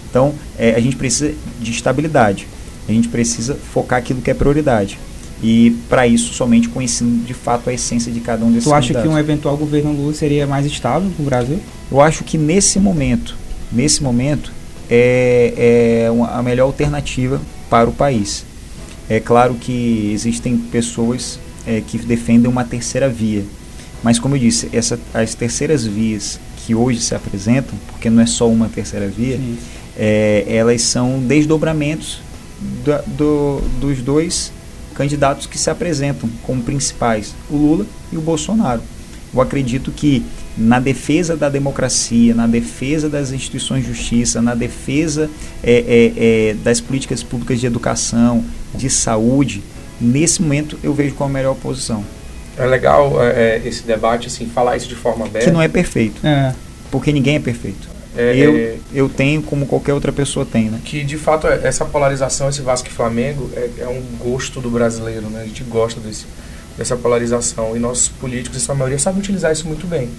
Então, 0.09 0.35
é, 0.59 0.75
a 0.75 0.81
gente 0.81 0.97
precisa 0.97 1.35
de 1.61 1.71
estabilidade. 1.71 2.47
A 2.89 2.93
gente 2.93 3.09
precisa 3.09 3.55
focar 3.55 3.99
aquilo 3.99 4.21
que 4.21 4.31
é 4.31 4.35
prioridade. 4.35 4.99
E 5.43 5.77
para 5.89 6.07
isso, 6.07 6.33
somente 6.33 6.69
conhecendo 6.69 7.25
de 7.25 7.35
fato 7.35 7.69
a 7.69 7.73
essência 7.73 8.13
de 8.13 8.21
cada 8.21 8.45
um 8.45 8.49
desses 8.51 8.65
Tu 8.65 8.73
acha 8.73 8.81
candidatos. 8.89 9.11
que 9.11 9.15
um 9.15 9.19
eventual 9.19 9.57
governo 9.57 9.93
Lula 9.93 10.15
seria 10.15 10.47
mais 10.47 10.65
estável 10.65 11.11
para 11.11 11.23
o 11.23 11.25
Brasil? 11.25 11.61
Eu 11.91 12.01
acho 12.01 12.23
que 12.23 12.39
nesse 12.39 12.79
momento, 12.79 13.37
nesse 13.73 14.03
momento, 14.03 14.53
é, 14.95 16.03
é 16.05 16.11
uma, 16.11 16.29
a 16.33 16.43
melhor 16.43 16.67
alternativa 16.67 17.41
para 17.71 17.89
o 17.89 17.93
país. 17.93 18.45
É 19.09 19.19
claro 19.19 19.55
que 19.55 20.13
existem 20.13 20.59
pessoas 20.59 21.39
é, 21.67 21.81
que 21.81 21.97
defendem 21.99 22.51
uma 22.51 22.63
terceira 22.63 23.09
via, 23.09 23.43
mas 24.03 24.19
como 24.19 24.37
eu 24.37 24.41
disse, 24.41 24.69
essa, 24.71 25.01
as 25.15 25.35
terceiras 25.35 25.87
vias 25.87 26.39
que 26.59 26.75
hoje 26.75 27.01
se 27.01 27.15
apresentam, 27.15 27.75
porque 27.87 28.11
não 28.11 28.23
é 28.23 28.27
só 28.27 28.49
uma 28.49 28.69
terceira 28.69 29.09
via, 29.09 29.41
é, 29.97 30.45
elas 30.47 30.83
são 30.83 31.21
desdobramentos 31.21 32.21
da, 32.85 32.99
do, 33.07 33.61
dos 33.81 34.03
dois 34.03 34.53
candidatos 34.95 35.47
que 35.47 35.59
se 35.59 35.71
apresentam 35.71 36.29
como 36.43 36.63
principais, 36.63 37.35
o 37.49 37.57
Lula 37.57 37.87
e 38.13 38.17
o 38.19 38.21
Bolsonaro. 38.21 38.83
Eu 39.33 39.41
acredito 39.41 39.91
que 39.91 40.23
na 40.57 40.79
defesa 40.79 41.37
da 41.37 41.49
democracia, 41.49 42.35
na 42.35 42.47
defesa 42.47 43.09
das 43.09 43.33
instituições 43.33 43.85
de 43.85 43.93
justiça, 43.93 44.43
na 44.43 44.55
defesa 44.55 45.31
é, 45.63 45.73
é, 45.73 46.51
é, 46.51 46.55
das 46.55 46.81
políticas 46.81 47.23
públicas 47.23 47.61
de 47.61 47.67
educação, 47.67 48.45
de 48.75 48.91
saúde, 48.91 49.63
nesse 50.01 50.43
momento 50.43 50.79
eu 50.83 50.93
vejo 50.93 51.15
como 51.15 51.31
a 51.31 51.33
melhor 51.33 51.55
posição. 51.55 52.05
É 52.59 52.67
legal 52.67 53.23
é, 53.23 53.63
esse 53.65 53.83
debate, 53.83 54.27
assim, 54.27 54.47
falar 54.47 54.77
isso 54.77 54.89
de 54.89 54.95
forma 54.95 55.25
aberta. 55.25 55.49
Que 55.49 55.53
não 55.53 55.63
é 55.63 55.69
perfeito. 55.69 56.25
É. 56.27 56.55
Porque 56.91 57.11
ninguém 57.11 57.37
é 57.37 57.41
perfeito. 57.41 57.93
É, 58.15 58.37
eu, 58.37 58.57
é, 58.57 58.77
eu 58.93 59.09
tenho 59.09 59.43
como 59.43 59.65
qualquer 59.65 59.95
outra 59.95 60.13
pessoa 60.13 60.45
tem, 60.45 60.69
né? 60.69 60.79
Que 60.85 61.03
de 61.03 61.17
fato 61.17 61.47
essa 61.47 61.85
polarização, 61.85 62.51
esse 62.51 62.61
Vasco 62.61 62.89
e 62.89 62.91
Flamengo, 62.91 63.51
é, 63.57 63.71
é, 63.79 63.89
um 63.89 64.03
gosto 64.19 64.61
do 64.61 64.71
brasileiro, 64.71 65.31
né? 65.31 65.43
A 65.43 65.47
gente 65.47 65.65
gosta 65.65 65.99
desse, 65.99 66.27
dessa 66.77 66.95
polarização 66.95 67.75
e 67.75 67.79
nossos 67.79 68.09
políticos, 68.09 68.59
em 68.59 68.61
sua 68.61 68.75
maioria, 68.75 68.99
sabem 68.99 69.21
utilizar 69.21 69.51
isso 69.51 69.67
muito 69.67 69.87
bem. 69.87 70.11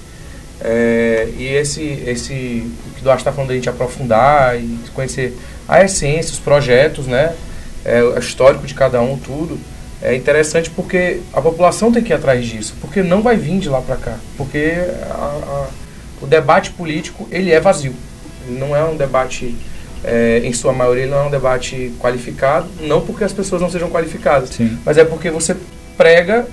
É, 0.63 1.27
e 1.37 1.47
esse, 1.47 1.83
esse 2.07 2.71
o 2.87 2.95
que 2.95 3.03
Duarte 3.03 3.21
está 3.21 3.31
falando 3.31 3.49
da 3.49 3.55
gente 3.55 3.69
aprofundar 3.69 4.57
e 4.57 4.79
conhecer 4.93 5.37
a 5.67 5.83
essência, 5.83 6.31
os 6.31 6.39
projetos, 6.39 7.05
né? 7.05 7.35
É, 7.83 8.01
o 8.01 8.17
histórico 8.17 8.65
de 8.65 8.73
cada 8.73 9.01
um, 9.01 9.17
tudo. 9.17 9.59
É 10.01 10.15
interessante 10.15 10.69
porque 10.69 11.21
a 11.33 11.41
população 11.41 11.91
tem 11.91 12.03
que 12.03 12.11
ir 12.11 12.15
atrás 12.15 12.45
disso, 12.45 12.75
porque 12.81 13.01
não 13.01 13.21
vai 13.21 13.37
vir 13.37 13.59
de 13.59 13.69
lá 13.69 13.81
para 13.81 13.95
cá, 13.95 14.17
porque 14.37 14.73
a, 15.09 15.13
a, 15.13 15.67
o 16.21 16.27
debate 16.27 16.71
político 16.71 17.27
ele 17.31 17.51
é 17.51 17.59
vazio, 17.59 17.95
não 18.49 18.75
é 18.75 18.83
um 18.83 18.97
debate 18.97 19.55
é, 20.03 20.41
em 20.43 20.51
sua 20.51 20.73
maioria 20.73 21.07
não 21.07 21.17
é 21.17 21.23
um 21.23 21.29
debate 21.29 21.93
qualificado, 21.99 22.67
não 22.81 23.01
porque 23.01 23.23
as 23.23 23.31
pessoas 23.31 23.61
não 23.61 23.69
sejam 23.69 23.89
qualificadas, 23.89 24.49
Sim. 24.49 24.77
mas 24.85 24.97
é 24.97 25.05
porque 25.05 25.31
você 25.31 25.55
prega 25.95 26.45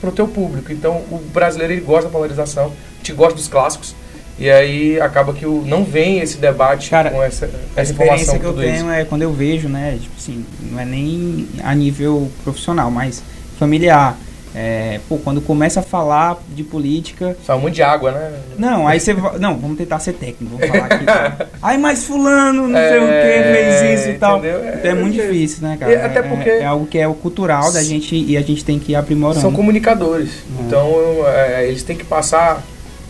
para 0.00 0.10
o 0.10 0.12
teu 0.12 0.28
público. 0.28 0.72
Então 0.72 1.02
o 1.10 1.18
brasileiro 1.32 1.72
ele 1.72 1.80
gosta 1.80 2.04
da 2.04 2.10
polarização, 2.10 2.72
te 3.02 3.12
gosta 3.12 3.34
dos 3.34 3.48
clássicos. 3.48 3.94
E 4.38 4.50
aí 4.50 5.00
acaba 5.00 5.32
que 5.34 5.44
o, 5.46 5.62
não 5.66 5.84
vem 5.84 6.18
esse 6.20 6.38
debate 6.38 6.88
Cara, 6.90 7.10
com 7.10 7.22
essa, 7.22 7.44
A 7.46 7.80
essa 7.80 7.92
experiência 7.92 8.22
informação 8.24 8.38
que 8.38 8.44
eu 8.46 8.54
tenho 8.54 8.74
isso. 8.86 8.90
é 8.90 9.04
quando 9.04 9.22
eu 9.22 9.32
vejo, 9.32 9.68
né? 9.68 9.98
Tipo 10.00 10.14
assim, 10.18 10.44
não 10.70 10.80
é 10.80 10.84
nem 10.84 11.46
a 11.62 11.74
nível 11.74 12.30
profissional, 12.42 12.90
mas 12.90 13.22
familiar. 13.58 14.16
É, 14.54 15.00
pô, 15.08 15.16
quando 15.16 15.40
começa 15.40 15.80
a 15.80 15.82
falar 15.82 16.38
de 16.54 16.62
política. 16.62 17.34
Só 17.46 17.56
muito 17.56 17.74
de 17.74 17.82
água, 17.82 18.12
né? 18.12 18.32
Não, 18.58 18.86
aí 18.86 19.00
você. 19.00 19.14
Não, 19.14 19.56
vamos 19.56 19.78
tentar 19.78 19.98
ser 19.98 20.12
técnico, 20.12 20.56
vamos 20.58 20.68
falar 20.76 20.92
aqui. 20.92 21.04
tá? 21.06 21.46
Aí, 21.62 21.78
mas 21.78 22.04
fulano, 22.04 22.68
não 22.68 22.78
sei 22.78 22.98
o 22.98 23.06
que, 23.06 23.12
É, 23.12 23.80
fez 23.80 24.00
isso 24.00 24.10
e 24.10 24.14
tal. 24.18 24.38
entendeu? 24.38 24.60
Então 24.74 24.90
é 24.90 24.94
muito 24.94 25.18
É, 25.18 25.26
difícil, 25.26 25.66
né, 25.66 25.76
cara? 25.80 25.92
e 25.92 25.96
até 25.96 26.18
É- 26.18 26.22
porque- 26.22 26.50
É, 26.50 26.64
algo 26.66 26.84
que 26.86 26.98
é 26.98 27.08
o 27.08 27.14
cultural 27.14 27.72
da 27.72 27.82
gente 27.82 28.14
e 28.14 28.36
a 28.36 28.42
gente 28.42 28.62
tem 28.62 28.78
que 28.78 28.92
ir 28.92 28.96
aprimorando. 28.96 29.40
São 29.40 29.52
comunicadores. 29.52 30.28
É. 30.30 30.62
Então 30.66 30.90
é, 31.28 31.66
eles 31.68 31.82
têm 31.82 31.96
que 31.96 32.04
passar 32.04 32.62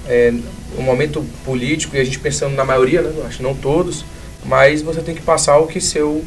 é, 0.08 0.32
um 0.78 0.82
momento 0.82 1.24
político 1.44 1.96
e 1.96 2.00
a 2.00 2.04
gente 2.04 2.18
pensando 2.18 2.54
na 2.54 2.64
maioria, 2.64 3.02
né? 3.02 3.12
Acho 3.26 3.38
que 3.38 3.42
não 3.42 3.54
todos, 3.54 4.04
mas 4.44 4.82
você 4.82 5.00
tem 5.00 5.14
que 5.14 5.22
passar 5.22 5.58
o 5.58 5.66
que 5.66 5.80
seu 5.80 6.24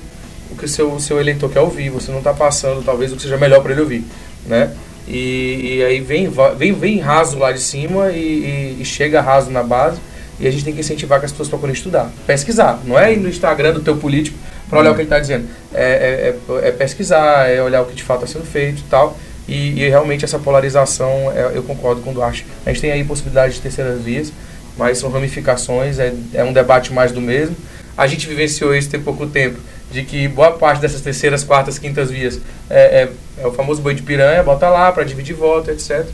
o 0.51 0.55
que 0.55 0.67
seu 0.67 0.99
seu 0.99 1.19
eleitor 1.19 1.49
quer 1.49 1.59
ouvir. 1.61 1.89
Você 1.89 2.11
não 2.11 2.19
está 2.19 2.33
passando 2.33 2.83
talvez 2.83 3.11
o 3.11 3.15
que 3.15 3.21
seja 3.21 3.37
melhor 3.37 3.61
para 3.61 3.71
ele 3.71 3.81
ouvir, 3.81 4.03
né? 4.45 4.71
E, 5.07 5.75
e 5.77 5.83
aí 5.83 5.99
vem, 6.01 6.29
vem 6.57 6.73
vem 6.73 6.99
raso 6.99 7.37
lá 7.37 7.51
de 7.51 7.59
cima 7.61 8.11
e, 8.11 8.75
e- 8.77 8.81
e 8.81 8.85
chega 8.85 9.21
raso 9.21 9.51
na 9.51 9.61
base. 9.63 9.99
E 10.39 10.45
a 10.47 10.51
gente 10.51 10.65
tem 10.65 10.73
que 10.73 10.81
incentivar 10.81 11.17
que 11.19 11.25
as 11.25 11.31
pessoas 11.31 11.47
procurem 11.47 11.73
estudar, 11.73 12.11
pesquisar. 12.27 12.81
Não 12.83 12.99
é 12.99 13.13
ir 13.13 13.17
no 13.17 13.29
Instagram 13.29 13.71
do 13.73 13.79
teu 13.79 13.95
político 13.95 14.37
para 14.69 14.79
olhar 14.79 14.91
o 14.91 14.93
que 14.95 14.99
ele 15.01 15.05
está 15.05 15.17
dizendo. 15.19 15.47
É, 15.73 15.83
é- 15.83 16.35
é- 16.65 16.67
é 16.67 16.71
pesquisar, 16.71 17.49
é 17.49 17.61
olhar 17.61 17.81
o 17.81 17.85
que 17.85 17.95
de 17.95 18.03
fato 18.03 18.25
está 18.25 18.33
sendo 18.39 18.45
feito 18.45 18.79
e 18.79 18.89
tal. 18.89 19.17
E, 19.47 19.81
e 19.81 19.89
realmente 19.89 20.25
essa 20.25 20.39
polarização, 20.39 21.31
é, 21.31 21.51
eu 21.55 21.63
concordo 21.63 22.01
com 22.01 22.11
o 22.11 22.13
Duarte. 22.13 22.45
A 22.65 22.69
gente 22.69 22.81
tem 22.81 22.91
aí 22.91 23.03
possibilidade 23.03 23.55
de 23.55 23.61
terceiras 23.61 24.01
vias, 24.01 24.31
mas 24.77 24.97
são 24.97 25.09
ramificações, 25.09 25.99
é, 25.99 26.13
é 26.33 26.43
um 26.43 26.51
debate 26.51 26.91
mais 26.91 27.11
do 27.11 27.21
mesmo. 27.21 27.55
A 27.97 28.07
gente 28.07 28.27
vivenciou 28.27 28.75
isso 28.75 28.89
tem 28.89 28.99
pouco 28.99 29.25
tempo, 29.27 29.57
de 29.91 30.03
que 30.03 30.27
boa 30.27 30.51
parte 30.51 30.81
dessas 30.81 31.01
terceiras, 31.01 31.43
quartas, 31.43 31.79
quintas 31.79 32.09
vias 32.11 32.39
é, 32.69 33.03
é- 33.03 33.09
é 33.43 33.47
o 33.47 33.51
famoso 33.51 33.81
boi 33.81 33.93
de 33.93 34.01
piranha, 34.01 34.41
bota 34.43 34.67
lá 34.69 34.91
para 34.91 35.03
dividir 35.03 35.35
voto, 35.35 35.69
etc. 35.71 36.05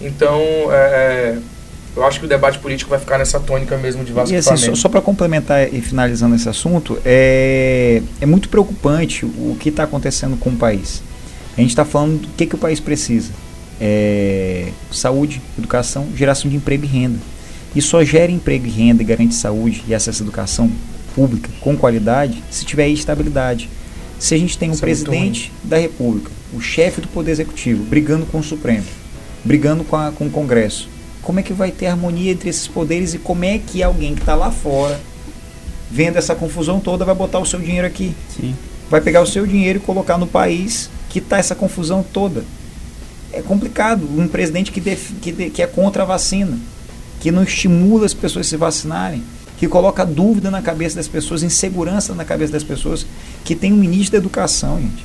Então, 0.00 0.40
é, 0.72 0.76
é, 0.76 1.38
eu 1.96 2.04
acho 2.04 2.20
que 2.20 2.26
o 2.26 2.28
debate 2.28 2.58
político 2.58 2.90
vai 2.90 2.98
ficar 2.98 3.18
nessa 3.18 3.38
tônica 3.38 3.76
mesmo 3.76 4.04
de 4.04 4.12
Vasco 4.12 4.32
E 4.32 4.36
assim, 4.36 4.56
só, 4.56 4.74
só 4.74 4.88
para 4.88 5.00
complementar 5.00 5.72
e 5.72 5.80
finalizando 5.80 6.34
esse 6.34 6.48
assunto, 6.48 6.98
é, 7.04 8.02
é 8.20 8.26
muito 8.26 8.48
preocupante 8.48 9.24
o 9.24 9.56
que 9.60 9.68
está 9.68 9.82
acontecendo 9.84 10.36
com 10.36 10.50
o 10.50 10.56
país. 10.56 11.02
A 11.58 11.60
gente 11.60 11.70
está 11.70 11.84
falando 11.84 12.20
do 12.22 12.28
que, 12.28 12.46
que 12.46 12.54
o 12.54 12.58
país 12.58 12.78
precisa. 12.80 13.32
É, 13.80 14.68
saúde, 14.92 15.42
educação, 15.58 16.06
geração 16.16 16.48
de 16.50 16.56
emprego 16.56 16.84
e 16.84 16.88
renda. 16.88 17.18
E 17.74 17.82
só 17.82 18.02
gera 18.04 18.30
emprego 18.32 18.66
e 18.66 18.70
renda 18.70 19.02
e 19.02 19.06
garante 19.06 19.34
saúde 19.34 19.82
e 19.86 19.94
acesso 19.94 20.22
à 20.22 20.24
educação 20.24 20.70
pública 21.14 21.50
com 21.60 21.76
qualidade 21.76 22.42
se 22.50 22.64
tiver 22.64 22.88
estabilidade. 22.88 23.68
Se 24.18 24.34
a 24.34 24.38
gente 24.38 24.56
tem 24.56 24.68
um 24.70 24.72
Isso 24.72 24.84
é 24.84 24.86
presidente 24.86 25.52
da 25.62 25.76
República, 25.78 26.30
o 26.52 26.60
chefe 26.60 27.00
do 27.00 27.08
Poder 27.08 27.30
Executivo, 27.32 27.84
brigando 27.84 28.24
com 28.26 28.38
o 28.38 28.42
Supremo, 28.42 28.84
brigando 29.44 29.84
com, 29.84 29.96
a- 29.96 30.10
com 30.12 30.26
o 30.26 30.30
Congresso, 30.30 30.88
como 31.22 31.38
é 31.38 31.42
que 31.42 31.52
vai 31.52 31.70
ter 31.70 31.86
harmonia 31.86 32.32
entre 32.32 32.48
esses 32.48 32.66
poderes 32.66 33.14
e 33.14 33.18
como 33.18 33.44
é 33.44 33.58
que 33.58 33.82
alguém 33.82 34.14
que 34.14 34.20
está 34.22 34.34
lá 34.34 34.50
fora, 34.50 34.98
vendo 35.90 36.16
essa 36.16 36.34
confusão 36.34 36.80
toda, 36.80 37.04
vai 37.04 37.14
botar 37.14 37.38
o 37.38 37.46
seu 37.46 37.60
dinheiro 37.60 37.86
aqui? 37.86 38.12
Sim. 38.34 38.54
Vai 38.90 39.00
pegar 39.00 39.20
o 39.22 39.26
seu 39.26 39.46
dinheiro 39.46 39.78
e 39.78 39.82
colocar 39.82 40.18
no 40.18 40.26
país 40.26 40.88
que 41.08 41.18
está 41.18 41.38
essa 41.38 41.54
confusão 41.54 42.04
toda. 42.12 42.44
É 43.32 43.42
complicado. 43.42 44.08
Um 44.18 44.26
presidente 44.28 44.72
que, 44.72 44.80
def- 44.80 45.12
que, 45.20 45.32
de- 45.32 45.50
que 45.50 45.62
é 45.62 45.66
contra 45.66 46.02
a 46.02 46.06
vacina, 46.06 46.58
que 47.20 47.30
não 47.30 47.42
estimula 47.42 48.06
as 48.06 48.14
pessoas 48.14 48.46
a 48.46 48.50
se 48.50 48.56
vacinarem, 48.56 49.22
que 49.58 49.66
coloca 49.68 50.06
dúvida 50.06 50.50
na 50.50 50.62
cabeça 50.62 50.96
das 50.96 51.08
pessoas, 51.08 51.42
insegurança 51.42 52.14
na 52.14 52.24
cabeça 52.24 52.52
das 52.52 52.62
pessoas, 52.62 53.04
que 53.44 53.54
tem 53.54 53.72
um 53.72 53.76
ministro 53.76 54.12
da 54.12 54.18
educação, 54.18 54.80
gente. 54.80 55.04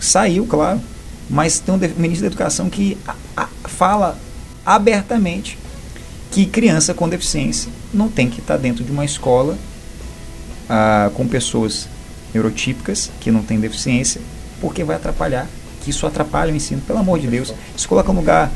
Saiu, 0.00 0.46
claro, 0.46 0.80
mas 1.28 1.58
tem 1.58 1.74
um 1.74 1.78
ministro 1.78 2.22
da 2.22 2.26
educação 2.28 2.70
que 2.70 2.96
a- 3.06 3.14
a- 3.36 3.48
fala 3.64 4.18
abertamente 4.64 5.58
que 6.30 6.46
criança 6.46 6.94
com 6.94 7.08
deficiência 7.08 7.70
não 7.92 8.08
tem 8.08 8.30
que 8.30 8.40
estar 8.40 8.56
dentro 8.56 8.82
de 8.84 8.90
uma 8.90 9.04
escola 9.04 9.58
ah, 10.68 11.10
com 11.14 11.26
pessoas 11.26 11.88
neurotípicas 12.32 13.10
que 13.20 13.30
não 13.30 13.42
têm 13.42 13.60
deficiência, 13.60 14.20
porque 14.62 14.84
vai 14.84 14.94
atrapalhar, 14.94 15.48
que 15.82 15.90
isso 15.90 16.06
atrapalha 16.06 16.52
o 16.52 16.56
ensino, 16.56 16.80
pelo 16.86 17.00
amor 17.00 17.18
de 17.18 17.26
Deus. 17.26 17.52
Se 17.76 17.86
coloca 17.88 18.12
no 18.12 18.20
lugar 18.20 18.50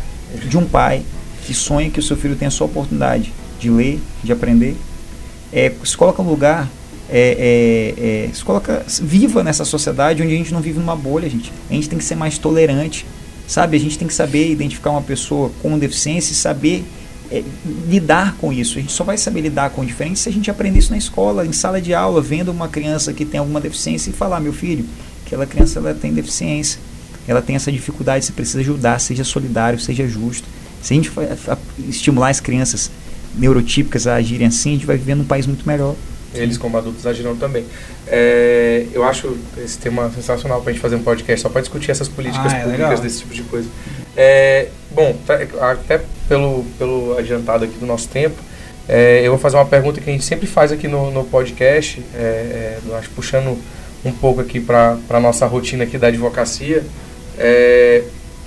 de 0.48 0.56
um 0.56 0.64
pai 0.64 1.02
que 1.44 1.52
sonha 1.52 1.90
que 1.90 1.98
o 1.98 2.02
seu 2.02 2.16
filho 2.16 2.36
tenha 2.36 2.50
só 2.50 2.64
a 2.64 2.66
oportunidade 2.68 3.32
de 3.58 3.68
ler, 3.68 4.00
de 4.22 4.30
aprender, 4.30 4.76
é, 5.52 5.72
se 5.84 5.96
coloca 5.96 6.22
no 6.22 6.30
lugar, 6.30 6.68
é, 7.10 7.94
é, 7.98 8.28
é, 8.28 8.30
se 8.32 8.44
coloca 8.44 8.84
viva 9.00 9.42
nessa 9.42 9.64
sociedade 9.64 10.22
onde 10.22 10.32
a 10.32 10.36
gente 10.36 10.52
não 10.52 10.60
vive 10.60 10.78
numa 10.78 10.94
bolha, 10.94 11.28
gente. 11.28 11.52
A 11.68 11.74
gente 11.74 11.88
tem 11.88 11.98
que 11.98 12.04
ser 12.04 12.14
mais 12.14 12.38
tolerante, 12.38 13.04
sabe? 13.48 13.76
A 13.76 13.80
gente 13.80 13.98
tem 13.98 14.06
que 14.06 14.14
saber 14.14 14.50
identificar 14.50 14.90
uma 14.90 15.02
pessoa 15.02 15.50
com 15.60 15.76
deficiência 15.76 16.32
e 16.32 16.36
saber 16.36 16.84
é, 17.30 17.42
lidar 17.88 18.36
com 18.36 18.52
isso. 18.52 18.78
A 18.78 18.80
gente 18.80 18.92
só 18.92 19.02
vai 19.02 19.18
saber 19.18 19.40
lidar 19.40 19.70
com 19.70 19.82
o 19.82 19.86
diferente 19.86 20.20
se 20.20 20.28
a 20.28 20.32
gente 20.32 20.50
aprender 20.50 20.78
isso 20.78 20.92
na 20.92 20.98
escola, 20.98 21.44
em 21.44 21.52
sala 21.52 21.80
de 21.80 21.92
aula, 21.92 22.20
vendo 22.20 22.50
uma 22.50 22.68
criança 22.68 23.12
que 23.12 23.24
tem 23.24 23.38
alguma 23.40 23.60
deficiência 23.60 24.10
e 24.10 24.12
falar, 24.12 24.40
meu 24.40 24.52
filho, 24.52 24.84
aquela 25.26 25.44
criança 25.46 25.78
ela 25.78 25.92
tem 25.94 26.12
deficiência, 26.12 26.78
ela 27.28 27.42
tem 27.42 27.56
essa 27.56 27.70
dificuldade, 27.72 28.24
você 28.24 28.32
precisa 28.32 28.60
ajudar, 28.60 28.98
seja 29.00 29.24
solidário, 29.24 29.78
seja 29.78 30.06
justo. 30.06 30.46
Se 30.82 30.94
a 30.94 30.96
gente 30.96 31.10
fa- 31.10 31.58
estimular 31.88 32.28
as 32.30 32.38
crianças 32.40 32.90
neurotípicas 33.34 34.06
a 34.06 34.14
agirem 34.14 34.46
assim, 34.46 34.70
a 34.70 34.72
gente 34.74 34.86
vai 34.86 34.96
viver 34.96 35.14
num 35.14 35.24
país 35.24 35.46
muito 35.46 35.66
melhor. 35.66 35.94
Eles, 36.34 36.58
como 36.58 36.76
adultos, 36.76 37.06
agirão 37.06 37.34
também. 37.34 37.64
É, 38.06 38.86
eu 38.92 39.02
acho 39.04 39.36
esse 39.58 39.78
tema 39.78 40.10
sensacional 40.14 40.60
para 40.60 40.70
a 40.70 40.72
gente 40.72 40.82
fazer 40.82 40.96
um 40.96 41.02
podcast 41.02 41.40
só 41.42 41.48
para 41.48 41.60
discutir 41.62 41.90
essas 41.90 42.08
políticas 42.08 42.52
Ah, 42.52 42.56
é 42.58 42.60
públicas 42.62 42.88
legal. 42.88 43.02
desse 43.02 43.18
tipo 43.20 43.34
de 43.34 43.42
coisa. 43.42 43.68
É, 44.16 44.68
bom, 44.94 45.16
tá- 45.26 45.38
até 45.70 46.02
pelo, 46.28 46.64
pelo 46.78 47.16
adiantado 47.18 47.64
aqui 47.64 47.78
do 47.78 47.86
nosso 47.86 48.08
tempo, 48.08 48.36
é, 48.88 49.22
eu 49.24 49.30
vou 49.32 49.40
fazer 49.40 49.56
uma 49.56 49.64
pergunta 49.64 50.00
que 50.00 50.08
a 50.08 50.12
gente 50.12 50.24
sempre 50.24 50.46
faz 50.46 50.70
aqui 50.70 50.86
no, 50.86 51.10
no 51.10 51.24
podcast, 51.24 52.02
é, 52.14 52.78
é, 52.92 52.96
acho, 52.98 53.10
puxando 53.10 53.58
um 54.06 54.12
pouco 54.12 54.40
aqui 54.40 54.60
para 54.60 54.96
a 55.10 55.20
nossa 55.20 55.46
rotina 55.46 55.84
aqui 55.84 55.98
da 55.98 56.06
advocacia. 56.08 56.84
é, 57.38 58.02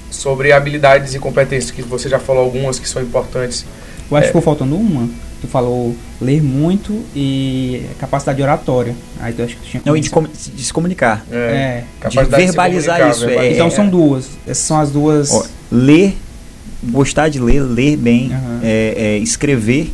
sobre 0.10 0.52
habilidades 0.52 1.14
e 1.14 1.20
competências, 1.20 1.70
que 1.70 1.84
você 1.84 2.10
já 2.10 2.18
falou 2.18 2.44
algumas 2.44 2.80
que 2.80 2.90
são 2.90 3.00
importantes. 3.00 3.64
Eu 4.10 4.18
acho 4.18 4.24
É. 4.24 4.28
que 4.28 4.28
ficou 4.30 4.42
faltando 4.42 4.76
uma. 4.76 5.08
Tu 5.40 5.48
falou 5.48 5.96
ler 6.20 6.42
muito 6.42 7.06
e 7.16 7.84
capacidade 8.00 8.38
de 8.38 8.42
oratória. 8.44 8.96
Aí 9.20 9.32
tu 9.32 9.44
acho 9.44 9.56
que 9.58 9.62
tu 9.62 9.68
tinha 9.70 9.84
Não, 9.86 9.96
e 9.96 10.00
de, 10.02 10.10
com- 10.10 10.24
de 10.24 10.64
se 10.64 10.74
comunicar. 10.74 11.24
É. 11.32 11.84
capacidade 12.00 12.30
de 12.32 12.36
verbalizar 12.48 12.96
comunicar, 12.98 13.16
isso, 13.16 13.26
é- 13.26 13.28
verbalizar. 13.28 13.56
Então 13.56 13.70
são 13.70 13.88
duas. 13.88 14.26
Essas 14.48 14.58
são 14.66 14.80
as 14.80 14.90
duas. 14.90 15.32
Ó, 15.32 15.46
ler, 15.72 16.18
gostar 16.86 17.30
de 17.30 17.40
ler, 17.40 17.62
ler 17.62 17.96
bem, 17.96 18.32
é, 18.64 18.94
é, 18.98 19.18
escrever 19.20 19.94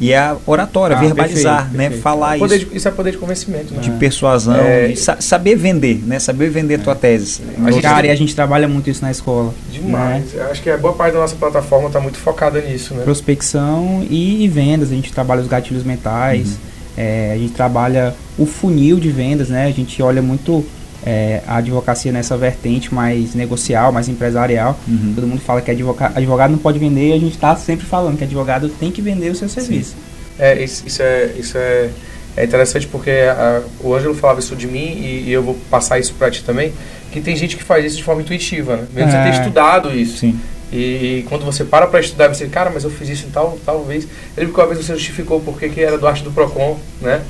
e 0.00 0.12
a 0.14 0.36
oratória, 0.46 0.96
Ah, 0.96 1.00
verbalizar, 1.00 1.54
perfeito, 1.56 1.76
né? 1.76 1.82
perfeito. 1.84 2.02
Falar 2.02 2.38
Poder 2.38 2.56
isso 2.56 2.66
de- 2.66 2.76
isso 2.76 2.88
é 2.88 2.90
poder 2.90 3.10
de 3.12 3.18
convencimento, 3.18 3.72
né? 3.74 3.80
de 3.80 3.90
persuasão, 3.92 4.54
É, 4.56 4.88
de 4.88 4.96
sa- 4.96 5.16
saber 5.20 5.54
vender, 5.56 6.02
né? 6.06 6.18
Saber 6.18 6.50
vender 6.50 6.78
tua 6.80 6.94
tese. 6.94 7.40
A 7.64 7.70
gente- 7.70 7.82
Cara, 7.82 8.06
e 8.06 8.10
a 8.10 8.14
gente 8.14 8.34
trabalha 8.34 8.68
muito 8.68 8.90
isso 8.90 9.00
na 9.02 9.10
escola. 9.10 9.54
Demais. 9.72 10.32
né? 10.34 10.46
Acho 10.50 10.62
que 10.62 10.68
a 10.70 10.76
boa 10.76 10.92
parte 10.94 11.14
da 11.14 11.20
nossa 11.20 11.36
plataforma 11.36 11.86
está 11.86 11.98
muito 12.00 12.18
focada 12.18 12.60
nisso, 12.60 12.94
né? 12.94 13.04
Prospecção 13.04 14.04
e, 14.08 14.44
e 14.44 14.48
vendas. 14.48 14.90
A 14.90 14.94
gente 14.94 15.12
trabalha 15.12 15.40
os 15.40 15.48
gatilhos 15.48 15.82
mentais. 15.84 16.48
Uhum. 16.48 16.56
é, 16.98 17.32
a 17.34 17.38
gente 17.38 17.52
trabalha 17.52 18.14
o 18.38 18.46
funil 18.46 18.98
de 18.98 19.10
vendas, 19.10 19.50
né? 19.50 19.66
A 19.66 19.70
gente 19.70 20.02
olha 20.02 20.22
muito 20.22 20.64
é, 21.06 21.40
a 21.46 21.56
advocacia 21.58 22.10
nessa 22.10 22.36
vertente 22.36 22.92
mais 22.92 23.32
negocial, 23.34 23.92
mais 23.92 24.08
empresarial. 24.08 24.78
Uhum. 24.88 25.12
Todo 25.14 25.26
mundo 25.26 25.40
fala 25.40 25.60
que 25.62 25.70
advoca- 25.70 26.10
advogado 26.14 26.50
não 26.50 26.58
pode 26.58 26.78
vender 26.80 27.10
e 27.10 27.12
a 27.12 27.18
gente 27.18 27.34
está 27.34 27.54
sempre 27.54 27.86
falando 27.86 28.18
que 28.18 28.24
advogado 28.24 28.68
tem 28.68 28.90
que 28.90 29.00
vender 29.00 29.30
o 29.30 29.34
seu 29.36 29.48
serviço. 29.48 29.94
É, 30.38 30.62
isso, 30.62 30.82
isso 30.86 31.00
é, 31.02 31.30
isso 31.38 31.56
é, 31.56 31.88
é 32.36 32.44
interessante 32.44 32.86
porque 32.88 33.10
a- 33.10 33.62
o 33.80 33.94
Ângelo 33.94 34.14
falava 34.14 34.40
isso 34.40 34.56
de 34.56 34.66
mim 34.66 34.78
e, 35.00 35.24
e 35.28 35.32
eu 35.32 35.42
vou 35.42 35.56
passar 35.70 35.98
isso 36.00 36.12
para 36.14 36.28
ti 36.30 36.42
também, 36.42 36.72
que 37.12 37.20
tem 37.20 37.36
gente 37.36 37.56
que 37.56 37.62
faz 37.62 37.84
isso 37.84 37.96
de 37.98 38.02
forma 38.04 38.20
intuitiva, 38.22 38.76
né? 38.76 38.86
Mesmo 38.92 39.10
você 39.12 39.16
É. 39.16 39.22
ter 39.30 39.38
estudado 39.38 39.94
isso. 39.96 40.18
Sim. 40.18 40.38
E, 40.72 41.24
quando 41.28 41.44
você 41.44 41.64
para 41.64 41.86
para 41.86 42.00
estudar, 42.00 42.26
você, 42.28 42.48
cara, 42.48 42.70
mas 42.74 42.82
eu 42.82 42.90
fiz 42.90 43.08
isso 43.08 43.26
em 43.28 43.30
tal, 43.30 43.56
tal 43.64 43.84
vez. 43.84 44.02
Eu 44.04 44.08
lembro 44.38 44.52
que 44.54 44.60
uma 44.60 44.66
vez 44.66 44.84
você 44.84 44.94
justificou 44.94 45.40
porque 45.40 45.68
que 45.68 45.80
era 45.80 45.96
do 45.96 46.06
arte 46.08 46.24
do 46.24 46.32
Procon, 46.32 46.76
né? 47.00 47.22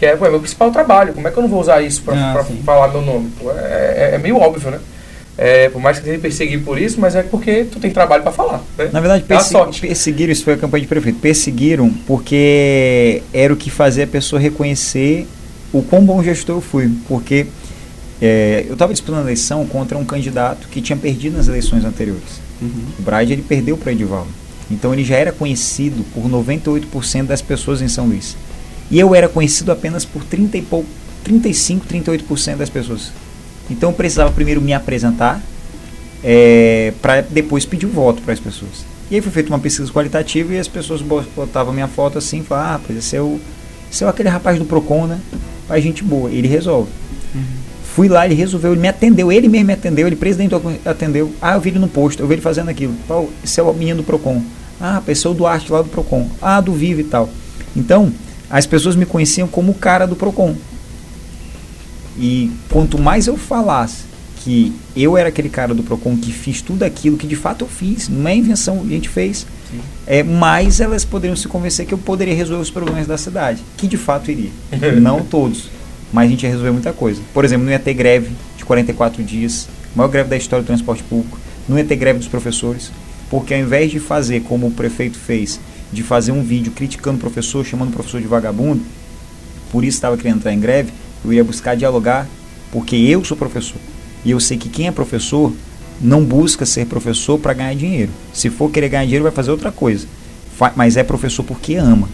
Que 0.00 0.06
é, 0.06 0.16
pô, 0.16 0.24
é 0.26 0.30
meu 0.30 0.40
principal 0.40 0.70
trabalho. 0.72 1.12
Como 1.12 1.28
é 1.28 1.30
que 1.30 1.36
eu 1.36 1.42
não 1.42 1.48
vou 1.50 1.60
usar 1.60 1.82
isso 1.82 2.00
para 2.02 2.14
Ah, 2.14 2.44
falar 2.64 2.88
meu 2.88 3.02
nome? 3.02 3.30
Pô, 3.38 3.50
é, 3.52 3.54
é- 3.54 4.10
é 4.14 4.18
meio 4.18 4.36
óbvio, 4.38 4.70
né? 4.70 4.78
É, 5.36 5.68
por 5.68 5.80
mais 5.80 5.98
que 5.98 6.04
você 6.06 6.16
perseguir 6.18 6.62
por 6.64 6.78
isso, 6.80 6.98
mas 6.98 7.14
é 7.14 7.22
porque 7.22 7.64
tu 7.64 7.78
tem 7.78 7.90
trabalho 7.90 8.22
para 8.22 8.32
falar, 8.32 8.62
né? 8.78 8.88
Na 8.92 9.00
verdade, 9.00 9.22
É 9.22 9.24
a 9.24 9.28
perse- 9.36 9.50
sorte. 9.50 9.80
perseguiram, 9.80 10.32
isso 10.32 10.42
foi 10.44 10.54
a 10.54 10.56
campanha 10.56 10.82
de 10.82 10.88
prefeito, 10.88 11.18
perseguiram 11.18 11.90
porque 12.06 13.22
era 13.32 13.52
o 13.52 13.56
que 13.56 13.70
fazia 13.70 14.04
a 14.04 14.06
pessoa 14.06 14.40
reconhecer 14.40 15.26
o 15.72 15.82
quão 15.82 16.02
bom 16.04 16.22
gestor 16.22 16.56
eu 16.56 16.60
fui, 16.62 16.90
porque 17.06 17.46
é, 18.22 18.64
eu 18.68 18.72
estava 18.74 18.92
disputando 18.92 19.18
a 19.20 19.22
eleição 19.22 19.64
contra 19.66 19.96
um 19.96 20.04
candidato 20.04 20.66
que 20.68 20.80
tinha 20.82 20.96
perdido 20.96 21.36
nas 21.36 21.46
eleições 21.48 21.84
anteriores. 21.84 22.40
Uhum. 22.60 22.70
O 22.98 23.02
Bride 23.02 23.32
ele 23.34 23.42
perdeu 23.42 23.76
para 23.78 23.92
Edivaldo. 23.92 24.28
Então 24.70 24.92
ele 24.92 25.04
já 25.04 25.16
era 25.16 25.32
conhecido 25.32 26.04
por 26.14 26.28
98% 26.28 27.26
das 27.26 27.40
pessoas 27.42 27.80
em 27.82 27.88
São 27.88 28.06
Luís. 28.06 28.36
E 28.90 28.98
eu 28.98 29.14
era 29.14 29.28
conhecido 29.28 29.70
apenas 29.70 30.04
por 30.04 30.24
30 30.24 30.58
e 30.58 30.62
pouco, 30.62 30.88
35, 31.24 31.86
38% 31.86 32.56
das 32.56 32.68
pessoas. 32.70 33.12
Então 33.70 33.90
eu 33.90 33.94
precisava 33.94 34.32
primeiro 34.32 34.60
me 34.60 34.72
apresentar 34.72 35.40
para 37.00 37.20
depois 37.22 37.64
pedir 37.64 37.86
o 37.86 37.90
voto 37.90 38.20
para 38.22 38.32
as 38.32 38.40
pessoas. 38.40 38.84
E 39.10 39.14
aí 39.16 39.20
foi 39.20 39.32
feita 39.32 39.48
uma 39.50 39.58
pesquisa 39.58 39.90
qualitativa 39.92 40.54
e 40.54 40.58
as 40.58 40.68
pessoas 40.68 41.02
bo- 41.02 41.24
botavam 41.34 41.72
minha 41.72 41.88
foto 41.88 42.18
assim 42.18 42.42
falavam, 42.42 42.74
ah, 42.74 42.80
pois 42.86 42.98
esse 42.98 43.16
é, 43.16 43.20
o, 43.20 43.40
esse 43.90 44.04
é 44.04 44.08
aquele 44.08 44.28
rapaz 44.28 44.58
do 44.58 44.64
Procon, 44.64 45.06
né? 45.06 45.18
Faz 45.66 45.82
gente 45.82 46.04
boa. 46.04 46.30
Ele 46.30 46.46
resolve. 46.46 46.90
Uhum. 47.34 47.42
Fui 47.82 48.08
lá, 48.08 48.24
ele 48.24 48.36
resolveu, 48.36 48.70
ele 48.72 48.80
me 48.80 48.86
atendeu, 48.86 49.32
ele 49.32 49.48
mesmo 49.48 49.66
me 49.66 49.72
atendeu, 49.72 50.06
ele 50.06 50.14
presidente 50.14 50.54
atendeu. 50.84 51.32
Ah, 51.42 51.54
eu 51.54 51.60
vi 51.60 51.70
ele 51.70 51.80
no 51.80 51.88
posto, 51.88 52.20
eu 52.22 52.28
vi 52.28 52.34
ele 52.34 52.40
fazendo 52.40 52.68
aquilo. 52.68 52.94
Pô, 53.08 53.28
esse 53.42 53.58
é 53.58 53.62
o 53.62 53.72
menino 53.72 53.98
do 53.98 54.04
Procon. 54.04 54.42
Ah, 54.80 55.02
pessoa 55.04 55.34
do 55.34 55.44
Arte 55.44 55.72
lá 55.72 55.82
do 55.82 55.88
Procon. 55.88 56.28
Ah, 56.40 56.60
do 56.60 56.72
Vive 56.72 57.02
e 57.02 57.04
tal. 57.04 57.28
Então, 57.76 58.12
as 58.50 58.66
pessoas 58.66 58.96
me 58.96 59.06
conheciam 59.06 59.46
como 59.46 59.72
o 59.72 59.74
cara 59.74 60.06
do 60.06 60.16
Procon. 60.16 60.56
E 62.18 62.50
quanto 62.68 62.98
mais 62.98 63.26
eu 63.26 63.36
falasse 63.36 64.10
que 64.42 64.72
eu 64.96 65.16
era 65.16 65.28
aquele 65.28 65.48
cara 65.48 65.74
do 65.74 65.82
Procon 65.82 66.16
que 66.16 66.32
fiz 66.32 66.60
tudo 66.60 66.82
aquilo 66.82 67.16
que 67.16 67.26
de 67.26 67.36
fato 67.36 67.64
eu 67.64 67.68
fiz, 67.68 68.08
não 68.08 68.28
é 68.28 68.34
invenção, 68.34 68.82
a 68.82 68.88
gente 68.88 69.08
fez, 69.08 69.46
Sim. 69.70 69.80
é, 70.06 70.22
mais 70.22 70.80
elas 70.80 71.04
poderiam 71.04 71.36
se 71.36 71.46
convencer 71.46 71.86
que 71.86 71.94
eu 71.94 71.98
poderia 71.98 72.34
resolver 72.34 72.62
os 72.62 72.70
problemas 72.70 73.06
da 73.06 73.16
cidade, 73.16 73.62
que 73.76 73.86
de 73.86 73.96
fato 73.96 74.30
iria. 74.30 74.50
não 75.00 75.20
todos, 75.20 75.68
mas 76.12 76.26
a 76.26 76.30
gente 76.30 76.42
ia 76.42 76.48
resolver 76.48 76.72
muita 76.72 76.92
coisa. 76.92 77.20
Por 77.32 77.44
exemplo, 77.44 77.64
não 77.64 77.72
ia 77.72 77.78
ter 77.78 77.94
greve 77.94 78.30
de 78.56 78.64
44 78.64 79.22
dias, 79.22 79.68
maior 79.94 80.08
greve 80.08 80.30
da 80.30 80.36
história 80.36 80.62
do 80.62 80.66
transporte 80.66 81.02
público, 81.02 81.38
não 81.68 81.78
ia 81.78 81.84
ter 81.84 81.96
greve 81.96 82.18
dos 82.18 82.28
professores, 82.28 82.90
porque 83.30 83.54
ao 83.54 83.60
invés 83.60 83.90
de 83.90 84.00
fazer 84.00 84.40
como 84.40 84.66
o 84.66 84.70
prefeito 84.70 85.18
fez, 85.18 85.60
de 85.92 86.02
fazer 86.02 86.32
um 86.32 86.42
vídeo 86.42 86.72
criticando 86.72 87.16
o 87.18 87.20
professor, 87.20 87.64
chamando 87.64 87.90
o 87.90 87.92
professor 87.92 88.20
de 88.20 88.26
vagabundo, 88.26 88.82
por 89.70 89.84
isso 89.84 89.96
estava 89.96 90.16
querendo 90.16 90.38
entrar 90.38 90.52
em 90.52 90.60
greve, 90.60 90.92
eu 91.24 91.32
ia 91.32 91.44
buscar 91.44 91.76
dialogar, 91.76 92.26
porque 92.72 92.96
eu 92.96 93.24
sou 93.24 93.36
professor. 93.36 93.80
E 94.24 94.30
eu 94.30 94.40
sei 94.40 94.56
que 94.56 94.68
quem 94.68 94.86
é 94.86 94.90
professor 94.90 95.52
não 96.00 96.24
busca 96.24 96.64
ser 96.64 96.86
professor 96.86 97.38
para 97.38 97.52
ganhar 97.52 97.74
dinheiro. 97.74 98.10
Se 98.32 98.50
for 98.50 98.70
querer 98.70 98.88
ganhar 98.88 99.04
dinheiro, 99.04 99.24
vai 99.24 99.32
fazer 99.32 99.50
outra 99.50 99.70
coisa. 99.70 100.06
Mas 100.76 100.96
é 100.96 101.02
professor 101.02 101.42
porque 101.42 101.74
ama. 101.76 102.08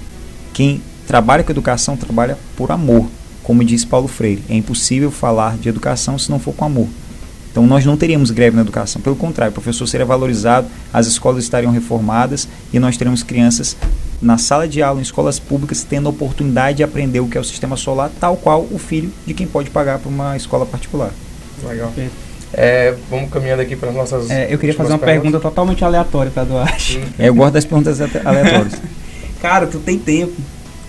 Quem 0.52 0.80
trabalha 1.06 1.42
com 1.42 1.52
educação 1.52 1.96
trabalha 1.96 2.38
por 2.56 2.70
amor. 2.70 3.06
Como 3.42 3.64
diz 3.64 3.84
Paulo 3.84 4.08
Freire, 4.08 4.42
é 4.48 4.54
impossível 4.54 5.10
falar 5.10 5.56
de 5.56 5.68
educação 5.68 6.18
se 6.18 6.30
não 6.30 6.38
for 6.38 6.54
com 6.54 6.64
amor. 6.64 6.88
Então 7.56 7.66
nós 7.66 7.86
não 7.86 7.96
teríamos 7.96 8.30
greve 8.30 8.54
na 8.54 8.60
educação. 8.60 9.00
Pelo 9.00 9.16
contrário, 9.16 9.50
o 9.50 9.54
professor 9.54 9.86
seria 9.86 10.04
valorizado, 10.04 10.66
as 10.92 11.06
escolas 11.06 11.42
estariam 11.42 11.72
reformadas 11.72 12.46
e 12.70 12.78
nós 12.78 12.98
teremos 12.98 13.22
crianças 13.22 13.74
na 14.20 14.36
sala 14.36 14.68
de 14.68 14.82
aula, 14.82 15.00
em 15.00 15.02
escolas 15.02 15.38
públicas, 15.38 15.82
tendo 15.82 16.06
a 16.06 16.10
oportunidade 16.10 16.76
de 16.76 16.82
aprender 16.82 17.20
o 17.20 17.26
que 17.26 17.38
é 17.38 17.40
o 17.40 17.44
sistema 17.44 17.74
solar, 17.74 18.10
tal 18.20 18.36
qual 18.36 18.66
o 18.70 18.78
filho 18.78 19.10
de 19.26 19.32
quem 19.32 19.46
pode 19.46 19.70
pagar 19.70 19.98
para 20.00 20.10
uma 20.10 20.36
escola 20.36 20.66
particular. 20.66 21.10
Legal. 21.66 21.90
É, 22.52 22.94
vamos 23.08 23.30
caminhando 23.30 23.62
aqui 23.62 23.74
para 23.74 23.88
as 23.88 23.94
nossas. 23.94 24.30
É, 24.30 24.52
eu 24.52 24.58
queria 24.58 24.74
fazer 24.74 24.92
uma 24.92 24.98
perguntas. 24.98 25.22
pergunta 25.22 25.40
totalmente 25.40 25.82
aleatória 25.82 26.30
pra 26.30 26.44
Duarte. 26.44 26.98
Hum. 26.98 27.08
É, 27.18 27.30
eu 27.30 27.34
gosto 27.34 27.54
das 27.54 27.64
perguntas 27.64 27.98
aleatórias. 28.02 28.74
Cara, 29.40 29.66
tu 29.66 29.78
tem 29.78 29.98
tempo. 29.98 30.34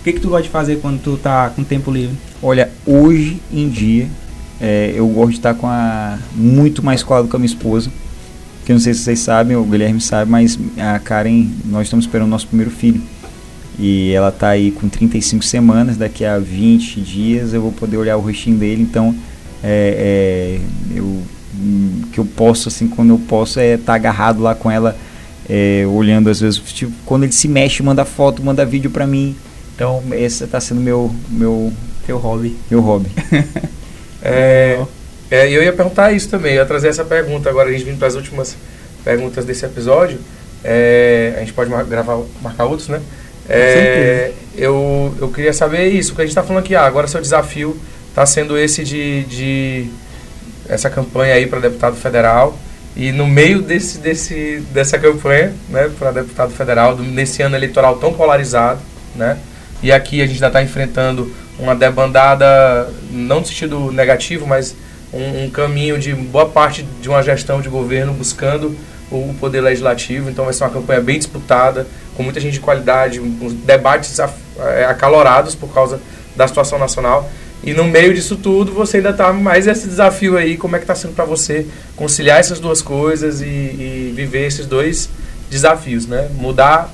O 0.00 0.04
que, 0.04 0.12
que 0.12 0.20
tu 0.20 0.28
gosta 0.28 0.42
de 0.42 0.50
fazer 0.50 0.80
quando 0.82 1.00
tu 1.00 1.16
tá 1.16 1.48
com 1.48 1.64
tempo 1.64 1.90
livre? 1.90 2.14
Olha, 2.42 2.70
hoje 2.84 3.40
em 3.50 3.70
dia, 3.70 4.06
é, 4.60 4.92
eu 4.94 5.06
gosto 5.08 5.30
de 5.30 5.36
estar 5.36 5.54
com 5.54 5.66
a 5.66 6.18
muito 6.34 6.84
mais 6.84 7.02
colado 7.02 7.28
com 7.28 7.36
a 7.36 7.38
minha 7.38 7.46
esposa. 7.46 7.90
Que 8.64 8.72
eu 8.72 8.74
não 8.74 8.80
sei 8.80 8.92
se 8.92 9.00
vocês 9.00 9.20
sabem, 9.20 9.56
o 9.56 9.64
Guilherme 9.64 10.00
sabe, 10.00 10.30
mas 10.30 10.58
a 10.76 10.98
Karen, 10.98 11.48
nós 11.64 11.86
estamos 11.86 12.04
esperando 12.04 12.26
o 12.26 12.30
nosso 12.30 12.46
primeiro 12.48 12.70
filho. 12.70 13.00
E 13.78 14.10
ela 14.12 14.28
está 14.28 14.48
aí 14.48 14.72
com 14.72 14.88
35 14.88 15.44
semanas, 15.44 15.96
daqui 15.96 16.24
a 16.24 16.38
20 16.38 17.00
dias 17.00 17.54
eu 17.54 17.62
vou 17.62 17.72
poder 17.72 17.96
olhar 17.96 18.16
o 18.16 18.20
rostinho 18.20 18.58
dele, 18.58 18.82
então 18.82 19.14
é, 19.62 20.58
é, 20.92 20.96
eu, 20.98 21.22
que 22.12 22.18
eu 22.18 22.24
posso, 22.24 22.68
assim, 22.68 22.88
quando 22.88 23.10
eu 23.10 23.18
posso, 23.18 23.60
é 23.60 23.74
estar 23.74 23.94
agarrado 23.94 24.42
lá 24.42 24.54
com 24.54 24.68
ela, 24.68 24.96
é, 25.48 25.84
olhando 25.86 26.28
às 26.28 26.40
vezes, 26.40 26.58
tipo, 26.58 26.92
quando 27.06 27.22
ele 27.22 27.32
se 27.32 27.46
mexe, 27.46 27.82
manda 27.82 28.04
foto, 28.04 28.42
manda 28.42 28.66
vídeo 28.66 28.90
pra 28.90 29.06
mim. 29.06 29.36
Então 29.74 30.02
esse 30.10 30.42
está 30.42 30.60
sendo 30.60 30.80
meu, 30.80 31.14
meu, 31.30 31.72
Teu 32.04 32.18
hobby. 32.18 32.56
meu 32.68 32.80
hobby. 32.80 33.08
É, 34.22 34.80
é, 35.30 35.48
e 35.48 35.54
eu 35.54 35.62
ia 35.62 35.72
perguntar 35.72 36.12
isso 36.12 36.28
também, 36.28 36.54
eu 36.54 36.62
ia 36.62 36.66
trazer 36.66 36.88
essa 36.88 37.04
pergunta 37.04 37.48
agora, 37.48 37.68
a 37.68 37.72
gente 37.72 37.84
vindo 37.84 37.98
para 37.98 38.08
as 38.08 38.14
últimas 38.14 38.56
perguntas 39.04 39.44
desse 39.44 39.64
episódio. 39.64 40.18
É, 40.64 41.34
a 41.36 41.40
gente 41.40 41.52
pode 41.52 41.70
mar- 41.70 41.84
gravar, 41.84 42.18
marcar 42.42 42.64
outros, 42.64 42.88
né? 42.88 43.00
É, 43.48 44.32
eu, 44.56 45.14
eu 45.20 45.28
queria 45.28 45.52
saber 45.52 45.88
isso, 45.88 46.10
porque 46.10 46.22
a 46.22 46.24
gente 46.24 46.32
está 46.32 46.42
falando 46.42 46.62
aqui, 46.62 46.74
ah, 46.74 46.84
agora 46.84 47.06
seu 47.06 47.20
desafio 47.20 47.78
está 48.10 48.26
sendo 48.26 48.58
esse 48.58 48.84
de, 48.84 49.24
de 49.24 49.86
essa 50.68 50.90
campanha 50.90 51.34
aí 51.34 51.46
para 51.46 51.60
deputado 51.60 51.96
federal. 51.96 52.58
E 52.96 53.12
no 53.12 53.26
meio 53.26 53.62
desse, 53.62 53.98
desse, 53.98 54.60
dessa 54.72 54.98
campanha, 54.98 55.54
né, 55.68 55.88
para 55.98 56.10
deputado 56.10 56.52
federal, 56.52 56.96
do- 56.96 57.02
nesse 57.04 57.40
ano 57.42 57.54
eleitoral 57.54 57.96
tão 57.98 58.12
polarizado, 58.12 58.80
né? 59.14 59.38
E 59.82 59.92
aqui 59.92 60.20
a 60.20 60.26
gente 60.26 60.34
ainda 60.34 60.48
está 60.48 60.62
enfrentando 60.62 61.32
uma 61.58 61.74
debandada, 61.74 62.90
não 63.10 63.40
no 63.40 63.46
sentido 63.46 63.90
negativo, 63.90 64.46
mas 64.46 64.74
um, 65.12 65.44
um 65.44 65.50
caminho 65.50 65.98
de 65.98 66.14
boa 66.14 66.46
parte 66.46 66.82
de 66.82 67.08
uma 67.08 67.22
gestão 67.22 67.60
de 67.60 67.68
governo 67.68 68.12
buscando 68.12 68.76
o 69.10 69.34
poder 69.40 69.60
legislativo. 69.60 70.30
Então 70.30 70.44
vai 70.44 70.54
ser 70.54 70.64
uma 70.64 70.70
campanha 70.70 71.00
bem 71.00 71.18
disputada, 71.18 71.86
com 72.16 72.22
muita 72.22 72.40
gente 72.40 72.54
de 72.54 72.60
qualidade, 72.60 73.20
uns 73.20 73.52
debates 73.52 74.18
eh, 74.18 74.84
acalorados 74.88 75.54
por 75.54 75.72
causa 75.72 76.00
da 76.36 76.46
situação 76.46 76.78
nacional. 76.78 77.30
E 77.62 77.72
no 77.72 77.84
meio 77.84 78.14
disso 78.14 78.36
tudo, 78.36 78.72
você 78.72 78.98
ainda 78.98 79.10
está 79.10 79.32
mais 79.32 79.66
esse 79.66 79.88
desafio 79.88 80.36
aí, 80.36 80.56
como 80.56 80.76
é 80.76 80.78
que 80.78 80.84
está 80.84 80.94
sendo 80.94 81.14
para 81.14 81.24
você 81.24 81.66
conciliar 81.96 82.38
essas 82.38 82.60
duas 82.60 82.80
coisas 82.80 83.40
e, 83.40 83.44
e 83.44 84.12
viver 84.14 84.46
esses 84.46 84.66
dois 84.66 85.08
desafios, 85.50 86.06
né? 86.06 86.28
Mudar 86.34 86.92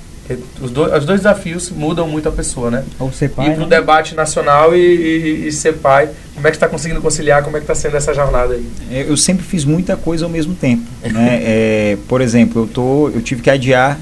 Os, 0.60 0.70
do, 0.70 0.84
os 0.84 1.04
dois 1.04 1.20
desafios 1.20 1.70
mudam 1.70 2.08
muito 2.08 2.28
a 2.28 2.32
pessoa, 2.32 2.70
né? 2.70 2.84
Ou 2.98 3.12
ser 3.12 3.28
pai. 3.28 3.50
Ir 3.50 3.54
pro 3.56 3.64
né? 3.64 3.76
debate 3.76 4.14
nacional 4.14 4.74
e, 4.74 4.80
e, 4.80 5.46
e, 5.48 5.52
ser 5.52 5.74
pai. 5.74 6.08
Como 6.34 6.46
é 6.46 6.50
que 6.50 6.56
está 6.56 6.66
conseguindo 6.66 7.00
conciliar? 7.02 7.42
Como 7.42 7.56
é 7.56 7.60
que 7.60 7.64
está 7.64 7.74
sendo 7.74 7.96
essa 7.96 8.14
jornada 8.14 8.54
aí? 8.54 8.66
É, 8.90 9.04
eu 9.06 9.16
sempre 9.18 9.44
fiz 9.44 9.66
muita 9.66 9.96
coisa 9.96 10.24
ao 10.24 10.30
mesmo 10.30 10.54
tempo. 10.54 10.84
né? 11.02 11.42
É, 11.44 11.98
por 12.08 12.20
exemplo, 12.20 12.62
eu, 12.62 12.66
tô, 12.66 13.08
eu 13.10 13.20
tive 13.20 13.42
que 13.42 13.50
adiar 13.50 13.98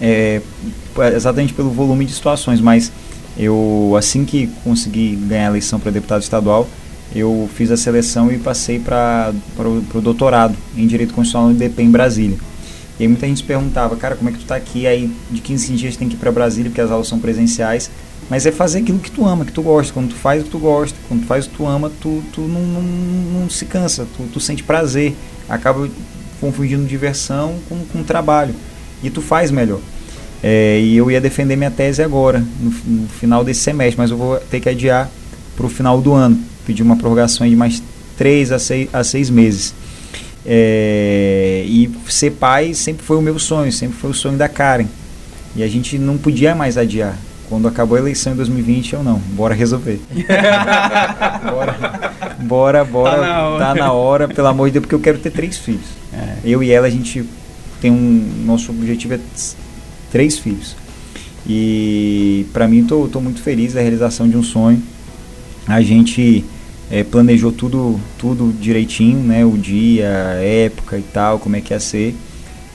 é, 0.00 0.40
exatamente 1.14 1.52
pelo 1.52 1.70
volume 1.70 2.04
de 2.04 2.12
situações, 2.12 2.60
mas 2.60 2.90
eu 3.36 3.94
assim 3.96 4.24
que 4.24 4.48
consegui 4.64 5.16
ganhar 5.16 5.46
a 5.46 5.50
eleição 5.50 5.78
para 5.78 5.90
deputado 5.90 6.22
estadual, 6.22 6.68
eu 7.14 7.48
fiz 7.54 7.70
a 7.70 7.76
seleção 7.76 8.30
e 8.32 8.38
passei 8.38 8.78
para 8.78 9.32
o 9.94 10.00
doutorado 10.00 10.54
em 10.76 10.86
Direito 10.86 11.14
Constitucional 11.14 11.48
no 11.48 11.54
IDP 11.54 11.82
em 11.82 11.90
Brasília. 11.90 12.38
E 12.98 13.04
aí 13.04 13.08
muita 13.08 13.26
gente 13.26 13.42
perguntava, 13.44 13.96
cara, 13.96 14.16
como 14.16 14.28
é 14.28 14.32
que 14.32 14.38
tu 14.38 14.42
está 14.42 14.56
aqui? 14.56 14.86
Aí 14.86 15.10
de 15.30 15.40
15 15.40 15.72
em 15.72 15.76
dias 15.76 15.96
tem 15.96 16.08
que 16.08 16.14
ir 16.14 16.18
para 16.18 16.32
Brasília 16.32 16.70
porque 16.70 16.80
as 16.80 16.90
aulas 16.90 17.06
são 17.06 17.18
presenciais. 17.18 17.90
Mas 18.28 18.44
é 18.44 18.52
fazer 18.52 18.80
aquilo 18.80 18.98
que 18.98 19.10
tu 19.10 19.26
ama, 19.26 19.44
que 19.44 19.52
tu 19.52 19.62
gosta. 19.62 19.92
Quando 19.92 20.10
tu 20.10 20.16
faz 20.16 20.42
o 20.42 20.44
que 20.44 20.50
tu 20.50 20.58
gosta, 20.58 20.98
quando 21.08 21.20
tu 21.20 21.26
faz 21.26 21.46
o 21.46 21.50
que 21.50 21.56
tu 21.56 21.66
ama, 21.66 21.90
tu, 22.00 22.22
tu 22.32 22.42
não, 22.42 22.60
não, 22.60 22.82
não 22.82 23.50
se 23.50 23.64
cansa, 23.64 24.06
tu, 24.16 24.24
tu 24.24 24.40
sente 24.40 24.62
prazer. 24.62 25.14
Acaba 25.48 25.88
confundindo 26.40 26.84
diversão 26.84 27.56
com, 27.68 27.84
com 27.86 28.02
trabalho. 28.02 28.54
E 29.02 29.08
tu 29.08 29.22
faz 29.22 29.50
melhor. 29.50 29.80
É, 30.42 30.80
e 30.80 30.96
eu 30.96 31.10
ia 31.10 31.20
defender 31.20 31.56
minha 31.56 31.70
tese 31.70 32.02
agora, 32.02 32.44
no, 32.60 32.70
no, 32.84 33.08
final 33.08 33.42
desse 33.42 33.60
semestre, 33.60 33.98
mas 33.98 34.10
eu 34.10 34.16
vou 34.16 34.36
ter 34.38 34.60
que 34.60 34.68
adiar 34.68 35.10
para 35.56 35.66
o 35.66 35.68
final 35.68 36.00
do 36.00 36.12
ano. 36.12 36.38
Pedir 36.66 36.82
uma 36.82 36.96
prorrogação 36.96 37.48
de 37.48 37.56
mais 37.56 37.82
três 38.16 38.52
a 38.52 38.58
seis, 38.58 38.88
a 38.92 39.02
seis 39.02 39.30
meses. 39.30 39.74
É, 40.50 41.62
e 41.66 41.90
ser 42.08 42.30
pai 42.30 42.72
sempre 42.72 43.04
foi 43.04 43.18
o 43.18 43.20
meu 43.20 43.38
sonho, 43.38 43.70
sempre 43.70 43.98
foi 43.98 44.10
o 44.10 44.14
sonho 44.14 44.38
da 44.38 44.48
Karen. 44.48 44.86
E 45.54 45.62
a 45.62 45.68
gente 45.68 45.98
não 45.98 46.16
podia 46.16 46.54
mais 46.54 46.78
adiar. 46.78 47.18
Quando 47.50 47.68
acabou 47.68 47.96
a 47.96 48.00
eleição 48.00 48.32
em 48.32 48.36
2020, 48.36 48.94
eu 48.94 49.02
não. 49.02 49.18
Bora 49.18 49.54
resolver. 49.54 50.00
bora, 51.50 52.12
bora, 52.40 52.84
bora. 52.84 53.16
Tá 53.16 53.26
na, 53.26 53.42
hora. 53.42 53.64
tá 53.64 53.74
na 53.74 53.92
hora, 53.92 54.28
pelo 54.28 54.48
amor 54.48 54.68
de 54.68 54.74
Deus, 54.74 54.82
porque 54.82 54.94
eu 54.94 55.00
quero 55.00 55.18
ter 55.18 55.30
três 55.30 55.58
filhos. 55.58 55.86
É. 56.14 56.36
Eu 56.44 56.62
e 56.62 56.70
ela, 56.70 56.86
a 56.86 56.90
gente 56.90 57.24
tem 57.80 57.90
um. 57.90 58.44
Nosso 58.46 58.70
objetivo 58.70 59.14
é 59.14 59.20
três 60.10 60.38
filhos. 60.38 60.76
E 61.46 62.46
para 62.54 62.66
mim, 62.66 62.84
tô, 62.84 63.06
tô 63.08 63.20
muito 63.20 63.42
feliz 63.42 63.74
da 63.74 63.80
realização 63.80 64.28
de 64.28 64.36
um 64.36 64.42
sonho. 64.42 64.82
A 65.66 65.82
gente 65.82 66.44
é, 66.90 67.04
planejou 67.04 67.52
tudo, 67.52 68.00
tudo 68.18 68.52
direitinho, 68.58 69.18
né? 69.18 69.44
O 69.44 69.56
dia, 69.56 70.08
a 70.08 70.42
época 70.42 70.98
e 70.98 71.02
tal, 71.02 71.38
como 71.38 71.56
é 71.56 71.60
que 71.60 71.72
ia 71.72 71.80
ser. 71.80 72.14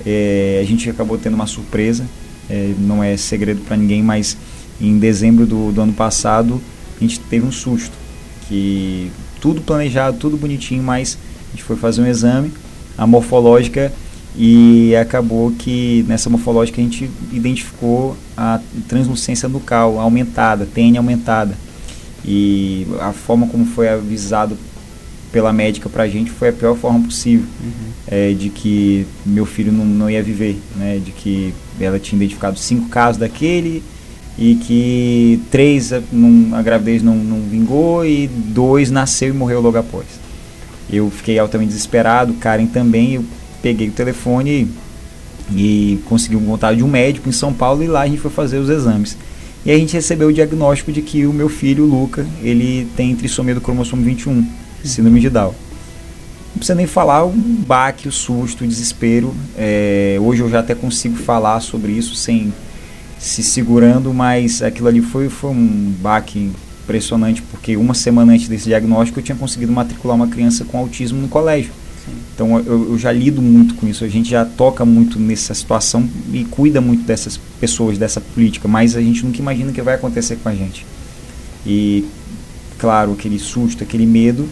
É, 0.05 0.59
a 0.61 0.65
gente 0.65 0.89
acabou 0.89 1.17
tendo 1.17 1.33
uma 1.33 1.47
surpresa, 1.47 2.05
é, 2.49 2.73
não 2.77 3.03
é 3.03 3.15
segredo 3.17 3.61
para 3.61 3.77
ninguém, 3.77 4.03
mas 4.03 4.37
em 4.81 4.97
dezembro 4.97 5.45
do, 5.45 5.71
do 5.71 5.81
ano 5.81 5.93
passado 5.93 6.61
a 6.97 6.99
gente 6.99 7.19
teve 7.19 7.45
um 7.45 7.51
susto, 7.51 7.93
que 8.47 9.11
tudo 9.39 9.61
planejado, 9.61 10.17
tudo 10.17 10.37
bonitinho, 10.37 10.83
mas 10.83 11.17
a 11.47 11.51
gente 11.51 11.63
foi 11.63 11.75
fazer 11.75 12.01
um 12.01 12.07
exame, 12.07 12.51
a 12.97 13.07
morfológica 13.07 13.91
e 14.35 14.95
acabou 14.95 15.51
que 15.51 16.03
nessa 16.07 16.29
morfológica 16.29 16.81
a 16.81 16.83
gente 16.83 17.09
identificou 17.31 18.17
a 18.35 18.59
translucência 18.87 19.47
nucal 19.47 19.99
aumentada, 19.99 20.65
TN 20.65 20.97
aumentada. 20.97 21.57
E 22.25 22.87
a 22.99 23.11
forma 23.11 23.47
como 23.47 23.65
foi 23.65 23.89
avisado 23.89 24.57
pela 25.31 25.51
médica 25.51 25.89
pra 25.89 26.07
gente 26.07 26.29
foi 26.29 26.49
a 26.49 26.53
pior 26.53 26.75
forma 26.77 27.01
possível. 27.01 27.45
Uhum. 27.61 27.91
É, 28.07 28.33
de 28.33 28.49
que 28.49 29.07
meu 29.25 29.45
filho 29.45 29.71
não, 29.71 29.85
não 29.85 30.09
ia 30.09 30.21
viver, 30.21 30.57
né? 30.75 31.01
De 31.03 31.11
que 31.11 31.53
ela 31.79 31.99
tinha 31.99 32.17
identificado 32.17 32.57
cinco 32.57 32.87
casos 32.89 33.17
daquele 33.17 33.83
e 34.37 34.55
que 34.55 35.41
três 35.51 35.91
a 35.93 36.61
gravidez 36.61 37.03
não, 37.03 37.15
não 37.15 37.41
vingou 37.41 38.05
e 38.05 38.27
dois 38.27 38.89
nasceu 38.89 39.29
e 39.29 39.33
morreu 39.33 39.61
logo 39.61 39.77
após. 39.77 40.05
Eu 40.89 41.09
fiquei 41.09 41.39
altamente 41.39 41.71
desesperado, 41.71 42.33
Karen 42.33 42.67
também, 42.67 43.13
eu 43.13 43.25
peguei 43.61 43.87
o 43.87 43.91
telefone 43.91 44.67
e, 45.51 45.93
e 45.95 45.99
consegui 46.05 46.35
um 46.35 46.45
contato 46.45 46.75
de 46.75 46.83
um 46.83 46.87
médico 46.87 47.29
em 47.29 47.31
São 47.31 47.53
Paulo 47.53 47.83
e 47.83 47.87
lá 47.87 48.01
a 48.01 48.07
gente 48.07 48.19
foi 48.19 48.31
fazer 48.31 48.57
os 48.57 48.69
exames. 48.69 49.17
E 49.65 49.71
a 49.71 49.77
gente 49.77 49.93
recebeu 49.93 50.27
o 50.27 50.33
diagnóstico 50.33 50.91
de 50.91 51.01
que 51.01 51.25
o 51.25 51.31
meu 51.31 51.47
filho, 51.47 51.85
o 51.85 51.87
Luca, 51.87 52.27
ele 52.41 52.87
tem 52.97 53.15
trissomia 53.15 53.55
do 53.55 53.61
cromossomo 53.61 54.03
21, 54.03 54.45
síndrome 54.83 55.21
de 55.21 55.29
Down. 55.29 55.53
Não 56.53 56.57
precisa 56.57 56.75
nem 56.75 56.85
falar 56.85 57.25
o 57.25 57.31
baque, 57.31 58.07
o 58.07 58.11
susto, 58.11 58.63
o 58.65 58.67
desespero. 58.67 59.33
É, 59.57 60.17
hoje 60.19 60.41
eu 60.41 60.49
já 60.49 60.59
até 60.59 60.75
consigo 60.75 61.15
falar 61.15 61.61
sobre 61.61 61.93
isso 61.93 62.13
sem 62.13 62.53
se 63.17 63.41
segurando, 63.41 64.13
mas 64.13 64.61
aquilo 64.61 64.89
ali 64.89 65.01
foi, 65.01 65.29
foi 65.29 65.51
um 65.51 65.93
baque 66.01 66.51
impressionante, 66.83 67.41
porque 67.41 67.77
uma 67.77 67.93
semana 67.93 68.33
antes 68.33 68.49
desse 68.49 68.65
diagnóstico 68.65 69.19
eu 69.19 69.23
tinha 69.23 69.37
conseguido 69.37 69.71
matricular 69.71 70.15
uma 70.15 70.27
criança 70.27 70.65
com 70.65 70.77
autismo 70.77 71.21
no 71.21 71.29
colégio. 71.29 71.71
Então 72.33 72.59
eu, 72.59 72.91
eu, 72.91 72.97
já 72.97 73.11
lido 73.11 73.41
muito 73.41 73.75
com 73.75 73.87
isso, 73.87 74.03
a 74.03 74.07
gente 74.07 74.29
já 74.29 74.43
toca 74.43 74.83
muito 74.83 75.19
nessa 75.19 75.53
situação 75.53 76.07
e 76.31 76.43
cuida 76.43 76.81
muito 76.81 77.03
dessas 77.03 77.39
pessoas, 77.59 77.97
dessa 77.97 78.19
política, 78.19 78.67
mas 78.67 78.95
a 78.95 79.01
gente 79.01 79.23
nunca 79.25 79.39
imagina 79.39 79.71
o 79.71 79.73
que 79.73 79.81
vai 79.81 79.95
acontecer 79.95 80.37
com 80.37 80.49
a 80.49 80.55
gente. 80.55 80.85
E, 81.65 82.05
claro, 82.77 83.13
aquele 83.13 83.39
susto, 83.39 83.83
aquele 83.83 84.05
medo, 84.05 84.47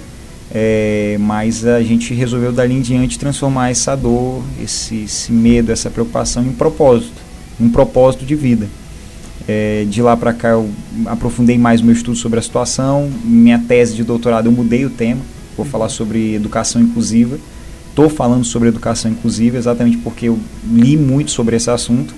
é, 0.53 1.17
mas 1.19 1.65
a 1.65 1.81
gente 1.81 2.13
resolveu 2.13 2.51
dali 2.51 2.75
em 2.75 2.81
diante 2.81 3.17
transformar 3.17 3.69
essa 3.69 3.95
dor, 3.95 4.43
esse, 4.61 5.03
esse 5.03 5.31
medo, 5.31 5.71
essa 5.71 5.89
preocupação 5.89 6.45
em 6.45 6.51
propósito, 6.51 7.21
um 7.59 7.69
propósito 7.69 8.25
de 8.25 8.35
vida. 8.35 8.67
É, 9.47 9.85
de 9.89 10.01
lá 10.01 10.15
para 10.15 10.33
cá 10.33 10.49
eu 10.49 10.69
aprofundei 11.07 11.57
mais 11.57 11.81
meu 11.81 11.93
estudo 11.93 12.15
sobre 12.15 12.37
a 12.37 12.41
situação, 12.41 13.09
minha 13.23 13.57
tese 13.59 13.95
de 13.95 14.03
doutorado 14.03 14.45
eu 14.45 14.51
mudei 14.51 14.85
o 14.85 14.89
tema, 14.89 15.21
vou 15.55 15.65
falar 15.65 15.89
sobre 15.89 16.35
educação 16.35 16.81
inclusiva. 16.81 17.37
Estou 17.89 18.09
falando 18.09 18.45
sobre 18.45 18.69
educação 18.69 19.11
inclusiva 19.11 19.57
exatamente 19.57 19.97
porque 19.97 20.29
eu 20.29 20.39
li 20.71 20.95
muito 20.95 21.31
sobre 21.31 21.55
esse 21.55 21.69
assunto 21.69 22.13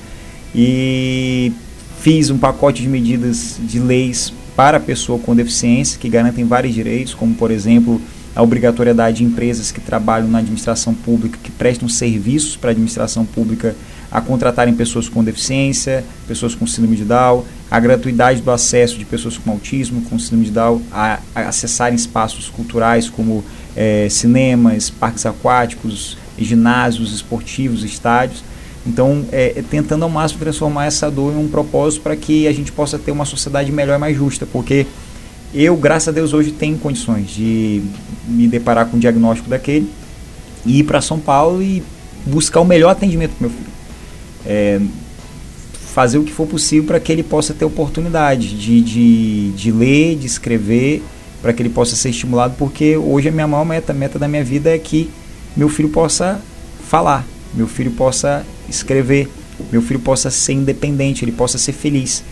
e 0.54 1.52
fiz 2.00 2.30
um 2.30 2.38
pacote 2.38 2.82
de 2.82 2.88
medidas 2.88 3.58
de 3.60 3.80
leis 3.80 4.32
para 4.56 4.78
a 4.78 4.80
pessoa 4.80 5.18
com 5.18 5.36
deficiência 5.36 6.00
que 6.00 6.08
garantem 6.08 6.46
vários 6.46 6.74
direitos, 6.74 7.14
como 7.14 7.34
por 7.34 7.50
exemplo 7.50 8.00
a 8.36 8.42
obrigatoriedade 8.42 9.18
de 9.18 9.24
empresas 9.24 9.72
que 9.72 9.80
trabalham 9.80 10.28
na 10.28 10.40
administração 10.40 10.94
pública, 10.94 11.38
que 11.42 11.52
prestam 11.52 11.88
serviços 11.88 12.56
para 12.56 12.70
a 12.70 12.72
administração 12.72 13.26
pública, 13.26 13.76
a 14.12 14.22
contratarem 14.22 14.74
pessoas 14.74 15.08
com 15.08 15.24
deficiência, 15.24 16.04
pessoas 16.28 16.56
com 16.56 16.66
síndrome 16.66 16.98
de 16.98 17.04
Down, 17.04 17.44
a 17.74 17.80
gratuidade 17.80 18.40
do 18.40 18.52
acesso 18.52 19.00
de 19.00 19.04
pessoas 19.04 19.36
com 19.36 19.50
autismo, 19.50 20.04
com 20.04 20.20
síndrome 20.20 20.46
de 20.46 20.52
Down, 20.52 20.80
a, 20.92 21.18
a 21.34 21.48
acessarem 21.48 21.96
espaços 21.96 22.48
culturais 22.48 23.10
como 23.10 23.44
é, 23.76 24.08
cinemas, 24.12 24.92
parques 24.92 25.26
aquáticos, 25.26 26.16
ginásios 26.38 27.12
esportivos, 27.12 27.84
estádios. 27.84 28.44
Então, 28.86 29.26
é, 29.32 29.54
é, 29.56 29.64
tentando 29.64 30.04
ao 30.04 30.10
máximo 30.10 30.40
transformar 30.40 30.86
essa 30.86 31.10
dor 31.10 31.34
em 31.34 31.38
um 31.38 31.48
propósito 31.48 32.04
para 32.04 32.16
que 32.16 32.48
a 32.48 32.54
gente 32.54 32.72
possa 32.72 33.00
ter 33.00 33.10
uma 33.10 33.26
sociedade 33.26 33.72
melhor 33.72 33.96
e 33.96 34.00
mais 34.00 34.16
justa, 34.16 34.46
porque 34.46 34.86
eu, 35.52 35.76
graças 35.76 36.10
a 36.10 36.12
Deus, 36.12 36.32
hoje 36.32 36.52
tenho 36.52 36.78
condições 36.78 37.28
de 37.32 37.82
me 38.28 38.48
deparar 38.48 38.86
com 38.86 38.98
o 38.98 39.00
diagnóstico 39.00 39.50
daquele 39.50 39.90
e 40.64 40.82
ir 40.82 40.84
para 40.84 41.02
São 41.02 41.18
Paulo 41.20 41.64
e 41.64 41.82
buscar 42.24 42.62
o 42.62 42.66
melhor 42.66 42.92
atendimento 42.92 43.32
para 43.32 43.48
meu 43.48 43.58
filho. 43.58 43.74
É, 44.46 44.80
fazer 45.94 46.18
o 46.18 46.24
que 46.24 46.32
for 46.32 46.48
possível 46.48 46.86
para 46.86 47.00
que 47.00 47.12
ele 47.12 47.22
possa 47.22 47.54
ter 47.54 47.66
oportunidade 47.66 48.58
de, 48.58 48.82
de, 48.82 49.52
de 49.52 49.72
ler, 49.72 50.16
de 50.16 50.26
escrever, 50.26 51.04
para 51.40 51.54
que 51.54 51.62
ele 51.62 51.70
possa 51.70 51.96
ser 51.96 52.10
estimulado, 52.10 52.56
porque 52.58 52.98
hoje 52.98 53.30
a 53.30 53.32
minha 53.32 53.48
maior 53.48 53.64
meta, 53.64 53.92
a 53.92 53.96
meta 53.96 54.18
da 54.18 54.28
minha 54.28 54.44
vida 54.44 54.74
é 54.74 54.80
que 54.80 55.12
meu 55.56 55.70
filho 55.70 55.90
possa 55.90 56.42
falar, 56.90 57.24
meu 57.54 57.68
filho 57.68 57.92
possa 57.92 58.44
escrever, 58.68 59.30
meu 59.72 59.84
filho 59.84 60.00
possa 60.00 60.32
ser 60.32 60.54
independente, 60.54 61.24
ele 61.24 61.32
possa 61.32 61.60
ser 61.60 61.74
feliz. 61.74 62.24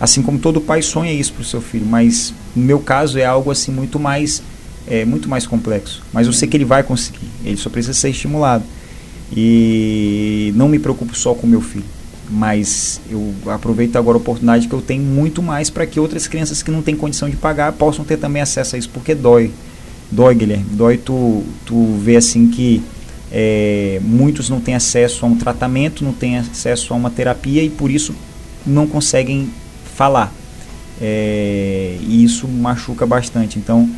Assim 0.00 0.22
como 0.22 0.38
todo 0.38 0.58
pai 0.58 0.80
sonha 0.80 1.12
isso 1.12 1.34
para 1.34 1.42
o 1.42 1.44
seu 1.44 1.60
filho, 1.60 1.84
mas 1.84 2.32
no 2.56 2.64
meu 2.64 2.78
caso 2.78 3.18
é 3.18 3.24
algo 3.26 3.50
assim 3.50 3.70
muito 3.70 4.00
mais 4.00 4.42
é 4.88 5.04
muito 5.04 5.28
mais 5.28 5.46
complexo. 5.46 6.02
Mas 6.10 6.26
eu 6.26 6.32
sei 6.32 6.48
que 6.48 6.56
ele 6.56 6.64
vai 6.64 6.82
conseguir. 6.82 7.28
Ele 7.44 7.58
só 7.58 7.68
precisa 7.68 7.92
ser 7.92 8.08
estimulado. 8.08 8.64
E 9.30 10.52
não 10.56 10.68
me 10.68 10.78
preocupo 10.78 11.14
só 11.14 11.34
com 11.34 11.46
meu 11.46 11.60
filho, 11.60 11.84
mas 12.30 13.00
eu 13.10 13.34
aproveito 13.46 13.96
agora 13.96 14.16
a 14.16 14.20
oportunidade 14.20 14.68
que 14.68 14.74
eu 14.74 14.80
tenho 14.80 15.02
muito 15.02 15.42
mais 15.42 15.68
para 15.68 15.84
que 15.84 15.98
outras 15.98 16.28
crianças 16.28 16.62
que 16.62 16.70
não 16.70 16.80
têm 16.80 16.94
condição 16.94 17.28
de 17.28 17.36
pagar 17.36 17.72
possam 17.72 18.04
ter 18.04 18.16
também 18.16 18.40
acesso 18.40 18.76
a 18.76 18.78
isso, 18.78 18.88
porque 18.88 19.14
dói. 19.14 19.50
Dói, 20.10 20.34
Guilherme. 20.34 20.66
Dói 20.72 20.96
tu, 20.96 21.42
tu 21.64 21.98
ver 21.98 22.16
assim 22.16 22.48
que 22.48 22.82
é, 23.32 24.00
muitos 24.02 24.48
não 24.48 24.60
têm 24.60 24.74
acesso 24.74 25.24
a 25.24 25.28
um 25.28 25.36
tratamento, 25.36 26.04
não 26.04 26.12
têm 26.12 26.38
acesso 26.38 26.92
a 26.92 26.96
uma 26.96 27.10
terapia 27.10 27.62
e 27.62 27.70
por 27.70 27.90
isso 27.90 28.14
não 28.66 28.86
conseguem 28.86 29.50
falar. 29.94 30.32
É, 31.00 31.96
e 32.00 32.24
isso 32.24 32.46
machuca 32.46 33.06
bastante. 33.06 33.58
Então, 33.58 33.88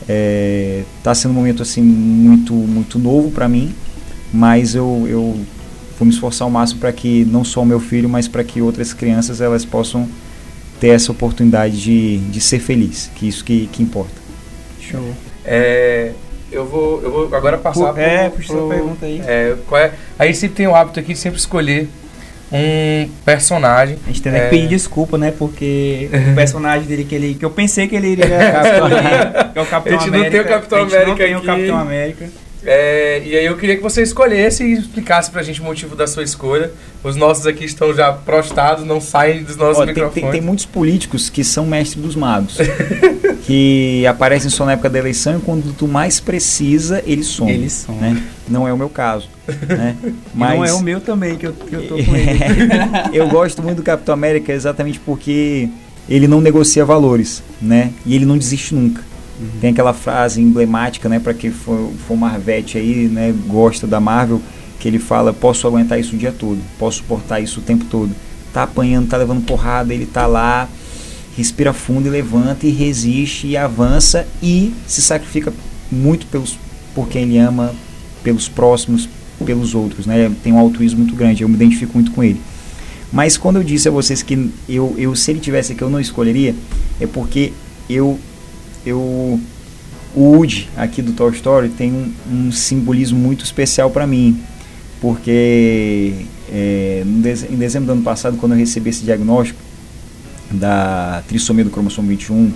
está 0.00 1.10
é, 1.10 1.14
sendo 1.14 1.32
um 1.32 1.34
momento 1.34 1.62
assim 1.62 1.82
muito 1.82 2.52
muito 2.52 2.98
novo 2.98 3.30
para 3.30 3.48
mim, 3.48 3.74
mas 4.32 4.74
eu, 4.74 5.06
eu 5.08 5.40
vou 5.98 6.06
me 6.06 6.12
esforçar 6.12 6.46
ao 6.46 6.50
máximo 6.50 6.80
para 6.80 6.92
que 6.92 7.24
não 7.24 7.44
só 7.44 7.62
o 7.62 7.66
meu 7.66 7.80
filho, 7.80 8.08
mas 8.08 8.28
para 8.28 8.42
que 8.44 8.60
outras 8.60 8.92
crianças 8.92 9.40
elas 9.40 9.64
possam 9.64 10.08
ter 10.80 10.88
essa 10.88 11.12
oportunidade 11.12 11.80
de, 11.80 12.18
de 12.18 12.40
ser 12.40 12.58
feliz, 12.58 13.10
que 13.14 13.28
isso 13.28 13.44
que, 13.44 13.68
que 13.72 13.82
importa. 13.82 14.14
Show. 14.80 15.14
É, 15.44 16.12
eu 16.50 16.66
vou, 16.66 17.02
eu 17.02 17.10
vou 17.10 17.34
agora 17.34 17.58
passar 17.58 17.92
Por, 17.92 17.98
É, 18.00 18.28
puxa 18.28 18.52
essa 18.52 18.66
pergunta 18.66 19.06
aí. 19.06 19.22
É, 19.26 19.56
qual 19.66 19.80
é, 19.80 19.92
a 20.18 20.26
gente 20.26 20.38
sempre 20.38 20.56
tem 20.56 20.66
o 20.66 20.74
hábito 20.74 21.00
aqui 21.00 21.12
de 21.12 21.18
sempre 21.18 21.38
escolher 21.38 21.88
um 22.52 23.08
personagem. 23.24 23.98
A 24.04 24.08
gente 24.08 24.22
tem 24.22 24.34
é... 24.34 24.40
que 24.40 24.50
pedir 24.50 24.68
desculpa, 24.68 25.18
né? 25.18 25.32
Porque 25.36 26.08
o 26.30 26.34
personagem 26.34 26.86
dele 26.86 27.04
que, 27.04 27.14
ele, 27.14 27.34
que 27.34 27.44
eu 27.44 27.50
pensei 27.50 27.88
que 27.88 27.96
ele 27.96 28.08
iria 28.08 28.24
escolher, 28.24 29.50
que 29.52 29.58
é 29.58 29.62
o 29.62 29.66
Capitão 29.66 29.98
América. 29.98 29.98
A 29.98 29.98
gente 29.98 30.10
não 30.10 30.30
tem 30.30 30.40
o 30.40 30.44
Capitão 30.44 30.78
América 30.82 31.06
não 31.06 31.16
tem 31.16 31.36
o 31.36 31.42
Capitão 31.42 31.78
América. 31.78 32.28
É, 32.66 33.22
e 33.24 33.36
aí 33.36 33.44
eu 33.44 33.56
queria 33.56 33.76
que 33.76 33.82
você 33.82 34.02
escolhesse 34.02 34.64
e 34.64 34.72
explicasse 34.72 35.30
pra 35.30 35.42
gente 35.42 35.60
o 35.60 35.64
motivo 35.64 35.94
da 35.94 36.06
sua 36.06 36.22
escolha. 36.22 36.70
Os 37.02 37.16
nossos 37.16 37.46
aqui 37.46 37.64
estão 37.64 37.92
já 37.92 38.12
prostrados, 38.12 38.84
não 38.84 39.00
saem 39.00 39.42
dos 39.42 39.56
nossos 39.56 39.82
Ó, 39.82 39.86
microfones. 39.86 40.14
Tem, 40.14 40.22
tem, 40.22 40.32
tem, 40.32 40.40
muitos 40.40 40.64
políticos 40.64 41.28
que 41.28 41.44
são 41.44 41.66
mestres 41.66 42.02
dos 42.02 42.16
magos. 42.16 42.56
que 43.44 44.06
aparecem 44.06 44.48
só 44.48 44.64
na 44.64 44.72
época 44.72 44.88
da 44.88 44.98
eleição 44.98 45.36
e 45.36 45.40
quando 45.40 45.74
tu 45.74 45.86
mais 45.86 46.18
precisa, 46.18 47.02
eles 47.06 47.26
somem. 47.26 47.54
Eles 47.54 47.72
somem. 47.72 48.14
Né? 48.14 48.22
Não 48.48 48.66
é 48.66 48.72
o 48.72 48.78
meu 48.78 48.88
caso. 48.88 49.28
Né? 49.68 49.96
Mas 50.34 50.56
não 50.56 50.64
é 50.64 50.72
o 50.72 50.80
meu 50.80 51.00
também, 51.00 51.36
que 51.36 51.46
eu, 51.46 51.52
que 51.52 51.74
eu 51.74 51.86
tô 51.86 51.94
com 52.02 52.16
ele. 52.16 52.38
eu 53.12 53.28
gosto 53.28 53.62
muito 53.62 53.78
do 53.78 53.82
Capitão 53.82 54.14
América 54.14 54.52
exatamente 54.52 54.98
porque 54.98 55.68
ele 56.08 56.26
não 56.26 56.40
negocia 56.40 56.84
valores, 56.84 57.42
né? 57.60 57.92
E 58.06 58.14
ele 58.14 58.24
não 58.24 58.38
desiste 58.38 58.74
nunca. 58.74 59.02
Uhum. 59.38 59.60
Tem 59.60 59.70
aquela 59.70 59.92
frase 59.92 60.40
emblemática, 60.40 61.08
né, 61.08 61.18
para 61.18 61.34
quem 61.34 61.50
for, 61.50 61.90
for 62.06 62.16
Marvete 62.16 62.78
aí, 62.78 63.08
né, 63.08 63.34
gosta 63.46 63.86
da 63.86 64.00
Marvel, 64.00 64.40
que 64.78 64.86
ele 64.86 64.98
fala: 64.98 65.32
"Posso 65.32 65.66
aguentar 65.66 65.98
isso 65.98 66.14
o 66.14 66.18
dia 66.18 66.32
todo, 66.32 66.58
posso 66.78 66.98
suportar 66.98 67.40
isso 67.40 67.60
o 67.60 67.62
tempo 67.62 67.84
todo". 67.86 68.14
Tá 68.52 68.62
apanhando, 68.62 69.08
tá 69.08 69.16
levando 69.16 69.44
porrada, 69.44 69.92
ele 69.92 70.06
tá 70.06 70.26
lá, 70.26 70.68
respira 71.36 71.72
fundo 71.72 72.06
e 72.06 72.10
levanta 72.10 72.66
e 72.66 72.70
resiste 72.70 73.48
e 73.48 73.56
avança 73.56 74.26
e 74.42 74.72
se 74.86 75.02
sacrifica 75.02 75.52
muito 75.90 76.26
pelos 76.26 76.56
por 76.94 77.08
quem 77.08 77.22
ele 77.22 77.38
ama, 77.38 77.74
pelos 78.22 78.48
próximos, 78.48 79.08
pelos 79.44 79.74
outros, 79.74 80.06
né? 80.06 80.30
Tem 80.44 80.52
um 80.52 80.58
altruísmo 80.58 81.00
muito 81.00 81.16
grande, 81.16 81.42
eu 81.42 81.48
me 81.48 81.56
identifico 81.56 81.94
muito 81.94 82.12
com 82.12 82.22
ele. 82.22 82.40
Mas 83.12 83.36
quando 83.36 83.56
eu 83.56 83.64
disse 83.64 83.88
a 83.88 83.90
vocês 83.90 84.22
que 84.22 84.50
eu, 84.68 84.94
eu 84.96 85.14
se 85.16 85.30
ele 85.32 85.40
tivesse 85.40 85.72
aqui 85.72 85.82
eu 85.82 85.90
não 85.90 86.00
escolheria, 86.00 86.54
é 87.00 87.06
porque 87.06 87.52
eu 87.90 88.18
eu 88.84 89.40
o 90.16 90.36
Woody 90.36 90.68
aqui 90.76 91.02
do 91.02 91.12
Toy 91.12 91.32
Story 91.32 91.70
tem 91.70 91.92
um, 91.92 92.12
um 92.30 92.52
simbolismo 92.52 93.18
muito 93.18 93.44
especial 93.44 93.90
para 93.90 94.06
mim, 94.06 94.40
porque 95.00 96.12
é, 96.52 97.02
em 97.04 97.56
dezembro 97.56 97.86
do 97.86 97.92
ano 97.92 98.02
passado, 98.02 98.36
quando 98.36 98.52
eu 98.52 98.58
recebi 98.58 98.90
esse 98.90 99.02
diagnóstico 99.02 99.58
da 100.50 101.22
trissomia 101.26 101.64
do 101.64 101.70
cromossomo 101.70 102.08
21 102.08 102.52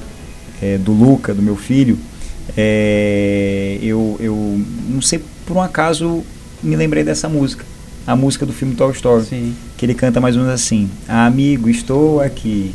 é, 0.63 0.79
do 0.79 0.93
Luca, 0.93 1.35
do 1.35 1.43
meu 1.43 1.57
filho, 1.57 1.99
é, 2.57 3.79
eu, 3.83 4.17
eu 4.21 4.61
não 4.89 5.03
sei 5.03 5.21
por 5.45 5.57
um 5.57 5.61
acaso 5.61 6.23
me 6.63 6.77
lembrei 6.77 7.05
dessa 7.05 7.29
música, 7.29 7.65
a 8.07 8.17
música 8.17 8.47
do 8.47 8.53
filme 8.53 8.75
Toy 8.75 8.93
Story, 8.93 9.25
Sim. 9.25 9.55
que 9.77 9.85
ele 9.85 9.95
canta 9.95 10.21
mais 10.21 10.37
ou 10.37 10.43
menos 10.43 10.55
assim: 10.55 10.89
Amigo, 11.07 11.69
estou 11.69 12.21
aqui. 12.21 12.75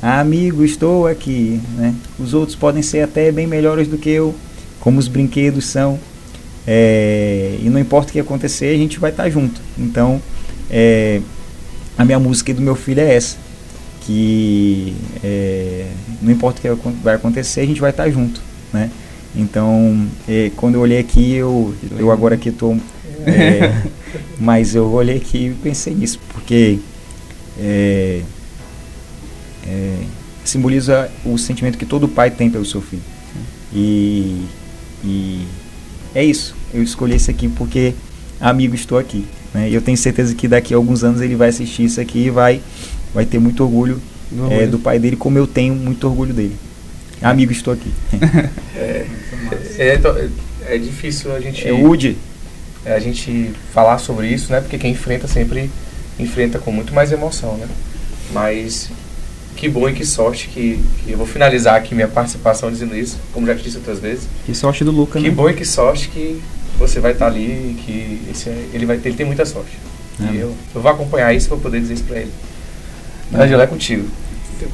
Amigo, 0.00 0.64
estou 0.64 1.06
aqui. 1.06 1.60
Né? 1.76 1.94
Os 2.18 2.34
outros 2.34 2.56
podem 2.56 2.82
ser 2.82 3.02
até 3.02 3.30
bem 3.30 3.46
melhores 3.46 3.88
do 3.88 3.98
que 3.98 4.10
eu, 4.10 4.34
como 4.80 4.98
os 4.98 5.08
brinquedos 5.08 5.66
são. 5.66 5.98
É, 6.66 7.56
e 7.60 7.68
não 7.68 7.80
importa 7.80 8.10
o 8.10 8.12
que 8.12 8.20
acontecer, 8.20 8.74
a 8.74 8.78
gente 8.78 8.98
vai 8.98 9.10
estar 9.10 9.24
tá 9.24 9.30
junto. 9.30 9.60
Então, 9.78 10.20
é, 10.70 11.20
a 11.96 12.04
minha 12.04 12.18
música 12.18 12.52
do 12.54 12.62
meu 12.62 12.74
filho 12.74 13.00
é 13.00 13.14
essa. 13.14 13.36
Que 14.02 14.94
é, 15.22 15.86
não 16.20 16.32
importa 16.32 16.72
o 16.72 16.76
que 16.76 16.88
vai 17.02 17.14
acontecer, 17.14 17.60
a 17.60 17.66
gente 17.66 17.80
vai 17.80 17.90
estar 17.90 18.04
tá 18.04 18.10
junto. 18.10 18.40
Né? 18.72 18.90
Então, 19.34 20.06
é, 20.28 20.50
quando 20.56 20.74
eu 20.74 20.80
olhei 20.80 20.98
aqui, 20.98 21.32
eu, 21.32 21.74
eu 21.98 22.10
agora 22.10 22.34
aqui 22.34 22.48
estou. 22.48 22.76
É, 23.26 23.82
mas 24.38 24.74
eu 24.74 24.90
olhei 24.90 25.16
aqui 25.16 25.48
e 25.48 25.54
pensei 25.62 25.94
nisso, 25.94 26.18
porque 26.32 26.78
é, 29.66 29.70
é, 29.70 29.98
simboliza 30.44 31.10
o 31.24 31.38
sentimento 31.38 31.78
que 31.78 31.86
todo 31.86 32.08
pai 32.08 32.30
tem 32.30 32.50
pelo 32.50 32.64
seu 32.64 32.80
filho. 32.80 33.02
E, 33.72 34.44
e 35.04 35.46
é 36.14 36.24
isso. 36.24 36.54
Eu 36.72 36.82
escolhi 36.82 37.14
esse 37.14 37.30
aqui 37.30 37.48
porque, 37.48 37.94
amigo, 38.40 38.74
estou 38.74 38.98
aqui. 38.98 39.24
Né? 39.54 39.70
E 39.70 39.74
eu 39.74 39.80
tenho 39.80 39.96
certeza 39.96 40.34
que 40.34 40.48
daqui 40.48 40.74
a 40.74 40.76
alguns 40.76 41.04
anos 41.04 41.20
ele 41.20 41.36
vai 41.36 41.48
assistir 41.48 41.84
isso 41.84 42.00
aqui 42.00 42.26
e 42.26 42.30
vai, 42.30 42.60
vai 43.14 43.24
ter 43.24 43.38
muito 43.38 43.62
orgulho, 43.62 44.00
do, 44.30 44.52
é, 44.52 44.66
do 44.66 44.78
pai 44.78 44.98
dele, 44.98 45.16
como 45.16 45.38
eu 45.38 45.46
tenho 45.46 45.74
muito 45.74 46.06
orgulho 46.06 46.32
dele. 46.32 46.56
Amigo, 47.20 47.52
estou 47.52 47.72
aqui. 47.72 47.90
é, 48.76 49.06
é, 49.78 49.88
é, 49.88 50.30
é, 50.66 50.78
difícil 50.78 51.34
a 51.34 51.40
gente. 51.40 51.66
É 51.66 51.72
Woody. 51.72 52.16
A 52.84 52.98
gente 52.98 53.52
falar 53.72 53.98
sobre 53.98 54.26
isso, 54.26 54.50
né? 54.50 54.60
Porque 54.60 54.76
quem 54.76 54.90
enfrenta 54.90 55.28
sempre 55.28 55.70
enfrenta 56.18 56.58
com 56.58 56.72
muito 56.72 56.92
mais 56.92 57.12
emoção, 57.12 57.56
né? 57.56 57.68
Mas 58.32 58.90
que 59.62 59.68
bom 59.68 59.88
e 59.88 59.92
que 59.92 60.04
sorte 60.04 60.48
que, 60.48 60.80
que, 61.04 61.12
eu 61.12 61.16
vou 61.16 61.24
finalizar 61.24 61.76
aqui 61.76 61.94
minha 61.94 62.08
participação 62.08 62.68
dizendo 62.68 62.96
isso, 62.96 63.16
como 63.32 63.46
já 63.46 63.54
te 63.54 63.62
disse 63.62 63.76
outras 63.76 64.00
vezes. 64.00 64.26
Que 64.44 64.52
sorte 64.56 64.82
do 64.82 64.90
Luca, 64.90 65.20
que 65.20 65.24
né? 65.24 65.30
Que 65.30 65.36
bom 65.36 65.48
e 65.48 65.54
que 65.54 65.64
sorte 65.64 66.08
que 66.08 66.42
você 66.80 66.98
vai 66.98 67.12
estar 67.12 67.26
tá 67.26 67.30
ali 67.30 67.44
e 67.44 67.74
que 67.74 68.22
esse, 68.28 68.48
é, 68.48 68.70
ele 68.72 68.84
vai 68.84 68.98
ter, 68.98 69.10
ele 69.10 69.16
tem 69.16 69.24
muita 69.24 69.46
sorte. 69.46 69.70
É. 70.20 70.32
E 70.32 70.40
eu, 70.40 70.52
eu 70.74 70.82
vou 70.82 70.90
acompanhar 70.90 71.32
isso 71.32 71.46
para 71.46 71.58
poder 71.58 71.80
dizer 71.80 71.94
isso 71.94 72.02
para 72.02 72.18
ele. 72.18 72.32
É. 73.32 73.36
Angela, 73.36 73.62
é 73.62 73.66
contigo. 73.68 74.08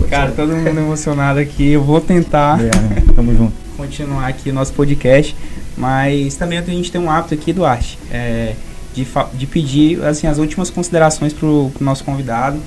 Cara, 0.08 0.30
todo 0.30 0.56
mundo 0.56 0.80
emocionado 0.80 1.38
aqui. 1.38 1.68
Eu 1.68 1.84
vou 1.84 2.00
tentar. 2.00 2.58
É, 2.58 3.12
tamo 3.14 3.36
junto. 3.36 3.52
Continuar 3.76 4.26
aqui 4.26 4.48
o 4.48 4.54
nosso 4.54 4.72
podcast. 4.72 5.36
Mas 5.76 6.34
também 6.36 6.56
a 6.56 6.62
gente 6.62 6.90
tem 6.90 6.98
um 6.98 7.10
hábito 7.10 7.34
aqui, 7.34 7.52
Duarte, 7.52 7.98
é, 8.10 8.54
de, 8.94 9.06
de 9.34 9.46
pedir 9.46 10.02
assim, 10.02 10.26
as 10.26 10.38
últimas 10.38 10.70
considerações 10.70 11.34
para 11.34 11.46
o 11.46 11.70
nosso 11.78 12.04
convidado. 12.04 12.58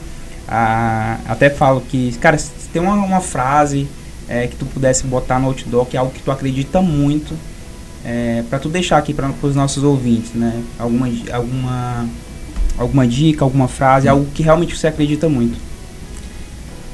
Ah, 0.53 1.17
até 1.29 1.49
falo 1.49 1.79
que, 1.79 2.11
cara, 2.17 2.37
se 2.37 2.51
tem 2.73 2.81
uma, 2.81 2.93
uma 2.95 3.21
frase 3.21 3.87
é, 4.27 4.47
que 4.47 4.57
tu 4.57 4.65
pudesse 4.65 5.05
botar 5.05 5.39
no 5.39 5.47
outdoor, 5.47 5.85
que 5.85 5.95
é 5.95 5.99
algo 6.01 6.11
que 6.11 6.21
tu 6.21 6.29
acredita 6.29 6.81
muito, 6.81 7.33
é, 8.03 8.43
para 8.49 8.59
tu 8.59 8.67
deixar 8.67 8.97
aqui 8.97 9.13
para 9.13 9.31
os 9.43 9.55
nossos 9.55 9.81
ouvintes, 9.81 10.33
né? 10.33 10.61
Alguma, 10.77 11.07
alguma, 11.31 12.05
alguma 12.77 13.07
dica, 13.07 13.45
alguma 13.45 13.69
frase, 13.69 14.09
algo 14.09 14.25
que 14.33 14.43
realmente 14.43 14.75
você 14.75 14.87
acredita 14.87 15.29
muito. 15.29 15.57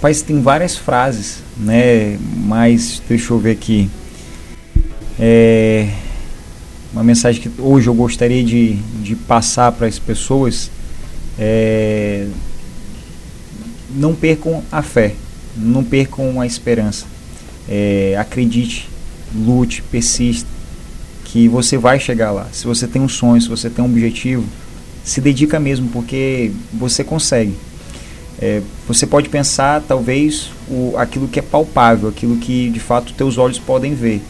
Mas 0.03 0.21
tem 0.21 0.39
várias 0.39 0.75
frases, 0.75 1.39
né? 1.57 2.19
Mas 2.35 3.01
deixa 3.09 3.33
eu 3.33 3.39
ver 3.39 3.53
aqui. 3.53 3.89
É, 5.19 5.89
uma 6.93 7.03
mensagem 7.03 7.41
que 7.41 7.51
hoje 7.59 7.87
eu 7.87 7.93
gostaria 7.95 8.43
de, 8.43 8.73
de 9.01 9.15
passar 9.15 9.71
para 9.71 9.87
as 9.87 9.97
pessoas 9.97 10.69
é 11.39 12.27
não 13.97 14.13
percam 14.13 14.63
a 14.71 14.81
fé, 14.81 15.15
não 15.55 15.83
percam 15.83 16.39
a 16.39 16.45
esperança. 16.45 17.05
É, 17.67 18.15
acredite, 18.17 18.87
lute, 19.35 19.81
persista, 19.81 20.47
que 21.25 21.47
você 21.47 21.77
vai 21.77 21.99
chegar 21.99 22.31
lá. 22.31 22.47
Se 22.51 22.65
você 22.65 22.87
tem 22.87 23.01
um 23.01 23.09
sonho, 23.09 23.41
se 23.41 23.49
você 23.49 23.69
tem 23.69 23.83
um 23.83 23.89
objetivo, 23.89 24.45
se 25.03 25.19
dedica 25.19 25.59
mesmo, 25.59 25.89
porque 25.89 26.51
você 26.73 27.03
consegue. 27.03 27.53
É, 28.39 28.61
você 28.87 29.07
pode 29.07 29.29
pensar, 29.29 29.81
talvez, 29.81 30.51
o, 30.69 30.93
aquilo 30.95 31.27
que 31.27 31.39
é 31.39 31.41
palpável, 31.41 32.07
aquilo 32.07 32.37
que 32.37 32.69
de 32.69 32.79
fato 32.79 33.13
teus 33.13 33.37
olhos 33.37 33.57
podem 33.57 33.95
ver, 33.95 34.21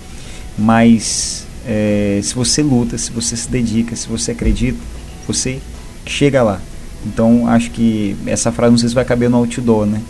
mas 0.58 1.46
é, 1.66 2.20
se 2.24 2.34
você 2.34 2.64
luta, 2.64 2.98
se 2.98 3.12
você 3.12 3.36
se 3.36 3.50
dedica, 3.50 3.96
se 3.96 4.08
você 4.08 4.32
acredita, 4.32 4.80
você 5.28 5.60
chega 6.06 6.42
lá. 6.42 6.62
Então 7.06 7.48
acho 7.48 7.72
que 7.72 8.16
essa 8.26 8.52
frase 8.52 8.72
não 8.72 8.78
sei 8.78 8.90
se 8.90 8.96
vai 8.96 9.06
caber 9.06 9.30
no 9.30 9.38
outdoor, 9.38 9.86
né? 9.86 10.02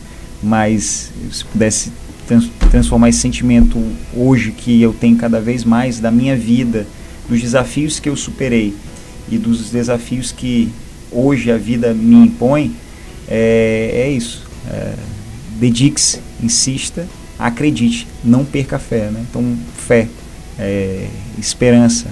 Mas 0.42 1.12
se 1.32 1.44
pudesse 1.46 1.92
trans 2.28 2.50
transformar 2.70 3.10
esse 3.10 3.20
sentimento 3.20 3.82
hoje 4.14 4.52
que 4.52 4.82
eu 4.82 4.94
tenho 4.94 5.16
cada 5.16 5.40
vez 5.40 5.64
mais 5.64 6.00
da 6.00 6.12
minha 6.12 6.36
vida, 6.36 6.86
dos 7.30 7.42
desafios 7.42 8.00
que 8.00 8.10
eu 8.10 8.16
superei 8.16 8.74
e 9.30 9.38
dos 9.38 9.70
desafios 9.70 10.32
que 10.32 10.70
hoje 11.12 11.52
a 11.52 11.58
vida 11.58 11.94
me 11.94 12.16
impõe, 12.16 12.76
é, 13.28 13.92
é 13.94 14.12
isso. 14.12 14.46
É, 14.70 14.94
Dedique-se, 15.60 16.20
insista, 16.42 17.08
acredite, 17.40 18.08
não 18.24 18.46
perca 18.46 18.76
a 18.76 18.80
fé. 18.80 19.10
Né? 19.10 19.26
Então, 19.30 19.58
fé, 19.76 20.08
é, 20.60 21.08
esperança, 21.38 22.08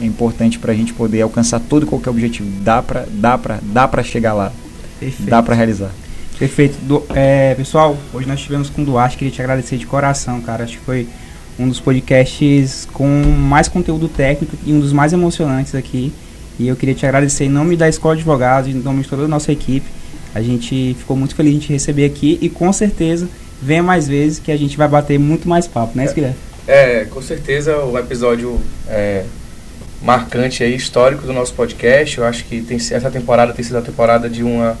é 0.00 0.04
importante 0.04 0.58
para 0.58 0.72
a 0.72 0.74
gente 0.74 0.92
poder 0.92 1.22
alcançar 1.22 1.60
todo 1.60 1.84
e 1.84 1.86
qualquer 1.86 2.10
objetivo. 2.10 2.48
Dá 2.62 2.82
para 2.82 3.06
dá 3.10 3.38
pra, 3.38 3.58
dá 3.62 3.88
pra 3.88 4.02
chegar 4.02 4.34
lá. 4.34 4.52
Perfeito. 4.98 5.30
Dá 5.30 5.42
para 5.42 5.54
realizar. 5.54 5.90
Perfeito. 6.38 6.78
Do, 6.82 7.04
é, 7.14 7.54
pessoal, 7.54 7.96
hoje 8.12 8.26
nós 8.26 8.38
estivemos 8.38 8.70
com 8.70 8.82
o 8.82 8.84
Duarte, 8.84 9.16
queria 9.16 9.32
te 9.32 9.42
agradecer 9.42 9.76
de 9.76 9.86
coração, 9.86 10.40
cara. 10.40 10.64
Acho 10.64 10.78
que 10.78 10.84
foi 10.84 11.06
um 11.58 11.68
dos 11.68 11.78
podcasts 11.78 12.88
com 12.92 13.06
mais 13.06 13.68
conteúdo 13.68 14.08
técnico 14.08 14.56
e 14.64 14.72
um 14.72 14.80
dos 14.80 14.92
mais 14.92 15.12
emocionantes 15.12 15.74
aqui. 15.74 16.12
E 16.58 16.68
eu 16.68 16.76
queria 16.76 16.94
te 16.94 17.04
agradecer 17.06 17.44
em 17.44 17.48
nome 17.48 17.76
da 17.76 17.88
Escola 17.88 18.14
de 18.14 18.20
Advogados, 18.20 18.70
em 18.70 18.74
nome 18.74 19.02
de 19.02 19.08
toda 19.08 19.24
a 19.24 19.28
nossa 19.28 19.52
equipe. 19.52 19.86
A 20.34 20.40
gente 20.40 20.94
ficou 20.98 21.16
muito 21.16 21.34
feliz 21.34 21.54
de 21.54 21.60
te 21.60 21.72
receber 21.72 22.04
aqui 22.04 22.38
e 22.40 22.48
com 22.48 22.72
certeza 22.72 23.28
venha 23.60 23.82
mais 23.82 24.06
vezes 24.06 24.38
que 24.38 24.50
a 24.52 24.56
gente 24.56 24.76
vai 24.76 24.88
bater 24.88 25.18
muito 25.18 25.48
mais 25.48 25.66
papo, 25.66 25.96
né, 25.96 26.10
Guilherme? 26.12 26.36
É, 26.66 27.04
com 27.04 27.20
certeza 27.20 27.78
o 27.78 27.98
episódio 27.98 28.58
é, 28.88 29.24
marcante 30.00 30.62
aí, 30.62 30.74
histórico 30.74 31.26
do 31.26 31.32
nosso 31.32 31.54
podcast. 31.54 32.18
Eu 32.18 32.24
acho 32.24 32.44
que 32.44 32.62
tem, 32.62 32.76
essa 32.76 33.10
temporada 33.10 33.52
tem 33.52 33.64
sido 33.64 33.78
a 33.78 33.82
temporada 33.82 34.28
de 34.28 34.42
uma 34.42 34.76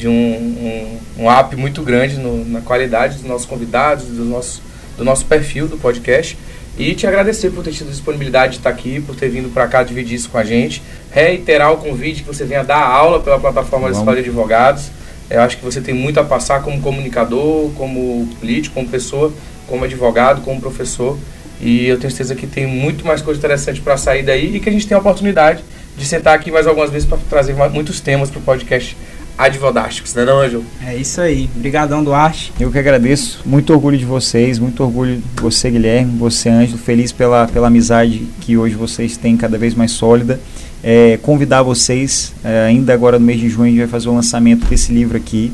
de 0.00 0.08
um, 0.08 0.12
um, 0.12 1.24
um 1.24 1.30
up 1.30 1.54
muito 1.56 1.82
grande 1.82 2.16
no, 2.16 2.42
na 2.46 2.62
qualidade 2.62 3.16
dos 3.16 3.24
nossos 3.24 3.46
convidados, 3.46 4.06
do 4.06 4.24
nosso, 4.24 4.62
do 4.96 5.04
nosso 5.04 5.26
perfil 5.26 5.68
do 5.68 5.76
podcast. 5.76 6.38
E 6.78 6.94
te 6.94 7.06
agradecer 7.06 7.50
por 7.50 7.62
ter 7.62 7.72
tido 7.72 7.90
disponibilidade 7.90 8.52
de 8.52 8.58
estar 8.60 8.70
aqui, 8.70 8.98
por 9.02 9.14
ter 9.14 9.28
vindo 9.28 9.52
para 9.52 9.66
cá 9.66 9.82
dividir 9.82 10.14
isso 10.14 10.30
com 10.30 10.38
a 10.38 10.44
gente. 10.44 10.82
Reiterar 11.10 11.70
o 11.72 11.76
convite 11.76 12.22
que 12.22 12.26
você 12.26 12.46
venha 12.46 12.64
dar 12.64 12.82
aula 12.82 13.20
pela 13.20 13.38
plataforma 13.38 13.90
da 13.90 13.98
Escola 13.98 14.14
de 14.14 14.22
Advogados. 14.22 14.90
Eu 15.28 15.42
acho 15.42 15.58
que 15.58 15.64
você 15.64 15.82
tem 15.82 15.94
muito 15.94 16.18
a 16.18 16.24
passar 16.24 16.62
como 16.62 16.80
comunicador, 16.80 17.70
como 17.72 18.26
político, 18.40 18.76
como 18.76 18.88
pessoa, 18.88 19.30
como 19.66 19.84
advogado, 19.84 20.40
como 20.40 20.58
professor. 20.58 21.18
E 21.60 21.86
eu 21.86 21.98
tenho 21.98 22.10
certeza 22.10 22.34
que 22.34 22.46
tem 22.46 22.66
muito 22.66 23.06
mais 23.06 23.20
coisa 23.20 23.38
interessante 23.38 23.80
para 23.80 23.96
sair 23.96 24.22
daí 24.22 24.56
e 24.56 24.60
que 24.60 24.68
a 24.68 24.72
gente 24.72 24.86
tem 24.86 24.96
a 24.96 25.00
oportunidade 25.00 25.62
de 25.96 26.06
sentar 26.06 26.34
aqui 26.34 26.50
mais 26.50 26.66
algumas 26.66 26.90
vezes 26.90 27.06
para 27.06 27.18
trazer 27.28 27.54
muitos 27.70 28.00
temas 28.00 28.30
para 28.30 28.38
o 28.38 28.42
podcast 28.42 28.96
advodásticos, 29.36 30.14
né 30.14 30.24
não, 30.24 30.38
Ângelo? 30.38 30.64
É 30.86 30.94
isso 30.94 31.20
aí. 31.20 31.48
Obrigadão, 31.56 32.04
Duarte. 32.04 32.52
Eu 32.60 32.70
que 32.70 32.78
agradeço. 32.78 33.40
Muito 33.46 33.72
orgulho 33.72 33.96
de 33.96 34.04
vocês, 34.04 34.58
muito 34.58 34.82
orgulho 34.82 35.16
de 35.16 35.42
você, 35.42 35.70
Guilherme, 35.70 36.18
você, 36.18 36.50
Ângelo. 36.50 36.78
Feliz 36.78 37.10
pela, 37.10 37.46
pela 37.46 37.68
amizade 37.68 38.26
que 38.40 38.56
hoje 38.56 38.74
vocês 38.74 39.16
têm 39.16 39.36
cada 39.36 39.56
vez 39.56 39.74
mais 39.74 39.92
sólida. 39.92 40.38
É, 40.82 41.18
convidar 41.22 41.62
vocês, 41.62 42.34
é, 42.44 42.66
ainda 42.66 42.92
agora 42.92 43.18
no 43.18 43.24
mês 43.24 43.40
de 43.40 43.48
junho, 43.48 43.66
a 43.66 43.70
gente 43.70 43.78
vai 43.78 43.88
fazer 43.88 44.08
o 44.08 44.14
lançamento 44.14 44.66
desse 44.66 44.92
livro 44.92 45.16
aqui, 45.16 45.52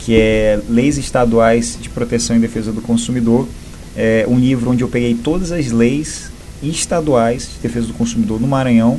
que 0.00 0.16
é 0.16 0.58
Leis 0.68 0.98
Estaduais 0.98 1.78
de 1.80 1.88
Proteção 1.88 2.36
e 2.36 2.40
Defesa 2.40 2.72
do 2.72 2.80
Consumidor. 2.80 3.46
É 3.96 4.24
um 4.28 4.38
livro 4.38 4.70
onde 4.70 4.82
eu 4.82 4.88
peguei 4.88 5.14
todas 5.14 5.52
as 5.52 5.70
leis 5.70 6.30
estaduais 6.62 7.50
de 7.54 7.58
defesa 7.62 7.86
do 7.86 7.94
consumidor 7.94 8.40
no 8.40 8.46
Maranhão, 8.46 8.98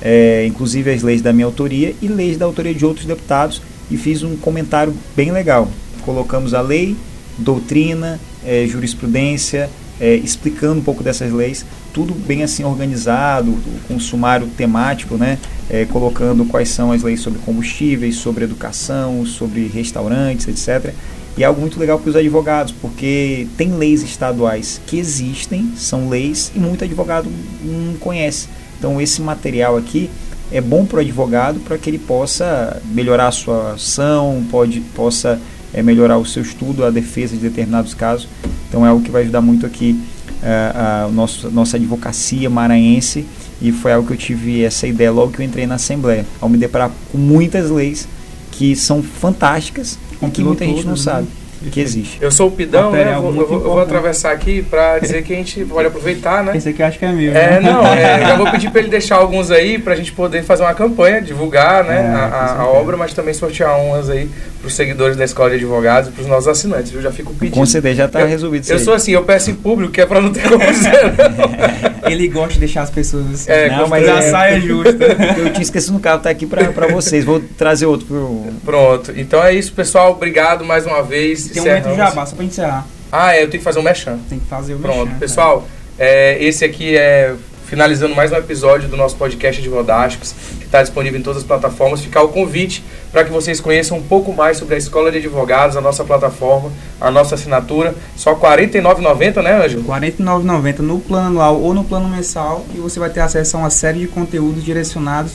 é, 0.00 0.46
inclusive 0.46 0.90
as 0.90 1.02
leis 1.02 1.20
da 1.20 1.32
minha 1.32 1.46
autoria 1.46 1.94
e 2.00 2.08
leis 2.08 2.36
da 2.36 2.44
autoria 2.44 2.74
de 2.74 2.84
outros 2.84 3.06
deputados, 3.06 3.60
e 3.90 3.96
fiz 3.96 4.22
um 4.22 4.36
comentário 4.36 4.94
bem 5.16 5.32
legal. 5.32 5.68
Colocamos 6.02 6.54
a 6.54 6.60
lei, 6.60 6.96
doutrina, 7.38 8.20
é, 8.44 8.66
jurisprudência, 8.66 9.70
é, 10.00 10.14
explicando 10.14 10.80
um 10.80 10.84
pouco 10.84 11.02
dessas 11.02 11.32
leis, 11.32 11.64
tudo 11.92 12.14
bem 12.14 12.42
assim 12.42 12.64
organizado, 12.64 13.56
com 13.86 13.94
um 13.94 14.00
sumário 14.00 14.46
temático, 14.56 15.16
né? 15.16 15.38
É, 15.68 15.84
colocando 15.84 16.44
quais 16.44 16.68
são 16.68 16.92
as 16.92 17.02
leis 17.02 17.20
sobre 17.20 17.40
combustíveis, 17.40 18.16
sobre 18.16 18.44
educação, 18.44 19.26
sobre 19.26 19.66
restaurantes, 19.66 20.46
etc. 20.48 20.94
E 21.38 21.44
é 21.44 21.46
algo 21.46 21.60
muito 21.60 21.78
legal 21.78 22.00
para 22.00 22.10
os 22.10 22.16
advogados, 22.16 22.74
porque 22.80 23.46
tem 23.56 23.70
leis 23.70 24.02
estaduais 24.02 24.80
que 24.84 24.98
existem, 24.98 25.70
são 25.76 26.08
leis, 26.08 26.50
e 26.52 26.58
muito 26.58 26.82
advogado 26.82 27.30
não 27.62 27.94
conhece. 27.94 28.48
Então 28.76 29.00
esse 29.00 29.22
material 29.22 29.76
aqui 29.76 30.10
é 30.50 30.60
bom 30.60 30.84
para 30.84 30.96
o 30.96 31.00
advogado 31.00 31.60
para 31.60 31.78
que 31.78 31.88
ele 31.88 31.98
possa 32.00 32.82
melhorar 32.90 33.28
a 33.28 33.30
sua 33.30 33.74
ação, 33.74 34.44
pode, 34.50 34.80
possa 34.80 35.40
é, 35.72 35.80
melhorar 35.80 36.18
o 36.18 36.26
seu 36.26 36.42
estudo, 36.42 36.84
a 36.84 36.90
defesa 36.90 37.36
de 37.36 37.42
determinados 37.42 37.94
casos. 37.94 38.28
Então 38.68 38.84
é 38.84 38.88
algo 38.88 39.04
que 39.04 39.10
vai 39.10 39.22
ajudar 39.22 39.40
muito 39.40 39.64
aqui 39.64 39.96
a, 40.42 41.04
a 41.04 41.08
nosso, 41.08 41.48
nossa 41.52 41.76
advocacia 41.76 42.50
maranhense 42.50 43.24
e 43.62 43.70
foi 43.70 43.92
algo 43.92 44.08
que 44.08 44.12
eu 44.12 44.18
tive 44.18 44.64
essa 44.64 44.88
ideia 44.88 45.12
logo 45.12 45.30
que 45.30 45.40
eu 45.40 45.46
entrei 45.46 45.68
na 45.68 45.76
Assembleia, 45.76 46.26
ao 46.40 46.48
me 46.48 46.58
deparar 46.58 46.90
com 47.12 47.18
muitas 47.18 47.70
leis 47.70 48.08
que 48.50 48.74
são 48.74 49.04
fantásticas 49.04 49.96
e 50.22 50.30
que 50.30 50.42
muita 50.42 50.64
gente 50.64 50.84
não 50.84 50.92
né? 50.92 50.98
sabe 50.98 51.28
que 51.70 51.80
existe. 51.80 52.18
Eu 52.20 52.30
sou 52.30 52.48
o 52.48 52.50
Pidão, 52.50 52.92
né? 52.92 53.14
Eu 53.14 53.22
vou, 53.22 53.40
eu, 53.40 53.60
vou, 53.60 53.80
atravessar 53.80 54.32
aqui 54.32 54.62
para 54.62 54.98
dizer 54.98 55.22
que 55.22 55.32
a 55.32 55.36
gente 55.36 55.64
pode 55.64 55.88
aproveitar, 55.88 56.44
né? 56.44 56.56
Esse 56.56 56.68
aqui 56.68 56.82
eu 56.82 56.86
acho 56.86 56.98
que 56.98 57.04
é 57.04 57.12
meu. 57.12 57.30
É, 57.32 57.60
né? 57.60 57.60
não, 57.60 57.86
é, 57.86 58.20
já 58.26 58.36
vou 58.36 58.50
pedir 58.50 58.70
para 58.70 58.80
ele 58.80 58.90
deixar 58.90 59.16
alguns 59.16 59.50
aí 59.50 59.78
para 59.78 59.94
a 59.94 59.96
gente 59.96 60.12
poder 60.12 60.42
fazer 60.42 60.62
uma 60.62 60.74
campanha, 60.74 61.20
divulgar 61.20 61.84
né, 61.84 61.96
é, 61.96 62.14
a, 62.14 62.56
a, 62.60 62.66
obra, 62.66 62.96
mas 62.96 63.12
também 63.12 63.34
sortear 63.34 63.80
umas 63.80 64.08
aí 64.08 64.28
para 64.60 64.68
os 64.68 64.74
seguidores 64.74 65.16
da 65.16 65.24
Escola 65.24 65.50
de 65.50 65.56
Advogados 65.56 66.08
e 66.08 66.12
para 66.12 66.22
os 66.22 66.28
nossos 66.28 66.48
assinantes, 66.48 66.92
Eu 66.92 67.02
Já 67.02 67.12
fico 67.12 67.32
pedindo. 67.34 67.54
Com 67.54 67.66
certeza 67.66 67.94
já 67.94 68.06
está 68.06 68.24
resolvido 68.24 68.62
isso 68.64 68.72
Eu 68.72 68.78
sou 68.78 68.94
assim, 68.94 69.12
eu 69.12 69.24
peço 69.24 69.50
em 69.50 69.54
público, 69.54 69.92
que 69.92 70.00
é 70.00 70.06
para 70.06 70.20
não 70.20 70.32
ter 70.32 70.48
como 70.48 70.64
dizer, 70.64 70.92
Ele 72.10 72.28
gosta 72.28 72.54
de 72.54 72.60
deixar 72.60 72.82
as 72.82 72.90
pessoas 72.90 73.26
assim. 73.32 73.50
É, 73.50 73.68
não, 73.68 73.88
mas 73.88 74.08
a 74.08 74.22
saia 74.22 74.56
é 74.56 74.60
justa. 74.60 75.04
Eu 75.36 75.52
tinha 75.52 75.62
esquecido 75.62 75.92
no 75.92 76.00
carro, 76.00 76.20
tá 76.20 76.30
aqui 76.30 76.46
para 76.46 76.86
vocês. 76.88 77.24
Vou 77.24 77.40
trazer 77.56 77.86
outro 77.86 78.06
pro... 78.06 78.46
Pronto. 78.64 79.12
Então 79.16 79.42
é 79.42 79.52
isso, 79.52 79.72
pessoal. 79.72 80.12
Obrigado 80.12 80.64
mais 80.64 80.86
uma 80.86 81.02
vez. 81.02 81.47
Tem 81.52 81.62
um 81.62 81.66
momento 81.66 81.96
já 81.96 82.26
só 82.26 82.36
pra 82.36 82.44
encerrar. 82.44 82.86
Ah, 83.10 83.34
é, 83.34 83.42
eu 83.42 83.48
tenho 83.48 83.60
que 83.60 83.64
fazer 83.64 83.78
um 83.78 83.82
mechan. 83.82 84.18
Tem 84.28 84.38
que 84.38 84.46
fazer 84.46 84.74
o 84.74 84.78
Pronto, 84.78 85.14
pessoal, 85.18 85.66
é, 85.98 86.42
esse 86.42 86.64
aqui 86.64 86.96
é 86.96 87.34
finalizando 87.68 88.14
mais 88.14 88.32
um 88.32 88.36
episódio 88.36 88.88
do 88.88 88.96
nosso 88.96 89.14
podcast 89.16 89.60
de 89.60 89.68
Vodásticos, 89.68 90.34
que 90.58 90.64
está 90.64 90.80
disponível 90.80 91.20
em 91.20 91.22
todas 91.22 91.42
as 91.42 91.46
plataformas. 91.46 92.00
Ficar 92.00 92.22
o 92.22 92.28
convite 92.28 92.82
para 93.12 93.24
que 93.24 93.30
vocês 93.30 93.60
conheçam 93.60 93.98
um 93.98 94.02
pouco 94.02 94.32
mais 94.32 94.56
sobre 94.56 94.74
a 94.74 94.78
Escola 94.78 95.12
de 95.12 95.18
Advogados, 95.18 95.76
a 95.76 95.80
nossa 95.80 96.02
plataforma, 96.02 96.72
a 96.98 97.10
nossa 97.10 97.34
assinatura. 97.34 97.94
Só 98.16 98.32
R$ 98.32 98.66
49,90, 98.66 99.42
né, 99.42 99.62
Ângelo? 99.62 99.82
R$ 99.82 100.00
49,90 100.00 100.78
no 100.78 100.98
plano 100.98 101.26
anual 101.26 101.60
ou 101.60 101.74
no 101.74 101.84
plano 101.84 102.08
mensal 102.08 102.64
e 102.74 102.78
você 102.78 102.98
vai 102.98 103.10
ter 103.10 103.20
acesso 103.20 103.58
a 103.58 103.60
uma 103.60 103.70
série 103.70 103.98
de 103.98 104.08
conteúdos 104.08 104.64
direcionados 104.64 105.32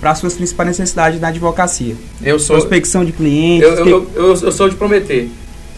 para 0.00 0.10
as 0.10 0.18
suas 0.18 0.32
principais 0.32 0.68
necessidades 0.68 1.20
na 1.20 1.28
advocacia. 1.28 1.94
Eu 2.22 2.38
sou... 2.38 2.56
Prospecção 2.56 3.04
de 3.04 3.12
clientes... 3.12 3.68
Eu, 3.68 3.86
eu, 3.86 4.10
eu, 4.14 4.28
eu 4.34 4.52
sou 4.52 4.70
de 4.70 4.76
prometer. 4.76 5.30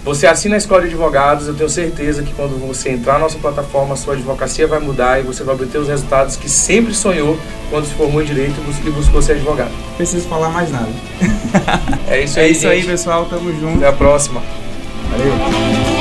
Você 0.07 0.24
assina 0.24 0.55
a 0.55 0.59
Escola 0.59 0.83
de 0.83 0.87
Advogados, 0.87 1.49
eu 1.49 1.55
tenho 1.55 1.69
certeza 1.69 2.23
que 2.23 2.33
quando 2.33 2.57
você 2.65 2.91
entrar 2.91 3.15
na 3.15 3.19
nossa 3.19 3.37
plataforma, 3.39 3.95
a 3.95 3.97
sua 3.97 4.15
advocacia 4.15 4.65
vai 4.65 4.78
mudar 4.78 5.19
e 5.19 5.24
você 5.24 5.43
vai 5.43 5.57
obter 5.57 5.78
os 5.78 5.89
resultados 5.89 6.37
que 6.37 6.49
sempre 6.49 6.95
sonhou 6.95 7.37
quando 7.70 7.87
se 7.87 7.95
formou 7.95 8.23
em 8.23 8.24
Direito 8.24 8.55
e 8.87 8.91
buscou 8.91 9.20
ser 9.20 9.33
advogado. 9.33 9.73
Não 9.73 9.97
preciso 9.97 10.28
falar 10.28 10.51
mais 10.51 10.70
nada. 10.70 10.89
É 12.07 12.23
isso 12.23 12.39
aí, 12.39 12.47
É 12.47 12.51
isso 12.53 12.61
gente. 12.61 12.70
aí, 12.73 12.85
pessoal. 12.85 13.24
Tamo 13.27 13.53
junto. 13.59 13.78
Até 13.78 13.89
a 13.89 13.93
próxima. 13.93 14.41
Valeu. 15.11 15.95